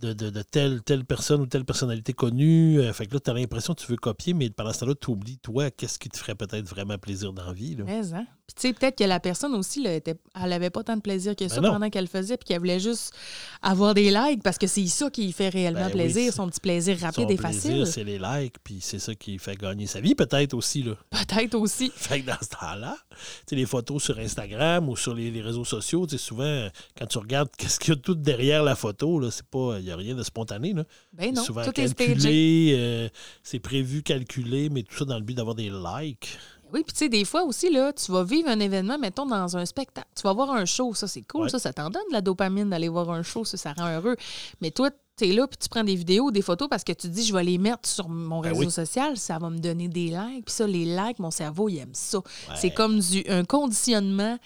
De, 0.00 0.12
de- 0.12 0.30
de 0.30 0.42
telle, 0.42 0.80
telle 0.82 1.04
personne 1.04 1.40
ou 1.40 1.46
telle 1.46 1.64
personnalité 1.64 2.12
connue. 2.12 2.78
Euh, 2.80 2.92
fait 2.92 3.06
que 3.06 3.14
là, 3.14 3.20
tu 3.20 3.30
as 3.30 3.34
l'impression 3.34 3.74
que 3.74 3.80
tu 3.80 3.88
veux 3.90 3.96
copier, 3.96 4.32
mais 4.32 4.48
pendant 4.48 4.72
ce 4.72 4.80
temps-là, 4.80 4.94
tu 4.94 5.10
oublies, 5.10 5.38
toi, 5.38 5.72
qu'est-ce 5.72 5.98
qui 5.98 6.08
te 6.08 6.16
ferait 6.16 6.36
peut-être 6.36 6.66
vraiment 6.68 6.96
plaisir 6.98 7.32
dans 7.32 7.44
la 7.46 7.52
vie. 7.52 7.74
Là? 7.74 7.82
Mais, 7.84 8.14
hein? 8.14 8.24
Puis 8.46 8.54
tu 8.54 8.68
sais, 8.68 8.72
peut-être 8.72 8.96
que 8.96 9.04
la 9.04 9.18
personne 9.20 9.54
aussi, 9.54 9.82
là, 9.82 9.92
était, 9.94 10.14
elle 10.40 10.52
avait 10.52 10.70
pas 10.70 10.82
tant 10.84 10.96
de 10.96 11.02
plaisir 11.02 11.34
que 11.36 11.48
ça 11.48 11.56
Ben 11.56 11.66
non. 11.66 11.72
pendant 11.74 11.90
qu'elle 11.90 12.04
le 12.04 12.08
faisait, 12.08 12.36
puis 12.36 12.46
qu'elle 12.46 12.60
voulait 12.60 12.78
juste 12.80 13.12
avoir 13.60 13.92
des 13.92 14.10
likes 14.10 14.42
parce 14.42 14.56
que 14.56 14.66
c'est 14.66 14.86
ça 14.86 15.10
qui 15.10 15.24
lui 15.26 15.32
fait 15.32 15.48
réellement 15.50 15.80
Ben 15.86 15.90
plaisir, 15.90 16.32
son 16.32 16.48
petit 16.48 16.60
plaisir 16.60 16.98
Son 16.98 17.06
rapide 17.06 17.30
et 17.30 17.36
plaisir, 17.36 17.62
facile. 17.62 17.86
c'est 17.86 18.04
les 18.04 18.18
likes, 18.18 18.54
puis 18.64 18.78
c'est 18.80 18.98
ça 19.00 19.14
qui 19.14 19.38
fait 19.38 19.56
gagner 19.56 19.86
sa 19.86 20.00
vie, 20.00 20.14
peut-être 20.14 20.54
aussi. 20.54 20.82
Là. 20.84 20.92
Peut-être 21.10 21.56
aussi. 21.56 21.90
Fait 21.96 22.22
que 22.22 22.26
dans 22.26 22.38
ce 22.40 22.48
temps-là, 22.50 22.96
tu 23.10 23.16
sais, 23.48 23.56
les 23.56 23.66
photos 23.66 24.02
sur 24.02 24.18
Instagram 24.18 24.88
ou 24.88 24.96
sur 24.96 25.12
les, 25.12 25.30
les 25.30 25.42
réseaux 25.42 25.64
sociaux, 25.66 26.06
tu 26.06 26.16
sais, 26.16 26.24
souvent, 26.24 26.68
quand 26.96 27.06
tu 27.06 27.18
regardes 27.18 27.50
qu'est-ce 27.58 27.78
qu'il 27.80 27.94
y 27.94 27.96
a 27.96 28.00
tout 28.00 28.14
derrière 28.14 28.62
la 28.62 28.76
photo, 28.76 29.18
là, 29.18 29.30
c'est 29.30 29.44
pas, 29.46 29.78
n'y 29.88 29.92
a 29.92 29.96
rien 29.96 30.14
de 30.14 30.22
spontané. 30.22 30.72
Là. 30.72 30.84
Ben 31.12 31.34
non, 31.34 31.42
souvent 31.42 31.64
tout 31.64 31.72
calculé, 31.72 32.74
euh, 32.76 33.08
c'est 33.42 33.58
prévu, 33.58 34.02
calculé, 34.02 34.68
mais 34.70 34.82
tout 34.82 34.96
ça 34.96 35.04
dans 35.04 35.16
le 35.18 35.24
but 35.24 35.34
d'avoir 35.34 35.54
des 35.54 35.70
likes. 35.70 36.38
Oui, 36.72 36.82
puis 36.84 36.92
tu 36.92 36.98
sais, 36.98 37.08
des 37.08 37.24
fois 37.24 37.44
aussi, 37.44 37.70
là, 37.70 37.92
tu 37.94 38.12
vas 38.12 38.24
vivre 38.24 38.48
un 38.50 38.60
événement, 38.60 38.98
mettons, 38.98 39.24
dans 39.24 39.56
un 39.56 39.64
spectacle. 39.64 40.06
Tu 40.14 40.22
vas 40.22 40.34
voir 40.34 40.50
un 40.50 40.66
show, 40.66 40.92
ça, 40.92 41.08
c'est 41.08 41.22
cool, 41.22 41.44
Ouais. 41.44 41.48
ça, 41.48 41.58
ça 41.58 41.72
t'en 41.72 41.88
donne 41.88 42.02
de 42.08 42.12
la 42.12 42.20
dopamine 42.20 42.68
d'aller 42.68 42.88
voir 42.88 43.10
un 43.10 43.22
show, 43.22 43.44
ça, 43.46 43.56
ça 43.56 43.72
rend 43.72 43.88
heureux. 43.88 44.16
Mais 44.60 44.70
toi, 44.70 44.90
tu 45.16 45.28
es 45.28 45.32
là, 45.32 45.46
puis 45.48 45.56
tu 45.56 45.68
prends 45.70 45.82
des 45.82 45.94
vidéos, 45.96 46.30
des 46.30 46.42
photos 46.42 46.68
parce 46.68 46.84
que 46.84 46.92
tu 46.92 47.08
te 47.08 47.12
dis, 47.12 47.24
je 47.24 47.32
vais 47.32 47.42
les 47.42 47.56
mettre 47.56 47.88
sur 47.88 48.10
mon 48.10 48.40
Ben 48.42 48.50
réseau 48.50 48.66
oui. 48.66 48.70
social, 48.70 49.16
ça 49.16 49.38
va 49.38 49.48
me 49.48 49.58
donner 49.58 49.88
des 49.88 50.08
likes. 50.08 50.44
Puis 50.44 50.54
ça, 50.54 50.66
les 50.66 50.84
likes, 50.84 51.18
mon 51.20 51.30
cerveau, 51.30 51.70
il 51.70 51.78
aime 51.78 51.94
ça. 51.94 52.18
Ouais. 52.18 52.54
C'est 52.54 52.70
comme 52.70 53.00
du, 53.00 53.24
un 53.28 53.44
conditionnement 53.44 54.38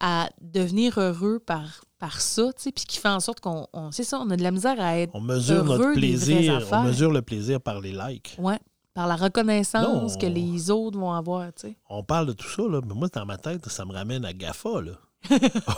à 0.00 0.30
devenir 0.40 0.98
heureux 0.98 1.40
par, 1.44 1.84
par 2.04 2.20
ça, 2.20 2.52
tu 2.54 2.62
sais, 2.64 2.70
puis 2.72 2.84
qui 2.84 2.98
fait 2.98 3.08
en 3.08 3.18
sorte 3.20 3.40
qu'on, 3.40 3.66
on- 3.72 3.90
c'est 3.90 4.04
ça, 4.04 4.18
on 4.20 4.28
a 4.28 4.36
de 4.36 4.42
la 4.42 4.50
misère 4.50 4.78
à 4.78 4.98
être, 4.98 5.10
On 5.14 5.22
mesure 5.22 5.64
Heureux 5.64 5.78
notre 5.78 5.94
des 5.94 6.00
plaisir, 6.00 6.60
on 6.70 6.82
mesure 6.82 7.10
le 7.10 7.22
plaisir 7.22 7.60
par 7.62 7.80
les 7.80 7.92
likes. 7.92 8.36
ouais, 8.38 8.58
par 8.92 9.06
la 9.06 9.16
reconnaissance 9.16 10.12
Non. 10.12 10.18
que 10.18 10.26
les 10.26 10.70
autres 10.70 10.98
vont 10.98 11.12
avoir, 11.12 11.46
tu 11.54 11.68
sais. 11.68 11.76
On 11.88 12.02
parle 12.04 12.26
de 12.26 12.32
tout 12.34 12.46
ça, 12.48 12.62
là, 12.68 12.80
mais 12.86 12.92
moi, 12.94 13.08
dans 13.10 13.24
ma 13.24 13.38
tête, 13.38 13.66
ça 13.70 13.86
me 13.86 13.92
ramène 13.94 14.24
à 14.26 14.34
GAFA. 14.34 14.82
Là. 14.82 14.92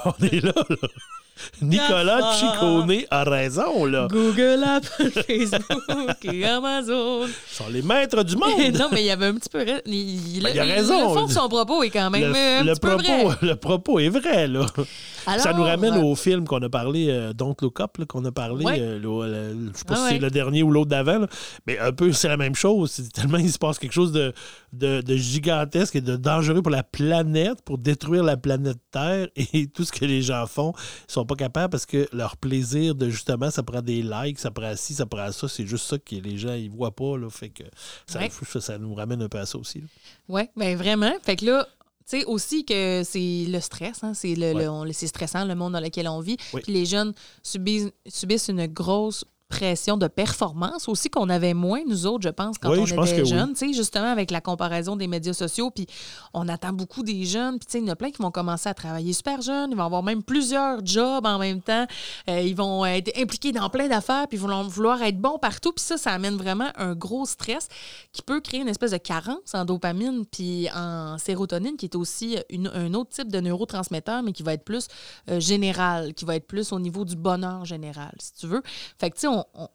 on 0.05 0.25
est 0.25 0.41
là, 0.43 0.53
là. 0.69 0.77
Nicolas. 1.61 2.33
Ciccone 2.35 3.03
a 3.11 3.25
raison, 3.25 3.85
là. 3.85 4.09
Google, 4.11 4.65
Apple, 4.65 5.11
Facebook 5.27 6.25
et 6.25 6.45
Amazon. 6.45 7.27
Ils 7.27 7.33
sont 7.55 7.69
les 7.71 7.83
maîtres 7.83 8.23
du 8.23 8.37
monde. 8.37 8.51
non, 8.79 8.89
mais 8.93 9.03
il 9.03 9.07
y 9.07 9.11
avait 9.11 9.27
un 9.27 9.35
petit 9.35 9.49
peu. 9.49 9.65
Il, 9.87 9.95
il- 10.37 10.43
Ben, 10.43 10.51
il 10.55 10.59
a 10.61 10.65
raison. 10.65 11.09
Le 11.15 11.21
fond 11.21 11.27
de 11.27 11.33
son 11.33 11.49
propos 11.49 11.83
est 11.83 11.91
quand 11.91 12.11
même 12.11 12.33
le, 12.33 12.75
propos, 12.79 12.99
vrai. 13.29 13.37
le 13.43 13.57
propos 13.57 13.99
est 13.99 14.09
vrai, 14.09 14.47
là. 14.49 14.67
ça 15.39 15.53
nous 15.53 15.63
ramène 15.65 15.95
euh, 15.95 16.03
au 16.03 16.15
film 16.15 16.45
qu'on 16.47 16.63
a 16.63 16.69
parlé, 16.69 17.09
euh, 17.11 17.33
Don't 17.33 17.55
Look 17.61 17.81
Up, 17.81 17.97
qu'on 18.09 18.25
a 18.25 18.33
parlé. 18.33 18.65
Ouais. 18.65 18.79
euh, 18.81 18.99
le- 18.99 19.27
le- 19.27 19.71
je 19.73 19.79
sais 19.79 19.85
pas 19.85 19.95
Ah 19.97 20.09
si 20.09 20.15
c'est 20.15 20.21
le 20.21 20.31
dernier 20.31 20.63
ou 20.63 20.71
l'autre 20.71 20.91
d'avant, 20.91 21.27
mais 21.67 21.79
un 21.79 21.93
peu, 21.93 22.13
c'est 22.13 22.29
la 22.29 22.37
même 22.37 22.55
chose. 22.55 22.91
C'est 22.93 23.13
tellement 23.13 23.39
il 23.39 23.51
se 23.53 23.59
passe 23.59 23.79
quelque 23.79 23.93
chose 23.93 24.13
de, 24.13 24.33
de, 24.73 25.01
de 25.01 25.17
gigantesque 25.17 25.97
et 25.97 26.01
de 26.01 26.17
dangereux 26.17 26.63
pour 26.63 26.71
la 26.73 26.83
planète, 26.83 27.63
pour 27.65 27.79
détruire 27.79 28.23
la 28.23 28.37
planète 28.37 28.79
Terre. 28.91 29.29
Et 29.37 29.67
tout 29.67 29.85
ce 29.85 29.93
que 29.93 30.05
les 30.05 30.23
gens 30.23 30.47
font, 30.47 30.73
ils 31.09 31.13
sont 31.13 31.26
pas 31.27 31.35
capables 31.37 31.71
parce 31.71 31.85
que 31.87 32.09
leur 32.13 32.37
plaisir 32.37 32.95
de 32.95 33.11
justement, 33.11 33.51
ça 33.51 33.63
prend 33.63 33.83
des 33.83 34.03
likes, 34.03 34.39
ça 34.39 34.51
prend 34.51 34.75
ci, 34.77 34.95
ça 34.95 35.07
prend 35.07 35.31
ça. 35.33 35.49
C'est 35.49 35.67
juste 35.67 35.87
ça 35.87 35.99
que 35.99 36.15
les 36.17 36.39
gens 36.39 36.55
ils 36.55 36.71
voient 36.71 36.95
pas. 36.95 37.17
Là, 37.19 37.29
fait 37.31 37.51
que 37.51 37.65
ça, 38.07 38.21
Ouais. 38.21 38.31
ça, 38.31 38.61
ça 38.61 38.79
nous 38.79 38.95
ramène 38.95 39.21
un 39.23 39.29
peu 39.29 39.39
à 39.39 39.47
ça 39.47 39.59
aussi. 39.59 39.83
Oui, 40.29 40.43
bien 40.57 40.77
vraiment. 40.77 41.13
Fait 41.23 41.37
que 41.37 41.45
là, 41.45 41.67
tu 42.09 42.19
sais 42.21 42.25
aussi 42.25 42.65
que 42.65 43.03
c'est 43.05 43.47
le 43.49 43.59
stress, 43.61 44.05
hein, 44.05 44.15
c'est 44.15 44.35
le, 44.37 44.53
Ouais. 44.55 44.93
c'est 44.93 45.09
stressant 45.09 45.45
le 45.45 45.55
monde 45.57 45.73
dans 45.73 45.81
lequel 45.81 46.07
on 46.09 46.21
vit. 46.21 46.37
Oui. 46.55 46.61
Puis 46.63 46.73
les 46.73 46.87
jeunes 46.87 47.13
subissent, 47.43 47.91
subissent 48.07 48.49
une 48.49 48.67
grosse 48.67 49.25
pression 49.49 49.97
de 49.97 50.09
performance 50.09 50.89
aussi 50.89 51.09
qu'on 51.09 51.29
avait 51.29 51.55
moins 51.55 51.81
nous 51.87 52.05
autres 52.07 52.25
je 52.25 52.29
pense 52.31 52.59
quand 52.59 52.71
Oui, 52.71 52.79
on 52.81 52.87
je 52.87 52.95
était 52.95 53.23
oui. 53.23 53.27
jeunes 53.27 53.53
tu 53.55 53.69
sais 53.69 53.73
justement 53.73 54.11
avec 54.11 54.31
la 54.33 54.41
comparaison 54.41 54.97
des 54.97 55.07
médias 55.07 55.33
sociaux 55.35 55.71
puis 55.71 55.87
on 56.35 56.49
attend 56.49 56.73
beaucoup 56.73 57.03
des 57.05 57.25
jeunes 57.25 57.59
puis 57.59 57.67
tu 57.67 57.73
sais 57.73 57.79
il 57.79 57.87
y 57.87 57.91
en 57.91 57.93
a 57.93 57.97
plein 57.97 58.11
qui 58.11 58.21
vont 58.21 58.33
commencer 58.33 58.69
à 58.69 58.75
travailler 58.75 59.13
super 59.13 59.41
jeunes 59.43 59.71
ils 59.71 59.77
vont 59.77 59.85
avoir 59.85 60.03
même 60.03 60.23
plusieurs 60.25 60.85
jobs 60.85 61.25
en 61.27 61.39
même 61.39 61.61
temps 61.63 61.87
Euh, 62.29 62.41
ils 62.41 62.57
vont 62.57 62.85
être 62.85 63.17
impliqués 63.17 63.53
dans 63.53 63.71
plein 63.71 63.87
d'affaires 63.89 64.27
puis 64.29 64.37
ils 64.37 64.41
vont 64.41 64.63
vouloir 64.65 65.01
être 65.03 65.19
bons 65.19 65.39
partout 65.39 65.73
puis 65.73 65.85
ça 65.85 65.97
ça 65.97 66.11
amène 66.11 66.37
vraiment 66.37 66.69
un 66.77 66.95
gros 66.95 67.25
stress 67.25 67.69
qui 68.13 68.23
peut 68.23 68.41
créer 68.41 68.61
une 68.61 68.69
espèce 68.69 68.91
de 68.91 68.97
carence 68.97 69.55
en 69.55 69.65
dopamine 69.65 70.25
puis 70.27 70.69
en 70.75 71.19
sérotonine, 71.19 71.77
qui 71.77 71.87
est 71.87 71.95
aussi 71.95 72.37
une- 72.51 72.71
un 72.75 72.93
autre 72.95 73.11
type 73.11 73.31
de 73.31 73.41
neurotransmetteur, 73.41 74.23
mais 74.23 74.33
qui 74.33 74.43
va 74.43 74.55
être 74.55 74.65
plus 74.65 74.89
euh, 75.31 75.39
général, 75.41 76.15
qui 76.15 76.25
va 76.25 76.37
être 76.37 76.47
plus 76.47 76.73
au 76.73 76.79
niveau 76.81 77.05
du 77.05 77.17
bonheur 77.17 77.65
général, 77.65 78.13
si 78.19 78.33
tu 78.35 78.47
veux. 78.47 78.63
Fait 78.99 79.11
que, 79.11 79.15
tu 79.17 79.23
sais, 79.23 79.29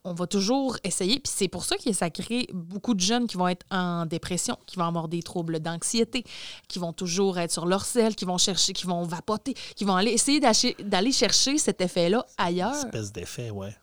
on, 0.04 0.14
va 0.14 0.28
toujours 0.28 0.78
essayer, 0.84 1.20
puis 1.20 1.32
c'est 1.34 1.48
pour 1.48 1.66
ça 1.66 1.76
que 1.78 1.92
ça 1.94 2.10
crée 2.10 2.48
beaucoup 2.54 2.94
de 2.94 3.00
jeunes 3.00 3.28
qui 3.28 3.38
vont 3.38 3.48
être 3.48 3.66
en 3.72 4.06
dépression, 4.06 4.58
qui 4.66 4.78
vont 4.78 4.86
avoir 4.86 5.08
des 5.08 5.22
troubles 5.22 5.60
d'anxiété, 5.60 6.24
qui 6.68 6.80
vont 6.80 6.94
toujours 6.94 7.38
être 7.40 7.52
sur 7.52 7.66
leur 7.66 7.86
selle, 7.86 8.16
qui 8.16 8.26
vont 8.26 8.38
chercher, 8.38 8.74
qui 8.74 8.86
vont 8.86 9.04
vapoter, 9.04 9.54
qui 9.76 9.84
vont 9.84 9.96
aller 9.96 10.12
essayer 10.12 10.40
d'aller 10.40 11.12
chercher 11.12 11.58
cet 11.58 11.82
effet-là 11.82 12.26
ailleurs 12.38 12.74
Espèce 12.74 13.12
d'effet, 13.12 13.50
ouais. 13.50 13.76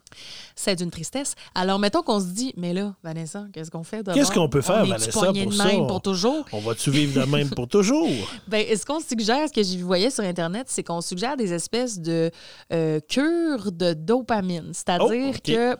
C'est 0.54 0.76
d'une 0.76 0.90
tristesse. 0.90 1.34
Alors, 1.54 1.78
mettons 1.78 2.02
qu'on 2.02 2.20
se 2.20 2.26
dit, 2.26 2.52
mais 2.56 2.72
là, 2.72 2.94
Vanessa, 3.02 3.46
qu'est-ce 3.52 3.70
qu'on 3.70 3.82
fait? 3.84 4.04
Qu'est-ce 4.12 4.32
qu'on 4.32 4.48
peut 4.48 4.60
faire, 4.60 4.82
On 4.82 4.88
Vanessa, 4.88 5.10
pour 5.10 5.32
de 5.32 5.50
ça? 5.52 5.64
même 5.64 5.86
pour 5.86 6.00
toujours? 6.02 6.44
On 6.52 6.60
va-tu 6.60 6.90
vivre 6.90 7.20
de 7.20 7.26
même 7.26 7.50
pour 7.50 7.68
toujours? 7.68 8.08
Ben, 8.48 8.64
ce 8.76 8.84
qu'on 8.84 9.00
suggère, 9.00 9.48
ce 9.48 9.52
que 9.52 9.62
je 9.62 9.78
voyais 9.84 10.10
sur 10.10 10.24
Internet, 10.24 10.66
c'est 10.70 10.82
qu'on 10.82 11.00
suggère 11.00 11.36
des 11.36 11.52
espèces 11.52 11.98
de 11.98 12.30
euh, 12.72 13.00
cures 13.08 13.72
de 13.72 13.92
dopamine. 13.92 14.70
C'est-à-dire 14.72 15.34
Oh, 15.34 15.38
que 15.44 15.76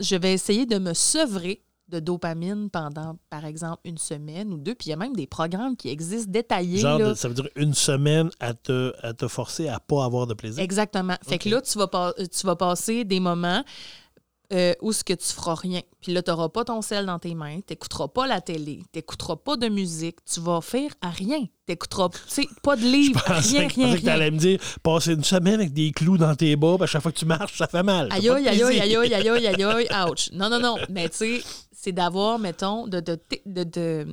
je 0.00 0.16
vais 0.16 0.32
essayer 0.32 0.66
de 0.66 0.78
me 0.78 0.94
sevrer 0.94 1.62
de 1.94 2.00
dopamine 2.00 2.68
pendant, 2.70 3.16
par 3.30 3.44
exemple, 3.44 3.80
une 3.84 3.98
semaine 3.98 4.52
ou 4.52 4.58
deux. 4.58 4.74
Puis 4.74 4.88
il 4.88 4.90
y 4.90 4.92
a 4.92 4.96
même 4.96 5.14
des 5.16 5.26
programmes 5.26 5.76
qui 5.76 5.88
existent 5.88 6.30
détaillés. 6.30 6.78
Genre, 6.78 6.98
là. 6.98 7.10
de- 7.10 7.14
ça 7.14 7.28
veut 7.28 7.34
dire 7.34 7.48
une 7.56 7.74
semaine 7.74 8.30
à 8.40 8.52
te, 8.54 8.92
à 9.02 9.12
te 9.14 9.28
forcer 9.28 9.68
à 9.68 9.80
pas 9.80 10.04
avoir 10.04 10.26
de 10.26 10.34
plaisir? 10.34 10.62
Exactement. 10.62 11.16
Fait 11.26 11.38
que 11.38 11.48
là, 11.48 11.60
tu 11.60 11.78
vas, 11.78 11.88
pas- 11.88 12.12
tu 12.14 12.46
vas 12.46 12.56
passer 12.56 13.04
des 13.04 13.20
moments 13.20 13.62
euh, 14.52 14.74
où 14.82 14.92
ce 14.92 15.02
que 15.02 15.14
tu 15.14 15.26
feras 15.32 15.54
rien. 15.54 15.80
Puis 16.02 16.12
là, 16.12 16.22
tu 16.22 16.30
n'auras 16.30 16.50
pas 16.50 16.64
ton 16.64 16.82
sel 16.82 17.06
dans 17.06 17.18
tes 17.18 17.34
mains, 17.34 17.56
tu 17.66 17.72
n'écouteras 17.72 18.08
pas 18.08 18.26
la 18.26 18.42
télé, 18.42 18.80
tu 18.92 18.98
n'écouteras 18.98 19.36
pas 19.36 19.56
de 19.56 19.68
musique, 19.68 20.16
tu 20.30 20.38
vas 20.38 20.60
faire 20.60 20.90
à 21.00 21.08
rien. 21.08 21.40
Tu 21.40 21.72
n'écouteras 21.72 22.10
pas 22.62 22.76
de 22.76 22.82
livre, 22.84 23.18
Je 23.26 23.32
pensais, 23.32 23.58
rien, 23.58 23.68
je 23.68 23.74
rien, 23.74 23.94
que 23.94 23.98
tu 24.00 24.04
rien. 24.04 24.12
allais 24.12 24.30
me 24.30 24.36
dire 24.36 24.60
passer 24.82 25.14
une 25.14 25.24
semaine 25.24 25.54
avec 25.54 25.72
des 25.72 25.92
clous 25.92 26.18
dans 26.18 26.34
tes 26.36 26.54
bas, 26.56 26.76
à 26.78 26.86
chaque 26.86 27.00
fois 27.02 27.10
que 27.10 27.16
tu 27.18 27.24
marches, 27.24 27.56
ça 27.56 27.66
fait 27.66 27.82
mal. 27.82 28.08
Aïe, 28.12 28.28
aïe, 28.28 28.46
aïe, 28.46 28.62
aïe, 28.62 28.80
aïe, 28.96 29.14
aïe, 29.14 29.48
aïe, 29.64 29.88
ouch. 30.10 30.28
Non, 30.32 30.50
non, 30.50 30.60
non. 30.60 30.76
Mais 30.90 31.08
tu 31.08 31.16
sais, 31.16 31.42
c'est 31.84 31.92
d'avoir, 31.92 32.38
mettons, 32.38 32.86
de, 32.86 33.00
de, 33.00 33.18
de, 33.46 33.64
de, 33.64 34.06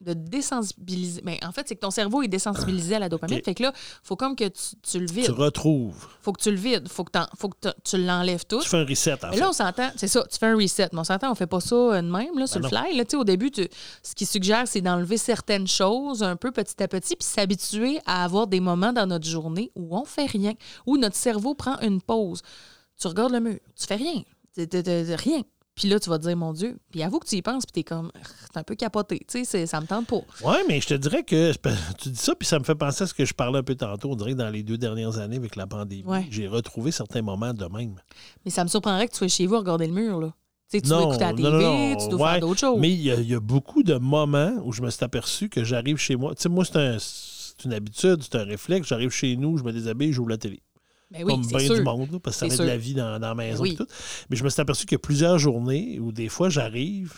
de 0.00 0.12
désensibiliser. 0.14 1.20
Mais 1.24 1.38
en 1.44 1.52
fait, 1.52 1.66
c'est 1.68 1.74
que 1.74 1.80
ton 1.80 1.90
cerveau 1.90 2.22
est 2.22 2.28
désensibilisé 2.28 2.94
à 2.94 2.98
la 3.00 3.08
dopamine. 3.08 3.38
OK. 3.38 3.44
Fait 3.44 3.54
que 3.54 3.62
là, 3.64 3.72
faut 4.02 4.16
comme 4.16 4.36
que 4.36 4.44
tu, 4.48 4.76
tu 4.82 4.98
le 5.00 5.06
Tu 5.06 5.14
vides. 5.14 5.30
retrouves. 5.30 6.06
Faut 6.22 6.32
que 6.32 6.40
tu 6.40 6.50
le 6.50 6.56
vides. 6.56 6.88
Faut 6.88 7.04
que, 7.04 7.10
t'en- 7.10 7.26
faut 7.36 7.48
que 7.48 7.68
tu 7.84 7.98
l'enlèves 7.98 8.44
tout. 8.46 8.60
Tu 8.60 8.68
fais 8.68 8.76
un 8.78 8.84
reset, 8.86 9.12
en 9.24 9.28
Mais 9.30 9.34
fait. 9.34 9.40
là, 9.40 9.48
on 9.50 9.52
s'entend, 9.52 9.90
c'est 9.96 10.06
ça, 10.08 10.24
tu 10.30 10.38
fais 10.38 10.46
un 10.46 10.54
reset. 10.56 10.88
Mais 10.92 11.00
on 11.00 11.04
s'entend, 11.04 11.30
on 11.30 11.34
fait 11.34 11.46
pas 11.48 11.60
ça 11.60 11.74
euh, 11.74 12.00
de 12.00 12.08
même, 12.10 12.38
là, 12.38 12.46
sur 12.46 12.60
le 12.60 12.68
Ben 12.68 12.76
non. 12.80 12.84
fly. 12.86 12.96
Là, 12.96 13.04
Tu 13.04 13.16
au 13.16 13.24
début, 13.24 13.50
tu- 13.50 13.68
ce 14.02 14.14
qui 14.14 14.24
suggère, 14.24 14.66
c'est 14.68 14.80
d'enlever 14.80 15.18
certaines 15.18 15.66
choses 15.66 16.22
un 16.22 16.36
peu 16.36 16.52
petit 16.52 16.80
à 16.82 16.88
petit, 16.88 17.16
puis 17.16 17.26
s'habituer 17.28 17.98
à 18.06 18.24
avoir 18.24 18.46
des 18.46 18.60
moments 18.60 18.92
dans 18.92 19.06
notre 19.06 19.26
journée 19.26 19.70
où 19.74 19.96
on 19.96 20.04
fait 20.04 20.26
rien, 20.26 20.54
où 20.86 20.96
notre 20.96 21.16
cerveau 21.16 21.54
prend 21.54 21.78
une 21.80 22.00
pause. 22.00 22.40
Tu 23.00 23.06
regardes 23.08 23.32
le 23.32 23.40
mur, 23.40 23.58
tu 23.76 23.86
fais 23.86 23.96
rien. 23.96 24.22
T'es- 24.54 24.66
t'es- 24.66 24.82
t'es- 24.82 25.14
Rien. 25.16 25.42
Puis 25.78 25.88
là, 25.88 26.00
tu 26.00 26.10
vas 26.10 26.18
te 26.18 26.24
dire, 26.26 26.36
mon 26.36 26.52
Dieu. 26.52 26.78
Puis 26.90 27.02
avoue 27.02 27.18
que 27.18 27.26
tu 27.26 27.36
y 27.36 27.42
penses, 27.42 27.64
puis 27.64 27.72
t'es 27.72 27.84
comme, 27.84 28.10
t'es 28.52 28.58
un 28.58 28.62
peu 28.64 28.74
capoté. 28.74 29.20
Tu 29.28 29.44
sais, 29.44 29.66
ça 29.66 29.80
me 29.80 29.86
tente 29.86 30.06
pas. 30.06 30.20
Oui, 30.44 30.56
mais 30.68 30.80
je 30.80 30.88
te 30.88 30.94
dirais 30.94 31.22
que 31.22 31.52
tu 31.98 32.08
dis 32.10 32.16
ça, 32.18 32.34
puis 32.34 32.46
ça 32.46 32.58
me 32.58 32.64
fait 32.64 32.74
penser 32.74 33.04
à 33.04 33.06
ce 33.06 33.14
que 33.14 33.24
je 33.24 33.32
parlais 33.34 33.58
un 33.58 33.62
peu 33.62 33.74
tantôt. 33.74 34.10
On 34.12 34.16
dirait 34.16 34.32
que 34.32 34.38
dans 34.38 34.50
les 34.50 34.62
deux 34.62 34.78
dernières 34.78 35.18
années, 35.18 35.36
avec 35.36 35.56
la 35.56 35.66
pandémie, 35.66 36.04
Ouais. 36.04 36.26
j'ai 36.30 36.48
retrouvé 36.48 36.90
certains 36.90 37.22
moments 37.22 37.54
de 37.54 37.64
même. 37.66 37.94
Mais 38.44 38.50
ça 38.50 38.64
me 38.64 38.68
surprendrait 38.68 39.06
que 39.08 39.12
tu 39.12 39.18
sois 39.18 39.28
chez 39.28 39.46
vous 39.46 39.54
à 39.54 39.58
regarder 39.60 39.86
le 39.86 39.92
mur, 39.94 40.20
là. 40.20 40.34
Tu 40.70 40.82
tu 40.82 40.88
dois 40.90 40.98
Non, 41.00 41.08
écouter 41.08 41.24
la 41.24 41.32
non, 41.32 41.36
TV, 41.36 41.48
non, 41.64 41.88
non. 41.90 41.96
tu 41.96 42.08
dois 42.10 42.20
Ouais, 42.26 42.30
faire 42.32 42.40
d'autres 42.40 42.60
choses. 42.60 42.78
Mais 42.78 42.90
il 42.90 43.00
y, 43.00 43.10
a- 43.10 43.14
il 43.14 43.28
y 43.28 43.34
a 43.34 43.40
beaucoup 43.40 43.82
de 43.82 43.94
moments 43.94 44.52
où 44.64 44.72
je 44.72 44.82
me 44.82 44.90
suis 44.90 45.02
aperçu 45.02 45.48
que 45.48 45.64
j'arrive 45.64 45.96
chez 45.96 46.14
moi. 46.16 46.34
Tu 46.34 46.42
sais, 46.42 46.48
moi, 46.50 46.64
c'est 46.66 46.76
un- 46.76 46.98
une 47.64 47.72
habitude, 47.72 48.22
c'est 48.22 48.36
un 48.36 48.44
réflexe. 48.44 48.86
J'arrive 48.88 49.10
chez 49.10 49.34
nous, 49.36 49.56
je 49.56 49.64
me 49.64 49.72
déshabille, 49.72 50.12
j'ouvre 50.12 50.28
la 50.28 50.36
télé. 50.36 50.60
Ben 51.10 51.24
oui, 51.24 51.32
comme 51.32 51.46
bien 51.46 51.58
sûr. 51.58 51.74
du 51.76 51.82
monde, 51.82 52.10
là, 52.12 52.18
parce 52.20 52.36
que 52.36 52.40
ça 52.40 52.46
met 52.46 52.54
sûr. 52.54 52.64
de 52.64 52.68
la 52.68 52.76
vie 52.76 52.94
dans, 52.94 53.18
dans 53.18 53.28
la 53.28 53.34
maison 53.34 53.62
Oui. 53.62 53.70
et 53.72 53.76
tout. 53.76 53.86
Mais 54.30 54.36
je 54.36 54.44
me 54.44 54.48
suis 54.50 54.60
aperçu 54.60 54.84
qu'il 54.84 54.92
y 54.94 54.96
a 54.96 54.98
plusieurs 55.00 55.38
journées 55.38 55.98
où 56.00 56.12
des 56.12 56.28
fois 56.28 56.48
j'arrive, 56.50 57.14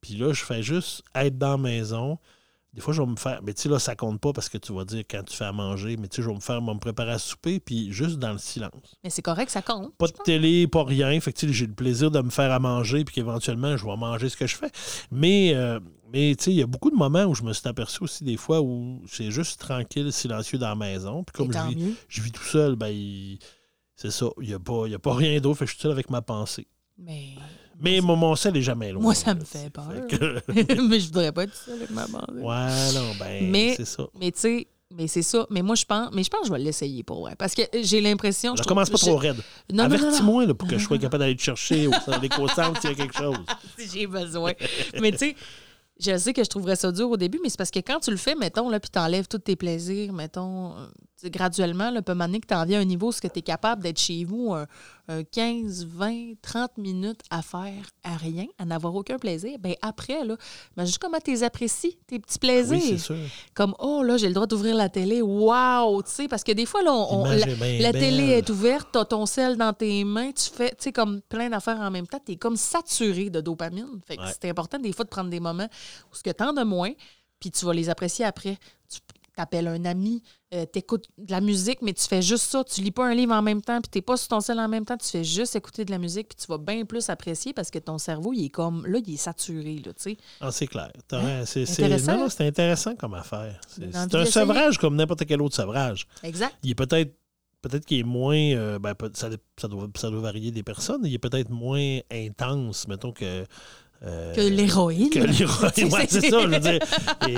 puis 0.00 0.14
là, 0.14 0.32
je 0.32 0.44
fais 0.44 0.62
juste 0.62 1.02
être 1.14 1.38
dans 1.38 1.52
la 1.52 1.56
maison. 1.58 2.18
Des 2.72 2.80
fois, 2.80 2.94
je 2.94 3.02
vais 3.02 3.08
me 3.08 3.16
faire. 3.16 3.40
Mais 3.42 3.52
tu 3.52 3.62
sais, 3.62 3.68
là, 3.68 3.80
ça 3.80 3.96
compte 3.96 4.20
pas 4.20 4.32
parce 4.32 4.48
que 4.48 4.56
tu 4.56 4.72
vas 4.72 4.84
dire 4.84 5.02
quand 5.10 5.24
tu 5.24 5.36
fais 5.36 5.44
à 5.44 5.50
manger, 5.52 5.96
mais 5.96 6.06
tu 6.06 6.16
sais, 6.16 6.22
je 6.22 6.28
vais 6.28 6.34
me 6.34 6.40
faire, 6.40 6.62
me 6.62 6.72
préparer 6.78 7.10
à 7.10 7.18
souper, 7.18 7.58
puis 7.58 7.92
juste 7.92 8.18
dans 8.20 8.30
le 8.32 8.38
silence. 8.38 8.70
Mais 9.02 9.10
c'est 9.10 9.22
correct, 9.22 9.50
ça 9.50 9.60
compte. 9.60 9.92
Pas 9.96 10.06
de 10.06 10.12
pense. 10.12 10.24
télé, 10.24 10.68
pas 10.68 10.84
rien. 10.84 11.18
Fait 11.20 11.32
que 11.32 11.38
tu 11.38 11.48
sais, 11.48 11.52
j'ai 11.52 11.66
le 11.66 11.72
plaisir 11.74 12.12
de 12.12 12.20
me 12.20 12.30
faire 12.30 12.52
à 12.52 12.60
manger, 12.60 13.04
puis 13.04 13.14
qu'éventuellement, 13.16 13.76
je 13.76 13.84
vais 13.84 13.96
manger 13.96 14.28
ce 14.28 14.36
que 14.36 14.46
je 14.46 14.54
fais. 14.56 14.70
Mais, 15.10 15.52
euh, 15.54 15.80
mais 16.12 16.36
tu 16.36 16.44
sais, 16.44 16.50
il 16.52 16.58
y 16.58 16.62
a 16.62 16.66
beaucoup 16.66 16.90
de 16.90 16.96
moments 16.96 17.24
où 17.24 17.34
je 17.34 17.42
me 17.42 17.52
suis 17.52 17.66
aperçu 17.68 18.04
aussi 18.04 18.22
des 18.22 18.36
fois 18.36 18.60
où 18.60 19.02
c'est 19.08 19.32
juste 19.32 19.58
tranquille, 19.58 20.12
silencieux 20.12 20.58
dans 20.58 20.68
la 20.68 20.76
maison. 20.76 21.24
Puis 21.24 21.32
comme 21.32 21.52
je 21.52 21.74
vis, 21.74 21.96
je 22.08 22.22
vis 22.22 22.30
tout 22.30 22.44
seul, 22.44 22.76
ben, 22.76 22.86
il- 22.88 23.40
c'est 23.96 24.12
ça. 24.12 24.26
Il 24.40 24.46
n'y 24.46 24.54
a, 24.54 24.60
pas- 24.60 24.86
y 24.86 24.94
a 24.94 24.98
pas 25.00 25.14
rien 25.14 25.40
d'autre. 25.40 25.58
Fait 25.58 25.64
que 25.64 25.70
je 25.72 25.74
suis 25.74 25.82
seul 25.82 25.90
avec 25.92 26.08
ma 26.08 26.22
pensée. 26.22 26.68
Mais 26.96 27.34
Mais 27.80 28.00
mon, 28.00 28.16
mon 28.16 28.34
sel 28.36 28.56
est 28.56 28.62
jamais 28.62 28.92
loin. 28.92 29.02
Moi, 29.02 29.14
ça 29.14 29.34
me 29.34 29.44
fait 29.44 29.70
peur. 29.70 29.90
sais. 30.10 30.18
Fait 30.52 30.64
que- 30.76 30.82
mais 30.88 31.00
je 31.00 31.06
voudrais 31.06 31.32
pas 31.32 31.44
être 31.44 31.54
seule 31.54 31.76
avec 31.76 31.90
ma 31.90 32.06
bande. 32.06 32.24
ouais, 32.34 32.92
non, 32.94 33.12
ben, 33.18 33.50
Mais- 33.50 33.74
c'est 33.76 33.84
ça. 33.86 34.04
Mais 34.18 34.30
tu 34.32 34.40
sais, 34.40 34.66
mais 34.92 35.06
c'est 35.06 35.22
ça. 35.22 35.46
Mais 35.50 35.62
moi, 35.62 35.76
je 35.76 35.84
pense, 35.84 36.10
mais 36.12 36.22
je 36.24 36.30
pense 36.30 36.40
que 36.42 36.46
je 36.48 36.52
vais 36.52 36.58
l'essayer 36.58 37.02
pour 37.02 37.20
vrai. 37.20 37.34
Parce 37.38 37.54
que 37.54 37.62
j'ai 37.82 38.00
l'impression. 38.00 38.52
Ne 38.52 38.58
je 38.58 38.62
commence 38.64 38.90
pas 38.90 38.98
trop 38.98 39.16
raide. 39.16 39.36
Avertis-moi 39.78 40.52
pour 40.54 40.68
que 40.68 40.78
je 40.78 40.84
sois 40.84 40.98
capable 40.98 41.22
d'aller 41.22 41.36
te 41.36 41.42
chercher 41.42 41.86
au 41.86 41.92
centre 42.48 42.80
s'il 42.80 42.90
y 42.90 42.92
a 42.92 42.96
quelque 42.96 43.16
chose. 43.16 43.36
si 43.78 43.88
j'ai 44.00 44.06
besoin. 44.06 44.52
mais 45.00 45.12
tu 45.12 45.18
sais, 45.18 45.36
je 46.00 46.16
sais 46.16 46.32
que 46.32 46.42
je 46.42 46.48
trouverais 46.48 46.76
ça 46.76 46.90
dur 46.92 47.10
au 47.10 47.16
début, 47.16 47.38
mais 47.42 47.50
c'est 47.50 47.58
parce 47.58 47.70
que 47.70 47.78
quand 47.80 48.00
tu 48.00 48.10
le 48.10 48.16
fais, 48.16 48.34
mettons, 48.34 48.68
là, 48.68 48.80
puis 48.80 48.90
t'enlèves 48.90 49.28
tous 49.28 49.38
tes 49.38 49.54
plaisirs, 49.54 50.12
mettons, 50.12 50.72
euh, 50.76 50.86
graduellement, 51.24 51.90
là, 51.90 52.02
peut 52.02 52.14
que 52.14 52.46
t'en 52.46 52.64
viens 52.64 52.78
à 52.78 52.82
un 52.82 52.84
niveau 52.84 53.08
où 53.08 53.12
tu 53.12 53.26
es 53.26 53.42
capable 53.42 53.82
d'être 53.82 53.98
chez 54.00 54.24
vous 54.24 54.52
un, 54.52 54.66
un 55.08 55.22
15, 55.24 55.86
20, 55.86 56.34
30 56.40 56.78
minutes 56.78 57.20
à 57.30 57.42
faire 57.42 57.84
à 58.04 58.16
rien, 58.16 58.46
à 58.58 58.64
n'avoir 58.64 58.94
aucun 58.94 59.18
plaisir. 59.18 59.58
Ben 59.58 59.74
après, 59.82 60.24
là, 60.24 60.36
ben, 60.76 60.84
juste 60.84 60.98
comment 60.98 61.18
tu 61.22 61.30
les 61.32 61.42
apprécies, 61.42 61.98
tes 62.06 62.18
petits 62.18 62.38
plaisirs. 62.38 62.78
Oui, 62.80 62.88
c'est 62.90 62.98
sûr. 62.98 63.16
comme 63.54 63.74
oh 63.78 64.02
là 64.02 64.16
j'ai 64.16 64.28
le 64.28 64.34
droit 64.34 64.46
d'ouvrir 64.46 64.74
la 64.74 64.88
télé 64.88 65.20
waouh 65.22 66.02
tu 66.02 66.10
sais 66.10 66.28
parce 66.28 66.44
que 66.44 66.52
des 66.52 66.66
fois 66.66 66.82
là 66.82 66.92
on- 66.92 67.24
la, 67.24 67.46
bien 67.46 67.92
télé 67.92 68.24
est 68.30 68.48
ouverte 68.50 68.88
t'as 68.92 69.04
ton 69.04 69.26
sel 69.26 69.56
dans 69.56 69.72
tes 69.72 70.04
mains 70.04 70.32
tu 70.32 70.48
fais 70.50 70.70
tu 70.70 70.76
sais 70.84 70.92
comme 70.92 71.20
plein 71.22 71.48
d'affaires 71.50 71.80
en 71.80 71.90
même 71.90 72.06
temps 72.06 72.20
t'es 72.24 72.36
comme 72.36 72.56
saturé 72.56 73.30
de 73.30 73.40
dopamine 73.40 74.00
fait 74.06 74.16
que 74.16 74.22
Ouais. 74.22 74.32
c'est 74.40 74.48
important 74.50 74.78
des 74.78 74.92
fois 74.92 75.04
de 75.04 75.10
prendre 75.10 75.30
des 75.30 75.40
moments 75.40 75.68
où 76.12 76.14
ce 76.16 76.22
que 76.22 76.30
t'en 76.30 76.56
as 76.56 76.64
moins 76.64 76.92
puis 77.38 77.50
tu 77.50 77.64
vas 77.64 77.72
les 77.72 77.88
apprécier 77.88 78.24
après 78.24 78.56
tu 78.88 79.00
t'appelles 79.40 79.68
un 79.68 79.84
ami 79.84 80.22
euh, 80.52 80.66
t'écoutes 80.66 81.06
de 81.18 81.30
la 81.30 81.40
musique 81.40 81.80
mais 81.82 81.92
tu 81.92 82.06
fais 82.06 82.22
juste 82.22 82.44
ça 82.44 82.62
tu 82.64 82.80
lis 82.82 82.90
pas 82.90 83.06
un 83.06 83.14
livre 83.14 83.32
en 83.32 83.42
même 83.42 83.62
temps 83.62 83.80
puis 83.80 83.88
t'es 83.90 84.02
pas 84.02 84.16
sur 84.16 84.28
ton 84.28 84.40
sel 84.40 84.58
en 84.58 84.68
même 84.68 84.84
temps 84.84 84.96
tu 84.96 85.08
fais 85.08 85.24
juste 85.24 85.56
écouter 85.56 85.84
de 85.84 85.90
la 85.90 85.98
musique 85.98 86.28
puis 86.28 86.36
tu 86.36 86.46
vas 86.46 86.58
bien 86.58 86.84
plus 86.84 87.08
apprécier 87.08 87.52
parce 87.52 87.70
que 87.70 87.78
ton 87.78 87.98
cerveau 87.98 88.32
il 88.32 88.46
est 88.46 88.48
comme 88.50 88.86
là 88.86 88.98
il 89.04 89.14
est 89.14 89.16
saturé 89.16 89.76
là 89.84 89.92
tu 89.92 90.02
sais 90.02 90.16
Ah, 90.40 90.50
c'est 90.50 90.66
clair. 90.66 90.90
Rien. 91.10 91.44
C'est, 91.46 91.62
Hein? 91.62 91.72
Intéressant. 91.72 92.12
non, 92.12 92.18
non, 92.24 92.28
c'est 92.28 92.46
intéressant 92.46 92.96
comme 92.96 93.14
affaire. 93.14 93.60
C'est, 93.68 93.94
un 94.14 94.24
sevrage 94.26 94.78
comme 94.78 94.96
n'importe 94.96 95.24
quel 95.26 95.40
autre 95.42 95.56
sevrage. 95.56 96.06
exact 96.22 96.56
Il 96.62 96.70
est 96.70 96.74
peut-être 96.74 97.14
peut-être 97.62 97.84
qu'il 97.84 98.00
est 98.00 98.04
moins. 98.04 98.36
euh, 98.36 98.78
ben, 98.78 98.94
ça, 99.14 99.28
ça, 99.58 99.68
doit, 99.68 99.88
ça 99.96 100.10
doit 100.10 100.20
varier 100.20 100.50
des 100.50 100.62
personnes. 100.62 101.02
Il 101.04 101.14
est 101.14 101.18
peut-être 101.18 101.50
moins 101.50 101.98
intense, 102.10 102.88
mettons, 102.88 103.12
que. 103.12 103.44
Euh, 104.02 104.34
Que 104.34 104.40
l'héroïne. 104.40 105.10
que 105.10 105.18
l'héroïne. 105.18 105.92
Ouais, 105.92 106.06
c'est 106.08 106.22
ça, 106.30 106.40
je 106.42 106.46
veux 106.46 106.58
dire. 106.58 106.78
Et 107.28 107.34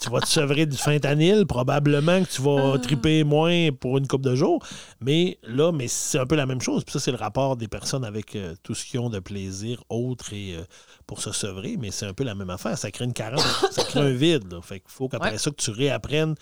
tu, 0.00 0.10
vas 0.10 0.20
te 0.20 0.28
sevrer 0.28 0.66
du 0.66 0.76
fentanyl, 0.76 1.44
probablement 1.46 2.22
que 2.22 2.28
tu 2.30 2.42
vas 2.42 2.72
Ah. 2.74 2.78
triper 2.78 3.24
moins 3.24 3.70
pour 3.72 3.98
une 3.98 4.06
couple 4.06 4.24
de 4.24 4.34
jours. 4.36 4.64
Mais 5.00 5.38
là, 5.42 5.72
mais 5.72 5.88
c'est 5.88 6.18
un 6.18 6.26
peu 6.26 6.36
la 6.36 6.46
même 6.46 6.60
chose. 6.60 6.84
Puis 6.84 6.92
ça, 6.92 7.00
c'est 7.00 7.10
le 7.10 7.16
rapport 7.18 7.56
des 7.56 7.68
personnes 7.68 8.04
avec 8.04 8.36
euh, 8.36 8.54
tout 8.62 8.74
ce 8.74 8.84
qu'ils 8.84 9.00
ont 9.00 9.10
de 9.10 9.18
plaisir 9.18 9.82
autre 9.88 10.32
et 10.32 10.54
euh, 10.56 10.62
pour 11.06 11.20
se 11.20 11.32
sevrer. 11.32 11.76
Mais 11.78 11.90
c'est 11.90 12.06
un 12.06 12.14
peu 12.14 12.24
la 12.24 12.34
même 12.34 12.50
affaire. 12.50 12.78
Ça 12.78 12.90
crée 12.90 13.04
une 13.04 13.12
carence, 13.12 13.42
ça 13.72 13.82
crée 13.84 14.00
un 14.00 14.10
vide. 14.10 14.52
là. 14.52 14.60
Fait 14.62 14.80
qu'il 14.80 14.90
faut 14.90 15.08
qu'après 15.08 15.32
Ouais. 15.32 15.38
ça, 15.38 15.50
que 15.50 15.56
tu 15.56 15.70
réapprennes 15.70 16.34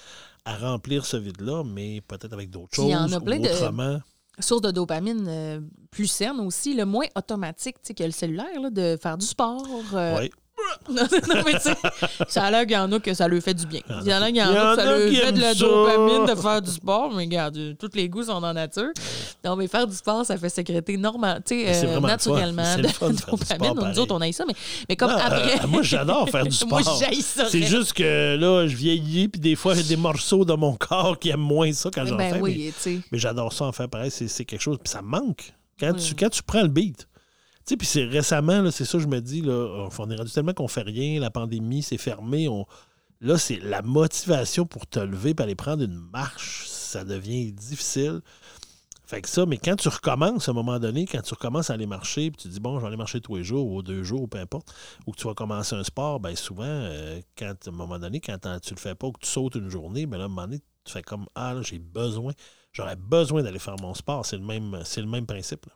à 0.45 0.57
remplir 0.57 1.07
ce 1.07 1.16
vide-là, 1.16 1.62
mais 1.64 2.03
peut-être 2.07 2.35
avec 2.35 2.51
d'autres 2.51 2.68
Puis 2.72 2.83
il 2.83 2.89
y 2.91 2.95
en 2.97 3.05
choses 3.05 3.14
a 3.14 3.20
plein 3.20 3.39
ou 3.39 3.43
de- 3.43 3.49
autrement. 3.49 4.01
Source 4.41 4.62
de 4.62 4.70
dopamine 4.72 5.24
euh, 5.28 5.61
plus 5.91 6.07
saine 6.09 6.41
aussi, 6.41 6.74
le 6.74 6.85
moins 6.85 7.07
automatique 7.16 7.76
que 7.97 8.03
le 8.03 8.11
cellulaire, 8.11 8.61
là, 8.61 8.70
de 8.70 8.97
faire 9.01 9.16
du 9.16 9.26
sport. 9.26 9.64
euh, 9.95 10.16
Ouais. 10.18 10.30
Non, 10.90 11.02
non, 11.34 11.42
mais 11.46 11.52
tu 11.54 11.60
sais, 11.60 11.74
ça 12.28 12.44
a 12.44 12.50
l'air 12.50 12.62
qu'il 12.62 12.72
y 12.72 12.76
en 12.76 12.90
a 12.92 12.98
que 13.00 13.14
ça 13.14 13.28
lui 13.28 13.40
fait 13.40 13.54
du 13.54 13.66
bien. 13.66 13.80
Il 14.02 14.08
y 14.08 14.14
en 14.14 14.22
a 14.22 14.26
qu'il 14.26 14.36
y 14.36 14.42
en 14.42 14.50
a 14.54 14.76
que 14.76 14.82
ça 14.82 14.96
lui 14.98 15.16
fait 15.16 15.32
de 15.32 15.40
la 15.40 15.54
dopamine 15.54 16.26
de 16.26 16.34
faire 16.40 16.62
du 16.62 16.70
sport. 16.70 17.10
Mais 17.14 17.24
regarde, 17.24 17.56
euh, 17.56 17.74
tous 17.78 17.90
les 17.94 18.08
goûts 18.08 18.24
sont 18.24 18.40
dans 18.40 18.48
la 18.48 18.52
nature. 18.52 18.90
Non, 19.44 19.56
mais 19.56 19.66
faire 19.68 19.86
du 19.86 19.94
sport, 19.94 20.24
ça 20.26 20.36
fait 20.36 20.48
sécréter 20.48 20.96
normal, 20.96 21.42
tu 21.46 21.62
sais, 21.64 21.86
euh, 21.86 22.00
naturellement 22.00 22.76
de 22.76 22.82
la 22.82 22.90
dopamine. 22.90 23.90
Nous 23.92 23.98
autres, 23.98 24.14
on 24.14 24.20
a 24.20 24.32
ça, 24.32 24.44
mais, 24.46 24.54
mais 24.88 24.96
comme 24.96 25.10
Non, 25.10 25.18
après. 25.18 25.62
euh, 25.64 25.66
moi, 25.68 25.82
j'adore 25.82 26.28
faire 26.28 26.44
du 26.44 26.52
sport. 26.52 26.68
moi, 26.68 26.82
ça. 26.82 27.46
C'est 27.48 27.62
juste 27.62 27.92
que 27.92 28.36
là, 28.36 28.66
je 28.66 28.76
vieillis, 28.76 29.28
puis 29.28 29.40
des 29.40 29.56
fois, 29.56 29.74
j'ai 29.74 29.82
des 29.82 29.96
morceaux 29.96 30.44
de 30.44 30.54
mon 30.54 30.74
corps 30.74 31.18
qui 31.18 31.30
aiment 31.30 31.40
moins 31.40 31.72
ça 31.72 31.90
quand 31.92 32.04
j'en 32.06 32.16
Ben 32.16 32.30
fais. 32.34 32.40
mais 32.40 32.42
oui, 32.42 32.72
mais 33.12 33.18
j'adore 33.18 33.52
ça 33.52 33.64
en 33.66 33.72
faire 33.72 33.88
pareil. 33.88 34.10
C'est 34.10 34.28
c'est 34.28 34.44
quelque 34.44 34.60
chose. 34.62 34.78
Puis 34.82 34.90
ça 34.90 35.02
me 35.02 35.08
manque. 35.08 35.52
Quand, 35.78 35.92
Oui. 35.92 36.00
tu, 36.02 36.14
quand 36.14 36.28
tu 36.30 36.42
prends 36.42 36.62
le 36.62 36.68
beat. 36.68 37.06
Tu 37.66 37.78
puis 37.78 37.86
c'est 37.86 38.04
récemment, 38.04 38.70
c'est 38.70 38.84
ça, 38.84 38.98
je 38.98 39.06
me 39.06 39.20
dis, 39.20 39.42
on 39.46 40.10
est 40.10 40.16
rendu 40.16 40.30
tellement 40.30 40.52
qu'on 40.52 40.68
fait 40.68 40.82
rien, 40.82 41.18
la 41.18 41.30
pandémie, 41.30 41.82
c'est 41.82 41.96
fermé. 41.96 42.46
Là, 43.20 43.38
c'est 43.38 43.58
la 43.60 43.80
motivation 43.80 44.66
pour 44.66 44.86
te 44.86 44.98
lever 44.98 45.34
et 45.38 45.42
aller 45.42 45.54
prendre 45.54 45.82
une 45.82 45.98
marche, 46.12 46.66
ça 46.66 47.04
devient 47.04 47.52
difficile. 47.52 48.20
Fait 49.06 49.20
que 49.20 49.28
ça, 49.28 49.46
mais 49.46 49.58
quand 49.58 49.76
tu 49.76 49.88
recommences 49.88 50.48
à 50.48 50.52
un 50.52 50.54
moment 50.54 50.78
donné, 50.78 51.06
quand 51.06 51.20
tu 51.22 51.34
recommences 51.34 51.70
à 51.70 51.74
aller 51.74 51.86
marcher, 51.86 52.30
puis 52.30 52.42
tu 52.42 52.48
dis, 52.48 52.60
bon, 52.60 52.76
je 52.76 52.80
vais 52.80 52.88
aller 52.88 52.96
marcher 52.96 53.20
tous 53.20 53.36
les 53.36 53.44
jours, 53.44 53.66
ou 53.70 53.82
deux 53.82 54.02
jours, 54.02 54.22
ou 54.22 54.26
peu 54.26 54.38
importe, 54.38 54.74
ou 55.06 55.12
que 55.12 55.16
tu 55.16 55.26
vas 55.26 55.34
commencer 55.34 55.74
un 55.74 55.84
sport, 55.84 56.20
bien 56.20 56.34
souvent, 56.36 56.64
euh, 56.64 57.20
quand, 57.36 57.54
à 57.66 57.70
un 57.70 57.72
moment 57.72 57.98
donné, 57.98 58.20
quand 58.20 58.38
tu 58.60 58.74
le 58.74 58.80
fais 58.80 58.94
pas, 58.94 59.06
ou 59.06 59.12
que 59.12 59.20
tu 59.20 59.28
sautes 59.28 59.54
une 59.56 59.68
journée, 59.68 60.06
ben 60.06 60.16
là, 60.18 60.24
à 60.24 60.26
un 60.26 60.28
moment 60.28 60.46
donné, 60.46 60.60
tu 60.84 60.92
fais 60.92 61.02
comme, 61.02 61.26
ah, 61.34 61.54
j'ai 61.62 61.78
besoin, 61.78 62.32
j'aurais 62.72 62.96
besoin 62.96 63.42
d'aller 63.42 63.58
faire 63.58 63.76
mon 63.80 63.94
sport. 63.94 64.24
C'est 64.26 64.36
le 64.36 64.44
même, 64.44 64.80
c'est 64.84 65.00
le 65.00 65.06
même 65.08 65.26
principe. 65.26 65.66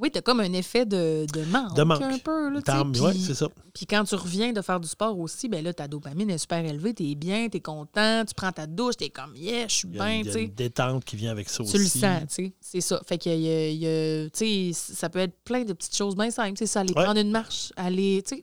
Oui, 0.00 0.10
t'as 0.12 0.20
comme 0.20 0.38
un 0.38 0.52
effet 0.52 0.86
de, 0.86 1.26
de 1.32 1.44
manque, 1.46 1.74
De 1.74 1.82
manque. 1.82 2.00
un 2.02 2.18
peu. 2.18 2.50
Là, 2.50 2.60
tu 2.62 3.00
ouais, 3.00 3.10
puis- 3.12 3.20
c'est 3.20 3.34
ça. 3.34 3.48
Puis 3.74 3.84
quand 3.84 4.04
tu 4.04 4.14
reviens 4.14 4.52
de 4.52 4.62
faire 4.62 4.78
du 4.78 4.86
sport 4.86 5.18
aussi, 5.18 5.48
ben 5.48 5.62
là, 5.64 5.72
ta 5.74 5.88
dopamine 5.88 6.30
est 6.30 6.38
super 6.38 6.64
élevée, 6.64 6.94
t'es 6.94 7.14
bien, 7.16 7.48
t'es 7.48 7.58
content, 7.60 8.24
tu 8.24 8.32
prends 8.34 8.52
ta 8.52 8.66
douche, 8.68 8.96
t'es 8.96 9.10
comme, 9.10 9.34
yeah, 9.34 9.66
je 9.66 9.74
suis 9.74 9.88
bien, 9.88 10.12
il 10.14 10.20
y 10.20 10.22
tu 10.22 10.28
a 10.28 10.32
sais. 10.34 10.42
une 10.44 10.54
détente 10.54 11.04
qui 11.04 11.16
vient 11.16 11.32
avec 11.32 11.48
ça 11.48 11.62
aussi. 11.64 11.72
Tu 11.72 11.78
le 11.78 11.84
sens, 11.86 12.20
tu 12.28 12.44
sais. 12.46 12.52
C'est 12.60 12.80
ça. 12.80 13.00
Fait 13.04 13.18
que, 13.18 14.28
tu 14.28 14.30
sais, 14.34 14.70
ça 14.94 15.08
peut 15.08 15.18
être 15.18 15.36
plein 15.44 15.64
de 15.64 15.72
petites 15.72 15.96
choses 15.96 16.14
bien 16.14 16.30
simples. 16.30 16.54
C'est 16.58 16.66
ça, 16.66 16.80
aller 16.80 16.94
Ouais. 16.94 17.02
prendre 17.04 17.20
une 17.20 17.30
marche, 17.32 17.72
aller, 17.76 18.22
tu 18.26 18.36
sais, 18.36 18.42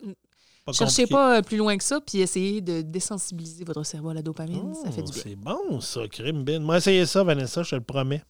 Pas 0.65 0.73
cherchez 0.73 1.03
compliqué. 1.03 1.13
pas 1.13 1.37
euh, 1.37 1.41
plus 1.41 1.57
loin 1.57 1.77
que 1.77 1.83
ça, 1.83 2.01
puis 2.01 2.19
essayez 2.19 2.59
de 2.59 2.81
désensibiliser 2.81 3.63
votre 3.63 3.83
cerveau 3.83 4.09
à 4.09 4.13
la 4.13 4.21
dopamine. 4.21 4.73
ça 4.83 4.91
fait 4.91 5.03
du 5.03 5.11
Oh, 5.11 5.13
bien. 5.13 5.23
C'est 5.23 5.35
bon, 5.35 5.79
ça, 5.79 6.07
crime 6.09 6.43
bin. 6.43 6.59
Moi, 6.59 6.77
essayez 6.77 7.05
ça, 7.05 7.23
Vanessa, 7.23 7.63
je 7.63 7.69
te 7.69 7.75
le 7.75 7.81
promets. 7.81 8.23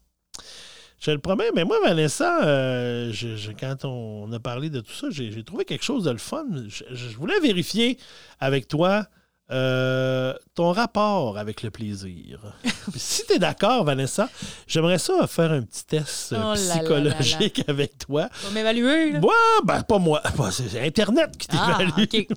Je 1.00 1.12
le 1.12 1.20
promets, 1.20 1.52
mais 1.54 1.66
moi, 1.66 1.78
Vanessa, 1.84 2.44
euh, 2.46 3.12
je- 3.12 3.36
je- 3.36 3.52
quand 3.52 3.86
on 3.86 4.32
a 4.32 4.40
parlé 4.40 4.70
de 4.70 4.80
tout 4.80 4.94
ça, 4.94 5.08
j'ai 5.12 5.44
trouvé 5.44 5.66
quelque 5.66 5.84
chose 5.84 6.06
de 6.06 6.12
le 6.12 6.18
fun. 6.18 6.46
Je, 6.68 6.84
je 6.92 7.16
voulais 7.18 7.40
vérifier 7.40 7.98
avec 8.40 8.68
toi 8.68 9.06
euh, 9.52 10.34
ton 10.56 10.72
rapport 10.72 11.38
avec 11.38 11.62
le 11.62 11.70
plaisir. 11.70 12.40
Si 12.96 13.26
tu 13.28 13.34
es 13.34 13.40
d'accord, 13.40 13.84
Vanessa, 13.84 14.30
j'aimerais 14.68 14.98
ça 14.98 15.28
faire 15.28 15.52
un 15.52 15.62
petit 15.62 15.86
test 15.86 16.34
euh, 16.34 16.38
Oh 16.38 16.40
là 16.40 16.56
là 16.56 17.00
là 17.00 17.14
psychologique 17.20 17.64
avec 17.68 17.98
toi. 18.00 18.28
Vas 18.44 18.50
m'évaluer, 18.52 19.12
là? 19.12 19.20
Moi, 19.20 19.34
ben, 19.64 19.84
pas 19.84 20.00
moi. 20.00 20.22
C'est 20.52 20.84
Internet 20.84 21.38
qui 21.38 21.48
Ah, 21.52 21.78
t'évalue. 21.78 22.08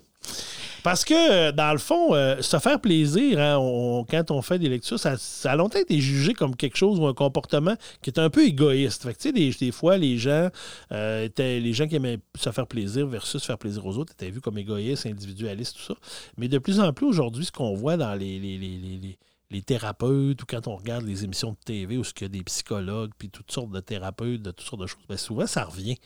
Parce 0.89 1.05
que, 1.05 1.13
euh, 1.13 1.53
dans 1.53 1.73
le 1.73 1.79
fond, 1.79 2.15
euh, 2.15 2.41
se 2.41 2.59
faire 2.59 2.81
plaisir, 2.81 3.39
hein, 3.39 3.57
quand 4.09 4.31
on 4.31 4.41
fait 4.41 4.59
des 4.59 4.71
lectures, 4.71 4.99
ça, 4.99 5.17
a 5.45 5.55
longtemps 5.55 5.81
été 5.81 6.01
jugé 6.01 6.33
comme 6.33 6.57
quelque 6.57 6.79
chose 6.79 6.99
ou 6.99 7.07
un 7.07 7.13
comportement 7.13 7.75
qui 8.01 8.09
est 8.09 8.19
un 8.19 8.31
peu 8.31 8.47
égoïste. 8.47 9.03
Fait 9.03 9.13
que, 9.13 9.19
tu 9.19 9.33
des, 9.33 9.71
fois, 9.71 9.99
les 9.99 10.17
gens, 10.17 10.49
euh, 10.93 11.29
les 11.37 11.73
gens 11.75 11.87
qui 11.87 11.97
aimaient 11.97 12.21
se 12.35 12.51
faire 12.53 12.67
plaisir 12.67 13.07
versus 13.07 13.45
faire 13.45 13.59
plaisir 13.59 13.85
aux 13.85 13.99
autres 13.99 14.13
étaient 14.13 14.31
vus 14.31 14.41
comme 14.41 14.57
égoïstes, 14.57 15.05
individualistes, 15.05 15.77
tout 15.77 15.93
ça. 15.93 15.95
Mais 16.39 16.49
de 16.49 16.57
plus 16.57 16.81
en 16.81 16.91
plus, 16.95 17.05
aujourd'hui, 17.05 17.45
ce 17.45 17.53
qu'on 17.53 17.75
voit 17.75 17.99
dans 17.99 18.15
les, 18.15 19.19
thérapeutes 19.67 20.43
ou 20.43 20.47
quand 20.47 20.69
on 20.69 20.77
regarde 20.77 21.05
les 21.05 21.23
émissions 21.23 21.51
de 21.51 21.59
TV 21.67 21.99
où 21.99 22.03
il 22.03 22.23
y 22.23 22.25
a 22.25 22.29
des 22.29 22.45
psychologues 22.45 23.11
puis 23.19 23.29
toutes 23.29 23.53
sortes 23.53 23.73
de 23.73 23.81
thérapeutes, 23.81 24.41
de 24.41 24.53
toutes 24.53 24.67
sortes 24.67 24.81
de 24.81 24.87
choses, 24.87 25.05
bien 25.07 25.19
souvent, 25.19 25.47
ça 25.47 25.65
revient. 25.65 25.99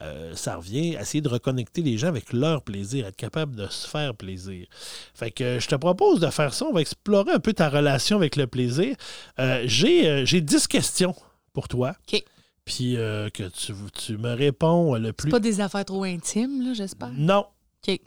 Euh, 0.00 0.32
ça 0.34 0.56
revient 0.56 0.96
à 0.96 1.00
essayer 1.02 1.20
de 1.20 1.28
reconnecter 1.28 1.82
les 1.82 1.98
gens 1.98 2.06
avec 2.08 2.32
leur 2.32 2.62
plaisir, 2.62 3.06
être 3.06 3.16
capable 3.16 3.56
de 3.56 3.66
se 3.66 3.88
faire 3.88 4.14
plaisir. 4.14 4.66
Fait 5.14 5.30
que 5.30 5.42
euh, 5.44 5.60
je 5.60 5.66
te 5.66 5.74
propose 5.74 6.20
de 6.20 6.28
faire 6.28 6.54
ça. 6.54 6.66
On 6.66 6.72
va 6.72 6.80
explorer 6.80 7.32
un 7.32 7.40
peu 7.40 7.52
ta 7.52 7.68
relation 7.68 8.16
avec 8.16 8.36
le 8.36 8.46
plaisir. 8.46 8.94
Euh, 9.40 9.62
J'ai 9.66 10.08
euh, 10.08 10.24
j'ai 10.24 10.40
10 10.40 10.68
questions 10.68 11.14
pour 11.52 11.66
toi. 11.68 11.94
OK. 12.12 12.22
Puis 12.64 12.96
euh, 12.96 13.28
que 13.30 13.44
tu, 13.44 13.72
tu 13.94 14.18
me 14.18 14.34
réponds 14.34 14.94
le 14.94 15.12
plus. 15.12 15.30
C'est 15.30 15.36
pas 15.36 15.40
des 15.40 15.60
affaires 15.60 15.84
trop 15.84 16.04
intimes, 16.04 16.62
là, 16.62 16.74
j'espère? 16.74 17.10
Non. 17.16 17.46
OK. 17.86 17.98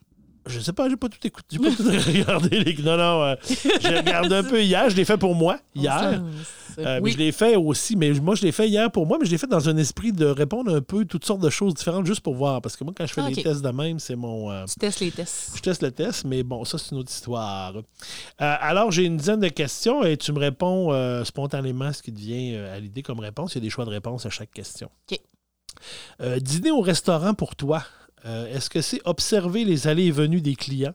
Je 0.47 0.59
sais 0.59 0.73
pas, 0.73 0.89
j'ai 0.89 0.97
pas 0.97 1.07
tout 1.07 1.19
écouté. 1.25 1.47
J'ai 1.51 1.59
pas 1.59 1.75
tout 1.75 1.83
regardé. 2.07 2.59
Les... 2.63 2.73
Non, 2.81 2.97
non. 2.97 3.23
euh, 3.23 3.35
j'ai 3.81 3.97
regardé 3.97 4.35
un 4.35 4.43
peu 4.43 4.61
hier. 4.63 4.89
Je 4.89 4.95
l'ai 4.95 5.05
fait 5.05 5.17
pour 5.17 5.35
moi, 5.35 5.59
hier. 5.75 6.21
Euh, 6.79 6.99
mais 7.03 7.11
je 7.11 7.17
l'ai 7.17 7.31
fait 7.31 7.55
aussi, 7.57 7.95
mais 7.95 8.11
moi, 8.13 8.33
je 8.33 8.41
l'ai 8.43 8.51
fait 8.51 8.67
hier 8.67 8.89
pour 8.89 9.05
moi, 9.05 9.17
mais 9.19 9.25
je 9.27 9.31
l'ai 9.31 9.37
fait 9.37 9.45
dans 9.45 9.67
un 9.69 9.77
esprit 9.77 10.11
de 10.13 10.25
répondre 10.25 10.73
un 10.73 10.81
peu 10.81 11.05
toutes 11.05 11.25
sortes 11.25 11.41
de 11.41 11.49
choses 11.49 11.73
différentes 11.75 12.05
juste 12.07 12.21
pour 12.21 12.33
voir. 12.33 12.61
Parce 12.61 12.75
que 12.75 12.83
moi, 12.83 12.93
quand 12.97 13.05
je 13.05 13.13
fais 13.13 13.21
Ah, 13.21 13.27
des 13.29 13.37
ok. 13.37 13.43
tests 13.43 13.61
de 13.61 13.69
même, 13.69 13.99
c'est 13.99 14.15
mon. 14.15 14.49
euh, 14.51 14.65
Tu 14.65 14.75
testes 14.79 15.01
les 15.01 15.11
tests. 15.11 15.51
je 15.55 15.61
teste 15.61 15.83
le 15.83 15.91
test, 15.91 16.25
mais 16.25 16.41
bon, 16.43 16.63
ça, 16.65 16.77
c'est 16.79 16.91
une 16.91 16.97
autre 16.99 17.11
histoire. 17.11 17.73
Euh, 17.75 17.81
alors, 18.39 18.89
j'ai 18.91 19.03
une 19.03 19.17
dizaine 19.17 19.41
de 19.41 19.49
questions 19.49 20.03
et 20.03 20.17
tu 20.17 20.31
me 20.31 20.39
réponds 20.39 20.91
euh, 20.91 21.23
spontanément 21.23 21.91
ce 21.93 22.01
qui 22.01 22.11
te 22.13 22.19
vient 22.19 22.63
à 22.73 22.79
l'idée 22.79 23.03
comme 23.03 23.19
réponse. 23.19 23.53
Il 23.53 23.57
y 23.57 23.61
a 23.61 23.61
des 23.61 23.69
choix 23.69 23.85
de 23.85 23.91
réponse 23.91 24.25
à 24.25 24.29
chaque 24.29 24.51
question. 24.51 24.89
OK. 25.11 25.19
Dîner 26.41 26.71
au 26.71 26.81
restaurant 26.81 27.33
pour 27.33 27.55
toi. 27.55 27.83
Euh, 28.25 28.53
Est-ce 28.53 28.69
que 28.69 28.81
c'est 28.81 29.01
observer 29.05 29.63
les 29.65 29.87
allées 29.87 30.05
et 30.05 30.11
venues 30.11 30.41
des 30.41 30.55
clients, 30.55 30.93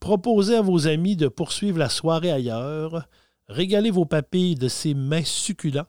proposer 0.00 0.56
à 0.56 0.62
vos 0.62 0.86
amis 0.86 1.16
de 1.16 1.28
poursuivre 1.28 1.78
la 1.78 1.88
soirée 1.88 2.30
ailleurs, 2.32 3.06
régaler 3.48 3.90
vos 3.90 4.06
papilles 4.06 4.54
de 4.54 4.68
ces 4.68 4.94
mets 4.94 5.24
succulents 5.24 5.86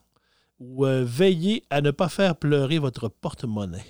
ou 0.60 0.86
euh, 0.86 1.04
veiller 1.06 1.64
à 1.70 1.82
ne 1.82 1.92
pas 1.92 2.10
faire 2.10 2.36
pleurer 2.36 2.80
votre 2.80 3.08
porte-monnaie? 3.10 3.86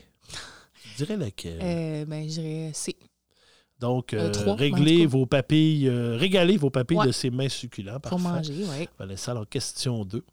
Je 0.83 1.03
dirais 1.03 1.17
laquelle? 1.17 1.59
Euh, 1.61 2.05
ben, 2.05 2.23
je 2.29 2.39
dirais 2.41 2.71
C. 2.73 2.95
Donc, 3.79 4.13
Euh, 4.13 4.31
régler 4.53 5.05
vos 5.05 5.25
papilles, 5.25 5.89
euh, 5.89 6.15
régaler 6.15 6.55
vos 6.55 6.69
papilles 6.69 6.97
Ouais. 6.97 7.07
de 7.07 7.11
ces 7.11 7.29
mets 7.29 7.49
succulents. 7.49 7.99
Pour 7.99 8.11
Parfait. 8.21 8.23
manger, 8.23 8.53
oui. 8.79 8.88
Voilà, 8.97 9.17
ça, 9.17 9.31
alors, 9.31 9.49
question 9.49 10.05
2 10.05 10.23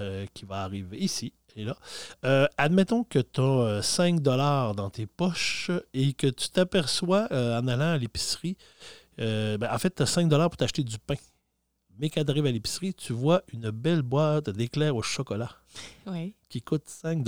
euh, 0.00 0.26
qui 0.34 0.44
va 0.44 0.64
arriver 0.64 0.98
ici 0.98 1.32
et 1.56 1.64
là. 1.64 1.76
Euh, 2.24 2.46
admettons 2.58 3.04
que 3.04 3.18
tu 3.18 3.40
as 3.40 3.82
5 3.82 4.20
dans 4.20 4.90
tes 4.90 5.06
poches 5.06 5.70
et 5.92 6.12
que 6.12 6.26
tu 6.26 6.48
t'aperçois 6.50 7.28
euh, 7.32 7.58
en 7.58 7.66
allant 7.68 7.92
à 7.92 7.98
l'épicerie, 7.98 8.56
euh, 9.20 9.56
ben, 9.58 9.70
en 9.72 9.78
fait, 9.78 9.94
tu 9.94 10.02
as 10.02 10.06
5 10.06 10.28
pour 10.28 10.56
t'acheter 10.56 10.82
du 10.82 10.98
pain. 10.98 11.14
Mais 11.98 12.10
quand 12.10 12.24
tu 12.24 12.30
arrives 12.30 12.46
à 12.46 12.50
l'épicerie, 12.50 12.92
tu 12.92 13.12
vois 13.12 13.42
une 13.52 13.70
belle 13.70 14.02
boîte 14.02 14.50
d'éclairs 14.50 14.96
au 14.96 15.02
chocolat 15.02 15.50
Oui. 16.06 16.34
qui 16.48 16.60
coûte 16.60 16.88
5 16.88 17.22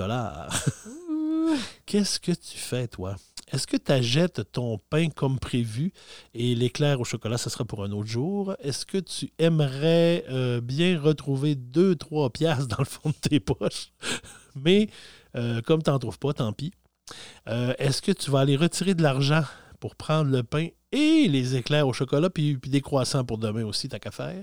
Qu'est-ce 1.86 2.20
que 2.20 2.32
tu 2.32 2.58
fais, 2.58 2.88
toi? 2.88 3.16
Est-ce 3.52 3.66
que 3.66 3.76
tu 3.76 3.92
achètes 3.92 4.50
ton 4.50 4.78
pain 4.90 5.08
comme 5.08 5.38
prévu 5.38 5.92
et 6.34 6.54
l'éclair 6.56 7.00
au 7.00 7.04
chocolat, 7.04 7.38
ce 7.38 7.48
sera 7.48 7.64
pour 7.64 7.84
un 7.84 7.92
autre 7.92 8.08
jour? 8.08 8.56
Est-ce 8.58 8.84
que 8.84 8.98
tu 8.98 9.30
aimerais 9.38 10.24
euh, 10.28 10.60
bien 10.60 11.00
retrouver 11.00 11.54
2-3 11.54 12.32
piastres 12.32 12.66
dans 12.66 12.80
le 12.80 12.84
fond 12.84 13.10
de 13.10 13.28
tes 13.28 13.38
poches? 13.38 13.92
Mais 14.56 14.88
euh, 15.36 15.60
comme 15.62 15.82
tu 15.82 15.90
n'en 15.90 15.98
trouves 15.98 16.18
pas, 16.18 16.32
tant 16.32 16.52
pis. 16.52 16.72
Euh, 17.48 17.74
Est-ce 17.78 18.02
que 18.02 18.10
tu 18.10 18.30
vas 18.32 18.40
aller 18.40 18.56
retirer 18.56 18.94
de 18.94 19.02
l'argent 19.02 19.44
pour 19.78 19.94
prendre 19.94 20.30
le 20.30 20.42
pain 20.42 20.68
et 20.90 21.28
les 21.28 21.56
éclairs 21.56 21.86
au 21.86 21.92
chocolat, 21.92 22.30
puis, 22.30 22.56
puis 22.56 22.70
des 22.70 22.80
croissants 22.80 23.24
pour 23.24 23.38
demain 23.38 23.64
aussi, 23.64 23.88
t'as 23.88 23.98
qu'à 23.98 24.10
faire? 24.10 24.42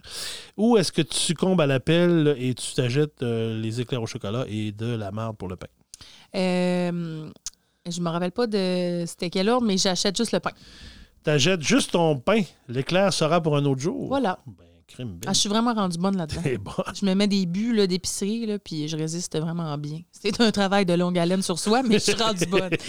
Ou 0.56 0.78
est-ce 0.78 0.92
que 0.92 1.02
tu 1.02 1.18
succombes 1.18 1.60
à 1.60 1.66
l'appel 1.66 2.36
et 2.38 2.54
tu 2.54 2.74
t'achètes 2.74 3.24
euh, 3.24 3.60
les 3.60 3.82
éclairs 3.82 4.02
au 4.02 4.08
chocolat 4.08 4.46
et 4.48 4.72
de 4.72 4.96
la 4.96 5.12
marde 5.12 5.36
pour 5.36 5.48
le 5.48 5.56
pain? 5.56 5.68
Euh, 6.36 7.30
je 7.90 8.02
me 8.02 8.10
rappelle 8.10 8.32
pas 8.32 8.48
de 8.48 9.04
c'était 9.06 9.30
quel 9.30 9.50
ordre, 9.50 9.66
mais 9.68 9.78
j'achète 9.78 10.16
juste 10.16 10.32
le 10.32 10.40
pain. 10.40 10.52
T'achètes 11.24 11.62
juste 11.62 11.92
ton 11.92 12.18
pain. 12.18 12.42
L'éclair 12.68 13.14
sera 13.14 13.42
pour 13.42 13.56
un 13.56 13.66
autre 13.66 13.82
jour. 13.82 14.08
Voilà. 14.08 14.40
Ben, 14.46 14.66
crime 14.88 15.20
Ah, 15.26 15.34
je 15.34 15.40
suis 15.40 15.50
vraiment 15.50 15.74
rendue 15.74 15.98
bonne 15.98 16.18
là-dedans. 16.18 16.42
Bon. 16.60 16.72
Je 17.00 17.06
me 17.06 17.14
mets 17.14 17.28
des 17.28 17.46
buts 17.46 17.88
d'épicerie, 17.88 18.46
là, 18.46 18.60
puis 18.60 18.88
je 18.88 18.98
résiste 18.98 19.38
vraiment 19.40 19.78
bien. 19.78 20.00
C'est 20.12 20.40
un 20.42 20.52
travail 20.52 20.86
de 20.86 20.94
longue 20.94 21.18
haleine 21.18 21.42
sur 21.42 21.60
soi, 21.60 21.82
mais 21.84 21.96
je 21.96 22.00
suis 22.00 22.14
rendue 22.14 22.46
bonne. 22.46 22.70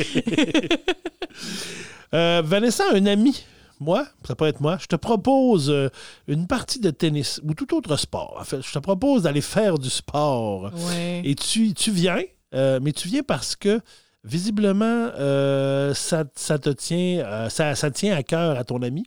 Euh, 2.12 2.42
Vanessa, 2.44 2.84
un 2.92 3.06
ami, 3.06 3.44
moi, 3.80 4.06
ça 4.24 4.36
peut 4.36 4.46
être 4.46 4.60
moi, 4.60 4.78
je 4.80 4.86
te 4.86 4.94
propose 4.94 5.68
euh, 5.68 5.88
une 6.28 6.46
partie 6.46 6.78
de 6.78 6.90
tennis 6.90 7.40
ou 7.42 7.54
tout 7.54 7.74
autre 7.74 7.96
sport. 7.96 8.36
En 8.40 8.44
fait, 8.44 8.62
je 8.62 8.72
te 8.72 8.78
propose 8.78 9.22
d'aller 9.22 9.40
faire 9.40 9.78
du 9.78 9.90
sport. 9.90 10.70
Ouais. 10.74 11.22
Et 11.24 11.34
tu, 11.34 11.74
tu 11.74 11.90
viens, 11.90 12.22
euh, 12.54 12.78
mais 12.82 12.92
tu 12.92 13.08
viens 13.08 13.22
parce 13.22 13.56
que 13.56 13.80
visiblement, 14.22 14.84
euh, 15.18 15.92
ça, 15.94 16.24
ça 16.34 16.58
te 16.58 16.70
tient, 16.70 17.24
euh, 17.24 17.48
ça, 17.48 17.74
ça 17.74 17.90
tient 17.90 18.16
à 18.16 18.22
cœur 18.22 18.56
à 18.58 18.64
ton 18.64 18.80
ami. 18.82 19.04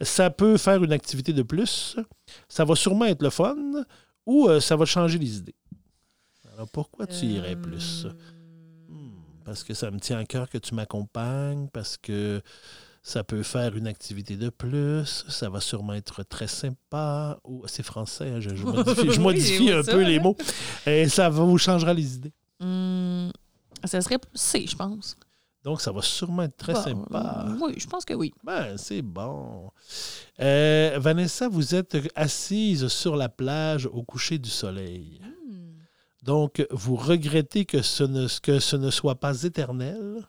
Ça 0.00 0.30
peut 0.30 0.56
faire 0.56 0.82
une 0.84 0.92
activité 0.92 1.32
de 1.32 1.42
plus. 1.42 1.96
Ça 2.48 2.64
va 2.64 2.74
sûrement 2.76 3.06
être 3.06 3.22
le 3.22 3.30
fun 3.30 3.56
ou 4.26 4.46
euh, 4.48 4.60
ça 4.60 4.76
va 4.76 4.84
te 4.84 4.90
changer 4.90 5.18
les 5.18 5.38
idées. 5.38 5.54
Alors 6.54 6.68
pourquoi 6.68 7.06
tu 7.06 7.26
irais 7.26 7.56
plus? 7.56 8.06
Hmm, 8.88 9.10
Parce 9.44 9.64
que 9.64 9.74
ça 9.74 9.90
me 9.90 9.98
tient 9.98 10.18
à 10.18 10.24
cœur 10.24 10.48
que 10.48 10.58
tu 10.58 10.74
m'accompagnes, 10.74 11.68
parce 11.72 11.96
que 11.96 12.40
ça 13.02 13.24
peut 13.24 13.42
faire 13.42 13.76
une 13.76 13.86
activité 13.86 14.36
de 14.36 14.48
plus, 14.50 15.24
ça 15.28 15.48
va 15.48 15.60
sûrement 15.60 15.94
être 15.94 16.22
très 16.24 16.46
sympa. 16.48 17.38
Ou 17.44 17.64
c'est 17.66 17.82
français, 17.84 18.30
hein, 18.36 18.40
je, 18.40 18.54
je 18.54 18.64
modifie, 18.64 19.02
je 19.02 19.10
Oui, 19.10 19.18
modifie 19.18 19.62
oui, 19.64 19.72
un 19.72 19.82
ça, 19.82 19.92
peu 19.92 20.02
les 20.02 20.20
mots. 20.20 20.36
Et 20.86 21.08
ça 21.08 21.28
va 21.30 21.42
vous 21.44 21.58
changera 21.58 21.94
les 21.94 22.14
idées. 22.16 22.32
Hum, 22.60 23.30
ça 23.84 24.00
serait 24.00 24.18
C, 24.34 24.66
je 24.68 24.76
pense. 24.76 25.16
Donc, 25.64 25.80
ça 25.80 25.92
va 25.92 26.02
sûrement 26.02 26.44
être 26.44 26.56
très 26.56 26.74
sympa. 26.74 27.46
euh, 27.48 27.56
Oui, 27.60 27.74
je 27.78 27.86
pense 27.86 28.04
que 28.04 28.14
oui. 28.14 28.32
Ben, 28.44 28.76
c'est 28.78 29.02
bon. 29.02 29.70
Euh, 30.40 30.98
Vanessa, 31.00 31.48
vous 31.48 31.74
êtes 31.74 31.96
assise 32.14 32.86
sur 32.88 33.16
la 33.16 33.28
plage 33.28 33.86
au 33.86 34.02
coucher 34.02 34.38
du 34.38 34.48
soleil. 34.50 35.20
Hum. 35.22 35.74
Donc, 36.22 36.64
vous 36.70 36.96
regrettez 36.96 37.64
que 37.64 37.82
ce 37.82 38.04
ne, 38.04 38.26
que 38.40 38.60
ce 38.60 38.76
ne 38.76 38.90
soit 38.90 39.16
pas 39.20 39.42
éternel. 39.42 40.26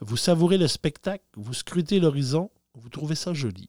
Vous 0.00 0.16
savourez 0.16 0.58
le 0.58 0.68
spectacle, 0.68 1.24
vous 1.36 1.54
scrutez 1.54 1.98
l'horizon, 1.98 2.50
vous 2.74 2.88
trouvez 2.88 3.16
ça 3.16 3.34
joli. 3.34 3.68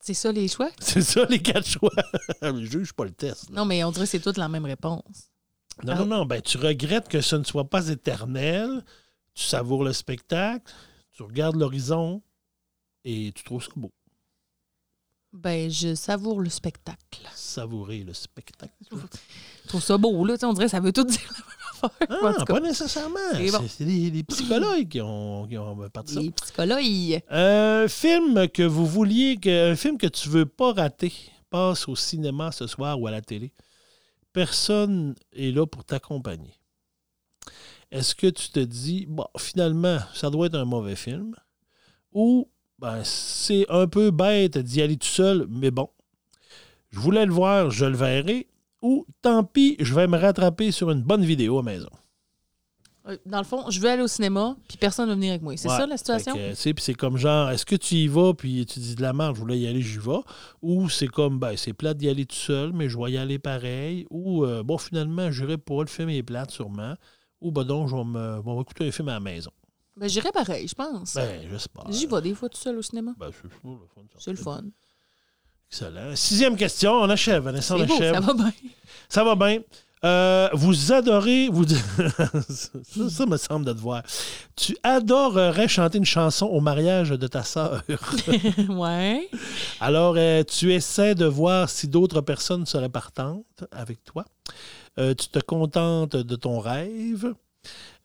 C'est 0.00 0.14
ça 0.14 0.30
les 0.30 0.46
choix? 0.48 0.70
C'est 0.80 1.00
ça, 1.02 1.24
les 1.24 1.40
quatre 1.40 1.66
choix. 1.66 1.90
Je 2.42 2.64
juge 2.64 2.92
pas 2.92 3.04
le 3.04 3.10
test. 3.12 3.48
là. 3.50 3.56
Non, 3.56 3.64
mais 3.64 3.82
on 3.82 3.90
dirait 3.90 4.04
que 4.04 4.10
c'est 4.10 4.20
toutes 4.20 4.36
la 4.36 4.48
même 4.48 4.66
réponse. 4.66 5.30
Non, 5.84 5.92
Ah. 5.92 5.98
non, 6.00 6.06
non. 6.06 6.24
Ben, 6.26 6.40
tu 6.42 6.56
regrettes 6.58 7.08
que 7.08 7.20
ce 7.20 7.36
ne 7.36 7.44
soit 7.44 7.68
pas 7.68 7.88
éternel. 7.88 8.84
Tu 9.34 9.44
savoures 9.44 9.84
le 9.84 9.92
spectacle, 9.92 10.72
tu 11.12 11.22
regardes 11.22 11.56
l'horizon 11.56 12.22
et 13.04 13.32
tu 13.34 13.44
trouves 13.44 13.62
ça 13.62 13.70
beau. 13.76 13.92
Ben, 15.32 15.70
je 15.70 15.94
savoure 15.94 16.40
le 16.40 16.48
spectacle. 16.48 17.20
Savourer 17.34 18.02
le 18.04 18.14
spectacle. 18.14 18.72
Je 18.90 19.68
trouve 19.68 19.82
ça 19.82 19.98
beau, 19.98 20.24
là. 20.24 20.36
On 20.44 20.52
dirait 20.54 20.64
que 20.66 20.70
ça 20.70 20.80
veut 20.80 20.92
tout 20.92 21.04
dire 21.04 21.20
la 21.82 21.90
même 21.90 21.90
affaire. 21.90 22.22
En 22.24 22.40
Ah, 22.40 22.44
cas, 22.46 22.54
pas 22.54 22.60
nécessairement. 22.60 23.18
C'est 23.34 23.50
bon. 23.50 23.64
Les, 23.80 24.10
les 24.10 24.22
psychologues 24.22 24.88
qui 24.88 25.00
ont, 25.02 25.46
qui 25.46 25.58
ont 25.58 25.76
parti 25.90 26.14
ça. 26.14 26.20
les 26.20 26.30
psychologues. 26.30 27.20
Un 27.28 27.86
film 27.88 28.48
que 28.48 28.62
vous 28.62 28.86
vouliez, 28.86 29.36
que, 29.36 29.72
un 29.72 29.76
film 29.76 29.98
que 29.98 30.06
tu 30.06 30.30
veux 30.30 30.46
pas 30.46 30.72
rater, 30.72 31.12
passe 31.50 31.86
au 31.86 31.96
cinéma 31.96 32.50
ce 32.52 32.66
soir 32.66 32.98
ou 32.98 33.06
à 33.06 33.10
la 33.10 33.20
télé. 33.20 33.52
Personne 34.36 35.14
est 35.32 35.50
là 35.50 35.64
pour 35.64 35.82
t'accompagner. 35.82 36.52
Est-ce 37.90 38.14
que 38.14 38.26
tu 38.26 38.50
te 38.50 38.60
dis, 38.60 39.06
bon, 39.08 39.24
finalement, 39.38 39.96
ça 40.12 40.28
doit 40.28 40.48
être 40.48 40.56
un 40.56 40.66
mauvais 40.66 40.94
film? 40.94 41.34
Ou, 42.12 42.46
ben, 42.78 43.02
c'est 43.02 43.64
un 43.70 43.86
peu 43.86 44.10
bête 44.10 44.58
d'y 44.58 44.82
aller 44.82 44.98
tout 44.98 45.06
seul, 45.06 45.46
mais 45.48 45.70
bon, 45.70 45.88
je 46.90 47.00
voulais 47.00 47.24
le 47.24 47.32
voir, 47.32 47.70
je 47.70 47.86
le 47.86 47.96
verrai. 47.96 48.46
Ou, 48.82 49.06
tant 49.22 49.42
pis, 49.42 49.76
je 49.80 49.94
vais 49.94 50.06
me 50.06 50.18
rattraper 50.18 50.70
sur 50.70 50.90
une 50.90 51.02
bonne 51.02 51.24
vidéo 51.24 51.60
à 51.60 51.62
maison. 51.62 51.88
Euh, 53.08 53.16
Dans 53.24 53.38
le 53.38 53.44
fond, 53.44 53.70
je 53.70 53.78
veux 53.80 53.88
aller 53.88 54.02
au 54.02 54.08
cinéma, 54.08 54.56
puis 54.68 54.76
personne 54.78 55.06
ne 55.06 55.10
va 55.10 55.14
venir 55.14 55.30
avec 55.30 55.42
moi. 55.42 55.56
C'est 55.56 55.68
Ouais. 55.68 55.76
ça 55.76 55.86
la 55.86 55.96
situation? 55.96 56.34
Puis 56.34 56.74
c'est 56.78 56.94
comme 56.94 57.16
genre, 57.16 57.50
est-ce 57.50 57.64
que 57.64 57.76
tu 57.76 57.94
y 57.94 58.08
vas, 58.08 58.34
puis 58.34 58.66
tu 58.66 58.80
dis 58.80 58.94
de 58.96 59.02
la 59.02 59.12
merde, 59.12 59.34
je 59.36 59.40
voulais 59.40 59.58
y 59.58 59.66
aller, 59.68 59.80
j'y 59.80 59.98
vais? 59.98 60.18
Ou 60.62 60.88
c'est 60.88 61.06
comme, 61.06 61.38
ben, 61.38 61.56
c'est 61.56 61.72
plate 61.72 61.96
d'y 61.98 62.08
aller 62.08 62.26
tout 62.26 62.34
seul, 62.36 62.72
mais 62.72 62.88
je 62.88 62.98
vais 62.98 63.12
y 63.12 63.16
aller 63.18 63.38
pareil. 63.38 64.06
Ou, 64.10 64.44
euh, 64.44 64.62
bon, 64.62 64.76
finalement, 64.78 65.30
j'irai 65.30 65.56
pas, 65.58 65.80
le 65.80 65.86
film 65.86 66.08
est 66.10 66.22
plate 66.24 66.50
sûrement. 66.50 66.94
Ou, 67.40 67.52
ben 67.52 67.64
donc, 67.64 67.88
je 67.88 67.94
vais, 67.94 68.04
me, 68.04 68.40
on 68.44 68.54
va 68.56 68.60
écouter 68.62 68.88
un 68.88 68.90
film 68.90 69.08
à 69.08 69.12
la 69.14 69.20
maison. 69.20 69.50
Ben, 69.96 70.08
j'irais 70.08 70.32
pareil, 70.32 70.66
je 70.66 70.74
pense. 70.74 71.14
Ben, 71.14 71.42
je 71.50 71.56
sais 71.58 71.68
pas. 71.72 71.84
J'y 71.90 72.06
vais 72.06 72.20
des 72.22 72.34
fois 72.34 72.48
tout 72.48 72.58
seul 72.58 72.76
au 72.76 72.82
cinéma. 72.82 73.12
Ben, 73.18 73.30
c'est 73.32 73.44
le 73.44 73.50
fun. 73.50 73.78
C'est 74.18 74.30
le 74.32 74.36
fun. 74.36 74.62
Excellent. 75.70 76.14
Sixième 76.14 76.56
question, 76.56 76.92
on 76.92 77.10
achève, 77.10 77.42
Vanessa, 77.42 77.74
on 77.74 77.84
beau, 77.84 77.94
achève. 77.94 78.14
ça 78.14 78.20
va 78.20 78.34
bien. 78.34 78.52
Ça 79.08 79.24
va 79.24 79.34
bien. 79.34 79.60
Euh, 80.04 80.48
vous 80.52 80.92
adorez. 80.92 81.48
Vous... 81.48 81.64
ça, 82.48 83.08
ça 83.08 83.26
me 83.26 83.36
semble 83.36 83.64
de 83.64 83.72
te 83.72 83.78
voir. 83.78 84.02
Tu 84.54 84.76
adorerais 84.82 85.68
chanter 85.68 85.98
une 85.98 86.04
chanson 86.04 86.46
au 86.46 86.60
mariage 86.60 87.10
de 87.10 87.26
ta 87.26 87.42
sœur. 87.42 87.82
ouais. 88.68 89.28
Alors, 89.80 90.14
euh, 90.16 90.42
tu 90.44 90.72
essaies 90.72 91.14
de 91.14 91.24
voir 91.24 91.70
si 91.70 91.88
d'autres 91.88 92.20
personnes 92.20 92.66
seraient 92.66 92.90
partantes 92.90 93.64
avec 93.72 94.04
toi. 94.04 94.24
Euh, 94.98 95.14
tu 95.14 95.28
te 95.28 95.38
contentes 95.38 96.16
de 96.16 96.36
ton 96.36 96.60
rêve. 96.60 97.32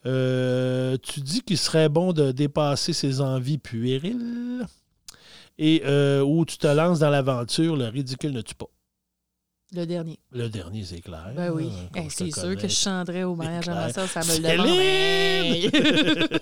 Tu 0.04 1.20
dis 1.20 1.42
qu'il 1.42 1.58
serait 1.58 1.90
bon 1.90 2.14
de 2.14 2.32
dépasser 2.32 2.94
ses 2.94 3.22
envies 3.22 3.58
puériles. 3.58 4.66
Et 5.58 5.84
où 6.22 6.46
tu 6.46 6.58
te 6.58 6.68
lances 6.68 7.00
dans 7.00 7.10
l'aventure, 7.10 7.76
le 7.76 7.86
ridicule 7.88 8.32
ne 8.32 8.42
tue 8.42 8.56
pas. 8.56 8.70
Le 9.74 9.86
dernier. 9.86 10.20
Le 10.32 10.50
dernier, 10.50 10.84
c'est 10.84 11.00
clair. 11.02 11.32
Ben 11.36 11.50
oui. 11.52 11.70
C'est 12.10 12.30
sûr 12.32 12.56
que 12.56 12.68
je 12.68 12.74
chanterais 12.74 13.24
au 13.24 13.36
mariage 13.36 13.70
à 13.70 13.74
ma 13.74 13.94
soeur, 13.94 14.08
ça 14.10 14.20
me 14.22 14.38
le 14.38 15.72
demande. 15.72 16.42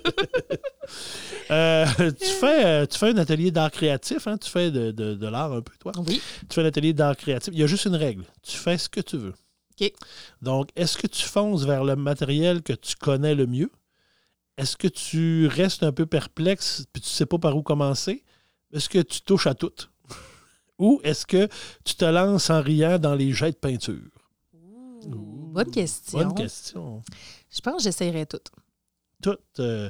Euh, 1.50 1.84
tu, 2.12 2.26
fais, 2.26 2.64
euh, 2.64 2.86
tu 2.86 2.96
fais 2.96 3.08
un 3.10 3.16
atelier 3.16 3.50
d'art 3.50 3.72
créatif, 3.72 4.28
hein? 4.28 4.38
tu 4.38 4.48
fais 4.48 4.70
de, 4.70 4.92
de- 4.92 5.14
de 5.14 5.26
l'art 5.26 5.52
un 5.52 5.62
peu, 5.62 5.72
toi? 5.80 5.90
oui. 6.06 6.20
Tu 6.48 6.54
fais 6.54 6.62
un 6.62 6.66
atelier 6.66 6.92
d'art 6.92 7.16
créatif. 7.16 7.52
Il 7.52 7.58
y 7.58 7.64
a 7.64 7.66
juste 7.66 7.86
une 7.86 7.96
règle. 7.96 8.22
Tu 8.42 8.56
fais 8.56 8.78
ce 8.78 8.88
que 8.88 9.00
tu 9.00 9.16
veux. 9.16 9.34
OK. 9.80 9.92
Donc, 10.42 10.68
est-ce 10.76 10.96
que 10.96 11.08
tu 11.08 11.24
fonces 11.24 11.64
vers 11.64 11.82
le 11.82 11.96
matériel 11.96 12.62
que 12.62 12.72
tu 12.72 12.94
connais 12.94 13.34
le 13.34 13.46
mieux? 13.48 13.70
Est-ce 14.58 14.76
que 14.76 14.86
tu 14.86 15.48
restes 15.48 15.82
un 15.82 15.90
peu 15.92 16.06
perplexe 16.06 16.84
puis 16.92 17.02
tu 17.02 17.08
ne 17.08 17.14
sais 17.14 17.26
pas 17.26 17.38
par 17.38 17.56
où 17.56 17.62
commencer? 17.62 18.22
Est-ce 18.72 18.88
que 18.88 19.00
tu 19.00 19.20
touches 19.22 19.48
à 19.48 19.54
tout? 19.54 19.72
Ou 20.80 21.00
est-ce 21.04 21.24
que 21.26 21.46
tu 21.84 21.94
te 21.94 22.04
lances 22.04 22.50
en 22.50 22.60
riant 22.60 22.98
dans 22.98 23.14
les 23.14 23.32
jets 23.32 23.52
de 23.52 23.56
peinture? 23.56 24.00
Bonne 25.06 25.70
question. 25.70 26.18
Bonne 26.18 26.34
question. 26.34 27.02
Je 27.50 27.60
pense 27.60 27.76
que 27.76 27.82
j'essayerais 27.84 28.26
tout. 28.26 28.38
Tout, 29.22 29.36
euh, 29.58 29.88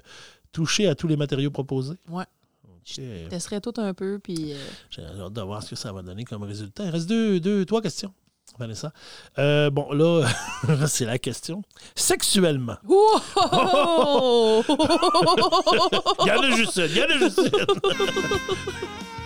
toucher 0.53 0.89
à 0.89 0.95
tous 0.95 1.07
les 1.09 1.17
matériaux 1.17 1.51
proposés? 1.51 1.97
Ouais. 2.09 2.25
OK. 2.65 2.95
Je 2.97 3.29
testerais 3.29 3.61
tout 3.61 3.75
un 3.79 3.95
peu, 3.95 4.19
puis... 4.19 4.53
euh, 4.53 4.57
J'ai 4.91 5.03
hâte 5.05 5.33
de 5.33 5.41
voir 5.43 5.63
ce 5.63 5.71
que 5.71 5.77
ça 5.77 5.93
va 5.93 6.03
donner 6.03 6.25
comme 6.25 6.43
résultat. 6.43 6.85
Il 6.85 6.91
reste 6.91 7.09
deux, 7.09 7.39
deux 7.41 7.65
trois 7.65 7.81
questions, 7.83 8.13
Vanessa. 8.59 8.93
Euh, 9.39 9.71
bon, 9.71 9.93
là, 9.93 10.27
c'est 10.89 11.05
la 11.05 11.19
question. 11.19 11.63
Sexuellement. 11.95 12.77
Y 16.27 16.31
en 16.33 16.43
a 16.43 16.51
juste 16.57 16.77
une. 16.79 16.87
Il 16.91 16.97
y 16.97 17.03
en 17.03 17.07
a 17.07 17.19
juste 17.19 17.39
une. 17.39 17.51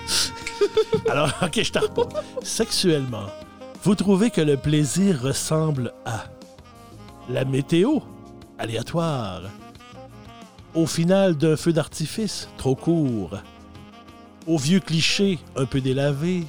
Alors, 1.09 1.31
OK, 1.43 1.63
je 1.63 1.73
pas. 1.73 2.09
Sexuellement, 2.43 3.27
vous 3.83 3.95
trouvez 3.95 4.31
que 4.31 4.41
le 4.41 4.57
plaisir 4.57 5.21
ressemble 5.23 5.93
à 6.05 6.25
la 7.29 7.45
météo 7.45 7.99
aléatoire, 8.59 9.43
au 10.75 10.87
final 10.87 11.37
d'un 11.37 11.57
feu 11.57 11.73
d'artifice 11.73 12.49
trop 12.57 12.75
court, 12.75 13.39
au 14.47 14.59
vieux 14.59 14.81
cliché 14.81 15.39
un 15.57 15.67
peu 15.67 15.81
délavé, 15.81 16.45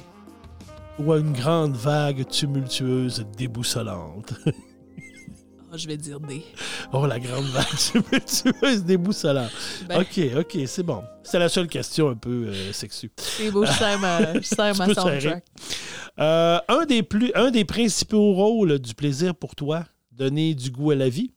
ou 0.98 1.12
à 1.12 1.18
une 1.18 1.32
grande 1.32 1.76
vague 1.76 2.26
tumultueuse 2.28 3.26
déboussolante. 3.36 4.34
Je 5.76 5.86
vais 5.86 5.96
dire 5.96 6.20
D. 6.20 6.42
Oh, 6.92 7.06
la 7.06 7.18
grande 7.20 7.44
vague 7.46 7.64
tumultueuse 7.76 8.84
déboussolante. 8.84 9.50
Ben, 9.88 10.00
OK, 10.00 10.20
OK, 10.38 10.58
c'est 10.66 10.82
bon. 10.82 11.02
C'est 11.22 11.38
la 11.38 11.48
seule 11.48 11.68
question 11.68 12.08
un 12.08 12.14
peu 12.16 12.46
euh, 12.48 12.72
sexue. 12.72 13.10
C'est 13.16 13.50
beau, 13.50 13.64
je 13.64 13.72
sers 13.78 13.98
ma, 13.98 14.34
je 14.34 14.40
sers 14.46 14.74
ma 14.76 14.92
soundtrack. 14.94 15.44
Euh, 16.18 16.58
un, 16.68 16.84
des 16.86 17.02
plus, 17.02 17.30
un 17.34 17.50
des 17.50 17.64
principaux 17.64 18.32
rôles 18.34 18.78
du 18.78 18.94
plaisir 18.94 19.34
pour 19.34 19.54
toi, 19.54 19.84
donner 20.12 20.54
du 20.54 20.70
goût 20.70 20.92
à 20.92 20.94
la 20.94 21.08
vie, 21.08 21.32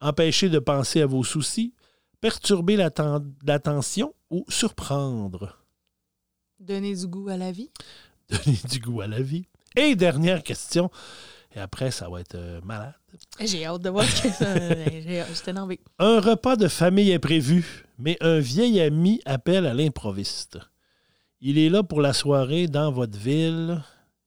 empêcher 0.00 0.48
de 0.48 0.58
penser 0.58 1.02
à 1.02 1.06
vos 1.06 1.24
soucis, 1.24 1.74
perturber 2.20 2.76
l'atten- 2.76 3.24
l'attention 3.44 4.14
ou 4.30 4.44
surprendre? 4.48 5.56
Donner 6.58 6.94
du 6.94 7.06
goût 7.06 7.28
à 7.28 7.36
la 7.36 7.50
vie? 7.52 7.70
Donner 8.28 8.58
du 8.70 8.78
goût 8.78 9.00
à 9.00 9.06
la 9.06 9.20
vie. 9.22 9.46
Et 9.76 9.96
dernière 9.96 10.42
question, 10.42 10.90
et 11.54 11.60
après, 11.60 11.90
ça 11.90 12.08
va 12.08 12.20
être 12.20 12.34
euh, 12.36 12.60
malade. 12.64 12.94
J'ai 13.40 13.64
hâte 13.66 13.82
de 13.82 13.90
voir 13.90 14.04
ce 14.04 14.22
que 14.22 14.30
ça... 14.30 14.54
j'ai- 14.84 15.24
J'étais 15.34 15.50
énervée. 15.50 15.80
Un 15.98 16.20
repas 16.20 16.56
de 16.56 16.68
famille 16.68 17.10
est 17.10 17.18
prévu, 17.18 17.84
mais 17.98 18.16
un 18.20 18.38
vieil 18.38 18.80
ami 18.80 19.20
appelle 19.24 19.66
à 19.66 19.74
l'improviste. 19.74 20.58
Il 21.40 21.58
est 21.58 21.68
là 21.70 21.82
pour 21.82 22.00
la 22.00 22.12
soirée 22.12 22.66
dans 22.68 22.92
votre 22.92 23.18
ville. 23.18 23.82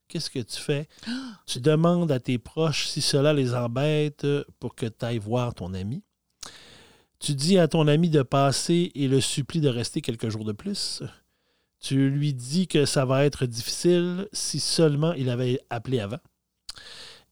Qu'est-ce 0.08 0.30
que 0.30 0.40
tu 0.40 0.60
fais? 0.60 0.88
Tu 1.46 1.60
demandes 1.60 2.12
à 2.12 2.20
tes 2.20 2.38
proches 2.38 2.88
si 2.88 3.02
cela 3.02 3.34
les 3.34 3.54
embête 3.54 4.26
pour 4.60 4.76
que 4.76 4.86
tu 4.86 5.06
ailles 5.06 5.18
voir 5.18 5.54
ton 5.54 5.74
ami. 5.74 6.02
Tu 7.20 7.36
dis 7.36 7.58
à 7.58 7.68
ton 7.68 7.88
ami 7.88 8.10
de 8.10 8.22
passer 8.22 8.92
et 8.96 9.08
le 9.08 9.22
supplie 9.22 9.62
de 9.62 9.70
rester 9.70 10.02
quelques 10.02 10.30
jours 10.30 10.44
de 10.46 10.52
plus. 10.52 11.04
Tu 11.80 12.10
lui 12.10 12.34
dis 12.34 12.68
que 12.68 12.86
ça 12.86 13.06
va 13.06 13.26
être 13.26 13.46
difficile 13.46 14.28
si 14.34 14.60
seulement 14.60 15.14
il 15.14 15.30
avait 15.30 15.60
appelé 15.70 16.00
avant. 16.00 16.18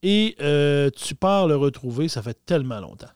Et 0.02 0.36
euh, 0.40 0.90
tu 0.90 1.14
pars 1.14 1.46
le 1.46 1.56
retrouver, 1.56 2.08
ça 2.08 2.22
fait 2.22 2.38
tellement 2.44 2.80
longtemps. 2.80 3.10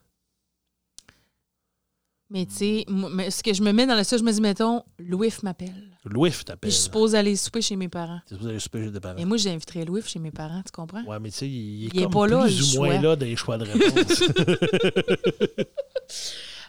Mais 2.28 2.44
tu 2.46 2.54
sais, 2.54 2.84
ce 3.30 3.42
que 3.42 3.54
je 3.54 3.62
me 3.62 3.72
mets 3.72 3.86
dans 3.86 3.94
le 3.94 4.02
ça, 4.02 4.16
je 4.16 4.22
me 4.24 4.32
dis, 4.32 4.40
mettons, 4.40 4.82
Louis 4.98 5.32
m'appelle. 5.44 5.96
Louis 6.04 6.30
Puis 6.30 6.44
t'appelle. 6.44 6.70
je 6.72 6.76
suppose 6.76 7.14
aller 7.14 7.36
souper 7.36 7.62
chez 7.62 7.76
mes 7.76 7.88
parents. 7.88 8.20
C'est 8.26 8.34
supposé 8.34 8.50
aller 8.50 8.58
souper 8.58 8.84
chez 8.84 8.92
tes 8.92 9.00
parents. 9.00 9.16
Et 9.18 9.24
moi, 9.24 9.36
j'inviterais 9.36 9.84
Louis 9.84 10.02
chez 10.02 10.18
mes 10.18 10.32
parents, 10.32 10.60
tu 10.64 10.72
comprends? 10.72 11.04
Ouais, 11.04 11.20
mais 11.20 11.30
tu 11.30 11.36
sais, 11.38 11.48
il 11.48 11.84
est, 11.86 11.90
Il 11.94 12.00
est 12.00 12.02
comme 12.04 12.12
pas 12.12 12.26
là, 12.26 12.42
plus 12.44 12.74
ou 12.76 12.78
moins 12.78 12.88
choix. 12.94 13.00
là 13.02 13.16
dans 13.16 13.24
les 13.26 13.36
choix 13.36 13.58
de 13.58 13.64
réponse. 13.64 14.22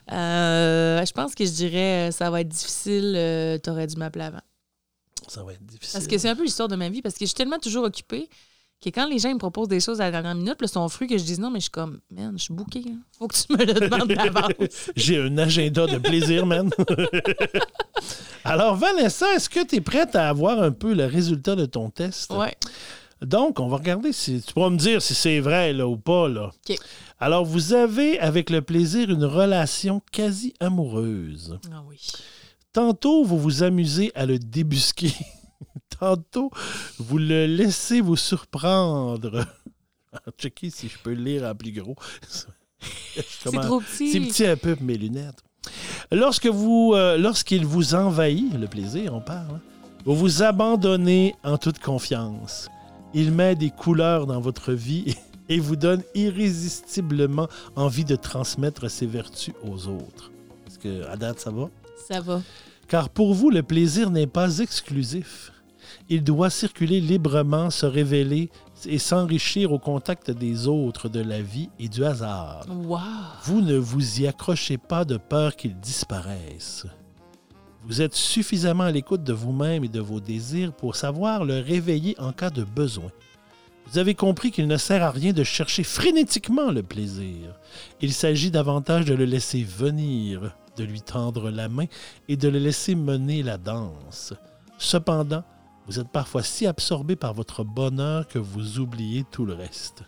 Euh, 0.10 1.06
je 1.06 1.12
pense 1.12 1.36
que 1.36 1.44
je 1.44 1.52
dirais, 1.52 2.08
euh, 2.08 2.12
ça 2.12 2.30
va 2.30 2.40
être 2.40 2.48
difficile, 2.48 3.14
euh, 3.18 3.58
t'aurais 3.58 3.88
dû 3.88 3.98
m'appeler 3.98 4.24
avant. 4.24 4.42
ça 5.28 5.44
va 5.44 5.52
être 5.52 5.66
difficile. 5.66 5.92
Parce 5.94 6.08
que 6.08 6.18
c'est 6.18 6.30
un 6.30 6.36
peu 6.38 6.44
l'histoire 6.46 6.70
de 6.70 6.78
ma 6.78 6.88
vie, 6.88 7.02
parce 7.02 7.16
que 7.16 7.22
je 7.22 7.26
suis 7.26 7.36
tellement 7.36 7.60
toujours 7.60 7.84
occupée 7.84 8.30
que 8.82 8.90
quand 8.90 9.08
les 9.08 9.20
gens 9.20 9.30
ils 9.30 9.36
me 9.36 9.40
proposent 9.40 9.68
des 9.68 9.80
choses 9.80 10.02
à 10.02 10.06
la 10.06 10.12
dernière 10.12 10.36
minute, 10.36 10.62
là, 10.62 10.68
sont 10.68 10.88
fruits 10.90 11.08
que 11.08 11.18
je 11.18 11.24
dis 11.24 11.40
non, 11.40 11.50
mais 11.50 11.60
je 11.60 11.64
suis 11.64 11.72
comme, 11.72 12.00
man, 12.12 12.34
je 12.38 12.44
suis 12.44 12.54
bouquée. 12.54 12.86
Faut 13.18 13.28
que 13.28 13.36
tu 13.36 13.54
me 13.54 13.66
le 13.66 13.74
demandes 13.80 14.08
d'avance. 14.08 14.92
J'ai 14.96 15.20
un 15.20 15.38
agenda 15.38 15.88
de 15.88 15.98
plaisir, 15.98 16.46
man. 16.46 16.70
Alors, 18.44 18.76
Vanessa, 18.76 19.34
est-ce 19.36 19.50
que 19.50 19.66
tu 19.66 19.78
es 19.78 19.82
prête 19.82 20.16
à 20.16 20.30
avoir 20.30 20.62
un 20.62 20.72
peu 20.72 20.94
le 20.94 21.06
résultat 21.06 21.56
de 21.56 21.66
ton 21.66 21.90
test? 21.90 22.32
ouais. 22.32 22.56
Donc, 23.22 23.60
on 23.60 23.68
va 23.68 23.78
regarder 23.78 24.14
si 24.14 24.42
tu 24.42 24.54
pourras 24.54 24.70
me 24.70 24.78
dire 24.78 25.02
si 25.02 25.16
c'est 25.16 25.40
vrai 25.40 25.74
là, 25.74 25.88
ou 25.88 25.98
pas. 25.98 26.28
Là. 26.28 26.52
OK. 26.70 26.78
Alors, 27.20 27.46
vous 27.46 27.74
avez 27.74 28.20
avec 28.20 28.52
le 28.52 28.62
plaisir 28.62 29.10
une 29.10 29.26
relation 29.26 30.04
quasi 30.12 30.54
amoureuse. 30.60 31.58
Ah 31.74 31.82
oui. 31.88 32.00
Tantôt, 32.74 33.24
vous 33.24 33.40
vous 33.40 33.64
amusez 33.64 34.12
à 34.14 34.28
le 34.28 34.38
débusquer. 34.38 35.12
Tantôt, 36.00 36.52
vous 37.00 37.18
le 37.18 37.46
laissez 37.46 38.02
vous 38.02 38.16
surprendre. 38.16 39.46
Checker 40.38 40.70
si 40.70 40.88
je 40.88 40.98
peux 40.98 41.14
le 41.14 41.24
lire 41.24 41.44
en 41.44 41.56
plus 41.56 41.72
gros. 41.72 41.96
C'est 42.80 43.52
trop 43.52 43.80
petit. 43.80 44.12
C'est 44.12 44.20
petit 44.20 44.46
un 44.46 44.56
peu 44.56 44.76
mes 44.82 44.98
lunettes. 44.98 45.44
Lorsque 46.12 46.48
vous, 46.48 46.94
euh, 46.94 47.18
lorsqu'il 47.18 47.66
vous 47.66 47.96
envahit, 47.96 48.54
le 48.54 48.68
plaisir, 48.68 49.14
on 49.14 49.22
parle, 49.22 49.56
hein, 49.56 49.62
vous 50.06 50.16
vous 50.16 50.44
abandonnez 50.44 51.36
en 51.44 51.58
toute 51.58 51.80
confiance. 51.80 52.70
Il 53.14 53.32
met 53.32 53.56
des 53.56 53.72
couleurs 53.72 54.28
dans 54.28 54.40
votre 54.40 54.72
vie 54.74 55.16
et 55.50 55.60
vous 55.60 55.76
donne 55.76 56.04
irrésistiblement 56.16 57.48
envie 57.76 58.06
de 58.06 58.16
transmettre 58.16 58.90
ses 58.90 59.06
vertus 59.06 59.54
aux 59.64 59.88
autres. 59.88 60.32
Est-ce 60.68 60.80
que 60.80 61.06
à 61.08 61.16
date 61.16 61.40
ça 61.40 61.52
va? 61.52 61.70
Ça 62.08 62.22
va. 62.22 62.42
Car 62.88 63.10
pour 63.10 63.34
vous, 63.34 63.50
le 63.50 63.64
plaisir 63.64 64.10
n'est 64.10 64.28
pas 64.28 64.60
exclusif. 64.60 65.52
Il 66.10 66.24
doit 66.24 66.50
circuler 66.50 67.02
librement, 67.02 67.70
se 67.70 67.86
révéler 67.86 68.50
et 68.86 68.98
s'enrichir 68.98 69.74
au 69.74 69.80
contact 69.80 70.32
des 70.32 70.68
autres, 70.68 71.10
de 71.10 71.20
la 71.20 71.42
vie 71.42 71.70
et 71.80 71.90
du 71.90 72.06
hasard. 72.06 72.66
Wow. 72.70 73.00
Vous 73.44 73.62
ne 73.62 73.76
vous 73.76 74.22
y 74.22 74.28
accrochez 74.28 74.78
pas 74.78 75.04
de 75.04 75.18
peur 75.18 75.56
qu'il 75.56 75.78
disparaisse. 75.80 76.86
Vous 77.86 78.02
êtes 78.02 78.16
suffisamment 78.16 78.86
à 78.86 78.92
l'écoute 78.92 79.24
de 79.24 79.34
vous-même 79.34 79.84
et 79.84 79.90
de 79.90 80.00
vos 80.00 80.20
désirs 80.20 80.74
pour 80.74 80.96
savoir 80.96 81.46
le 81.46 81.60
réveiller 81.60 82.16
en 82.20 82.32
cas 82.32 82.50
de 82.50 82.64
besoin. 82.64 83.12
Vous 83.90 83.98
avez 83.98 84.16
compris 84.16 84.52
qu'il 84.52 84.68
ne 84.68 84.76
sert 84.76 85.04
à 85.04 85.12
rien 85.12 85.32
de 85.32 85.44
chercher 85.44 85.84
frénétiquement 85.84 86.72
le 86.72 86.84
plaisir. 86.84 87.56
Il 88.02 88.12
s'agit 88.14 88.52
davantage 88.52 89.06
de 89.06 89.14
le 89.14 89.24
laisser 89.24 89.64
venir, 89.64 90.54
de 90.78 90.84
lui 90.84 91.02
tendre 91.02 91.50
la 91.50 91.68
main 91.68 91.86
et 92.28 92.38
de 92.38 92.48
le 92.48 92.60
laisser 92.60 92.96
mener 92.96 93.44
la 93.44 93.58
danse. 93.58 94.34
Cependant, 94.78 95.44
vous 95.88 96.00
êtes 96.00 96.10
parfois 96.10 96.44
si 96.44 96.68
absorbé 96.68 97.16
par 97.16 97.34
votre 97.34 97.64
bonheur 97.64 98.28
que 98.28 98.40
vous 98.40 98.80
oubliez 98.80 99.24
tout 99.32 99.46
le 99.46 99.54
reste. 99.54 100.04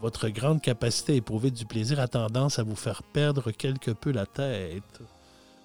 Votre 0.00 0.28
grande 0.28 0.60
capacité 0.60 1.12
à 1.12 1.16
éprouver 1.16 1.50
du 1.50 1.66
plaisir 1.66 2.00
a 2.00 2.08
tendance 2.08 2.58
à 2.58 2.62
vous 2.62 2.74
faire 2.74 3.02
perdre 3.02 3.50
quelque 3.52 3.92
peu 3.92 4.10
la 4.10 4.26
tête. 4.26 5.00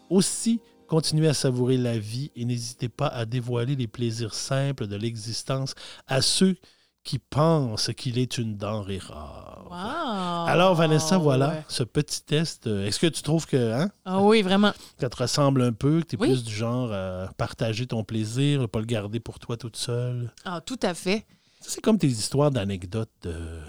Aussi, 0.09 0.59
continuez 0.87 1.27
à 1.27 1.33
savourer 1.33 1.77
la 1.77 1.97
vie 1.97 2.31
et 2.35 2.45
n'hésitez 2.45 2.89
pas 2.89 3.07
à 3.07 3.25
dévoiler 3.25 3.75
les 3.75 3.87
plaisirs 3.87 4.33
simples 4.33 4.87
de 4.87 4.95
l'existence 4.95 5.73
à 6.07 6.21
ceux 6.21 6.55
qui 7.03 7.19
pensent 7.19 7.91
qu'il 7.95 8.19
est 8.19 8.37
une 8.37 8.57
denrée 8.57 8.99
rare. 8.99 9.46
Wow. 9.69 10.47
Alors, 10.47 10.75
Vanessa, 10.75 11.17
voilà 11.17 11.49
Ouais. 11.49 11.65
ce 11.67 11.83
petit 11.83 12.21
test. 12.23 12.67
Euh, 12.67 12.85
Est-ce 12.85 12.99
que 12.99 13.07
tu 13.07 13.21
trouves 13.21 13.45
que 13.45 13.73
hein, 13.73 13.89
Ah 14.05 14.21
oui, 14.21 14.41
vraiment. 14.41 14.71
ça 14.99 15.09
te 15.09 15.17
ressemble 15.17 15.61
un 15.61 15.73
peu, 15.73 16.01
que 16.01 16.07
tu 16.07 16.15
es 16.15 16.19
Oui. 16.19 16.27
plus 16.29 16.43
du 16.43 16.53
genre 16.53 16.91
à 16.91 17.29
partager 17.37 17.85
ton 17.87 18.03
plaisir, 18.03 18.67
pas 18.69 18.79
le 18.79 18.85
garder 18.85 19.19
pour 19.19 19.39
toi 19.39 19.57
toute 19.57 19.77
seule? 19.77 20.31
Ah, 20.45 20.61
tout 20.65 20.79
à 20.83 20.93
fait. 20.93 21.25
C'est 21.61 21.81
comme 21.81 21.97
tes 21.97 22.07
histoires 22.07 22.51
d'anecdotes 22.51 23.09
de- 23.23 23.59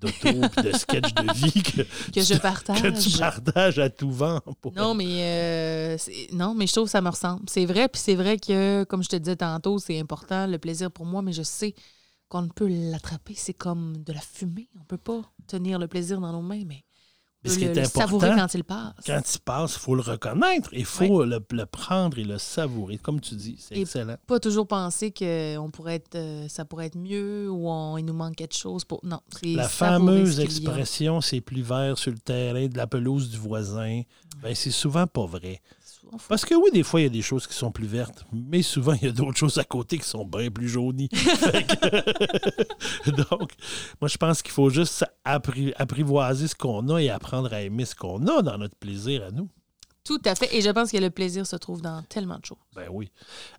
d'auto 0.00 0.28
de 0.62 0.72
sketch 0.76 1.14
de 1.14 1.32
vie 1.32 1.62
que, 1.62 1.82
Que 2.12 2.20
je 2.20 2.34
partage. 2.38 2.82
que 2.82 2.88
tu 2.88 3.18
partages 3.18 3.78
à 3.78 3.88
tout 3.88 4.10
vent. 4.10 4.40
pour- 4.60 4.72
Non, 4.74 4.94
mais 4.94 5.06
euh, 5.08 5.96
non, 6.32 6.54
mais 6.54 6.66
je 6.66 6.72
trouve 6.72 6.84
que 6.84 6.90
ça 6.90 7.00
me 7.00 7.08
ressemble. 7.08 7.42
C'est 7.48 7.64
vrai, 7.64 7.88
puis 7.88 8.00
c'est 8.00 8.14
vrai 8.14 8.36
que, 8.38 8.84
comme 8.84 9.02
je 9.02 9.08
te 9.08 9.16
disais 9.16 9.36
tantôt, 9.36 9.78
c'est 9.78 9.98
important, 9.98 10.46
le 10.46 10.58
plaisir 10.58 10.90
pour 10.90 11.06
moi, 11.06 11.22
mais 11.22 11.32
je 11.32 11.42
sais 11.42 11.74
qu'on 12.28 12.42
ne 12.42 12.48
peut 12.48 12.68
l'attraper. 12.68 13.34
C'est 13.36 13.54
comme 13.54 13.96
de 13.98 14.12
la 14.12 14.20
fumée. 14.20 14.68
On 14.80 14.84
peut 14.84 14.98
pas 14.98 15.22
tenir 15.46 15.78
le 15.78 15.88
plaisir 15.88 16.20
dans 16.20 16.32
nos 16.32 16.42
mains, 16.42 16.64
mais 16.66 16.84
on 17.44 17.54
peut 17.54 17.80
le, 17.80 17.84
savourer 17.84 18.30
quand 18.36 18.54
il 18.54 18.64
passe. 18.64 18.92
quand 19.06 19.34
il 19.34 19.40
passe, 19.40 19.74
il 19.74 19.78
faut 19.78 19.94
le 19.94 20.02
reconnaître. 20.02 20.70
Il 20.72 20.84
faut 20.84 21.24
le, 21.24 21.40
le 21.50 21.66
prendre 21.66 22.18
et 22.18 22.24
le 22.24 22.38
savourer. 22.38 22.98
Comme 22.98 23.20
tu 23.20 23.34
dis, 23.34 23.56
c'est 23.58 23.78
excellent. 23.78 24.16
Pas 24.26 24.40
toujours 24.40 24.66
penser 24.66 25.12
que 25.12 25.56
on 25.58 25.70
pourrait 25.70 25.96
être, 25.96 26.16
euh, 26.16 26.48
ça 26.48 26.64
pourrait 26.64 26.86
être 26.86 26.98
mieux 26.98 27.48
ou 27.50 27.68
on, 27.68 27.98
il 27.98 28.04
nous 28.04 28.14
manque 28.14 28.36
quelque 28.36 28.56
chose. 28.56 28.84
Pour... 28.84 29.00
Non, 29.04 29.20
La 29.42 29.68
fameuse 29.68 30.36
ce 30.36 30.40
expression 30.40 31.20
c'est 31.20 31.40
plus 31.40 31.62
vert 31.62 31.98
sur 31.98 32.10
le 32.10 32.18
terrain 32.18 32.66
de 32.66 32.76
la 32.76 32.86
pelouse 32.86 33.30
du 33.30 33.38
voisin, 33.38 34.02
ben, 34.42 34.54
c'est 34.54 34.70
souvent 34.70 35.06
pas 35.06 35.26
vrai. 35.26 35.60
Parce 36.28 36.44
que 36.44 36.54
oui, 36.54 36.70
des 36.72 36.82
fois, 36.82 37.00
il 37.00 37.04
y 37.04 37.06
a 37.06 37.10
des 37.10 37.22
choses 37.22 37.46
qui 37.46 37.54
sont 37.54 37.70
plus 37.70 37.86
vertes, 37.86 38.24
mais 38.32 38.62
souvent, 38.62 38.92
il 38.94 39.04
y 39.04 39.08
a 39.08 39.12
d'autres 39.12 39.36
choses 39.36 39.58
à 39.58 39.64
côté 39.64 39.98
qui 39.98 40.04
sont 40.08 40.24
bien 40.24 40.50
plus 40.50 40.68
jaunies. 40.68 41.08
Que- 43.06 43.10
Donc, 43.30 43.52
moi, 44.00 44.08
je 44.08 44.16
pense 44.16 44.42
qu'il 44.42 44.52
faut 44.52 44.70
juste 44.70 45.04
appri- 45.24 45.72
apprivoiser 45.76 46.48
ce 46.48 46.54
qu'on 46.54 46.88
a 46.90 46.98
et 47.02 47.10
apprendre 47.10 47.52
à 47.52 47.60
aimer 47.62 47.84
ce 47.84 47.94
qu'on 47.94 48.26
a 48.26 48.42
dans 48.42 48.58
notre 48.58 48.76
plaisir 48.76 49.24
à 49.24 49.30
nous. 49.30 49.48
Tout 50.04 50.20
à 50.24 50.34
fait. 50.34 50.54
Et 50.56 50.60
je 50.62 50.70
pense 50.70 50.92
que 50.92 50.98
le 50.98 51.10
plaisir 51.10 51.46
se 51.46 51.56
trouve 51.56 51.82
dans 51.82 52.02
tellement 52.08 52.38
de 52.38 52.44
choses. 52.44 52.58
Ben 52.76 52.88
oui. 52.90 53.10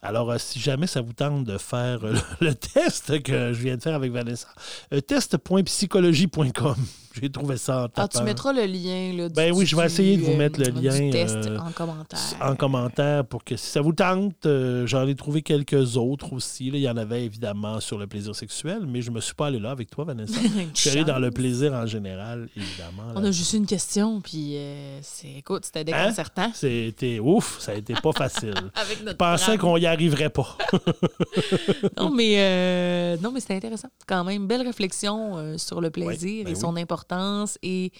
Alors, 0.03 0.29
euh, 0.29 0.37
si 0.37 0.59
jamais 0.59 0.85
ça 0.87 1.01
vous 1.01 1.13
tente 1.13 1.43
de 1.43 1.57
faire 1.57 2.03
euh, 2.03 2.13
le, 2.39 2.53
test 2.53 3.21
que 3.23 3.51
je 3.51 3.59
viens 3.59 3.75
de 3.75 3.81
faire 3.81 3.95
avec 3.95 4.11
Vanessa, 4.11 4.47
euh, 4.93 5.01
test.psychologie.com. 5.01 6.75
J'ai 7.19 7.31
trouvé 7.31 7.57
ça 7.57 7.81
en 7.81 7.85
Ah, 7.85 7.89
tapant 7.89 8.19
tu 8.19 8.23
mettras 8.23 8.53
le 8.53 8.65
lien. 8.67 9.11
Là, 9.17 9.27
du- 9.27 9.33
Ben 9.33 9.51
oui, 9.51 9.65
je 9.65 9.75
vais 9.75 9.87
essayer 9.87 10.17
de 10.17 10.21
vous 10.21 10.33
euh, 10.33 10.37
mettre 10.37 10.59
le 10.59 10.67
du 10.71 10.81
lien, 10.87 11.09
test 11.09 11.49
en 11.59 11.71
commentaire. 11.71 12.19
en 12.39 12.55
commentaire 12.55 13.25
pour 13.25 13.43
que 13.43 13.55
si 13.55 13.65
ça 13.71 13.81
vous 13.81 13.91
tente, 13.93 14.47
j'en 14.85 15.07
ai 15.07 15.15
trouvé 15.15 15.41
quelques 15.41 15.97
autres 15.97 16.33
aussi. 16.33 16.69
là. 16.69 16.77
Il 16.77 16.83
y 16.83 16.89
en 16.89 16.95
avait 16.95 17.25
évidemment 17.25 17.79
sur 17.79 17.97
le 17.97 18.05
plaisir 18.05 18.35
sexuel, 18.35 18.81
mais 18.85 19.01
je 19.01 19.09
me 19.09 19.19
suis 19.19 19.33
pas 19.33 19.47
allé 19.47 19.57
là 19.57 19.71
avec 19.71 19.89
toi, 19.89 20.03
Vanessa. 20.05 20.39
Je 20.75 20.79
suis 20.79 20.91
allé 20.91 21.03
dans 21.05 21.17
le 21.17 21.31
plaisir 21.31 21.73
en 21.73 21.87
général, 21.87 22.49
évidemment. 22.55 23.11
On 23.15 23.21
là. 23.21 23.29
a 23.29 23.31
juste 23.31 23.53
une 23.53 23.65
question, 23.65 24.21
puis 24.21 24.55
c'est, 25.01 25.37
écoute, 25.39 25.65
c'était 25.65 25.91
Hein? 25.91 26.03
déconcertant. 26.03 26.51
C'était 26.53 27.17
ouf, 27.19 27.59
ça 27.59 27.71
a 27.71 27.75
été 27.75 27.95
pas 27.95 28.11
facile. 28.11 28.53
Avec 28.75 29.03
notre 29.07 29.25
Je 29.25 29.31
pensais 29.45 29.57
qu'on 29.57 29.77
y 29.77 29.85
arriverait 29.85 30.29
pas. 30.29 30.57
Non, 31.97 32.09
mais, 32.11 32.35
euh, 32.37 33.17
non, 33.21 33.31
mais 33.31 33.39
c'était 33.39 33.55
intéressant. 33.55 33.89
Quand 34.07 34.23
même, 34.23 34.47
belle 34.47 34.61
réflexion 34.61 35.37
euh, 35.37 35.57
sur 35.57 35.81
le 35.81 35.89
plaisir 35.89 36.45
ben 36.45 36.51
et 36.51 36.55
son 36.55 36.75
importance 36.75 37.57
et 37.61 37.91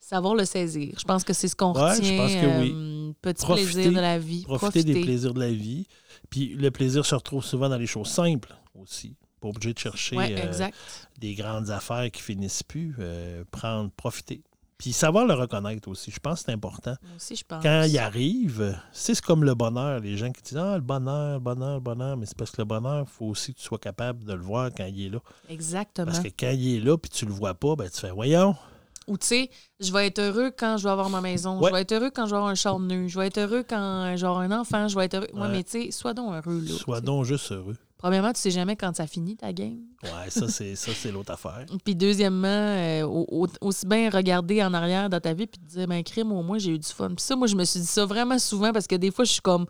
savoir 0.00 0.34
le 0.34 0.44
saisir. 0.44 0.94
Je 0.98 1.04
pense 1.04 1.24
que 1.24 1.32
c'est 1.32 1.48
ce 1.48 1.56
qu'on 1.56 1.72
Ouais, 1.72 1.94
je 1.96 2.00
retient. 2.02 2.16
pense 2.18 2.32
que 2.32 2.60
oui. 2.60 2.72
euh, 2.74 3.12
petit 3.22 3.44
Profiter- 3.44 3.72
plaisir 3.72 3.92
de 3.92 4.00
la 4.00 4.18
vie. 4.18 4.42
Profiter 4.44 4.84
des 4.84 5.00
plaisirs 5.00 5.34
de 5.34 5.40
la 5.40 5.50
vie. 5.50 5.86
Puis 6.30 6.54
le 6.54 6.70
plaisir 6.70 7.04
se 7.04 7.14
retrouve 7.14 7.44
souvent 7.44 7.68
dans 7.68 7.78
les 7.78 7.86
choses 7.86 8.08
simples 8.08 8.54
aussi. 8.74 9.16
Pas 9.40 9.48
obligé 9.48 9.74
de 9.74 9.78
chercher 9.78 10.16
euh, 10.18 10.68
des 11.20 11.34
grandes 11.34 11.70
affaires 11.70 12.10
qui 12.10 12.22
finissent 12.22 12.62
plus. 12.62 12.94
euh, 12.98 13.44
prendre, 13.50 13.90
profiter. 13.90 14.42
Puis 14.78 14.92
savoir 14.92 15.24
le 15.26 15.32
reconnaître 15.32 15.88
aussi. 15.88 16.10
Je 16.10 16.20
pense 16.20 16.40
que 16.40 16.44
c'est 16.46 16.52
important. 16.52 16.94
Moi 17.02 17.12
aussi, 17.16 17.34
je 17.34 17.44
pense. 17.44 17.62
Quand 17.62 17.84
il 17.88 17.98
arrive, 17.98 18.78
c'est 18.92 19.18
comme 19.22 19.42
le 19.42 19.54
bonheur. 19.54 20.00
Les 20.00 20.16
gens 20.18 20.30
qui 20.30 20.42
disent 20.42 20.58
Ah, 20.58 20.74
le 20.76 20.82
bonheur, 20.82 21.34
le 21.34 21.40
bonheur, 21.40 21.74
le 21.74 21.80
bonheur. 21.80 22.16
Mais 22.18 22.26
c'est 22.26 22.36
parce 22.36 22.50
que 22.50 22.60
le 22.60 22.66
bonheur, 22.66 23.04
il 23.08 23.10
faut 23.10 23.26
aussi 23.26 23.54
que 23.54 23.58
tu 23.58 23.64
sois 23.64 23.78
capable 23.78 24.24
de 24.24 24.34
le 24.34 24.42
voir 24.42 24.70
quand 24.76 24.84
il 24.84 25.06
est 25.06 25.08
là. 25.10 25.18
Exactement. 25.48 26.06
Parce 26.06 26.20
que 26.20 26.28
quand 26.28 26.50
il 26.50 26.76
est 26.76 26.80
là 26.80 26.98
puis 26.98 27.10
tu 27.10 27.24
le 27.24 27.32
vois 27.32 27.54
pas, 27.54 27.74
ben, 27.74 27.88
tu 27.88 27.98
fais 28.00 28.10
Voyons, 28.10 28.54
Ou 29.06 29.16
tu 29.16 29.26
sais, 29.26 29.50
je 29.80 29.90
vais 29.92 30.08
être 30.08 30.18
heureux 30.18 30.50
quand 30.56 30.76
je 30.76 30.84
vais 30.84 30.90
avoir 30.90 31.08
ma 31.08 31.20
maison. 31.22 31.58
Ouais. 31.60 31.70
Je 31.70 31.74
vais 31.74 31.80
être 31.82 31.92
heureux 31.92 32.10
quand 32.14 32.26
je 32.26 32.32
vais 32.32 32.36
avoir 32.36 32.50
un 32.50 32.54
char 32.54 32.78
nu. 32.78 33.08
Je 33.08 33.18
vais 33.18 33.28
être 33.28 33.38
heureux 33.38 33.64
quand 33.66 34.04
vais 34.14 34.24
avoir 34.24 34.40
un 34.40 34.52
enfant. 34.52 34.88
Je 34.88 34.96
vais 34.98 35.06
être 35.06 35.14
heureux. 35.14 35.28
Ouais, 35.32 35.40
Ouais. 35.40 35.48
mais 35.48 35.62
tu 35.64 35.84
sais, 35.84 35.90
sois 35.90 36.12
donc 36.12 36.32
heureux, 36.34 36.60
là. 36.60 36.74
Sois 36.76 37.00
donc 37.00 37.24
juste 37.24 37.50
heureux. 37.52 37.76
Premièrement, 37.98 38.32
tu 38.32 38.40
sais 38.40 38.50
jamais 38.50 38.76
quand 38.76 38.94
ça 38.94 39.06
finit 39.06 39.36
ta 39.36 39.52
game. 39.52 39.78
Ouais, 40.02 40.28
ça, 40.28 40.48
c'est 40.48 40.76
ça, 40.76 40.92
c'est 40.94 41.10
l'autre 41.10 41.32
affaire. 41.32 41.64
Puis 41.84 41.94
deuxièmement, 41.96 42.46
euh, 42.46 43.02
au- 43.04 43.26
au- 43.44 43.66
aussi 43.66 43.86
bien 43.86 44.10
regarder 44.10 44.62
en 44.62 44.74
arrière 44.74 45.08
dans 45.08 45.18
ta 45.18 45.32
vie 45.32 45.46
puis 45.46 45.58
te 45.58 45.66
dire, 45.66 45.86
ben 45.86 46.02
crime, 46.02 46.30
au 46.32 46.42
moins 46.42 46.58
j'ai 46.58 46.72
eu 46.72 46.78
du 46.78 46.86
fun. 46.88 47.08
Puis 47.08 47.24
ça, 47.24 47.34
moi, 47.36 47.46
je 47.46 47.56
me 47.56 47.64
suis 47.64 47.80
dit 47.80 47.86
ça 47.86 48.04
vraiment 48.04 48.38
souvent 48.38 48.72
parce 48.72 48.86
que 48.86 48.96
des 48.96 49.10
fois, 49.10 49.24
je 49.24 49.32
suis 49.32 49.40
comme 49.40 49.64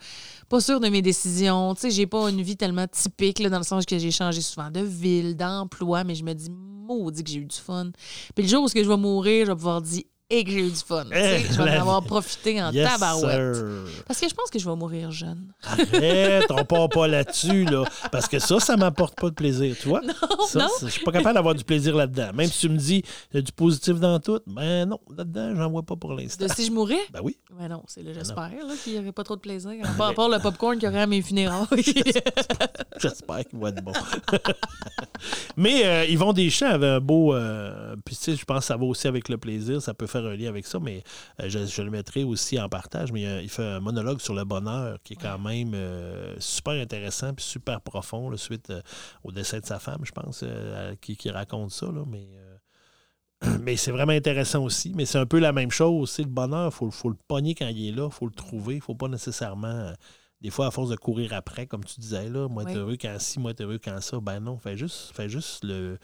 pas 0.48 0.60
sûre 0.60 0.80
de 0.80 0.88
mes 0.88 1.02
décisions. 1.02 1.74
Tu 1.74 1.82
sais, 1.82 1.90
j'ai 1.90 2.06
pas 2.06 2.28
une 2.28 2.42
vie 2.42 2.56
tellement 2.56 2.86
typique, 2.88 3.38
là, 3.38 3.48
dans 3.48 3.58
le 3.58 3.64
sens 3.64 3.86
que 3.86 3.96
j'ai 3.98 4.10
changé 4.10 4.40
souvent 4.40 4.70
de 4.70 4.80
ville, 4.80 5.36
d'emploi, 5.36 6.02
mais 6.04 6.14
je 6.16 6.24
me 6.24 6.32
dis, 6.34 6.50
maudit 6.50 7.22
que 7.24 7.30
j'ai 7.30 7.38
eu 7.40 7.44
du 7.46 7.56
fun. 7.56 7.90
Puis 8.34 8.44
le 8.44 8.48
jour 8.50 8.62
où 8.64 8.68
ce 8.68 8.74
que 8.74 8.82
je 8.82 8.88
vais 8.88 8.96
mourir, 8.96 9.46
je 9.46 9.50
vais 9.52 9.56
pouvoir 9.56 9.80
dire, 9.82 10.02
et 10.28 10.42
que 10.42 10.50
j'ai 10.50 10.66
eu 10.66 10.70
du 10.70 10.76
fun. 10.76 11.04
Tu 11.04 11.10
sais, 11.12 11.40
Eh, 11.48 11.52
je 11.52 11.62
vais 11.62 11.70
en 11.76 11.80
avoir 11.82 12.02
profité 12.02 12.60
en 12.60 12.72
Yes, 12.72 12.88
tabarouette. 12.92 13.54
sir. 13.56 13.64
Parce 14.08 14.20
que 14.20 14.28
je 14.28 14.34
pense 14.34 14.50
que 14.50 14.58
je 14.58 14.68
vais 14.68 14.74
mourir 14.74 15.12
jeune. 15.12 15.52
Arrête, 15.62 16.50
on 16.50 16.64
part 16.64 16.88
pas 16.88 17.06
là-dessus, 17.06 17.64
là. 17.64 17.84
Parce 18.10 18.26
que 18.26 18.38
ça, 18.40 18.58
ça 18.58 18.76
m'apporte 18.76 19.14
pas 19.20 19.28
de 19.30 19.34
plaisir, 19.34 19.76
tu 19.80 19.88
vois? 19.88 20.00
Ça, 20.48 20.58
non. 20.60 20.68
Je 20.82 20.88
suis 20.88 21.04
pas 21.04 21.12
capable 21.12 21.34
d'avoir 21.34 21.54
du 21.54 21.62
plaisir 21.64 21.94
là-dedans. 21.96 22.30
Même 22.34 22.48
si 22.48 22.60
tu 22.60 22.68
me 22.68 22.76
dis, 22.76 23.02
il 23.32 23.36
y 23.36 23.38
a 23.38 23.40
du 23.42 23.52
positif 23.52 23.94
dans 24.00 24.18
tout, 24.20 24.40
ben 24.46 24.86
non, 24.86 24.98
là-dedans, 25.16 25.54
j'en 25.56 25.70
vois 25.70 25.82
pas 25.82 25.96
pour 25.96 26.12
l'instant. 26.14 26.44
De 26.46 26.52
si 26.52 26.66
je 26.66 26.72
mourais? 26.72 26.98
Ben 27.12 27.20
oui. 27.22 27.36
Ben 27.58 27.68
non, 27.68 27.82
c'est 27.86 28.02
là, 28.02 28.12
j'espère 28.12 28.50
qu'il 28.82 28.92
n'y 28.94 28.98
aurait 28.98 29.12
pas 29.12 29.24
trop 29.24 29.36
de 29.36 29.40
plaisir. 29.40 29.70
À 29.84 29.88
part, 29.98 30.08
à 30.08 30.12
part 30.14 30.28
le 30.28 30.38
popcorn 30.40 30.74
qu'il 30.78 30.86
y 30.88 30.88
aurait 30.88 31.02
à 31.02 31.06
mes 31.06 31.22
funérailles. 31.22 31.66
J'espère 33.00 33.44
qu'il 33.48 33.58
va 33.58 33.68
être 33.70 33.82
bon. 33.82 33.92
Mais 35.56 35.84
euh, 35.86 36.04
Yvon 36.06 36.32
Deschamps 36.32 36.66
avait 36.70 36.86
un 36.88 37.00
beau. 37.00 37.34
euh, 37.34 37.96
puis, 38.04 38.14
tu 38.16 38.22
sais, 38.22 38.36
je 38.36 38.44
pense 38.44 38.60
que 38.60 38.64
ça 38.66 38.76
va 38.76 38.84
aussi 38.84 39.06
avec 39.08 39.28
le 39.28 39.38
plaisir. 39.38 39.80
Ça 39.82 39.94
peut 39.94 40.06
faire 40.06 40.15
un 40.24 40.36
lien 40.36 40.48
avec 40.48 40.66
ça, 40.66 40.78
mais 40.80 41.02
euh, 41.40 41.48
je, 41.48 41.66
je 41.66 41.82
le 41.82 41.90
mettrai 41.90 42.24
aussi 42.24 42.58
en 42.60 42.68
partage. 42.68 43.12
Mais 43.12 43.26
euh, 43.26 43.42
il 43.42 43.48
fait 43.50 43.62
un 43.64 43.80
monologue 43.80 44.20
sur 44.20 44.34
le 44.34 44.44
bonheur 44.44 44.98
qui 45.02 45.14
est 45.14 45.16
quand 45.16 45.38
même 45.38 45.72
euh, 45.74 46.34
super 46.38 46.74
intéressant 46.74 47.34
puis 47.34 47.44
super 47.44 47.80
profond, 47.80 48.30
là, 48.30 48.36
suite 48.36 48.72
au 49.24 49.32
décès 49.32 49.60
de 49.60 49.66
sa 49.66 49.78
femme, 49.78 50.00
je 50.04 50.12
pense, 50.12 50.44
qui, 51.00 51.16
qui 51.16 51.30
raconte 51.30 51.70
ça. 51.72 51.86
Là, 51.86 52.04
mais. 52.06 52.28
euh, 52.34 52.56
mais 53.60 53.76
c'est 53.76 53.90
vraiment 53.90 54.12
intéressant 54.12 54.62
aussi. 54.64 54.92
Mais 54.94 55.04
c'est 55.04 55.18
un 55.18 55.26
peu 55.26 55.38
la 55.38 55.52
même 55.52 55.70
chose. 55.70 56.10
C'est 56.10 56.22
le 56.22 56.28
bonheur, 56.30 56.68
il 56.72 56.74
faut, 56.74 56.90
faut 56.90 57.10
le 57.10 57.16
pogner 57.28 57.54
quand 57.54 57.68
il 57.68 57.88
est 57.88 57.92
là, 57.92 58.06
il 58.10 58.12
faut 58.14 58.26
le 58.26 58.32
trouver. 58.32 58.74
Il 58.74 58.78
ne 58.78 58.82
faut 58.82 58.94
pas 58.94 59.08
nécessairement. 59.08 59.92
des 60.40 60.50
fois, 60.50 60.66
à 60.68 60.70
force 60.70 60.88
de 60.90 60.96
courir 60.96 61.32
après, 61.34 61.66
comme 61.66 61.84
tu 61.84 62.00
disais, 62.00 62.28
là, 62.30 62.48
moi, 62.48 62.62
être 62.62 62.72
Oui. 62.72 62.76
heureux 62.78 62.96
quand 63.00 63.14
ci, 63.18 63.38
moi, 63.38 63.50
être 63.50 63.60
heureux 63.62 63.78
quand 63.82 64.00
ça, 64.00 64.20
ben 64.20 64.40
non, 64.40 64.58
fais 64.58 64.76
juste, 64.76 65.12
fais 65.14 65.28
juste 65.28 65.64
le 65.64 65.98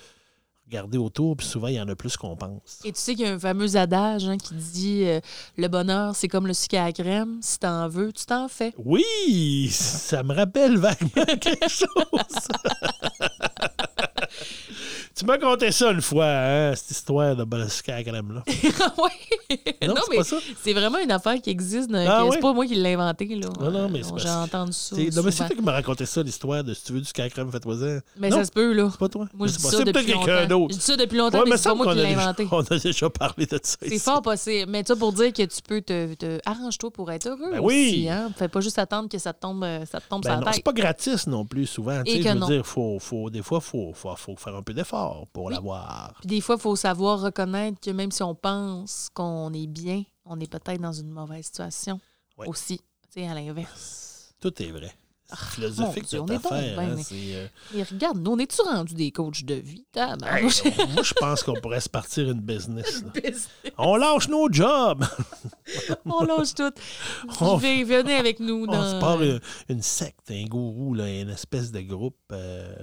regarder 0.73 0.97
autour, 0.97 1.36
puis 1.36 1.47
souvent, 1.47 1.69
il 1.69 1.74
y 1.74 1.81
en 1.81 1.89
a 1.89 1.94
plus 1.94 2.16
qu'on 2.16 2.35
pense. 2.35 2.81
Et 2.85 2.93
tu 2.93 3.01
sais 3.01 3.15
qu'il 3.15 3.27
y 3.27 3.28
a 3.28 3.35
un 3.35 3.39
fameux 3.39 3.77
adage 3.77 4.24
hein, 4.24 4.39
qui 4.39 4.55
dit 4.55 5.05
euh, 5.05 5.20
le 5.59 5.69
bonheur, 5.69 6.16
c'est 6.16 6.28
comme 6.28 6.47
le 6.47 6.55
sucre 6.55 6.78
à 6.78 6.86
la 6.86 6.93
crème. 6.93 7.39
Si 7.43 7.59
t'en 7.59 7.89
veux, 7.89 8.11
tu 8.12 8.24
t'en 8.24 8.49
fais. 8.49 8.73
Oui, 8.78 9.69
ça 9.70 10.23
me 10.23 10.35
rappelle 10.35 10.78
vaguement 10.78 11.27
quelque 11.40 11.69
chose. 11.69 11.89
tu 15.15 15.25
m'as 15.25 15.39
conté 15.39 15.71
ça 15.73 15.91
une 15.91 16.01
fois, 16.03 16.27
hein, 16.27 16.75
cette 16.75 16.91
histoire 16.93 17.37
de 17.37 17.45
Bolosca 17.45 17.95
à 17.97 18.03
crème, 18.03 18.33
là. 18.35 18.43
Ouais. 18.99 19.59
Non, 19.87 19.95
Non, 19.95 20.01
c'est 20.11 20.17
mais 20.37 20.41
c'est 20.63 20.73
vraiment 20.73 20.99
une 20.99 21.11
affaire 21.11 21.41
qui 21.41 21.51
existe. 21.51 21.91
Ah? 21.95 22.25
C'est 22.33 22.41
pas 22.41 22.53
moi 22.53 22.67
qui 22.67 22.75
l'ai 22.75 22.95
inventé. 22.95 23.27
Là. 23.27 23.49
Non, 23.61 23.71
non, 23.71 23.89
mais 23.89 24.03
c'est 24.03 24.17
J'ai 24.19 24.29
entendu 24.29 24.73
ça. 24.73 24.97
C'est- 24.97 25.15
Non, 25.17 25.23
mais 25.23 25.31
c'est 25.31 25.47
toi 25.47 25.57
qui 25.57 25.63
m'as 25.63 25.73
raconté 25.73 26.07
ça, 26.07 26.23
l'histoire 26.23 26.63
de 26.65 26.73
si 26.75 26.85
tu 26.85 26.93
veux 26.93 27.01
du 27.01 27.07
sucre 27.07 27.23
à 27.23 27.29
crème, 27.29 27.51
fais-toi-en. 27.51 27.99
Mais 28.19 28.31
non, 28.31 28.39
ça 28.39 28.45
se 28.47 28.51
peut, 28.53 28.73
là. 28.73 28.89
c'est 28.91 28.99
pas 28.99 29.09
toi. 29.09 29.27
Moi, 29.35 29.47
je 29.49 29.53
dis 29.57 29.63
pas. 29.63 29.71
ça 29.71 29.77
C'est 29.79 29.85
depuis 29.85 29.93
peut-être 30.05 30.07
quelqu'un 30.19 30.41
longtemps. 30.43 30.49
d'autre. 30.61 30.75
Je 30.75 30.79
dis 30.79 30.85
ça 30.85 30.97
depuis 30.97 31.19
longtemps, 31.19 31.45
mais 31.47 31.57
c'est 31.57 31.69
pas 31.69 31.75
moi 31.75 31.93
qui 31.95 31.99
l'ai 32.01 32.15
inventé. 32.15 32.49
On 32.51 32.61
a 32.61 32.79
déjà 32.79 33.11
parlé 33.11 33.47
de 33.47 33.61
ça. 33.63 33.77
C'est 33.83 33.99
fort 33.99 34.23
possible. 34.23 34.71
Mais 34.71 34.85
ça 34.87 34.97
pour 34.97 35.13
dire 35.13 35.33
que 35.33 35.43
tu 35.43 35.63
peux 35.67 35.81
te, 35.83 36.15
te- 36.15 36.41
arrange-toi 36.47 36.91
pour 36.91 37.11
être 37.11 37.27
heureux 37.27 37.51
Ben 37.53 37.61
oui. 37.61 38.09
Hein? 38.09 38.31
Fais 38.37 38.49
pas 38.49 38.61
juste 38.61 38.79
attendre 38.79 39.09
que 39.09 39.19
ça 39.19 39.33
te 39.33 39.41
tombe, 39.41 39.63
euh, 39.65 39.85
ça 39.91 40.01
te 40.01 40.09
tombe 40.09 40.23
Ben 40.23 40.37
sur 40.37 40.41
la 40.45 40.53
c'est 40.53 40.57
tête. 40.59 40.65
pas 40.65 40.73
gratis 40.73 41.27
non 41.27 41.45
plus, 41.45 41.67
souvent. 41.67 42.03
Et 42.07 42.19
que 42.21 42.29
je 42.29 42.29
veux 42.33 42.39
non. 42.39 42.47
dire, 42.49 42.67
faut, 42.67 42.99
faut, 42.99 43.31
des 43.31 43.43
fois, 43.43 43.61
il 43.63 43.93
faut 43.95 44.37
faire 44.37 44.57
un 44.57 44.63
peu 44.63 44.73
d'effort 44.73 45.02
pour 45.33 45.45
Oui. 45.47 45.55
l'avoir. 45.55 46.15
Puis 46.20 46.29
des 46.29 46.41
fois, 46.41 46.57
il 46.57 46.61
faut 46.61 46.77
savoir 46.77 47.20
reconnaître 47.20 47.81
que 47.81 47.91
même 47.91 48.11
si 48.11 48.23
on 48.23 48.35
pense 48.35 49.09
qu'on 49.15 49.53
est 49.53 49.66
bien, 49.66 50.03
on 50.24 50.39
est 50.41 50.51
peut-être 50.51 50.81
dans 50.81 50.93
une 50.93 51.11
mauvaise 51.11 51.45
situation 51.47 52.01
aussi. 52.47 52.81
Sais, 53.11 53.27
à 53.29 53.35
l'inverse. 53.35 54.35
Tout 54.41 54.62
est 54.62 54.70
vrai. 54.70 54.93
C'est 55.35 55.39
mon 55.39 55.47
philosophique 55.93 56.05
Dieu, 56.09 56.20
on 56.20 56.27
cette 56.27 56.45
affaire. 56.45 56.79
hein, 56.79 56.93
mais- 56.97 57.03
c'est, 57.03 57.35
euh, 57.37 57.47
Et 57.74 57.83
regarde, 57.85 58.19
nous, 58.19 58.33
on 58.33 58.39
est-tu 58.39 58.61
rendu 58.62 58.93
des 58.95 59.11
coachs 59.12 59.45
de 59.45 59.55
vie? 59.55 59.87
hey, 59.97 60.43
moi, 60.43 61.03
je 61.03 61.15
pense 61.15 61.43
qu'on 61.43 61.55
pourrait 61.55 61.81
se 61.81 61.89
partir 61.89 62.29
une 62.31 62.41
business. 62.41 63.03
On 63.79 63.97
lâche 63.97 64.29
nos 64.29 64.51
jobs. 64.53 65.05
on 66.05 66.24
lâche 66.24 66.55
tout. 66.55 66.73
On- 67.41 67.57
Venez, 67.57 68.15
avec 68.16 68.41
nous. 68.41 68.66
On 68.69 68.73
se 68.91 69.01
part 69.01 69.23
une, 69.23 69.41
une 69.70 69.81
secte, 69.83 70.31
un 70.31 70.45
gourou, 70.45 70.93
là, 70.95 71.09
une 71.09 71.31
espèce 71.31 71.73
de 71.73 71.81
groupe 71.81 72.19
euh, 72.33 72.74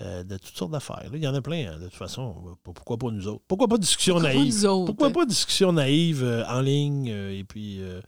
euh, 0.00 0.24
de 0.24 0.36
toutes 0.36 0.56
sortes 0.56 0.70
d'affaires. 0.70 1.10
Il 1.12 1.22
y 1.22 1.28
en 1.28 1.34
a 1.34 1.42
plein, 1.42 1.72
hein, 1.72 1.78
de 1.78 1.84
toute 1.84 1.94
façon. 1.94 2.34
Pourquoi 2.62 2.96
pas 2.96 3.10
nous 3.10 3.26
autres? 3.28 3.42
Pourquoi 3.46 3.68
pas 3.68 3.78
discussion 3.78 4.14
Pourquoi 4.14 4.34
naïve? 4.34 4.62
Pourquoi 4.86 5.10
pas 5.10 5.26
discussion 5.26 5.72
naïve 5.72 6.22
euh, 6.22 6.44
en 6.46 6.60
ligne 6.60 7.10
euh, 7.10 7.38
et 7.38 7.44
puis 7.44 7.80
euh, 7.80 8.00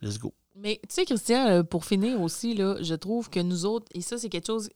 let's 0.00 0.18
go. 0.18 0.32
Mais 0.54 0.80
tu 0.82 0.94
sais, 0.94 1.04
Christian, 1.04 1.64
pour 1.64 1.84
finir 1.84 2.20
aussi, 2.20 2.54
là, 2.54 2.76
je 2.82 2.94
trouve 2.94 3.30
que 3.30 3.40
nous 3.40 3.64
autres, 3.64 3.86
et 3.94 4.02
ça, 4.02 4.18
c'est 4.18 4.28
quelque 4.28 4.46
chose. 4.46 4.68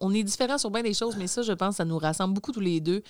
On 0.00 0.14
est 0.14 0.22
différents 0.22 0.56
sur 0.58 0.70
bien 0.70 0.82
des 0.82 0.94
choses, 0.94 1.16
mais 1.16 1.26
ça, 1.26 1.42
je 1.42 1.52
pense, 1.52 1.76
ça 1.76 1.84
nous 1.84 1.98
rassemble 1.98 2.32
beaucoup 2.32 2.52
tous 2.52 2.60
les 2.60 2.80
deux. 2.80 3.02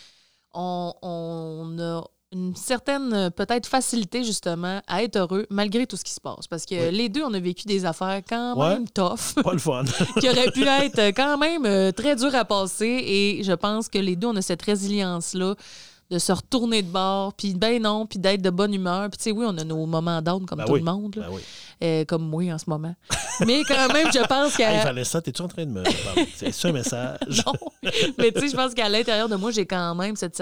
On, 0.54 0.94
on 1.02 1.78
a 1.78 2.02
une 2.36 2.54
certaine, 2.54 3.12
euh, 3.14 3.30
peut-être, 3.30 3.66
facilité, 3.66 4.22
justement, 4.24 4.80
à 4.86 5.02
être 5.02 5.16
heureux 5.16 5.46
malgré 5.50 5.86
tout 5.86 5.96
ce 5.96 6.04
qui 6.04 6.12
se 6.12 6.20
passe. 6.20 6.46
Parce 6.48 6.66
que 6.66 6.74
Oui. 6.90 6.94
les 6.96 7.08
deux, 7.08 7.22
on 7.24 7.32
a 7.34 7.40
vécu 7.40 7.64
des 7.66 7.84
affaires 7.84 8.20
quand 8.28 8.56
Ouais. 8.56 8.74
même 8.74 8.88
tough, 8.88 9.34
Pas 9.42 9.52
le 9.52 9.58
fun. 9.58 9.84
qui 10.20 10.28
auraient 10.28 10.50
pu 10.50 10.64
être 10.64 11.08
quand 11.16 11.38
même 11.38 11.64
euh, 11.66 11.92
très 11.92 12.14
dures 12.16 12.34
à 12.34 12.44
passer. 12.44 13.02
Et 13.06 13.42
je 13.42 13.52
pense 13.52 13.88
que 13.88 13.98
les 13.98 14.16
deux, 14.16 14.26
on 14.28 14.36
a 14.36 14.42
cette 14.42 14.62
résilience-là 14.62 15.54
de 16.08 16.18
se 16.20 16.30
retourner 16.30 16.82
de 16.82 16.88
bord, 16.88 17.32
puis 17.34 17.52
ben 17.54 17.82
non, 17.82 18.06
puis 18.06 18.20
d'être 18.20 18.40
de 18.40 18.50
bonne 18.50 18.72
humeur. 18.72 19.08
Puis 19.10 19.18
tu 19.18 19.24
sais, 19.24 19.30
oui, 19.32 19.44
on 19.48 19.58
a 19.58 19.64
nos 19.64 19.86
moments 19.86 20.22
down 20.22 20.46
comme 20.46 20.58
Ben 20.58 20.64
tout 20.64 20.74
oui. 20.74 20.78
le 20.78 20.84
monde. 20.84 21.16
là. 21.16 21.22
Ben 21.28 21.34
oui. 21.34 21.42
Euh, 21.82 22.04
comme 22.04 22.22
moi 22.28 22.44
en 22.52 22.58
ce 22.58 22.64
moment. 22.68 22.94
Mais 23.46 23.62
quand 23.66 23.92
même, 23.92 24.06
je 24.12 24.24
pense 24.26 24.52
Hey, 24.60 24.66
qu'à. 24.78 24.84
Vanessa, 24.84 25.20
t'es-tu 25.20 25.42
en 25.42 25.48
train 25.48 25.66
de 25.66 25.70
me? 25.72 25.82
C'est 26.36 26.52
ça 26.52 26.68
un 26.68 26.72
message? 26.72 27.18
non. 27.46 27.52
Mais 28.18 28.30
tu 28.30 28.40
sais, 28.40 28.48
je 28.50 28.56
pense 28.56 28.72
qu'à 28.72 28.88
l'intérieur 28.88 29.28
de 29.28 29.34
moi, 29.34 29.50
j'ai 29.50 29.66
quand 29.66 29.94
même 29.96 30.14
cette 30.14 30.36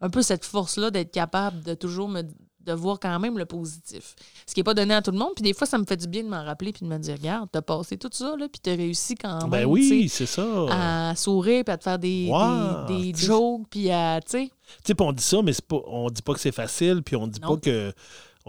un 0.00 0.10
peu 0.10 0.22
cette 0.22 0.44
force-là 0.44 0.90
d'être 0.90 1.10
capable 1.12 1.62
de 1.62 1.74
toujours 1.74 2.08
me 2.08 2.22
de 2.68 2.72
voir 2.74 3.00
quand 3.00 3.18
même 3.18 3.38
le 3.38 3.46
positif. 3.46 4.14
Ce 4.46 4.52
qui 4.52 4.60
n'est 4.60 4.64
pas 4.64 4.74
donné 4.74 4.94
à 4.94 5.02
tout 5.02 5.10
le 5.10 5.18
monde. 5.18 5.32
Puis 5.34 5.42
des 5.42 5.54
fois, 5.54 5.66
ça 5.66 5.78
me 5.78 5.84
fait 5.84 5.96
du 5.96 6.06
bien 6.06 6.22
de 6.22 6.28
m'en 6.28 6.44
rappeler 6.44 6.72
puis 6.72 6.84
de 6.84 6.90
me 6.90 6.98
dire, 6.98 7.16
regarde, 7.16 7.48
t'as 7.50 7.62
passé 7.62 7.96
tout 7.96 8.10
ça, 8.12 8.36
là, 8.36 8.46
puis 8.48 8.60
t'as 8.62 8.76
réussi 8.76 9.14
quand 9.14 9.40
même. 9.42 9.50
Ben 9.50 9.64
oui, 9.64 10.08
c'est 10.08 10.26
ça. 10.26 10.66
À 10.70 11.16
sourire, 11.16 11.64
puis 11.64 11.72
à 11.72 11.78
te 11.78 11.84
faire 11.84 11.98
des, 11.98 12.28
Wow, 12.30 12.86
des, 12.86 13.14
jokes, 13.14 13.66
puis 13.70 13.90
à, 13.90 14.20
tu 14.20 14.30
sais, 14.30 14.44
Tu 14.44 14.52
sais, 14.84 14.94
puis 14.94 15.06
on 15.06 15.12
dit 15.12 15.22
ça, 15.22 15.40
mais 15.42 15.52
c'est 15.52 15.64
pas, 15.64 15.80
on 15.86 16.10
dit 16.10 16.22
pas 16.22 16.34
que 16.34 16.40
c'est 16.40 16.52
facile, 16.52 17.02
puis 17.02 17.16
on 17.16 17.26
dit 17.26 17.40
Non. 17.40 17.56
pas 17.56 17.60
que. 17.60 17.92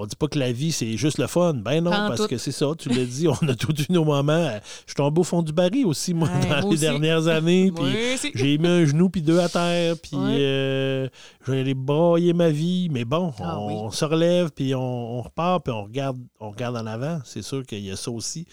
On 0.02 0.06
dit 0.06 0.16
pas 0.16 0.28
que 0.30 0.40
la 0.40 0.54
vie, 0.54 0.72
c'est 0.72 0.96
juste 0.96 1.18
le 1.18 1.28
fun. 1.28 1.56
Ben 1.56 1.84
non, 1.84 1.92
parce 1.92 2.22
tout. 2.22 2.28
que 2.28 2.38
c'est 2.38 2.54
ça, 2.54 2.68
tu 2.78 2.88
l'as 2.88 3.04
dit, 3.04 3.28
on 3.28 3.34
a 3.50 3.54
tous 3.54 3.74
eu 3.84 3.92
nos 3.92 4.06
moments. 4.06 4.50
Je 4.86 4.92
suis 4.92 4.96
tombé 4.96 5.20
au 5.20 5.24
fond 5.26 5.42
du 5.42 5.52
baril 5.52 5.86
aussi, 5.86 6.14
moi, 6.14 6.30
Ouais, 6.30 6.40
dans 6.44 6.48
moi 6.48 6.60
les 6.62 6.66
aussi. 6.68 6.78
dernières 6.80 7.28
années. 7.28 7.70
Puis 7.76 7.84
Ouais, 7.84 8.16
j'ai 8.34 8.58
mis 8.58 8.68
un 8.68 8.86
genou 8.86 9.10
puis 9.10 9.22
deux 9.22 9.40
à 9.40 9.50
terre, 9.50 9.96
puis 10.02 10.16
Ouais. 10.16 10.38
euh, 10.40 11.08
j'allais 11.46 11.74
brailler 11.74 12.32
ma 12.32 12.50
vie. 12.50 12.88
Mais 12.92 13.04
bon, 13.04 13.34
Ah 13.40 13.60
on, 13.60 13.88
oui. 13.88 13.94
se 13.94 14.06
relève, 14.06 14.52
puis 14.52 14.74
on, 14.74 14.80
on 15.20 15.22
repart, 15.22 15.64
puis 15.66 15.74
on 15.74 15.84
regarde, 15.84 16.18
on 16.40 16.52
regarde 16.52 16.78
en 16.78 16.86
avant. 16.86 17.20
C'est 17.26 17.42
sûr 17.42 17.66
qu'il 17.66 17.84
y 17.84 17.92
a 17.92 17.98
ça 17.98 18.10
aussi 18.10 18.46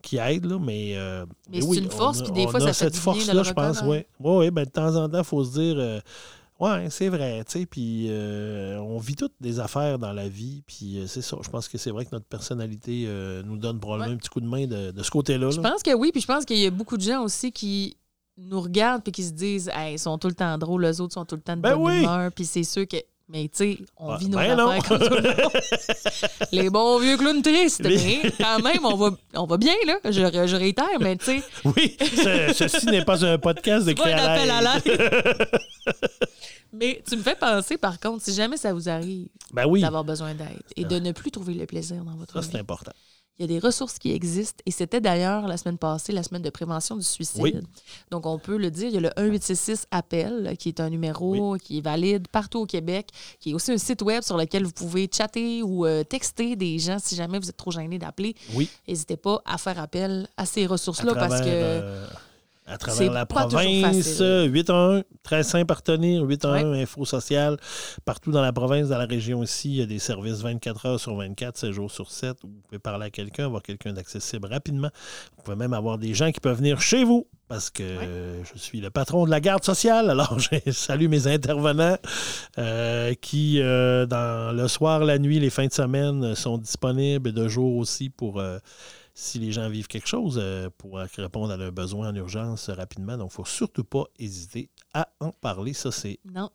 qui 0.00 0.18
aide, 0.18 0.44
là, 0.44 0.58
mais, 0.60 0.92
euh, 0.96 1.24
Mais 1.50 1.60
c'est 1.62 1.66
oui, 1.66 1.78
une 1.78 1.90
force, 1.90 2.22
puis 2.22 2.30
des 2.32 2.44
on 2.46 2.50
fois, 2.50 2.60
a 2.60 2.62
ça 2.64 2.66
fait 2.74 2.84
cette 2.84 2.96
force-là, 2.96 3.42
je 3.42 3.52
pense, 3.52 3.80
oui. 3.86 4.04
Oui, 4.20 4.36
oui, 4.36 4.50
ben, 4.50 4.64
de 4.64 4.70
temps 4.70 4.94
en 4.96 5.08
temps, 5.08 5.18
il 5.18 5.24
faut 5.24 5.42
se 5.42 5.52
dire, 5.58 5.74
euh, 5.78 5.98
ouais, 6.64 6.90
c'est 6.90 7.08
vrai, 7.08 7.44
tu 7.44 7.60
sais, 7.60 7.66
puis 7.66 8.06
euh, 8.08 8.78
on 8.80 8.98
vit 8.98 9.14
toutes 9.16 9.34
des 9.40 9.60
affaires 9.60 9.98
dans 9.98 10.12
la 10.12 10.28
vie, 10.28 10.62
puis 10.66 10.98
euh, 10.98 11.06
c'est 11.06 11.22
ça. 11.22 11.36
Je 11.42 11.48
pense 11.48 11.68
que 11.68 11.78
c'est 11.78 11.90
vrai 11.90 12.04
que 12.04 12.10
notre 12.12 12.26
personnalité 12.26 13.04
euh, 13.06 13.42
nous 13.44 13.56
donne 13.56 13.78
probablement 13.80 14.08
Ouais. 14.08 14.14
un 14.14 14.18
petit 14.18 14.28
coup 14.30 14.40
de 14.40 14.46
main 14.46 14.66
de, 14.66 14.90
de 14.90 15.02
ce 15.02 15.10
côté-là. 15.10 15.50
Je 15.50 15.60
pense 15.60 15.82
que 15.82 15.94
oui, 15.94 16.10
puis 16.12 16.20
je 16.20 16.26
pense 16.26 16.44
qu'il 16.44 16.58
y 16.58 16.66
a 16.66 16.70
beaucoup 16.70 16.96
de 16.96 17.02
gens 17.02 17.22
aussi 17.22 17.52
qui 17.52 17.96
nous 18.36 18.60
regardent 18.60 19.02
puis 19.02 19.12
qui 19.12 19.22
se 19.22 19.32
disent 19.32 19.70
hey, 19.74 19.94
ils 19.94 19.98
sont 19.98 20.18
tout 20.18 20.26
le 20.28 20.34
temps 20.34 20.58
drôles, 20.58 20.82
les 20.82 21.00
autres 21.00 21.14
sont 21.14 21.24
tout 21.24 21.36
le 21.36 21.40
temps 21.42 21.56
de 21.56 21.62
Ben 21.62 21.76
bonne 21.76 21.82
oui. 21.86 21.98
humeur, 22.00 22.32
puis 22.32 22.44
c'est 22.44 22.64
sûr 22.64 22.86
que 22.88 22.96
mais 23.28 23.48
tu 23.48 23.56
sais, 23.56 23.78
on 23.96 24.10
Ah, 24.10 24.16
vit 24.18 24.28
nos 24.28 24.36
ben 24.38 24.54
non. 24.56 24.68
affaires 24.68 24.84
comme 24.88 24.98
tout 25.08 25.14
le 25.14 25.22
monde. 25.22 25.52
Les 26.52 26.70
bons 26.70 26.98
vieux 26.98 27.16
clowns 27.16 27.42
tristes, 27.42 27.82
Les- 27.84 27.96
mais 28.22 28.30
quand 28.38 28.60
même 28.62 28.84
on 28.84 28.96
va 28.96 29.10
on 29.34 29.46
va 29.46 29.56
bien 29.56 29.74
là, 29.86 29.98
je, 30.04 30.10
je 30.10 30.56
réitère 30.56 30.98
mais 31.00 31.16
tu 31.16 31.24
sais, 31.26 31.42
Oui, 31.64 31.96
ce- 32.00 32.52
ceci 32.54 32.86
n'est 32.86 33.04
pas 33.04 33.24
un 33.24 33.38
podcast 33.38 33.86
de 33.86 33.94
à 34.00 34.60
l'aide. 34.60 35.48
mais 36.72 37.02
tu 37.08 37.16
me 37.16 37.22
fais 37.22 37.36
penser 37.36 37.76
par 37.78 37.98
contre 38.00 38.22
si 38.24 38.34
jamais 38.34 38.56
ça 38.56 38.72
vous 38.72 38.88
arrive 38.88 39.28
Ben 39.52 39.64
oui, 39.66 39.80
d'avoir 39.80 40.04
besoin 40.04 40.34
d'aide 40.34 40.60
et 40.76 40.84
de 40.84 40.98
ne 40.98 41.12
plus 41.12 41.30
trouver 41.30 41.54
le 41.54 41.66
plaisir 41.66 42.02
dans 42.04 42.16
votre 42.16 42.34
ça 42.34 42.40
vie. 42.40 42.48
c'est 42.52 42.58
important. 42.58 42.92
Il 43.38 43.42
y 43.42 43.44
a 43.44 43.48
des 43.48 43.58
ressources 43.58 43.98
qui 43.98 44.12
existent 44.12 44.62
et 44.64 44.70
c'était 44.70 45.00
d'ailleurs 45.00 45.48
la 45.48 45.56
semaine 45.56 45.76
passée, 45.78 46.12
la 46.12 46.22
semaine 46.22 46.42
de 46.42 46.50
prévention 46.50 46.96
du 46.96 47.02
suicide. 47.02 47.40
Oui. 47.42 47.54
Donc, 48.12 48.26
on 48.26 48.38
peut 48.38 48.56
le 48.56 48.70
dire, 48.70 48.88
il 48.88 48.94
y 48.94 48.96
a 48.96 49.00
le 49.00 49.10
1866 49.16 49.86
Appel, 49.90 50.56
qui 50.58 50.68
est 50.68 50.78
un 50.78 50.88
numéro 50.88 51.56
qui 51.56 51.78
est 51.78 51.80
valide 51.80 52.28
partout 52.28 52.60
au 52.60 52.66
Québec, 52.66 53.08
qui 53.40 53.50
est 53.50 53.54
aussi 53.54 53.72
un 53.72 53.78
site 53.78 54.02
web 54.02 54.22
sur 54.22 54.36
lequel 54.36 54.64
vous 54.64 54.70
pouvez 54.72 55.08
chatter 55.12 55.62
ou 55.64 55.84
euh, 55.84 56.04
texter 56.04 56.54
des 56.54 56.78
gens 56.78 56.98
si 57.00 57.16
jamais 57.16 57.38
vous 57.40 57.48
êtes 57.48 57.56
trop 57.56 57.72
gêné 57.72 57.98
d'appeler. 57.98 58.36
Oui. 58.54 58.68
N'hésitez 58.86 59.16
pas 59.16 59.42
à 59.44 59.58
faire 59.58 59.80
appel 59.80 60.28
à 60.36 60.46
ces 60.46 60.66
ressources-là 60.66 61.14
parce 61.14 61.40
que. 61.40 61.46
euh, 61.48 62.06
à 62.66 62.78
travers 62.78 63.12
la 63.12 63.26
province, 63.26 63.82
facile. 63.82 64.22
euh, 64.22 64.44
811, 64.46 65.02
très 65.22 65.42
simple 65.42 65.70
à 65.72 65.76
retenir, 65.76 66.22
811 66.22 66.64
Ouais. 66.64 66.82
Info 66.82 67.04
Social. 67.04 67.56
Partout 68.04 68.30
dans 68.30 68.40
la 68.40 68.52
province, 68.52 68.88
dans 68.88 68.98
la 68.98 69.04
région 69.06 69.40
aussi, 69.40 69.68
il 69.70 69.76
y 69.76 69.82
a 69.82 69.86
des 69.86 69.98
services 69.98 70.40
24 70.40 70.86
heures 70.86 71.00
sur 71.00 71.14
24, 71.14 71.56
7 71.58 71.72
jours 71.72 71.90
sur 71.90 72.10
7. 72.10 72.42
où 72.42 72.48
Vous 72.48 72.60
pouvez 72.68 72.78
parler 72.78 73.06
à 73.06 73.10
quelqu'un, 73.10 73.46
avoir 73.46 73.62
quelqu'un 73.62 73.92
d'accessible 73.92 74.46
rapidement. 74.46 74.88
Vous 75.36 75.42
pouvez 75.42 75.56
même 75.56 75.74
avoir 75.74 75.98
des 75.98 76.14
gens 76.14 76.32
qui 76.32 76.40
peuvent 76.40 76.56
venir 76.56 76.80
chez 76.80 77.04
vous 77.04 77.26
parce 77.48 77.68
que 77.68 77.82
je 78.52 78.58
suis 78.58 78.80
le 78.80 78.88
patron 78.90 79.26
de 79.26 79.30
la 79.30 79.40
garde 79.40 79.62
sociale. 79.62 80.08
Alors, 80.08 80.38
je 80.66 80.70
salue 80.72 81.08
mes 81.08 81.26
intervenants 81.26 81.98
euh, 82.58 83.12
qui, 83.20 83.60
euh, 83.60 84.06
dans 84.06 84.56
le 84.56 84.66
soir, 84.68 85.00
la 85.00 85.18
nuit, 85.18 85.38
les 85.38 85.50
fins 85.50 85.66
de 85.66 85.72
semaine, 85.72 86.34
sont 86.34 86.56
disponibles 86.58 87.28
et 87.28 87.32
de 87.32 87.46
jour 87.46 87.76
aussi 87.76 88.08
pour 88.08 88.40
euh, 88.40 88.58
si 89.14 89.38
les 89.38 89.52
gens 89.52 89.68
vivent 89.68 89.86
quelque 89.86 90.08
chose, 90.08 90.38
euh, 90.42 90.68
pour 90.76 90.98
répondre 90.98 91.52
à 91.52 91.56
leurs 91.56 91.72
besoins 91.72 92.08
en 92.10 92.14
urgence 92.14 92.68
euh, 92.68 92.74
rapidement. 92.74 93.16
Donc, 93.16 93.30
il 93.30 93.40
ne 93.40 93.44
faut 93.44 93.44
surtout 93.44 93.84
pas 93.84 94.04
hésiter 94.18 94.70
à 94.92 95.08
en 95.20 95.30
parler. 95.30 95.72
Ça, 95.72 95.92
c'est. 95.92 96.18
Non. 96.24 96.50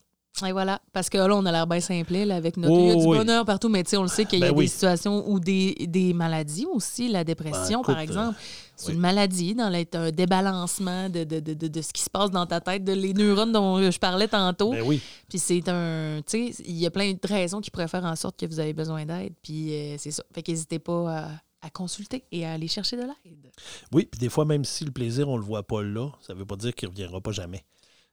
Et 0.45 0.52
voilà. 0.52 0.80
Parce 0.94 1.10
que 1.10 1.18
là, 1.18 1.36
on 1.36 1.45
a 1.45 1.52
l'air 1.52 1.68
bien 1.68 1.80
simplet 1.81 2.26
là, 2.26 2.36
avec 2.36 2.56
notre. 2.56 2.73
Oh, 2.73 2.80
il 2.80 2.88
y 2.88 2.91
a 2.91 2.95
du 2.95 3.06
bonheur 3.06 3.45
partout, 3.45 3.68
mais 3.68 3.84
tu 3.84 3.91
sais, 3.91 3.98
on 3.98 4.03
le 4.03 4.07
sait 4.07 4.26
qu'il 4.26 4.40
y 4.40 4.44
a 4.44 4.48
Ben 4.48 4.53
des 4.53 4.60
oui. 4.60 4.68
situations 4.69 5.27
ou 5.30 5.40
des, 5.40 5.73
des 5.88 6.14
maladies 6.14 6.65
aussi. 6.65 7.10
La 7.10 7.23
dépression, 7.23 7.81
Ben, 7.81 7.94
par 7.94 7.99
exemple. 7.99 8.38
C'est 8.76 8.90
oui. 8.90 8.94
une 8.94 8.99
maladie, 9.02 9.56
dans 9.56 9.68
l'être 9.68 9.95
un 9.95 10.11
débalancement 10.11 11.10
de, 11.10 11.26
de, 11.26 11.41
de, 11.41 11.53
de, 11.53 11.68
de 11.68 11.81
ce 11.81 11.91
qui 11.91 12.02
se 12.02 12.10
passe 12.10 12.31
dans 12.31 12.45
ta 12.45 12.61
tête, 12.61 12.86
de 12.86 12.94
les 12.94 13.14
neurones 13.14 13.52
dont 13.52 13.91
je 13.91 13.99
parlais 13.99 14.30
tantôt. 14.30 14.72
Ben 14.72 14.84
oui. 14.86 15.02
Puis 15.27 15.40
c'est 15.40 15.68
un. 15.68 16.22
Tu 16.26 16.53
sais, 16.53 16.64
il 16.65 16.77
y 16.77 16.86
a 16.86 16.91
plein 16.91 17.11
de 17.11 17.19
raisons 17.27 17.60
qui 17.60 17.72
pourraient 17.72 17.90
faire 17.90 18.06
en 18.06 18.15
sorte 18.15 18.40
que 18.40 18.45
vous 18.45 18.60
avez 18.60 18.73
besoin 18.73 19.06
d'aide. 19.06 19.34
Puis 19.41 19.73
euh, 19.73 19.95
c'est 19.98 20.11
ça. 20.11 20.23
Fait 20.34 20.44
qu'hésitez 20.44 20.80
pas 20.80 21.18
à, 21.18 21.30
à 21.61 21.69
consulter 21.69 22.23
et 22.31 22.45
à 22.45 22.53
aller 22.53 22.68
chercher 22.68 22.95
de 22.98 23.02
l'aide. 23.02 23.52
Oui, 23.91 24.06
puis 24.10 24.19
des 24.19 24.30
fois, 24.30 24.45
même 24.45 24.64
si 24.65 24.86
le 24.86 24.91
plaisir, 24.91 25.27
on 25.30 25.34
ne 25.36 25.40
le 25.40 25.45
voit 25.45 25.64
pas 25.64 25.81
là, 25.84 26.10
ça 26.22 26.34
ne 26.34 26.40
veut 26.40 26.45
pas 26.45 26.56
dire 26.56 26.73
qu'il 26.73 26.88
ne 26.88 26.94
reviendra 26.94 27.19
pas 27.22 27.31
jamais. 27.31 27.64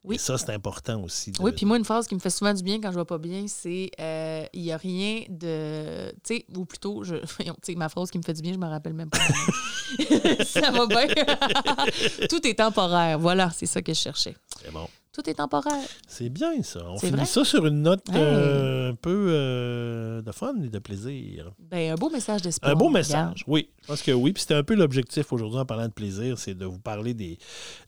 Oui. 0.05 0.15
Et 0.17 0.19
ça, 0.19 0.39
c'est 0.39 0.51
important 0.53 1.03
aussi. 1.03 1.33
de- 1.33 1.43
Oui, 1.43 1.51
puis 1.51 1.67
moi, 1.67 1.77
une 1.77 1.85
phrase 1.85 2.07
qui 2.07 2.15
me 2.15 2.21
fait 2.21 2.31
souvent 2.31 2.55
du 2.55 2.63
bien 2.63 2.81
quand 2.81 2.93
je 2.93 2.97
vais 2.99 3.05
pas 3.05 3.19
bien, 3.19 3.47
c'est 3.49 3.91
euh, 3.99 4.45
il 4.53 4.63
n'y 4.63 4.71
a 4.71 4.77
rien 4.77 5.25
de. 5.29 6.11
Tu 6.25 6.37
sais, 6.37 6.47
ou 6.57 6.65
plutôt, 6.65 7.03
je, 7.03 7.17
voyons, 7.39 7.55
tu 7.55 7.73
sais, 7.73 7.75
ma 7.75 7.89
phrase 7.89 8.11
qui 8.13 8.19
me 8.19 8.23
fait 8.23 8.33
du 8.35 8.43
bien, 8.43 8.53
je 8.53 8.59
me 8.59 8.67
rappelle 8.69 8.95
même 8.95 9.11
pas. 9.11 9.19
ça 10.45 10.71
va 10.71 10.87
bien. 10.87 11.07
Tout 12.29 12.47
est 12.47 12.55
temporaire. 12.55 13.19
Voilà, 13.19 13.51
c'est 13.51 13.67
ça 13.67 13.83
que 13.83 13.93
je 13.93 13.99
cherchais. 13.99 14.37
C'est 14.63 14.71
bon. 14.73 14.87
Tout 15.17 15.31
est 15.31 15.35
temporaire. 15.35 15.73
C'est 16.07 16.29
bien, 16.29 16.63
ça. 16.63 16.81
On 16.91 16.99
finit 16.99 17.13
vrai? 17.13 17.25
ça 17.25 17.43
sur 17.43 17.65
une 17.67 17.81
note 17.81 18.07
Hey. 18.11 18.17
euh, 18.21 18.91
un 18.91 18.95
peu 18.95 19.29
euh, 19.31 20.21
de 20.21 20.31
fun 20.31 20.53
et 20.63 20.69
de 20.69 20.79
plaisir. 20.79 21.53
Ben, 21.59 21.93
un 21.93 21.95
beau 21.95 22.11
message 22.11 22.43
d'espoir. 22.43 22.71
Un 22.71 22.75
beau 22.75 22.91
message, 22.91 23.43
oui. 23.47 23.71
Je 23.83 23.87
pense 23.87 24.03
que 24.03 24.13
oui. 24.13 24.33
Puis 24.35 24.43
c'était 24.43 24.55
un 24.55 24.63
peu 24.63 24.75
l'objectif 24.75 25.33
aujourd'hui 25.33 25.59
en 25.59 25.65
parlant 25.65 25.87
de 25.89 25.93
plaisir, 25.93 26.37
c'est 26.39 26.55
de 26.55 26.67
vous 26.67 26.79
parler 26.79 27.15
des, 27.15 27.39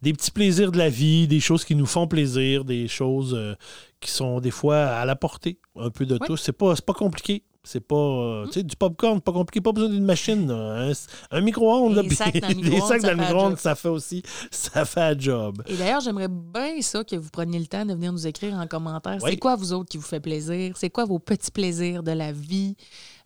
des 0.01 0.15
petits 0.15 0.31
plaisirs 0.31 0.73
de 0.73 0.79
la 0.79 0.89
vie, 0.89 1.29
des 1.29 1.41
choses 1.41 1.67
qui 1.67 1.75
nous 1.75 1.85
font 1.87 2.07
plaisir, 2.07 2.65
des 2.65 2.89
choses 2.89 3.35
euh, 3.37 3.55
qui 4.01 4.11
sont 4.11 4.41
des 4.41 4.51
fois 4.51 4.79
à 4.87 5.05
la 5.05 5.15
portée 5.15 5.59
un 5.77 5.91
peu 5.91 6.07
de 6.07 6.15
Ouais. 6.15 6.27
tous. 6.27 6.39
C'est 6.39 6.53
pas, 6.53 6.75
c'est 6.77 6.85
pas 6.87 6.95
compliqué. 6.95 7.43
C'est 7.71 7.81
pas. 7.87 7.95
euh, 7.97 8.47
Tu 8.47 8.53
sais, 8.53 8.63
du 8.63 8.75
popcorn, 8.77 9.21
pas 9.21 9.33
compliqué, 9.33 9.61
pas 9.61 9.73
besoin 9.73 9.91
d'une 9.91 10.05
machine. 10.05 10.49
là. 10.49 10.89
Un, 10.89 10.93
un 11.31 11.41
micro-ondes, 11.43 11.95
là, 11.97 12.03
Des 12.03 12.09
puis 12.09 12.17
sacs 12.17 12.41
dans 12.41 12.49
le 12.49 12.55
des 12.55 12.63
micro-ondes, 12.71 12.89
sacs 12.89 13.01
ça 13.03 13.09
fait 13.11 13.15
la 13.17 13.23
micro-ondes, 13.23 13.51
job. 13.51 13.59
ça 13.59 13.75
fait 13.75 13.89
aussi. 13.89 14.23
Ça 14.51 14.85
fait 14.87 15.01
un 15.03 15.19
job. 15.19 15.63
Et 15.67 15.77
d'ailleurs, 15.77 16.01
j'aimerais 16.01 16.29
bien 16.29 16.81
ça 16.81 17.05
que 17.05 17.17
vous 17.17 17.29
preniez 17.31 17.59
le 17.59 17.67
temps 17.67 17.85
de 17.85 17.93
venir 17.93 18.11
nous 18.13 18.27
écrire 18.27 18.55
en 18.55 18.67
commentaire. 18.67 19.19
Oui. 19.23 19.33
C'est 19.33 19.37
quoi, 19.37 19.55
vous 19.57 19.73
autres, 19.75 19.91
qui 19.91 19.99
vous 19.99 20.03
fait 20.07 20.21
plaisir? 20.21 20.75
C'est 20.79 20.89
quoi 20.91 21.05
vos 21.05 21.19
petits 21.19 21.51
plaisirs 21.51 22.03
de 22.03 22.13
la 22.13 22.33
vie? 22.33 22.75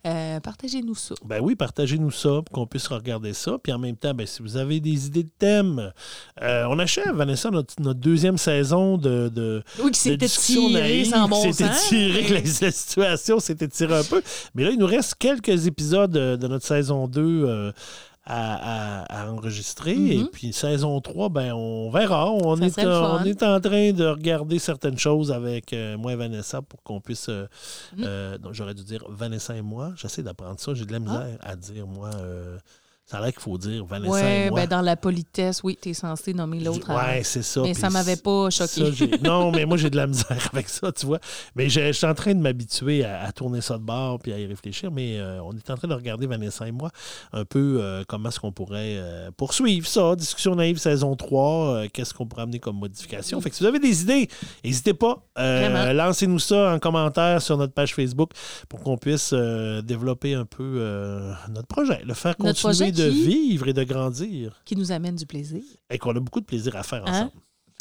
Euh, 0.05 0.39
Partagez-nous 0.41 0.95
ça. 0.95 1.15
Ben 1.23 1.39
oui, 1.41 1.55
partagez-nous 1.55 2.11
ça 2.11 2.29
pour 2.29 2.49
qu'on 2.51 2.67
puisse 2.67 2.87
regarder 2.87 3.33
ça. 3.33 3.57
Puis 3.61 3.71
en 3.71 3.79
même 3.79 3.95
temps, 3.95 4.13
ben, 4.13 4.27
si 4.27 4.41
vous 4.41 4.57
avez 4.57 4.81
des 4.81 5.07
idées 5.07 5.23
de 5.23 5.31
thèmes, 5.39 5.93
euh, 6.41 6.65
on 6.69 6.77
achève, 6.79 7.15
Vanessa, 7.15 7.49
notre, 7.49 7.73
notre 7.79 7.99
deuxième 8.01 8.37
saison 8.37 8.97
de, 8.97 9.29
de, 9.29 9.63
Oui, 9.79 9.91
qui 9.91 9.91
de 9.91 9.95
s'était 9.95 10.25
discussion 10.25 10.67
tiré 10.67 11.05
sans 11.05 11.29
bon 11.29 11.53
sens. 11.53 11.87
tiré, 11.87 12.25
que 12.25 12.33
la, 12.65 12.71
situation 12.71 13.39
s'était 13.39 13.69
tirée 13.69 13.95
un 13.95 14.03
peu. 14.03 14.21
Mais 14.55 14.65
là, 14.65 14.71
il 14.71 14.77
nous 14.77 14.87
reste 14.87 15.15
quelques 15.15 15.67
épisodes 15.67 16.11
de 16.11 16.47
notre 16.47 16.65
saison 16.65 17.07
2 17.07 17.21
euh, 17.21 17.71
à, 18.25 19.01
à- 19.03 19.23
à 19.23 19.31
enregistrer. 19.31 19.95
Mhm. 19.95 20.11
Et 20.11 20.23
puis 20.31 20.53
saison 20.53 20.99
3, 21.01 21.29
ben, 21.29 21.53
on 21.53 21.89
verra. 21.89 22.31
On 22.31 22.55
est, 22.61 22.69
on 23.21 23.23
est 23.25 23.43
en 23.43 23.59
train 23.59 23.91
de 23.91 24.05
regarder 24.05 24.59
certaines 24.59 24.97
choses 24.97 25.31
avec 25.31 25.73
euh, 25.73 25.97
moi 25.97 26.13
et 26.13 26.15
Vanessa 26.15 26.61
pour 26.61 26.81
qu'on 26.83 27.01
puisse... 27.01 27.27
euh, 27.29 27.47
Mhm. 27.97 28.03
euh, 28.05 28.37
non, 28.43 28.53
J'aurais 28.53 28.73
dû 28.73 28.83
dire 28.83 29.03
Vanessa 29.09 29.55
et 29.55 29.61
moi. 29.61 29.91
J'essaie 29.95 30.23
d'apprendre 30.23 30.59
ça. 30.59 30.73
J'ai 30.73 30.85
de 30.85 30.91
la 30.93 30.99
misère 30.99 31.37
à 31.41 31.55
dire, 31.55 31.85
moi... 31.87 32.09
ça 33.13 33.19
a 33.19 33.21
l'air 33.21 33.31
qu'il 33.31 33.41
faut 33.43 33.57
dire 33.59 33.85
Vanessa 33.85 34.09
moi. 34.49 34.61
ben 34.61 34.67
dans 34.67 34.81
la 34.81 34.95
politesse, 34.95 35.61
oui, 35.63 35.77
tu 35.79 35.89
es 35.89 35.93
censé 35.93 36.33
nommer 36.33 36.59
l'autre. 36.59 36.89
Ouais, 36.91 37.21
c'est 37.23 37.43
ça. 37.43 37.61
Mais 37.61 37.75
ça 37.75 37.91
m'avait 37.91 38.15
pas 38.15 38.49
choqué. 38.49 38.91
non, 39.23 39.51
mais 39.51 39.65
moi, 39.65 39.77
j'ai 39.77 39.91
de 39.91 39.97
la 39.97 40.07
misère 40.07 40.49
avec 40.51 40.67
ça, 40.67 40.91
tu 40.91 41.05
vois. 41.05 41.19
Mais 41.55 41.69
je, 41.69 41.79
je 41.87 41.91
suis 41.91 42.07
en 42.07 42.15
train 42.15 42.33
de 42.33 42.39
m'habituer 42.39 43.05
à, 43.05 43.21
à 43.25 43.31
tourner 43.31 43.61
ça 43.61 43.77
de 43.77 43.83
bord 43.83 44.17
puis 44.17 44.33
à 44.33 44.39
y 44.39 44.47
réfléchir. 44.47 44.89
Mais 44.91 45.19
euh, 45.19 45.39
on 45.43 45.51
est 45.53 45.69
en 45.69 45.77
train 45.77 45.87
de 45.87 45.93
regarder, 45.93 46.25
Vanessa 46.25 46.67
et 46.67 46.71
moi, 46.71 46.89
un 47.33 47.45
peu 47.45 47.77
euh, 47.81 48.03
comment 48.07 48.29
est-ce 48.29 48.39
qu'on 48.39 48.51
pourrait 48.51 48.95
euh, 48.97 49.29
poursuivre 49.37 49.85
ça. 49.85 50.15
Discussion 50.15 50.55
naïve 50.55 50.79
saison 50.79 51.15
3. 51.15 51.67
euh, 51.83 51.87
Qu'est-ce 51.93 52.15
qu'on 52.15 52.25
pourrait 52.25 52.43
amener 52.43 52.59
comme 52.59 52.77
modification? 52.79 53.39
Fait 53.41 53.51
que 53.51 53.55
si 53.55 53.61
vous 53.61 53.69
avez 53.69 53.79
des 53.79 54.01
idées, 54.01 54.27
n'hésitez 54.65 54.95
pas. 54.95 55.23
Lancez-nous 55.37 56.39
ça 56.39 56.73
en 56.73 56.79
commentaire 56.79 57.43
sur 57.43 57.57
notre 57.57 57.73
page 57.73 57.93
Facebook 57.93 58.31
pour 58.69 58.81
qu'on 58.81 58.97
puisse 58.97 59.33
développer 59.83 60.33
un 60.33 60.45
peu 60.45 61.23
notre 61.49 61.67
projet, 61.67 62.01
le 62.05 62.13
faire 62.15 62.35
continuer 62.37 62.53
projet 62.63 62.91
de 63.05 63.09
vivre 63.09 63.67
et 63.67 63.73
de 63.73 63.83
grandir. 63.83 64.61
Qui 64.65 64.75
nous 64.75 64.91
amène 64.91 65.15
du 65.15 65.25
plaisir. 65.25 65.61
Et 65.89 65.97
qu'on 65.97 66.15
a 66.15 66.19
beaucoup 66.19 66.41
de 66.41 66.45
plaisir 66.45 66.75
à 66.75 66.83
faire 66.83 67.03
Hein? 67.07 67.31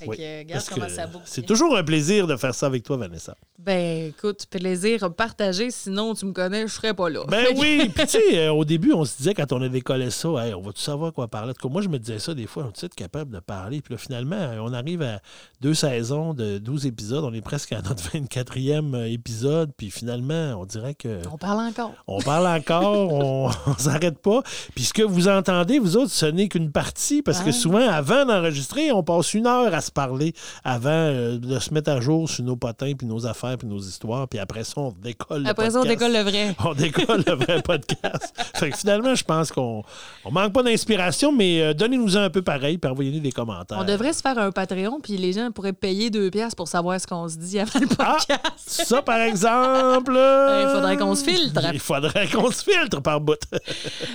Ensemble. 0.03 0.05
Fait 0.05 0.09
Oui, 0.09 0.17
que, 0.17 0.39
regarde 0.39 0.53
Parce 0.53 0.69
comment 0.69 0.87
que 0.87 0.93
ça 0.93 1.07
boucle. 1.07 1.25
C'est 1.27 1.47
toujours 1.47 1.77
un 1.77 1.85
plaisir 1.85 2.27
de 2.27 2.37
faire 2.37 2.55
ça 2.55 2.67
avec 2.67 2.83
toi, 2.83 2.97
Vanessa. 2.97 3.37
Ben, 3.59 4.09
écoute, 4.09 4.47
plaisir 4.51 5.13
partagé, 5.15 5.71
sinon 5.71 6.15
tu 6.15 6.27
me 6.27 6.33
connais, 6.33 6.67
je 6.67 6.73
serais 6.73 6.95
pas 6.95 7.09
là. 7.09 7.21
Ben 7.29 7.47
oui, 7.57 7.91
puis 7.95 8.07
tu 8.07 8.19
sais, 8.19 8.39
euh, 8.39 8.53
au 8.53 8.65
début, 8.65 8.93
on 8.93 9.05
se 9.05 9.17
disait 9.17 9.35
quand 9.35 9.53
on 9.53 9.63
a 9.63 9.69
décollé 9.69 10.11
ça, 10.11 10.29
Hey, 10.39 10.55
on 10.55 10.63
va 10.63 10.73
tout 10.73 10.81
savoir 10.81 11.13
quoi 11.13 11.29
parler? 11.29 11.51
En 11.51 11.55
tout 11.55 11.69
cas, 11.69 11.73
moi, 11.73 11.83
je 11.83 11.89
me 11.89 11.99
disais 11.99 12.19
ça 12.19 12.35
des 12.35 12.47
fois, 12.47 12.67
on 12.67 12.71
est 12.71 12.95
capable 12.95 13.31
de 13.31 13.41
parler. 13.41 13.81
Puis 13.81 13.95
là, 13.95 13.99
finalement, 13.99 14.37
euh, 14.37 14.59
on 14.61 14.73
arrive 14.73 15.03
à 15.03 15.21
deux 15.61 15.75
saisons 15.75 16.35
de 16.35 16.59
12 16.59 16.87
épisodes. 16.87 17.25
On 17.25 17.33
est 17.33 17.41
presque 17.41 17.73
à 17.73 17.83
notre 17.83 18.03
24e 18.03 18.95
euh, 18.95 19.05
épisode. 19.05 19.71
Puis 19.77 19.91
finalement, 19.91 20.57
on 20.61 20.65
dirait 20.65 20.95
que. 20.95 21.21
On 21.31 21.39
parle 21.39 21.61
encore. 21.61 21.93
On 22.07 22.21
parle 22.21 22.47
encore, 22.49 23.13
on 23.13 23.49
ne 23.49 23.79
s'arrête 23.79 24.19
pas. 24.19 24.43
Puis 24.75 24.85
ce 24.85 24.93
que 24.93 25.03
vous 25.03 25.29
entendez, 25.29 25.79
vous 25.79 25.97
autres, 25.97 26.11
ce 26.11 26.27
n'est 26.27 26.49
qu'une 26.49 26.73
partie, 26.73 27.23
parce 27.23 27.41
que 27.41 27.53
souvent, 27.53 27.89
avant 27.89 28.25
d'enregistrer, 28.25 28.93
on 28.93 29.03
passe 29.03 29.35
une 29.35 29.47
heure 29.47 29.73
à 29.73 29.81
se 29.81 29.91
parler 29.93 30.33
avant 30.65 30.91
euh, 30.91 31.39
de 31.39 31.59
se 31.59 31.73
mettre 31.73 31.91
à 31.91 32.01
jour 32.01 32.29
sur 32.29 32.45
nos 32.45 32.57
potins, 32.57 32.93
puis 32.97 33.07
nos 33.07 33.27
affaires, 33.27 33.57
puis 33.59 33.69
nos 33.69 33.79
histoires. 33.81 34.27
Puis 34.29 34.39
après 34.39 34.65
ça, 34.65 34.75
on 34.77 34.93
décolle 35.03 35.43
le 35.45 35.49
Après 35.49 35.71
ça, 35.71 35.81
on 35.81 35.85
décolle 35.85 36.13
le 36.13 36.21
vrai. 36.23 36.55
On 36.65 36.75
décolle 36.75 37.23
le 37.27 37.35
vrai 37.35 37.63
podcast. 37.63 38.35
Fait 38.55 38.71
que 38.71 38.77
finalement, 38.77 39.15
je 39.15 39.25
pense 39.25 39.51
qu'on 39.53 39.83
on 40.25 40.31
manque 40.31 40.53
pas 40.53 40.63
d'inspiration, 40.63 41.33
mais 41.33 41.61
euh, 41.63 41.75
donnez-nous 41.75 42.17
un 42.17 42.31
peu 42.31 42.43
pareil, 42.43 42.79
puis 42.79 42.91
envoyez-nous 42.91 43.21
des 43.21 43.33
commentaires. 43.33 43.79
On 43.81 43.85
devrait 43.85 44.13
se 44.13 44.21
faire 44.23 44.39
un 44.39 44.51
Patreon, 44.51 45.01
puis 45.01 45.17
les 45.17 45.33
gens 45.33 45.51
pourraient 45.51 45.73
payer 45.73 46.11
deux 46.11 46.31
piastres 46.31 46.57
pour 46.57 46.69
savoir 46.69 47.01
ce 47.01 47.07
qu'on 47.07 47.29
se 47.29 47.37
dit 47.37 47.59
avant 47.59 47.81
le 47.81 47.87
Ah! 47.99 48.17
podcast. 48.19 48.39
Ça, 48.87 49.03
par 49.03 49.19
exemple. 49.21 50.13
Il 50.63 50.69
faudrait 50.73 50.97
qu'on 50.97 51.15
se 51.15 51.25
filtre. 51.25 51.61
Il 51.73 51.81
faudrait 51.81 52.29
qu'on 52.29 52.51
se 52.51 52.63
filtre 52.63 53.01
par 53.01 53.21
bout. 53.21 53.39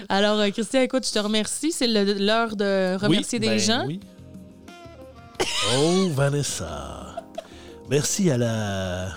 Alors, 0.10 0.40
euh, 0.40 0.50
Christian, 0.50 0.82
écoute, 0.82 1.06
je 1.08 1.12
te 1.14 1.20
remercie. 1.20 1.72
C'est 1.72 1.88
l'heure 1.88 2.56
de 2.56 2.96
remercier 2.98 3.40
Oui, 3.40 3.48
des 3.48 3.54
ben 3.56 3.60
gens. 3.60 3.84
oui. 3.88 4.00
Oh, 5.76 6.10
Vanessa. 6.14 7.16
Merci 7.90 8.30
à 8.32 8.38
la 8.38 9.10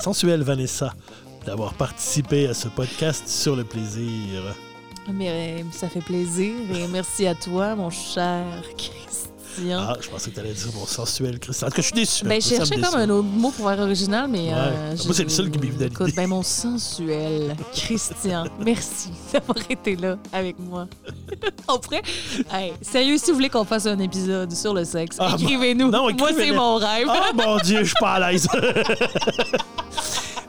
sensuelle 0.00 0.42
Vanessa 0.42 0.94
d'avoir 1.46 1.74
participé 1.74 2.48
à 2.48 2.54
ce 2.54 2.68
podcast 2.68 3.28
sur 3.28 3.56
le 3.56 3.64
plaisir. 3.64 4.54
Mais 5.12 5.62
euh, 5.62 5.64
ça 5.72 5.88
fait 5.88 6.00
plaisir. 6.00 6.54
Et 6.74 6.86
merci 6.88 7.26
à 7.26 7.34
toi, 7.34 7.74
mon 7.74 7.90
cher 7.90 8.44
Christian. 9.60 9.80
Ah, 9.88 9.96
je 10.00 10.08
pensais 10.08 10.30
que 10.30 10.34
tu 10.34 10.40
allais 10.40 10.52
dire 10.52 10.66
mon 10.74 10.86
sensuel 10.86 11.38
Christian. 11.38 11.66
En 11.66 11.70
tout 11.70 11.76
cas, 11.76 11.82
je 11.82 11.86
suis 11.86 11.94
déçu. 11.94 12.24
Ben, 12.24 12.40
je 12.40 12.46
Ça 12.46 12.54
me 12.60 12.64
cherchais 12.66 12.80
comme 12.80 13.00
un 13.00 13.10
autre 13.10 13.28
mot 13.28 13.50
pour 13.50 13.68
faire 13.68 13.78
original, 13.80 14.28
mais. 14.28 14.48
Ouais. 14.48 14.52
euh, 14.54 14.94
Moi, 15.04 15.14
c'est 15.14 15.22
le 15.24 15.28
seul 15.28 15.50
qui 15.50 15.58
m'est 15.58 15.66
venu 15.68 15.86
Écoute, 15.86 16.14
ben, 16.14 16.26
mon 16.28 16.42
sensuel 16.42 17.56
Christian, 17.74 18.44
merci 18.64 19.10
d'avoir 19.32 19.58
été 19.68 19.96
là 19.96 20.16
avec 20.32 20.58
moi. 20.58 20.86
On 21.68 21.78
pourrait. 21.78 22.02
Hey, 22.52 22.72
sérieux, 22.82 23.16
si 23.18 23.30
vous 23.30 23.36
voulez 23.36 23.48
qu'on 23.50 23.64
fasse 23.64 23.86
un 23.86 23.98
épisode 23.98 24.52
sur 24.52 24.74
le 24.74 24.84
sexe, 24.84 25.16
Ah, 25.18 25.36
écrivez-nous. 25.38 25.90
non, 25.90 26.10
Moi, 26.12 26.30
c'est 26.36 26.52
mon 26.52 26.76
rêve. 26.76 27.06
Oh 27.08 27.36
mon 27.36 27.56
Dieu, 27.58 27.78
je 27.80 27.84
suis 27.88 27.94
pas 28.00 28.12
à 28.14 28.30
l'aise. 28.32 28.46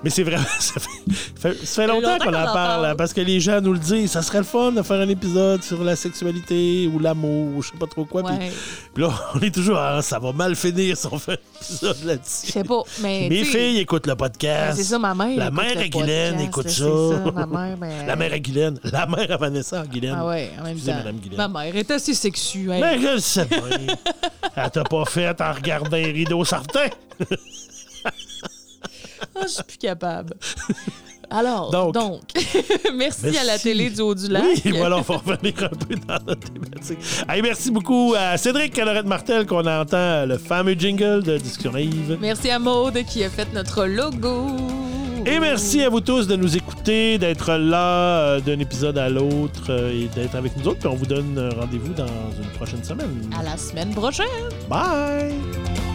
Mais 0.03 0.09
c'est 0.09 0.23
vraiment. 0.23 0.43
Ça 0.59 0.79
fait, 0.79 0.89
fait- 1.53 1.63
ça 1.65 1.83
fait 1.83 1.87
longtemps 1.87 2.13
longtemps 2.13 2.25
qu'on 2.25 2.33
en 2.33 2.41
en 2.41 2.45
parle, 2.45 2.53
parle. 2.55 2.85
hein, 2.87 2.95
parce 2.97 3.13
que 3.13 3.21
les 3.21 3.39
gens 3.39 3.61
nous 3.61 3.73
le 3.73 3.77
disent. 3.77 4.09
Ça 4.09 4.23
serait 4.23 4.39
le 4.39 4.43
fun 4.45 4.71
de 4.71 4.81
faire 4.81 4.99
un 4.99 5.07
épisode 5.09 5.61
sur 5.61 5.83
la 5.83 5.95
sexualité 5.95 6.89
ou 6.91 6.97
l'amour, 6.97 7.55
ou 7.55 7.61
je 7.61 7.69
sais 7.69 7.77
pas 7.77 7.85
trop 7.85 8.05
quoi. 8.05 8.23
Puis 8.23 9.00
là, 9.01 9.09
on 9.35 9.39
est 9.39 9.53
toujours. 9.53 9.77
Ah, 9.77 10.01
ça 10.01 10.19
va 10.19 10.31
mal 10.31 10.55
finir 10.55 10.95
si 10.97 11.07
on 11.11 11.17
fait 11.19 11.33
un 11.61 11.61
épisode 11.61 11.97
Je 12.01 12.07
là-dessus. 12.07 12.51
sais 12.51 12.63
pas, 12.63 12.81
mais. 13.01 13.27
Mes 13.29 13.43
filles 13.43 13.79
écoutent 13.79 14.07
le 14.07 14.15
podcast. 14.15 14.77
C'est 14.77 14.83
ça, 14.85 14.97
ma 14.99 15.13
mère. 15.13 15.37
La 15.37 15.51
mère 15.51 15.77
à 15.77 15.87
Guylaine 15.87 16.39
écoute 16.39 16.69
ça. 16.69 16.85
ça. 16.85 17.31
Ma 17.31 17.45
mère, 17.45 17.77
ben. 17.77 18.05
La 18.07 18.15
mère 18.15 18.33
à 18.33 18.39
Guylaine. 18.39 18.79
La 18.83 19.05
mère 19.05 19.31
à 19.31 19.37
Vanessa 19.37 19.85
Guylaine. 19.85 20.15
Ah 20.17 20.27
ouais, 20.27 20.51
en 20.59 20.63
même 20.63 20.71
Excusez, 20.73 20.91
temps. 20.91 20.97
Madame 20.99 21.17
Guylaine. 21.17 21.37
Ma 21.37 21.47
mère 21.47 21.75
est 21.75 21.91
assez 21.91 22.13
sexuelle. 22.13 22.81
Mais 22.81 22.99
je 23.01 23.07
le 23.15 23.19
sais 23.19 23.45
bien. 23.45 23.59
Elle 24.55 24.71
t'a 24.71 24.83
pas 24.83 25.05
fait 25.05 25.41
en 25.41 25.53
regardant 25.53 25.97
les 25.97 26.11
rideaux 26.11 26.45
certains. 26.45 26.89
Ah, 29.35 29.41
je 29.43 29.47
suis 29.47 29.63
plus 29.63 29.77
capable. 29.77 30.33
Alors, 31.31 31.71
Donc. 31.71 31.93
donc, 31.93 32.21
merci, 32.95 33.37
à 33.37 33.43
la 33.45 33.57
télé 33.57 33.89
du 33.89 34.01
haut 34.01 34.13
du 34.13 34.27
lac. 34.27 34.43
Oui, 34.65 34.71
voilà, 34.77 34.97
on 34.97 35.01
va 35.01 35.17
revenir 35.17 35.53
un 35.63 35.69
peu 35.69 35.95
dans 35.95 36.25
notre 36.27 36.51
thématique. 36.51 36.99
Hey, 37.27 37.41
merci 37.41 37.71
beaucoup 37.71 38.13
à 38.17 38.37
Cédric 38.37 38.73
Calorette 38.73 39.05
Martel 39.05 39.45
qu'on 39.45 39.65
entend 39.65 40.25
le 40.25 40.37
fameux 40.37 40.73
jingle 40.73 41.23
de 41.23 41.37
Discussion 41.37 41.71
Naïve. 41.71 42.17
Merci 42.19 42.49
à 42.51 42.59
Maude 42.59 43.03
qui 43.05 43.23
a 43.23 43.29
fait 43.29 43.47
notre 43.53 43.85
logo. 43.85 44.47
Et 45.25 45.39
merci 45.39 45.83
à 45.83 45.89
vous 45.89 46.01
tous 46.01 46.27
de 46.27 46.35
nous 46.35 46.57
écouter, 46.57 47.17
d'être 47.19 47.53
là 47.53 48.19
euh, 48.19 48.39
d'un 48.39 48.59
épisode 48.59 48.97
à 48.97 49.07
l'autre 49.07 49.67
euh, 49.69 49.91
et 49.91 50.07
d'être 50.15 50.35
avec 50.35 50.57
nous 50.57 50.67
autres. 50.67 50.79
Puis 50.79 50.87
on 50.87 50.95
vous 50.95 51.05
donne 51.05 51.51
rendez-vous 51.59 51.93
dans 51.93 52.07
une 52.07 52.49
prochaine 52.57 52.83
semaine. 52.83 53.29
À 53.39 53.43
la 53.43 53.55
semaine 53.55 53.93
prochaine. 53.93 54.25
Bye! 54.67 55.90